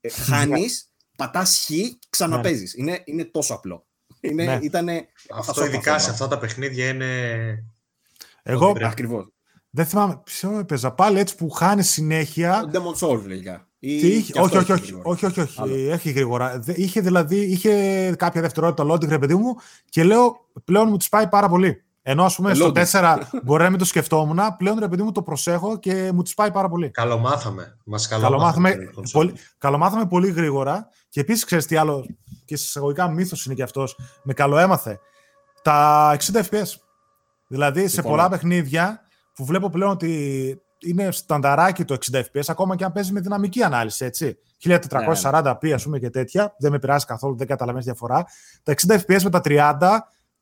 [0.01, 1.71] Ε, Χάνεις, πατάς χ,
[2.11, 2.75] ξαναπέζεις.
[2.77, 2.83] Ναι.
[2.83, 3.87] Είναι, είναι τόσο απλό.
[4.21, 4.59] Είναι, ναι.
[4.63, 7.65] ήτανε, αυτό ειδικά σε αυτά τα παιχνίδια είναι.
[8.43, 9.33] Εγώ ακριβώς.
[9.71, 10.21] Δεν θυμάμαι.
[10.25, 12.69] Ποιο έπαιζα πάλι έτσι που χάνεις συνέχεια.
[12.73, 13.67] Το Demon Souls, λέγα.
[13.85, 16.63] Είχε, όχι, όχι, όχι, όχι, όχι, όχι, έχει γρήγορα.
[16.67, 19.57] Είχε δηλαδή είχε κάποια δευτερότητα loading, ρε παιδί μου,
[19.89, 21.85] και λέω πλέον μου τη πάει πάρα πολύ.
[22.03, 25.23] Ενώ, ας πούμε, στο 4 μπορεί να μην το σκεφτόμουν, πλέον ρε παιδί μου το
[25.23, 26.91] προσέχω και μου τη πάει πάρα πολύ.
[26.91, 27.77] Καλομάθαμε.
[27.85, 29.09] Μας Καλομάθαμε, καλομάθαμε.
[29.13, 30.89] πολύ, καλομάθαμε πολύ γρήγορα.
[31.09, 32.07] Και επίσης, ξέρεις τι άλλο,
[32.45, 35.01] και εισαγωγικά μύθος είναι και αυτός, με καλοέμαθε.
[35.63, 36.69] Τα 60 FPS.
[37.49, 38.15] Δηλαδή, σε Συμφωνώ.
[38.15, 39.01] πολλά παιχνίδια
[39.35, 43.63] που βλέπω πλέον ότι είναι στανταράκι το 60 FPS, ακόμα και αν παίζει με δυναμική
[43.63, 44.39] ανάλυση, έτσι.
[44.65, 46.55] 1440p, ας πούμε, και τέτοια.
[46.59, 48.25] Δεν με πειράζει καθόλου, δεν καταλαβαίνεις διαφορά.
[48.63, 49.99] Τα 60 FPS με τα 30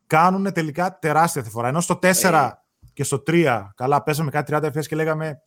[0.07, 1.69] κάνουν τελικά τεράστια διαφορά.
[1.69, 2.51] Ενώ στο 4
[2.93, 5.41] και στο 3, καλά, παίζαμε κάτι 30 FPS και λέγαμε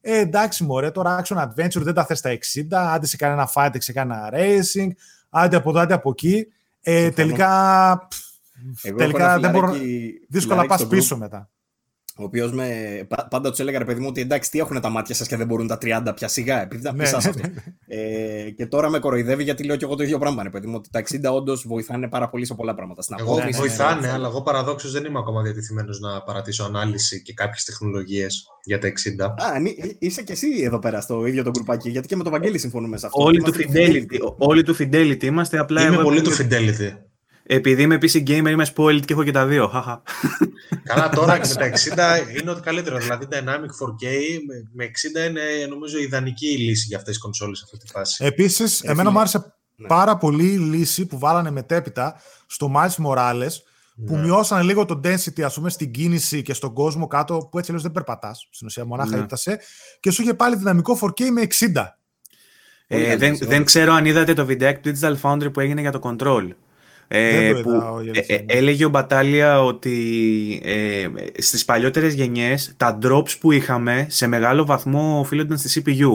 [0.00, 2.38] ε, εντάξει, μωρέ, τώρα action adventure δεν τα θες στα 60,
[2.72, 4.88] άντε σε κανένα fighting, σε κανένα racing,
[5.30, 6.46] άντε από εδώ, άντε από εκεί.
[6.80, 7.14] Ε, Συμφωνώ.
[7.14, 8.06] τελικά,
[8.74, 11.50] πφ, Εγώ τελικά έχω ένα δεν μπορώ, φιλαράκι- δύσκολα φιλαράκι πας στο group, πίσω μετά.
[12.18, 12.66] Ο οποίος με...
[13.08, 15.36] πα- πάντα τους έλεγα ρε παιδί μου ότι εντάξει, τι έχουν τα μάτια σας και
[15.36, 17.48] δεν μπορούν τα 30 πια σιγά, επειδή τα Ναι, πισάς ναι, αυτό.
[17.86, 20.74] ε, και τώρα με κοροϊδεύει γιατί λέω και εγώ το ίδιο πράγμα, ρε παιδί μου,
[20.76, 23.02] ότι τα 60 όντως βοηθάνε πάρα πολύ σε πολλά πράγματα.
[23.02, 27.22] Στην Εγώ απόδοση, βοηθάνε, σε- αλλά εγώ παραδόξως δεν είμαι ακόμα διατεθειμένος να παρατήσω ανάλυση
[27.22, 29.34] και κάποιες τεχνολογίες για τα 60.
[29.54, 32.32] Α, νι- είσαι και εσύ εδώ πέρα στο ίδιο το γκρουπάκι, γιατί και με τον
[32.32, 33.22] Βαγγέλη συμφωνούμε σε αυτό.
[33.22, 35.58] Όλοι του, Είμαστε fidelity, όλοι του Fidelity είμαστε.
[35.58, 36.96] Απλά Είμαι εγώ πολύ του επειδή- Fidelity.
[37.50, 39.68] Επειδή είμαι PC gamer, είμαι spoiled και έχω και τα δύο.
[39.68, 40.02] Χαχα.
[40.84, 42.98] Καλά, τώρα και με τα 60 είναι ότι καλύτερο.
[42.98, 43.40] Δηλαδή, Dynamic
[43.84, 44.06] 4K
[44.46, 47.92] με- με 60 είναι νομίζω ιδανική η λύση για αυτές τις κονσόλες σε αυτή τη
[47.92, 48.24] φάση.
[48.24, 49.12] Επίσης, Ρε εμένα φίλε.
[49.12, 49.86] μου άρεσε Ναι.
[49.86, 53.50] πάρα πολύ η λύση που βάλανε μετέπειτα στο Miles Morales,
[54.06, 54.22] που Ναι.
[54.22, 57.82] μειώσανε λίγο το density, ας πούμε, στην κίνηση και στον κόσμο κάτω, που έτσι αλλιώς
[57.82, 59.22] δεν περπατάς, στην ουσία μονάχα Ναι.
[59.22, 59.58] ήτασε,
[60.00, 61.98] και σου είχε πάλι δυναμικό 4K με 60.
[62.88, 63.66] Πολύ Ε, καλή δεν, λύση, δεν όντως.
[63.66, 66.48] ξέρω αν είδατε το βιντεάκι του Digital Foundry που έγινε για το Control.
[67.08, 68.52] Ε, Δεν το που είδα, η αλήθεια ε, είναι.
[68.52, 71.08] έλεγε ο Μπατάλια ότι ε,
[71.38, 76.10] στις παλιότερες γενιές τα drops που είχαμε σε μεγάλο βαθμό οφείλονταν στη CPU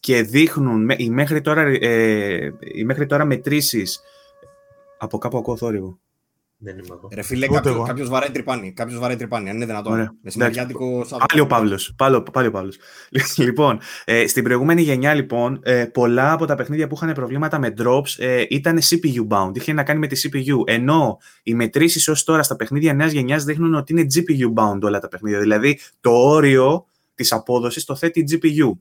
[0.00, 4.00] και δείχνουν με- οι μέχρι τώρα, ε, οι μέχρι τώρα μετρήσεις
[4.98, 5.98] από κάπου ακούω θόρυβο.
[6.58, 7.08] Δεν είμαι εγώ.
[7.14, 7.82] Ρε φίλε, Ούτε κάποιο, εγώ.
[7.82, 8.72] κάποιος βαράει τρυπάνι.
[8.72, 9.92] Κάποιος βαράει τρυπάνι, αν είναι δυνατόν.
[9.92, 10.14] Ωραία.
[10.22, 11.26] Μεσημεριάτικο Σάββατο.
[11.26, 11.94] Πάλι ο Παύλος.
[11.96, 12.76] Πάλι, ο- πάλι ο Παύλος.
[13.36, 17.74] λοιπόν, ε, στην προηγούμενη γενιά, λοιπόν, ε, πολλά από τα παιχνίδια που είχαν προβλήματα με
[17.78, 19.50] drops ε, ήταν CPU bound.
[19.56, 20.68] Είχε να κάνει με τη CPU.
[20.72, 24.98] Ενώ οι μετρήσεις ως τώρα στα παιχνίδια νέας γενιάς δείχνουν ότι είναι GPU bound όλα
[25.00, 25.40] τα παιχνίδια.
[25.40, 28.78] Δηλαδή, το όριο της απόδοσης το θέτει η GPU.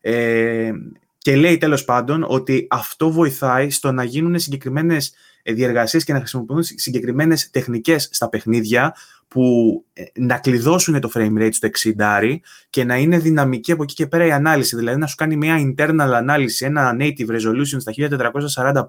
[0.00, 0.70] Ε,
[1.18, 5.12] και λέει τέλος πάντων ότι αυτό βοηθάει στο να γίνουν συγκεκριμένες ε,
[5.44, 8.94] διεργασίες και να χρησιμοποιούν συγκεκριμένες τεχνικές στα παιχνίδια
[9.28, 11.68] που ε, να κλειδώσουν το frame rate στο
[11.98, 12.36] 60
[12.70, 14.76] και να είναι δυναμική από εκεί και πέρα η ανάλυση.
[14.76, 17.92] Δηλαδή να σου κάνει μια internal ανάλυση, ένα native resolution στα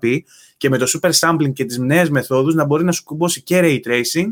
[0.02, 0.18] 1440p
[0.58, 3.60] και με το super sampling και τις νέες μεθόδους να μπορεί να σου κουμπώσει και
[3.64, 4.30] ray tracing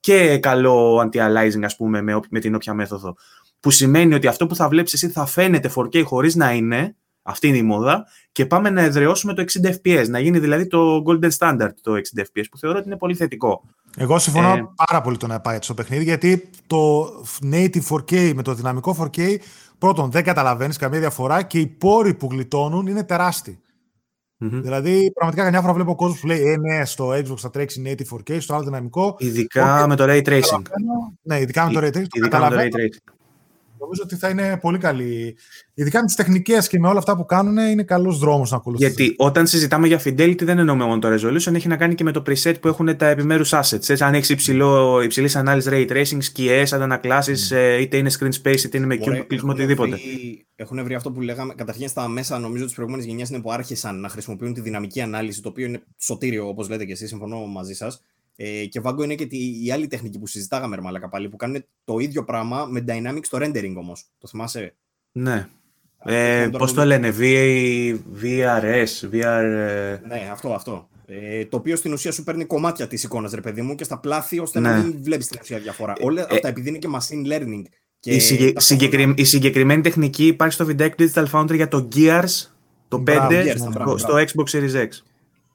[0.00, 3.16] και καλό anti-aliasing ας πούμε με, όποια- με την όποια μέθοδο.
[3.60, 6.96] Που σημαίνει ότι αυτό που θα βλέπεις εσύ θα φαίνεται 4K χωρίς να είναι,
[7.28, 11.02] αυτή είναι η μόδα, και πάμε να εδραιώσουμε το 60 fps, να γίνει δηλαδή το
[11.06, 13.62] golden standard το 60 fps, που θεωρώ ότι είναι πολύ θετικό.
[13.96, 17.06] Εγώ συμφωνώ Ε, πάρα πολύ το να πάει στο παιχνίδι, γιατί το
[17.52, 19.36] native 4K με το δυναμικό 4K,
[19.78, 23.58] πρώτον δεν καταλαβαίνεις καμία διαφορά και οι πόροι που γλιτώνουν είναι τεράστιοι.
[24.40, 24.60] Μμμ.
[24.62, 28.16] Δηλαδή, πραγματικά καμιά φορά βλέπω κόσμος που λέει Ε, ναι, στο Xbox θα τρέξει native
[28.16, 29.16] 4K, στο άλλο δυναμικό.
[29.18, 30.22] Ειδικά Όχι, με το ray tracing.
[30.22, 31.18] Καταλαβαίνω.
[31.22, 31.92] Ναι, ειδικά με το ray tracing.
[31.92, 32.68] το Ειδικά με το καταλαβαίνω.
[32.70, 33.12] ray tracing.
[33.78, 35.36] Νομίζω ότι θα είναι πολύ καλή.
[35.74, 38.90] Ειδικά με τις τεχνικές και με όλα αυτά που κάνουν, είναι καλός δρόμος να ακολουθήσει.
[38.90, 42.12] Γιατί όταν συζητάμε για fidelity δεν εννοούμε μόνο το resolution, έχει να κάνει και με
[42.12, 43.72] το preset που έχουν τα επιμέρους assets.
[43.88, 44.28] Έτσι, αν έχεις
[45.04, 47.50] υψηλής ανάλυσης ray tracing, σκιές, αντανακλάσεις,
[47.80, 49.90] είτε είναι screen space, είτε είναι με Ωραία, cube, κλείσιμο, έχουν οτιδήποτε.
[49.90, 51.54] βρει- Έχουν βρει αυτό που λέγαμε.
[51.54, 55.42] Καταρχήν στα μέσα, νομίζω, της προηγούμενης γενιάς είναι που άρχισαν να χρησιμοποιούν τη δυναμική ανάλυση,
[55.42, 58.02] το οποίο είναι σωτήριο, όπως λέτε και εσείς, συμφωνώ μαζί σας.
[58.40, 61.36] Ε, και βάγκο είναι και τη, η άλλη τεχνική που συζητάγαμε, ρε Μαλάκα πάλι, που
[61.36, 64.04] κάνουν το ίδιο πράγμα με dynamics στο rendering όμως.
[64.18, 64.74] Το θυμάσαι;
[65.12, 65.48] Ναι.
[65.98, 69.42] Αυτό Ε, είναι τώρα Πώς που- το λένε, V- VRS, VR.
[69.42, 70.88] ε, Ναι, αυτό, αυτό.
[71.06, 73.98] Ε, το οποίο στην ουσία σου παίρνει κομμάτια τη εικόνα, ρε παιδί μου, και στα
[73.98, 74.68] πλάθη, ώστε Ναι.
[74.70, 75.92] να μην βλέπεις την ουσία διαφορά.
[76.00, 77.62] Όλα αυτά επειδή είναι και machine learning.
[78.00, 81.68] Και η, συγκε- ταυτόχρονα- συγκεκρι- η συγκεκριμένη τεχνική υπάρχει στο βιντεάκι του Digital Foundry για
[81.68, 82.46] το Gears,
[82.88, 84.26] το 5, Μπράβο, Gears, στο, μπράβο, στο μπράβο.
[84.34, 84.88] Xbox Series X.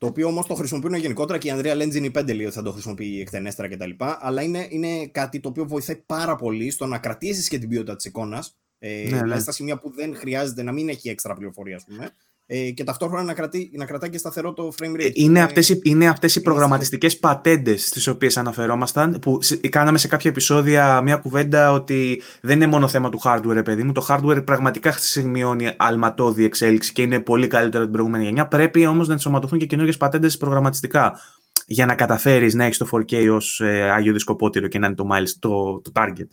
[0.04, 2.72] Το οποίο όμως το χρησιμοποιούν γενικότερα και η Unreal Engine 5 λέει ότι θα το
[2.72, 3.90] χρησιμοποιεί εκτενέστερα κτλ.
[3.98, 7.96] Αλλά είναι, είναι κάτι το οποίο βοηθάει πάρα πολύ στο να κρατήσεις και την ποιότητα
[7.96, 8.58] της εικόνας.
[8.80, 9.40] Ε, Ναι, δηλαδή ναι.
[9.40, 12.16] στα σημεία που δεν χρειάζεται να μην έχει έξτρα πληροφορία, ας πούμε.
[12.56, 15.12] Ε, και ταυτόχρονα να, κρατεί, να κρατάει και σταθερό το frame rate.
[15.14, 19.98] Είναι Ε, αυτές, οι- είναι αυτές οι προγραμματιστικές πατέντες στις οποίες αναφερόμασταν που σ- κάναμε
[19.98, 23.92] σε κάποια επεισόδια μια κουβέντα ότι δεν είναι μόνο θέμα του hardware ρε παιδί μου
[23.92, 28.86] το hardware πραγματικά σημειώνει αλματώδη εξέλιξη και είναι πολύ καλύτερο από την προηγούμενη γενιά πρέπει
[28.86, 31.20] όμως να ενσωματωθούν και καινούργιες πατέντες προγραμματιστικά
[31.66, 35.08] για να καταφέρεις να έχεις το 4K ως ε, άγιο δισκοπότηρο και να είναι το,
[35.12, 36.28] miles, το, το target.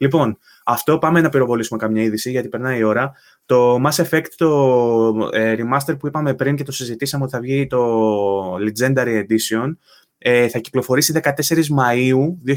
[0.00, 0.38] Λοιπόν,
[0.70, 3.12] αυτό πάμε να πυροβολήσουμε καμιά είδηση γιατί περνάει η ώρα.
[3.46, 7.66] Το Mass Effect, το ε, remaster που είπαμε πριν και το συζητήσαμε ότι θα βγει
[7.66, 9.76] το Legendary Edition,
[10.18, 12.56] ε, θα κυκλοφορήσει 14 Μαΐου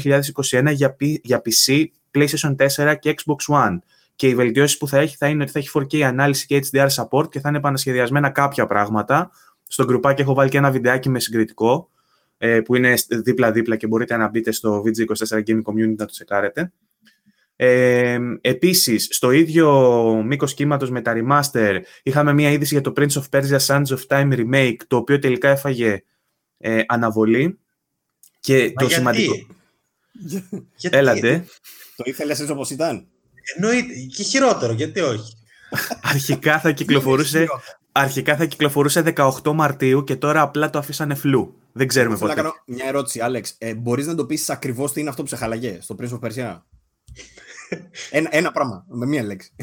[0.50, 1.84] 2021 για, για PC,
[2.14, 3.78] PlayStation 4 και Xbox One.
[4.16, 6.88] Και οι βελτιώσεις που θα έχει θα είναι ότι θα έχει 4K ανάλυση και HDR
[6.88, 9.30] support και θα είναι επανασχεδιασμένα κάποια πράγματα.
[9.68, 11.90] Στο γκρουπάκι έχω βάλει και ένα βιντεάκι με συγκριτικό
[12.38, 16.72] ε, που είναι δίπλα-δίπλα και μπορείτε να μπείτε στο VG24 Gaming Community να το τσεκάρετε.
[17.64, 23.10] Ε, επίσης, στο ίδιο μήκος κύματος με τα remaster είχαμε μία είδηση για το Prince
[23.10, 26.02] of Persia Sands of Time remake, το οποίο τελικά έφαγε
[26.58, 27.58] ε, αναβολή.
[28.40, 29.34] Και το γιατί; σημαντικό...
[30.76, 31.44] γιατί; Έλατε.
[31.96, 33.06] Το ήθελες έτσι όπως ήταν;
[33.56, 33.94] Εννοείται.
[34.16, 35.36] Και χειρότερο, γιατί όχι;
[36.02, 37.46] Αρχικά θα κυκλοφορούσε...
[37.92, 41.54] Αρχικά θα κυκλοφορούσε 18 Μαρτίου και τώρα απλά το αφήσανε φλού.
[41.72, 42.48] Δεν ξέρουμε Θέλω να πότε.
[42.48, 43.54] κάνω μια ερώτηση, Άλεξ.
[43.58, 46.28] Ε, Μπορείς να το πεις ακριβώς τι είναι αυτό που σε χαλαγέ στο Prince of
[46.28, 46.60] Persia;
[48.10, 49.54] Ένα, ένα πράγμα, με μία λέξη.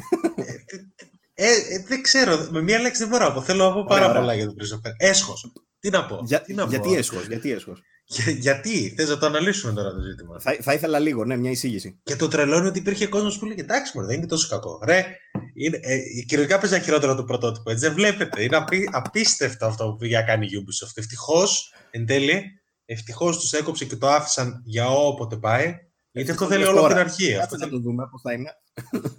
[1.34, 2.48] Ε, ε, δεν ξέρω.
[2.52, 3.41] Με μία λέξη δεν μπορώ να πω.
[3.41, 4.91] Θέλω να πω πάρα Ωραία, πολλά για τον Christopher.
[4.98, 5.52] Έσχος.
[5.80, 6.22] Τι να πω.
[6.26, 6.95] Για, τι να γιατί πω.
[6.95, 10.99] έσχος, γιατί έσχος; Για- γιατί; Θες να το αναλύσουμε τώρα το ζήτημα; Θα, θα ήθελα
[10.99, 11.99] λίγο, ναι, μια εισήγηση.
[12.03, 14.80] Και το τρελό είναι ότι υπήρχε κόσμος που λέγε Εντάξει, μωρέ, δεν είναι τόσο κακό.
[14.86, 15.06] Ρε,
[15.53, 17.72] είναι, ε, κυριολεκτικά παίζει ένα χειρότερο το πρωτότυπο.
[17.72, 18.44] Έτσι δεν βλέπετε.
[18.44, 20.91] Είναι απί, απίστευτο αυτό που πήγε να κάνει η Ubisoft.
[20.95, 22.44] Ευτυχώς, εν τέλει,
[22.86, 25.76] ευτυχώς τους έκοψε και το άφησαν για όποτε πάει.
[26.11, 27.03] Γιατί αυτό θέλει Ευτυχώς όλο από τώρα.
[27.03, 27.36] την αρχή.
[27.36, 28.52] Αυτό Κάτσε να το δούμε πώς θα είναι.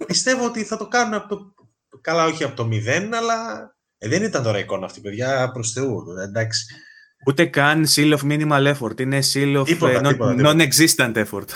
[0.05, 1.53] πιστεύω ότι θα το κάνουν από το.
[2.01, 3.35] Καλά, όχι από το μηδέν, αλλά.
[3.97, 6.03] Ε, δεν ήταν τώρα εικόνα αυτή, παιδιά, προς Θεού.
[6.27, 6.65] Εντάξει.
[7.27, 8.99] Ούτε καν seal of minimal effort.
[9.01, 10.53] Είναι seal of Τίποτα, ε, non- τίποτα, τίποτα.
[10.55, 11.47] non-existent effort.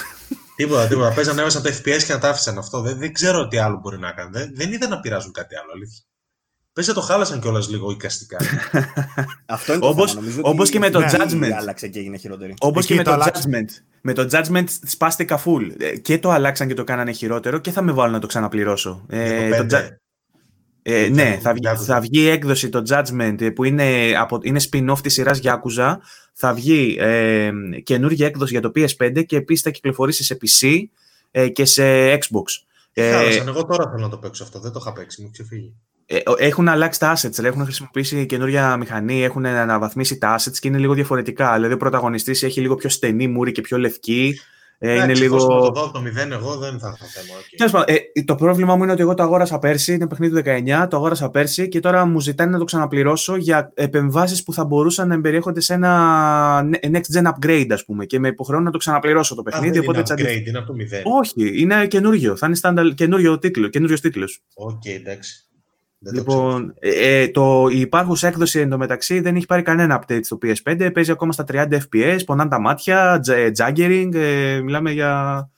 [0.55, 1.13] Τίποτα, τίποτα.
[1.13, 2.81] Παίζανε μέσα από το FPS και να τα άφησαν αυτό.
[2.81, 4.31] Δεν, δεν ξέρω τι άλλο μπορεί να κάνουν.
[4.33, 6.03] Δεν, δεν είδα να πειράζουν κάτι άλλο, αλήθεια.
[6.75, 8.37] Πες το χάλασαν κιόλας λίγο οικαστικά.
[9.45, 10.21] Αυτό είναι το Όπως- θέμα.
[10.21, 11.49] Νομίζω όπως ότι και με το η Judgment.
[11.59, 12.53] άλλαξε και έγινε χειρότερη.
[12.59, 13.51] Όπως Εκεί και με το το, αλλάξαν.
[13.51, 13.69] Judgment.
[14.01, 15.71] Με το Judgment σπάστηκα full.
[15.77, 19.05] Ε, Και το αλλάξαν και το κάνανε χειρότερο και θα με βάλουν να το ξαναπληρώσω.
[19.07, 19.99] Ε, Για το το Ju- πέντε.
[20.83, 21.83] ε, ναι, θα, βγει, Yakuza.
[21.85, 25.97] θα βγει η έκδοση το Judgment ε, που είναι, από, είναι spin-off της σειράς Yakuza.
[26.33, 27.51] Θα βγει ε,
[27.83, 30.81] καινούργια έκδοση για το PS5 και επίσης θα κυκλοφορήσει σε PC
[31.31, 32.63] ε, και σε Xbox.
[32.93, 33.47] Ε, Χάλασαν.
[33.47, 34.59] Εγώ τώρα θέλω να το παίξω αυτό.
[34.59, 35.21] Δεν το είχα παίξει.
[35.21, 35.73] Μου έχει ξεφύγει.
[36.05, 40.67] Ε, έχουν αλλάξει τα assets, δηλαδή έχουν χρησιμοποιήσει καινούργια μηχανή, έχουν αναβαθμίσει τα assets και
[40.67, 41.53] είναι λίγο διαφορετικά.
[41.53, 44.39] Δηλαδή ο πρωταγωνιστής έχει λίγο πιο στενή μούρη και πιο λευκή.
[44.77, 45.35] Ε, είναι Εντάξει, λίγο...
[45.35, 47.37] εφόσον το δω από το μηδέν, εγώ δεν θα έχω θέμα.
[47.39, 47.57] οκ.
[47.57, 50.49] Τέλος πάντων, ε, το πρόβλημα μου είναι ότι εγώ το αγόρασα πέρσι, είναι παιχνίδι του
[50.83, 54.65] 19, το αγόρασα πέρσι και τώρα μου ζητάνε να το ξαναπληρώσω για επεμβάσεις που θα
[54.65, 58.77] μπορούσαν να εμπεριέχονται σε ένα next gen upgrade, ας πούμε, και με υποχρεώνουν να το
[58.77, 59.71] ξαναπληρώσω το Α, παιχνίδι.
[59.71, 61.01] δεν οπότε είναι έτσι αντί- upgrade, είναι από το μηδέν.
[61.05, 62.35] Όχι, είναι καινούριο.
[62.35, 64.41] Θα είναι standard, καινούριο τίτλο, καινούριος τίτλος.
[64.53, 65.39] Οκ, εντάξει.
[66.11, 66.47] Δεν το ξέρω.
[66.47, 70.89] Λοιπόν, ε, ε, το, η υπάρχουσα έκδοση εντωμεταξύ δεν έχει πάρει κανένα update στο PS5.
[70.93, 75.49] Παίζει ακόμα στα 30 FPS, πονάνε τα μάτια, τζα- juggering, ε, μιλάμε για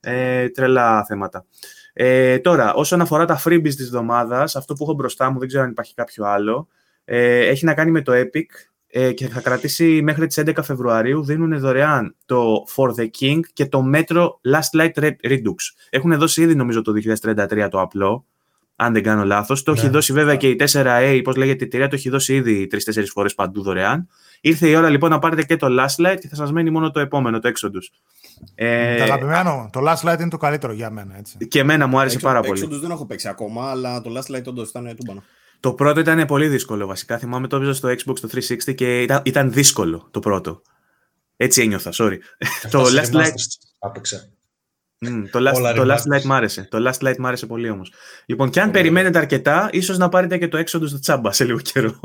[0.00, 1.44] ε, τρελά θέματα.
[1.92, 5.62] Ε, τώρα, όσον αφορά τα freebies της εβδομάδας, αυτό που έχω μπροστά μου, δεν ξέρω
[5.62, 6.68] αν υπάρχει κάποιο άλλο,
[7.04, 8.44] ε, έχει να κάνει με το Epic
[8.86, 11.24] ε, και θα κρατήσει μέχρι τις 11 Φεβρουαρίου.
[11.24, 15.54] Δίνουν δωρεάν το For the King και το Metro Last Light Red- Redux.
[15.90, 16.92] Έχουν δώσει ήδη νομίζω το
[17.22, 18.26] 2033 το απλό,
[18.76, 19.62] αν δεν κάνω λάθος.
[19.62, 22.34] Το Ναι, έχει δώσει βέβαια και η 4A, πώς λέγεται η εταιρεία, το έχει δώσει
[22.34, 24.08] ήδη 3-4 φορές παντού δωρεάν.
[24.40, 26.90] Ήρθε η ώρα λοιπόν να πάρετε και το Last Light και θα σας μένει μόνο
[26.90, 27.98] το επόμενο, το Exodus.
[28.54, 31.36] Ε, Το αγαπημένο, το Last Light είναι το καλύτερο για μένα, έτσι.
[31.48, 32.66] και εμένα μου άρεσε Έξω- πάρα έξω πολύ.
[32.68, 35.22] τους δεν έχω παίξει ακόμα, αλλά το Last Light όντως ήταν τούμπανο.
[35.60, 37.18] Το πρώτο ήταν πολύ δύσκολο βασικά.
[37.18, 40.62] Θυμάμαι το έπαιζα στο Xbox το 360 και ήταν, ήταν δύσκολο το πρώτο.
[41.36, 42.16] Έτσι ένιωθα, sorry.
[42.70, 44.35] το, Αυτά Last σε Light, remasters
[45.06, 45.16] Άπαιξα.
[45.18, 46.16] Μμ, το, last, Όλα το Last remasters.
[46.18, 46.68] Light μ' άρεσε.
[46.70, 47.92] Το Last Light μ' άρεσε πολύ όμως.
[48.26, 51.44] Λοιπόν, και αν Πολύ περιμένετε αρκετά, ίσως να πάρετε και το Exodus στο τσάμπα σε
[51.44, 52.00] λίγο καιρό.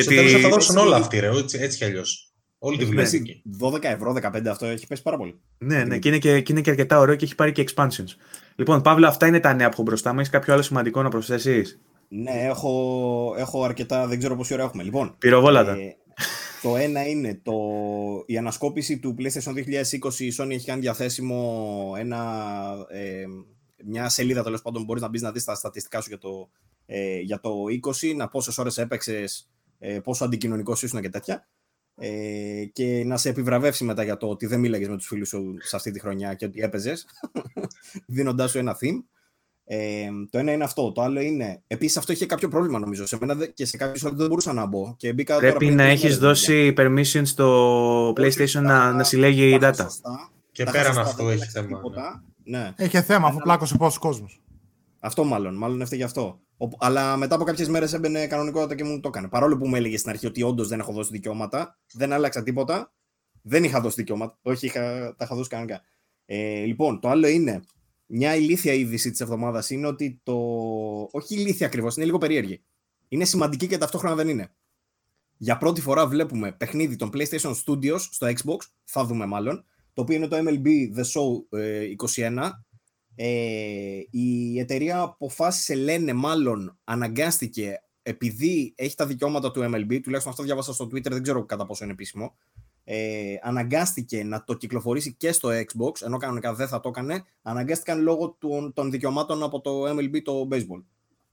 [0.00, 2.28] Στο τέλος θα τα δώσουν έτσι- όλα αυτοί, ρε, έτσι, έτσι κι αλλιώς.
[2.58, 3.08] Όλη τη δουλειά Ναι.
[3.12, 3.42] είναι εκεί.
[3.60, 5.40] 12 ευρώ, 15 αυτό έχει πέσει πάρα πολύ.
[5.58, 8.08] ναι, ναι, και είναι και, και είναι και αρκετά ωραίο και έχει πάρει και expansions.
[8.56, 10.18] Λοιπόν, Παύλο, αυτά είναι τα νέα που έχω μπροστά μου.
[10.18, 14.82] Έχεις κάποιο άλλο σημαντικό να προσθέσεις; Ναι, έχω, έχω αρκετά, δεν ξέρω πόση ώρα έχουμε.
[14.82, 15.72] Λοιπόν, Πυροβόλατα.
[15.72, 15.96] ε,
[16.64, 17.54] το ένα είναι το,
[18.26, 20.18] η ανασκόπηση του PlayStation 2020.
[20.18, 22.46] Η Sony έχει κάνει διαθέσιμο ένα,
[22.88, 23.24] ε,
[23.84, 24.84] μια σελίδα τέλος πάντων.
[24.84, 26.50] Μπορείς να μπεις να δεις τα στατιστικά σου για το,
[26.86, 31.48] ε, για το 20, να πόσες ώρες έπαιξες, ε, πόσο αντικοινωνικός ήσουν και τέτοια.
[31.96, 35.54] Ε, και να σε επιβραβεύσει μετά για το ότι δεν μίλαγες με τους φίλους σου
[35.58, 37.06] σε αυτή τη χρονιά και ότι έπαιζες,
[38.06, 39.02] δίνοντάς σου ένα theme.
[39.66, 40.92] Ε, το ένα είναι αυτό.
[40.92, 41.62] Το άλλο είναι.
[41.66, 43.06] Επίσης, αυτό είχε κάποιο πρόβλημα νομίζω.
[43.06, 44.94] Σε μένα δε- και σε κάποιους δεν μπορούσα να μπω.
[44.96, 46.54] Και μπήκα τώρα Πρέπει πριν να τρεις έχεις μέρες, παιδιά.
[46.64, 49.82] δώσει permission στο PlayStation τα- να, να συλλέγει τα είχα data.
[49.82, 51.76] σωστά, Και τα είχα πέραν σωστά, αυτού δεν έχει άλλαξε θέμα.
[51.76, 52.24] τίποτα.
[52.44, 52.72] Ναι.
[52.76, 54.42] Έχει θέμα, αφού πλάκωσε πόσος κόσμος.
[55.00, 55.54] Αυτό μάλλον.
[55.56, 56.40] Μάλλον έφταιγε αυτό.
[56.58, 59.28] Ο- αλλά μετά από κάποιες μέρες έμπαινε κανονικότητα και μου το έκανε.
[59.28, 62.92] Παρόλο που μου έλεγε στην αρχή ότι όντως δεν έχω δώσει δικαιώματα, δεν άλλαξα τίποτα.
[63.42, 64.38] Δεν είχα δώσει δικαιώματα.
[64.42, 64.80] Όχι, είχα,
[65.16, 65.80] τα είχα δώσει κανονικά.
[66.26, 67.60] Ε, λοιπόν, το άλλο είναι.
[68.06, 70.34] Μια ηλίθια είδηση της εβδομάδας είναι ότι το.
[71.10, 72.64] Όχι ηλίθια ακριβώς, είναι λίγο περίεργη.
[73.08, 74.54] Είναι σημαντική και ταυτόχρονα δεν είναι.
[75.36, 80.16] Για πρώτη φορά βλέπουμε παιχνίδι των PlayStation Studios στο Xbox, θα δούμε μάλλον, το οποίο
[80.16, 81.58] είναι το MLB The Show
[82.16, 82.50] 21.
[83.14, 90.42] Ε, η εταιρεία αποφάσισε, λένε μάλλον, αναγκάστηκε επειδή έχει τα δικαιώματα του MLB, τουλάχιστον αυτό
[90.42, 92.36] διάβασα στο Twitter, δεν ξέρω κατά πόσο είναι επίσημο,
[92.84, 98.02] ε, αναγκάστηκε να το κυκλοφορήσει και στο Xbox, ενώ κανονικά δεν θα το έκανε, αναγκάστηκαν
[98.02, 100.82] λόγω των, των δικαιωμάτων από το MLB το baseball.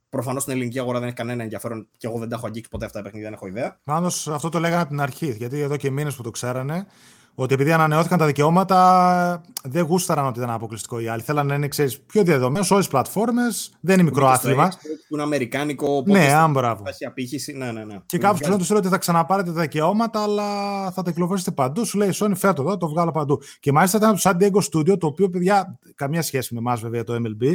[0.08, 2.84] Προφανώς στην ελληνική αγορά δεν έχει κανένα ενδιαφέρον και εγώ δεν τα έχω αγγίξει ποτέ
[2.84, 3.80] αυτά τα παιχνίδια, δεν έχω ιδέα.
[3.84, 6.86] Πάντως αυτό το λέγανε από την αρχή, γιατί εδώ και μήνες που το ξέρανε,
[7.34, 11.22] ότι επειδή ανανεώθηκαν τα δικαιώματα, δεν γούσταραν ότι ήταν αποκλειστικό οι άλλοι.
[11.22, 13.72] Θέλανε να είναι ξέρεις, πιο διαδεδομένο σε όλες τις πλατφόρμες.
[13.80, 14.68] Δεν είναι μικρό άθλημα.
[15.08, 16.02] Που είναι αμερικάνικο.
[16.06, 16.82] Ναι, αν μπράβο.
[16.86, 17.52] Έχει απήχηση.
[17.52, 17.98] Ναι, ναι, ναι.
[18.06, 20.44] Και κάποιος του λέει ότι θα ξαναπάρετε τα δικαιώματα, αλλά
[20.90, 21.84] θα τα κυκλοφορήσετε παντού.
[21.84, 23.40] Σου λέει Sony, φέτο εδώ, το βγάλω παντού.
[23.60, 27.04] Και μάλιστα ήταν το San Diego Studio, το οποίο παιδιά, καμία σχέση με εμάς βέβαια
[27.04, 27.54] το MLB,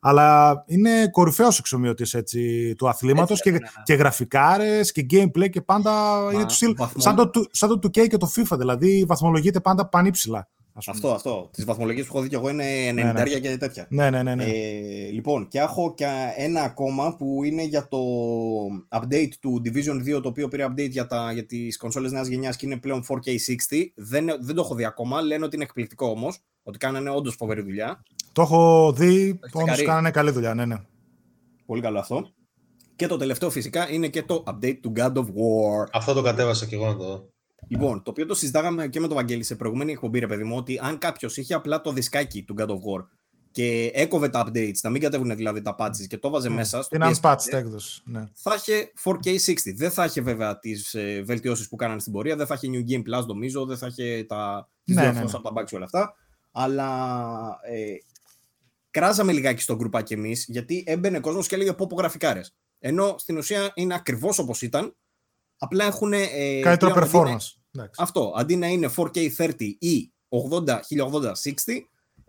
[0.00, 2.04] αλλά είναι κορυφαίος εξομοιωτή
[2.74, 3.68] του αθλήματος και, ναι, ναι.
[3.82, 6.74] και γραφικάρες και gameplay και πάντα Μα, είναι του στυλ.
[6.96, 10.48] Σαν το, σαν το 2K και το FIFA, δηλαδή βαθμολογείται πάντα πανύψηλα.
[10.86, 11.50] Αυτό, αυτό.
[11.52, 13.38] Τις βαθμολογίες που έχω δει και εγώ είναι 90 ναι, ναι.
[13.38, 13.86] και τέτοια.
[13.90, 14.34] Ναι, ναι, ναι.
[14.34, 14.44] ναι.
[14.44, 16.06] Ε, λοιπόν, και έχω και
[16.36, 17.98] ένα ακόμα που είναι για το
[18.88, 22.56] update του Division 2, το οποίο πήρε update για, τα, για τις κονσόλες νέας γενιάς
[22.56, 23.84] και είναι πλέον 4K60.
[23.94, 25.20] Δεν, δεν το έχω δει ακόμα.
[25.20, 26.38] Λένε ότι είναι εκπληκτικό όμως.
[26.62, 28.02] Ότι κάνανε όντως φοβερή δουλειά.
[28.38, 29.38] Το έχω δει.
[29.52, 30.76] Όντως κάνανε καλή δουλειά, ναι, ναι.
[31.66, 32.28] Πολύ καλό αυτό.
[32.96, 35.86] Και το τελευταίο φυσικά είναι και το update του God of War.
[35.92, 37.28] Αυτό το κατέβασα και εγώ να το δω.
[37.68, 40.56] Λοιπόν, το οποίο το συζητάγαμε και με τον Βαγγέλη σε προηγούμενη εκπομπή, ρε παιδί μου,
[40.56, 43.06] ότι αν κάποιος είχε απλά το δισκάκι του God of War
[43.50, 46.52] και έκοβε τα updates, να μην κατέβουν δηλαδή τα patches και το βάζε mm.
[46.52, 46.82] μέσα.
[46.82, 48.02] Στο Είναι unpatched έκδοση.
[48.04, 48.24] Ναι.
[48.34, 49.74] Θα είχε 4K60.
[49.76, 52.90] Δεν θα είχε βέβαια τις ε, βελτιώσεις που κάνανε στην πορεία, δεν θα είχε New
[52.90, 54.68] Game Plus νομίζω, δεν θα είχε τα.
[54.84, 55.20] ναι, ναι, ναι.
[55.20, 56.14] από τα bugs και όλα αυτά.
[56.52, 56.90] Αλλά
[57.62, 57.94] ε,
[58.98, 62.54] κράζαμε λιγάκι στο γκρουπάκι εμείς, γιατί έμπαινε κόσμος και έλεγε πω πω γραφικάρες.
[62.78, 64.96] Ενώ στην ουσία είναι ακριβώς όπως ήταν,
[65.58, 66.12] απλά έχουν.
[66.12, 66.26] Ε,
[66.62, 67.82] Καλύτερο performance.
[67.96, 68.34] αυτό.
[68.36, 70.12] Αντί να είναι 4K30 ή
[70.50, 71.54] 80, 1080, 60,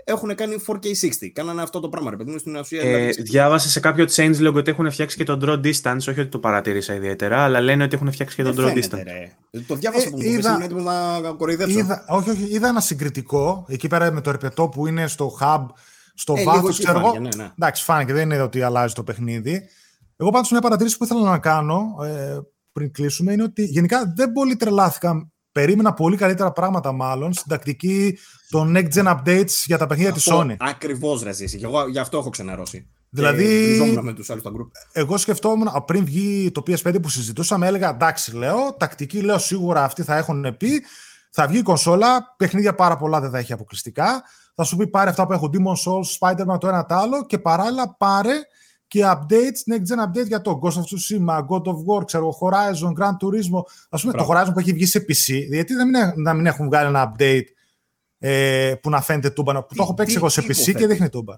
[0.04, 1.28] έχουν κάνει 4K60.
[1.34, 2.82] Κάνανε αυτό το πράγμα, ρε παιδί στην ουσία.
[2.82, 3.22] Ε, δηλαδή...
[3.22, 6.94] Διάβασα σε κάποιο changelog ότι έχουν φτιάξει και τον draw distance, όχι ότι το παρατήρησα
[6.94, 9.04] ιδιαίτερα, αλλά λένε ότι έχουν φτιάξει και τον draw distance.
[9.04, 9.32] Ρε.
[9.68, 10.60] Το διάβασα ε, που μου είδα...
[10.64, 11.80] έτοιμος να κοροϊδέψω.
[11.80, 15.66] Είδα, όχι, όχι, είδα ένα συγκριτικό εκεί πέρα με το ερπετό που είναι στο hub,
[16.20, 17.20] στο ε, βάθος, ξέρω εγώ.
[17.20, 17.52] Ναι, ναι.
[17.58, 19.62] Εντάξει, φάνηκε, δεν είναι ότι αλλάζει το παιχνίδι.
[20.16, 22.38] Εγώ πάντως μια παρατήρηση που ήθελα να κάνω ε,
[22.72, 28.18] πριν κλείσουμε είναι ότι γενικά δεν πολύ τρελάθηκα περίμενα πολύ καλύτερα πράγματα μάλλον στην τακτική
[28.50, 30.56] των next gen updates για τα παιχνίδια της Sony.
[30.60, 31.60] Ακριβώς ρε ζήσει.
[31.64, 32.88] Εγώ γι' αυτό έχω ξενερώσει.
[33.10, 34.68] Δηλαδή, με τους άλλους group.
[34.92, 40.04] εγώ σκεφτόμουν πριν βγει το PS5 που συζητούσαμε, έλεγα εντάξει, λέω, τακτική, λέω σίγουρα αυτοί
[40.04, 40.84] θα έχουν πει.
[41.32, 44.24] Θα βγει η κονσόλα, παιχνίδια πάρα πολλά δεν θα έχει αποκλειστικά.
[44.62, 47.40] Θα σου πει πάρε αυτά που έχω Demon Souls, Spider-Man το ένα το άλλο και
[47.40, 48.34] παράλληλα πάρε
[48.88, 52.94] και updates, next gen update για το Ghost of Tsushima, God of War, ξέρω, Horizon,
[53.00, 53.62] Gran Turismo.
[53.90, 56.66] Α πούμε, το Horizon που έχει βγει σε PC, γιατί να μην, να μην έχουν
[56.66, 57.44] βγάλει ένα update
[58.20, 59.64] ε, που να φαίνεται τούμπα.
[59.64, 61.36] Που το έχω παίξει εγώ σε PC και δείχνει τούμπα.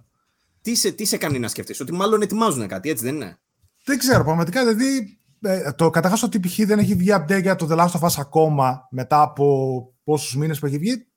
[0.61, 3.39] Τι σε, τι σε κάνει να σκεφτείς, Ότι μάλλον ετοιμάζουν κάτι, έτσι δεν είναι;
[3.85, 5.19] Δεν ξέρω, πραγματικά δηλαδή.
[5.41, 6.59] Ε, το καταρχά ότι π.χ.
[6.65, 10.59] δεν έχει βγει update για το The Last of Us ακόμα μετά από πόσους μήνες
[10.59, 11.10] που έχει βγει.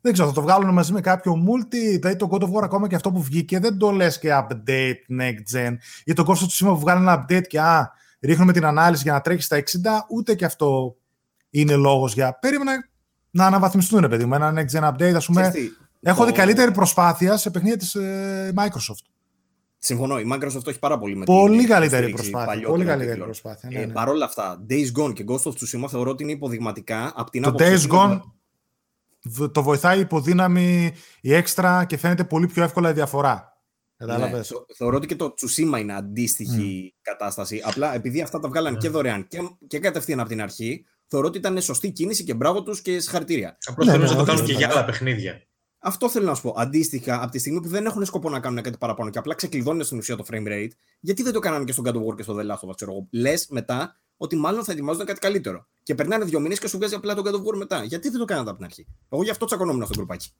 [0.00, 2.88] Δεν ξέρω, θα το βγάλουν μαζί με κάποιο multi, δηλαδή το God of War ακόμα
[2.88, 5.76] και αυτό που βγήκε, δεν το λες και update next gen.
[6.04, 9.12] Ή το Ghost of Tsushima που βγάλει ένα update και α, ρίχνουμε την ανάλυση για
[9.12, 9.62] να τρέχει στα 60,
[10.10, 10.96] ούτε και αυτό
[11.50, 12.38] είναι λόγος για...
[12.38, 12.72] Περίμενα
[13.30, 15.52] να αναβαθμιστούν, παιδί μου, ένα next gen update, ας πούμε.
[16.00, 19.06] Έχω δει καλύτερη προσπάθεια σε παιχνίδια της ε, Microsoft.
[19.78, 20.18] Συμφωνώ.
[20.18, 22.68] Η Microsoft έχει πάρα πολύ με Πολύ καλύτερη προσπάθεια.
[22.68, 23.68] Πολύ καλύτερη προσπάθεια.
[23.72, 23.92] Ναι, ε, ναι.
[23.92, 27.42] Παρ' όλα αυτά, Days Gone και Ghost of Tsushima θεωρώ ότι είναι υποδειγματικά από την
[27.42, 28.20] το Days Gone
[29.52, 33.52] το βοηθάει η υποδύναμη, η έξτρα και φαίνεται πολύ πιο εύκολα η διαφορά.
[34.04, 34.42] Ναι,
[34.76, 36.98] θεωρώ ότι και το Tsushima είναι αντίστοιχη mm.
[37.02, 37.62] κατάσταση.
[37.64, 38.78] Απλά επειδή αυτά τα βγάλαν mm.
[38.78, 42.62] και δωρεάν και, και κατευθείαν από την αρχή, θεωρώ ότι ήταν σωστή κίνηση και μπράβο
[42.62, 43.58] τους και συγχαρητήρια.
[43.64, 45.42] Απλώς ναι, ναι, να το κάνουν και για άλλα παιχνίδια.
[45.78, 46.54] Αυτό θέλω να σου πω.
[46.56, 49.84] Αντίστοιχα, από τη στιγμή που δεν έχουν σκοπό να κάνουν κάτι παραπάνω και απλά ξεκλειδώνουν
[49.84, 52.22] στην ουσία το frame rate, γιατί δεν το κάνανε και στον God of War και
[52.22, 55.66] στο The Last of Us, Λες μετά ότι μάλλον θα ετοιμάζονται κάτι καλύτερο.
[55.82, 57.84] Και περνάνε δύο μήνες και σου βγάζει απλά τον God of War μετά.
[57.84, 60.32] Γιατί δεν το κάνατε από την αρχή; Εγώ γι' αυτό τσακωνόμουν αυτό το γκρουπάκι.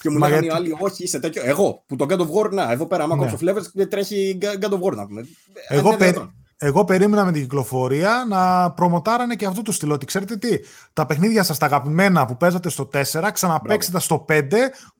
[0.00, 1.42] και μου λέγανε οι άλλοι, Όχι, είσαι τέτοιο.
[1.44, 3.20] Εγώ που το God of War, να, εδώ πέρα, άμα ναι.
[3.20, 5.26] κόψω flavors, τρέχει God of War να πούμε.
[5.68, 6.14] Εγώ, πε...
[6.58, 9.90] Εγώ περίμενα με την κυκλοφορία να προμοτάρανε και αυτό το στυλ.
[9.90, 10.48] Ότι ξέρετε τι,
[10.92, 14.42] τα παιχνίδια σας τα αγαπημένα που παίζατε στο 4, ξαναπέξτε στο 5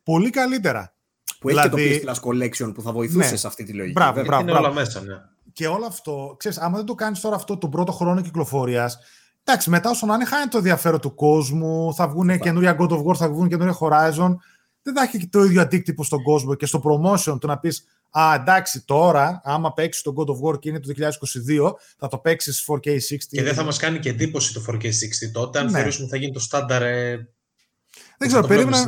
[0.02, 0.94] πολύ καλύτερα.
[1.38, 1.82] Που δηλαδή...
[1.82, 3.36] έχει και το PS Plus Collection που θα βοηθούσε ναι.
[3.36, 3.93] σε αυτή τη λογική.
[3.93, 5.14] Μπράβο, μπράβο, είναι όλα μέσα, ναι
[5.56, 8.98] και όλο αυτό, ξέρεις, άμα δεν το κάνεις τώρα αυτό τον πρώτο χρόνο κυκλοφορίας,
[9.44, 13.04] εντάξει, μετά όσο να είναι χάνει το ενδιαφέρον του κόσμου, θα βγουν καινούρια God of
[13.04, 14.34] War, θα βγουν καινούρια Horizon,
[14.82, 18.34] δεν θα έχει το ίδιο αντίκτυπο στον κόσμο και στο promotion του να πεις Α,
[18.34, 22.66] εντάξει, τώρα, άμα παίξεις το God of War και είναι το 2022, θα το παίξεις
[22.68, 23.16] 4K60.
[23.30, 25.70] Και δεν θα μας κάνει και εντύπωση το 4K60 τότε, αν ναι.
[25.70, 26.82] θεωρήσουμε θα γίνει το στάνταρ.
[26.82, 27.28] Ε,
[28.18, 28.86] δεν ξέρω, περίμενα,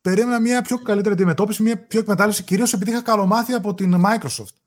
[0.00, 4.59] περίμενα μια πιο καλύτερη αντιμετώπιση, μια πιο εκμετάλλευση, κυρίως επειδή είχα καλομάθει από την Microsoft.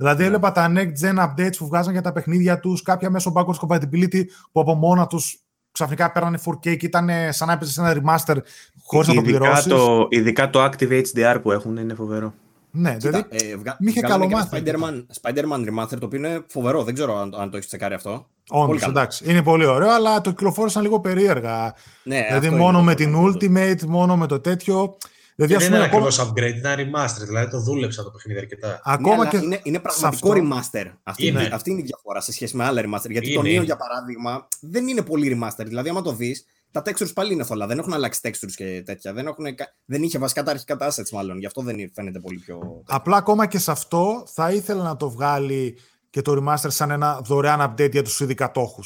[0.00, 0.18] Δηλαδή, yeah.
[0.18, 0.24] Ναι.
[0.24, 4.24] έβλεπα τα next gen updates που βγάζαν για τα παιχνίδια τους, κάποια μέσω backwards compatibility
[4.52, 5.40] που από μόνα τους
[5.72, 8.36] ξαφνικά πέρανε 4K και ήταν σαν να έπαιζες ένα remaster
[8.82, 9.72] χωρίς να το πληρώσεις.
[10.08, 12.34] Ειδικά το Active HDR που έχουν είναι φοβερό.
[12.70, 13.50] Ναι, Κοίτα, δηλαδή.
[13.50, 13.76] Ε, βγα...
[13.80, 14.62] Μη είχε καλό μάθημα.
[14.64, 16.84] Spider-Man, Spider-Man Remaster, το οποίο είναι φοβερό.
[16.84, 18.26] Δεν ξέρω αν, αν το έχεις τσεκάρει αυτό.
[18.48, 19.30] Όντως, εντάξει.
[19.30, 21.74] Είναι πολύ ωραίο, αλλά το κυκλοφόρησαν λίγο περίεργα.
[22.02, 24.96] Ναι, δηλαδή, μόνο με την Ultimate, μόνο με το τέτοιο.
[25.46, 27.24] Δηλαδή, δεν είναι ακριβώς upgrade, ήταν remaster.
[27.26, 28.80] Δηλαδή το δούλεψα το παιχνίδι αρκετά.
[28.84, 30.92] Ακόμα ναι, και είναι, είναι πραγματικό remaster.
[31.02, 31.50] Αυτή είναι.
[31.52, 33.10] αυτή είναι η διαφορά σε σχέση με άλλα remaster.
[33.10, 33.36] Γιατί είναι.
[33.36, 35.64] το Nioh, για παράδειγμα, δεν είναι πολύ remaster.
[35.66, 37.66] Δηλαδή, άμα το δεις, τα textures πάλι είναι θολά.
[37.66, 39.12] Δεν έχουν αλλάξει textures και τέτοια.
[39.12, 39.44] Δεν, έχουν,
[39.84, 41.38] δεν είχε βασικά τα αρχικά τα assets, μάλλον.
[41.38, 42.82] Γι' αυτό δεν φαίνεται πολύ πιο.
[42.86, 45.78] Απλά ακόμα και σε αυτό θα ήθελα να το βγάλει
[46.10, 48.82] και το remaster σαν ένα δωρεάν update για τους ήδη κατόχους.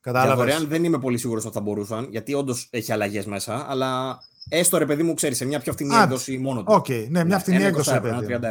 [0.00, 4.18] Κατάλαβες; δωρεάν δεν είμαι πολύ σίγουρος ότι θα μπορούσαν, γιατί όντως έχει αλλαγές μέσα, αλλά
[4.48, 6.72] έστω ρε παιδί μου, ξέρεις, σε μια πιο φθηνή έκδοση μόνο του.
[6.72, 8.00] OK, okay, ναι, μια φθηνή ναι, έκδοση.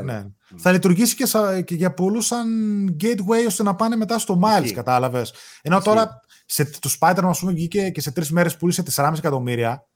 [0.04, 0.26] Ναι.
[0.26, 0.32] Mm.
[0.58, 1.26] Θα λειτουργήσει και,
[1.66, 2.48] και για πολλούς σαν
[3.02, 5.34] gateway ώστε να πάνε μετά στο Miles, κατάλαβες.
[5.62, 9.88] Ενώ τώρα σε, το Spider-Man, ας πούμε, βγήκε και σε τρεις μέρες πούλησε 4,5 εκατομμύρια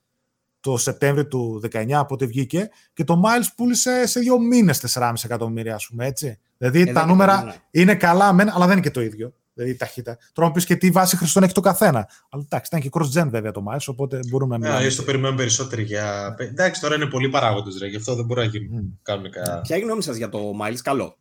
[0.60, 5.14] το Σεπτέμβριο του 19, από ό,τι βγήκε, και το Miles πούλησε σε δύο μήνες 4,5
[5.24, 6.40] εκατομμύρια, ας πούμε έτσι.
[6.58, 9.34] Δηλαδή ε, τα νούμερα είναι, είναι καλά, μεν, αλλά δεν είναι και το ίδιο.
[9.58, 10.18] Δηλαδή η ταχύτητα.
[10.34, 12.10] Τώρα μου πεις και τι βάση χρηστών έχει το καθένα.
[12.30, 14.80] Αλλά εντάξει, ήταν και cross-gen βέβαια το Miles, οπότε μπορούμε να.
[14.80, 16.36] Ναι, το περιμένουμε περισσότερο για.
[16.38, 18.98] Εντάξει, τώρα είναι πολλοί παράγοντες, γι' αυτό δεν μπορεί να γίνει mm.
[19.02, 19.62] κανονικά.
[19.62, 21.18] Ποια γνώμη σας για το Miles, καλό;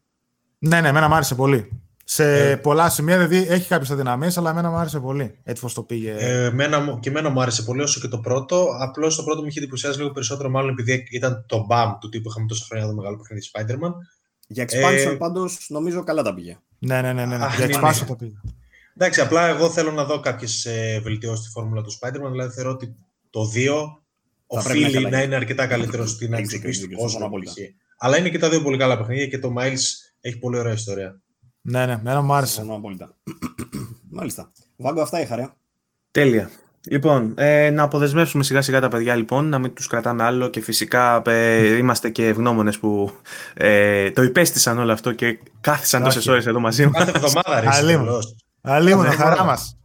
[0.58, 1.70] Ναι, ναι, εμένα μου άρεσε πολύ
[2.08, 3.16] σε ε, πολλά σημεία.
[3.26, 5.38] Δηλαδή έχει κάποιες αδυναμίες, αλλά εμένα μου άρεσε πολύ.
[5.42, 6.14] Έτσι πώ το πήγε.
[6.18, 8.66] Ε, εμένα, και εμένα μου άρεσε πολύ όσο και το πρώτο.
[8.80, 12.28] Απλώς το πρώτο μου είχε εντυπωσιάσει λίγο περισσότερο, μάλλον επειδή ήταν το BAM του τύπου
[12.28, 13.92] είχαμε τόσα χρόνια το μεγάλο παιχνίδι Spider-Man.
[14.46, 16.58] Για expansion ε, πάντως νομίζω καλά τα πήγε.
[16.78, 17.24] Ναι, ναι, ναι.
[17.24, 17.46] ναι, ναι.
[17.56, 18.06] Για ναι, expansion ναι.
[18.06, 18.34] τα πήγε.
[18.96, 20.68] Εντάξει, απλά εγώ θέλω να δω κάποιες
[21.02, 22.30] βελτιώσεις στη φόρμουλα του Spider-Man.
[22.30, 22.96] Δηλαδή θεωρώ ότι
[23.30, 23.68] το 2
[24.46, 27.30] οφείλει να, να είναι αρκετά καλύτερο στην αξιοποίηση του κόσμου.
[27.98, 29.80] Αλλά είναι και τα δύο πολύ καλά παιχνίδια και το Miles
[30.20, 31.20] έχει πολύ ωραία ιστορία.
[31.60, 32.64] Ναι, ναι, μένα μου άρεσε.
[34.10, 34.52] Μάλιστα.
[34.76, 35.48] Βάγκο, αυτά είχα, ρε.
[36.10, 36.50] Τέλεια.
[36.90, 40.60] Λοιπόν, ε, να αποδεσμεύσουμε σιγά σιγά τα παιδιά λοιπόν, να μην τους κρατάμε άλλο και
[40.60, 43.10] φυσικά ε, είμαστε και ευγνώμονες που
[43.54, 47.04] ε, το υπέστησαν όλο αυτό και κάθισαν τόσες ώρες εδώ μαζί μας.
[47.04, 47.68] Κάθε εβδομάδα ρε.
[48.60, 49.78] Αλλήμον, χαρά μας.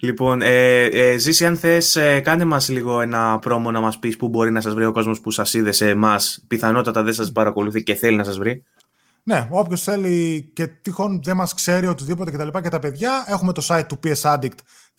[0.00, 4.16] Λοιπόν, ε, ε, Ζήση, αν θες, ε, κάνε μας λίγο ένα πρόμο να μας πεις
[4.16, 6.44] πού μπορεί να σας βρει ο κόσμος που σας είδε σε εμάς.
[6.48, 8.64] Πιθανότατα δεν σας παρακολουθεί και θέλει να σας βρει.
[9.22, 12.48] Ναι, όποιος θέλει και τυχόν δεν μας ξέρει οτιδήποτε κτλ.
[12.48, 13.98] Και, και τα παιδιά, έχουμε το site του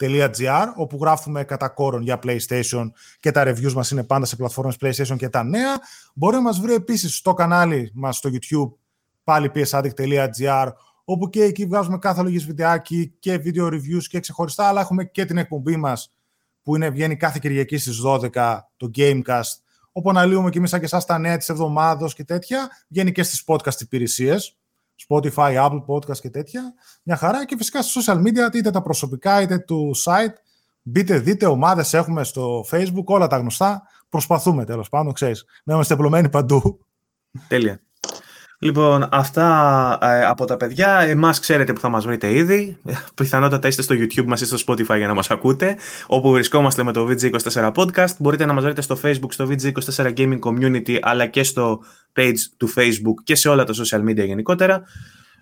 [0.01, 4.75] psaddict.gr όπου γράφουμε κατά κόρον για PlayStation και τα reviews μας είναι πάντα σε πλατφόρμες
[4.81, 5.79] PlayStation και τα νέα.
[6.15, 8.77] Μπορεί να μας βρει επίσης στο κανάλι μας στο YouTube
[9.23, 10.71] πάλι psaddict.gr
[11.03, 15.25] όπου και εκεί βγάζουμε κάθε λογής βιντεάκι και video reviews και ξεχωριστά, αλλά έχουμε και
[15.25, 16.11] την εκπομπή μας
[16.63, 19.59] που είναι, βγαίνει κάθε Κυριακή στις 12, το Gamecast,
[19.91, 22.69] όπου αναλύουμε και εμείς και εσάς τα νέα της εβδομάδα και τέτοια.
[22.87, 24.60] Βγαίνει και στις podcast υπηρεσίες.
[25.09, 26.73] Spotify, Apple Podcast και τέτοια.
[27.03, 27.45] Μια χαρά.
[27.45, 30.33] Και φυσικά στα social media, είτε τα προσωπικά είτε του site.
[30.81, 33.83] Μπείτε, δείτε, ομάδες έχουμε στο Facebook, όλα τα γνωστά.
[34.09, 36.85] Προσπαθούμε τέλος πάντων, ξέρεις, να είμαστε απλωμένοι παντού.
[37.47, 37.81] Τέλεια.
[38.63, 40.99] Λοιπόν, αυτά ε, από τα παιδιά.
[40.99, 42.77] Εμάς ξέρετε που θα μας βρείτε ήδη.
[43.15, 45.77] Πιθανότατα είστε στο YouTube μας ή στο Spotify για να μας ακούτε.
[46.07, 48.17] Όπου βρισκόμαστε με το VG24 Podcast.
[48.19, 51.83] Μπορείτε να μας βρείτε στο Facebook, στο VG24 Gaming Community, αλλά και στο
[52.15, 54.83] page του Facebook και σε όλα τα social media γενικότερα.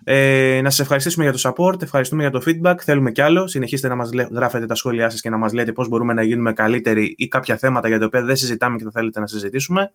[0.04, 2.74] Ε, να σας ευχαριστήσουμε για το support, ευχαριστούμε για το feedback.
[2.80, 3.46] Θέλουμε κι άλλο.
[3.46, 6.52] Συνεχίστε να μας γράφετε τα σχόλιά σας και να μας λέτε πώς μπορούμε να γίνουμε
[6.52, 9.92] καλύτεροι ή κάποια θέματα για τα οποία δεν συζητάμε και θα θέλετε να συζητήσουμε.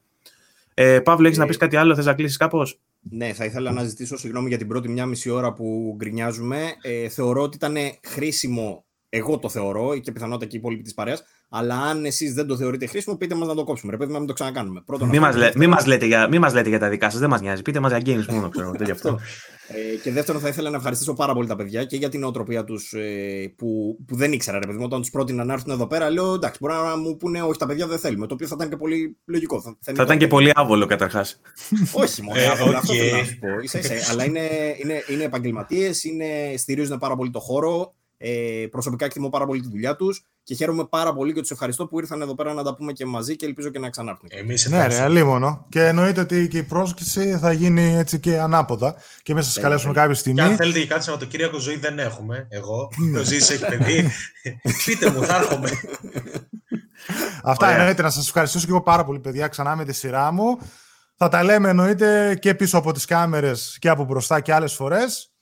[0.73, 3.83] Ε, Παύλο, έχεις να πεις κάτι άλλο, θες να κλείσεις κάπως; Ναι, θα ήθελα να
[3.83, 6.73] ζητήσω συγγνώμη για την πρώτη μια μισή ώρα που γκρινιάζουμε.
[6.81, 11.23] Ε, θεωρώ ότι ήταν χρήσιμο, εγώ το θεωρώ και πιθανότατα και οι υπόλοιποι της παρέας.
[11.49, 13.95] Αλλά αν εσείς δεν το θεωρείτε χρήσιμο, πείτε μας να το κόψουμε.
[13.95, 14.83] Ρε, να μην το ξανακάνουμε.
[15.11, 17.29] μην μας λέ, μη μας λέτε, για, μη μας λέτε για τα δικά σας, δεν
[17.29, 17.61] μας νοιάζει.
[17.61, 18.71] Πείτε μας για games μόνο, ξέρω.
[18.91, 19.19] αυτό.
[19.67, 22.63] Ε, και δεύτερον, θα ήθελα να ευχαριστήσω πάρα πολύ τα παιδιά και για την οτροπία
[22.63, 24.85] τους ε, που, που δεν ήξερα, ρε παιδί μου.
[24.85, 27.65] Όταν τους πρότεινα να έρθουν εδώ πέρα, λέω εντάξει, μπορεί να μου πούνε Όχι, τα
[27.65, 28.27] παιδιά δεν θέλουμε.
[28.27, 29.61] Το οποίο θα ήταν και πολύ λογικό.
[29.61, 31.41] Θα, θα, θα ήταν και πολύ άβολο καταρχάς.
[32.03, 33.47] Όχι μόνο ε, άβολο, αυτό θέλω να σου πω.
[34.11, 34.49] αλλά είναι,
[34.83, 36.03] είναι, είναι επαγγελματίες,
[36.57, 37.93] στηρίζουν πάρα πολύ το χώρο.
[38.27, 41.87] Ε, προσωπικά εκτιμώ πάρα πολύ τη δουλειά τους και χαίρομαι πάρα πολύ και τους ευχαριστώ
[41.87, 44.27] που ήρθαν εδώ πέρα να τα πούμε και μαζί και ελπίζω και να ξανάρθουν.
[44.31, 45.65] Εμείς ναι, ρε, αλίμονο.
[45.69, 48.95] Και εννοείται ότι και η πρόσκληση θα γίνει έτσι και ανάποδα.
[49.23, 50.39] Και εμεί θα σα καλέσουμε κάποια στιγμή.
[50.39, 52.47] Και αν θέλετε και κάτι Σαββατοκύριακο ζωή δεν έχουμε.
[52.49, 52.89] Εγώ.
[53.13, 54.11] το ζει έχει παιδί.
[54.85, 55.69] Πείτε μου, θα έρχομαι.
[57.43, 58.01] Αυτά εννοείται.
[58.01, 60.59] Να σας ευχαριστήσω και εγώ πάρα πολύ, παιδιά, ξανά με τη σειρά μου.
[61.17, 65.34] Θα τα λέμε εννοείται και πίσω από τις κάμερες και από μπροστά και άλλες φορές.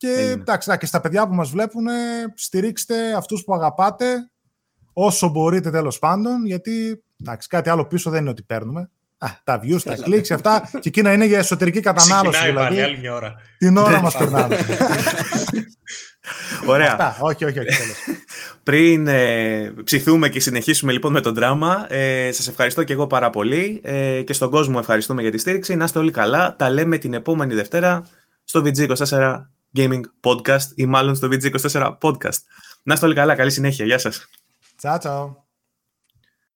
[0.00, 1.86] Και εντάξει, και στα παιδιά που μας βλέπουν,
[2.34, 4.30] στηρίξτε αυτούς που αγαπάτε
[4.92, 8.90] όσο μπορείτε τέλος πάντων, γιατί εντάξει, κάτι άλλο πίσω δεν είναι ότι παίρνουμε.
[9.18, 12.38] Α, τα views, τα clicks, αυτά και εκείνα είναι για εσωτερική κατανάλωση.
[12.40, 13.34] δηλαδή, πάλι άλλη μια ώρα.
[13.58, 14.56] Την ώρα μας περνάμε.
[16.66, 16.92] Ωραία.
[16.92, 17.16] Αυτά.
[17.20, 17.68] Όχι, όχι, όχι.
[18.62, 23.30] Πριν ε, ψηθούμε και συνεχίσουμε λοιπόν με τον δράμα, ε, σας ευχαριστώ και εγώ πάρα
[23.30, 25.74] πολύ ε, και στον κόσμο ευχαριστούμε για τη στήριξη.
[25.74, 26.56] Να είστε όλοι καλά.
[26.56, 28.06] Τα λέμε την επόμενη Δευτέρα
[28.44, 29.40] στο VG24
[29.76, 32.40] Gaming Podcast ή μάλλον στο VG24 Podcast.
[32.82, 33.34] Να είστε όλοι καλά.
[33.34, 33.84] Καλή συνέχεια.
[33.84, 34.26] Γεια σας.
[34.82, 35.49] Ciao, ciao.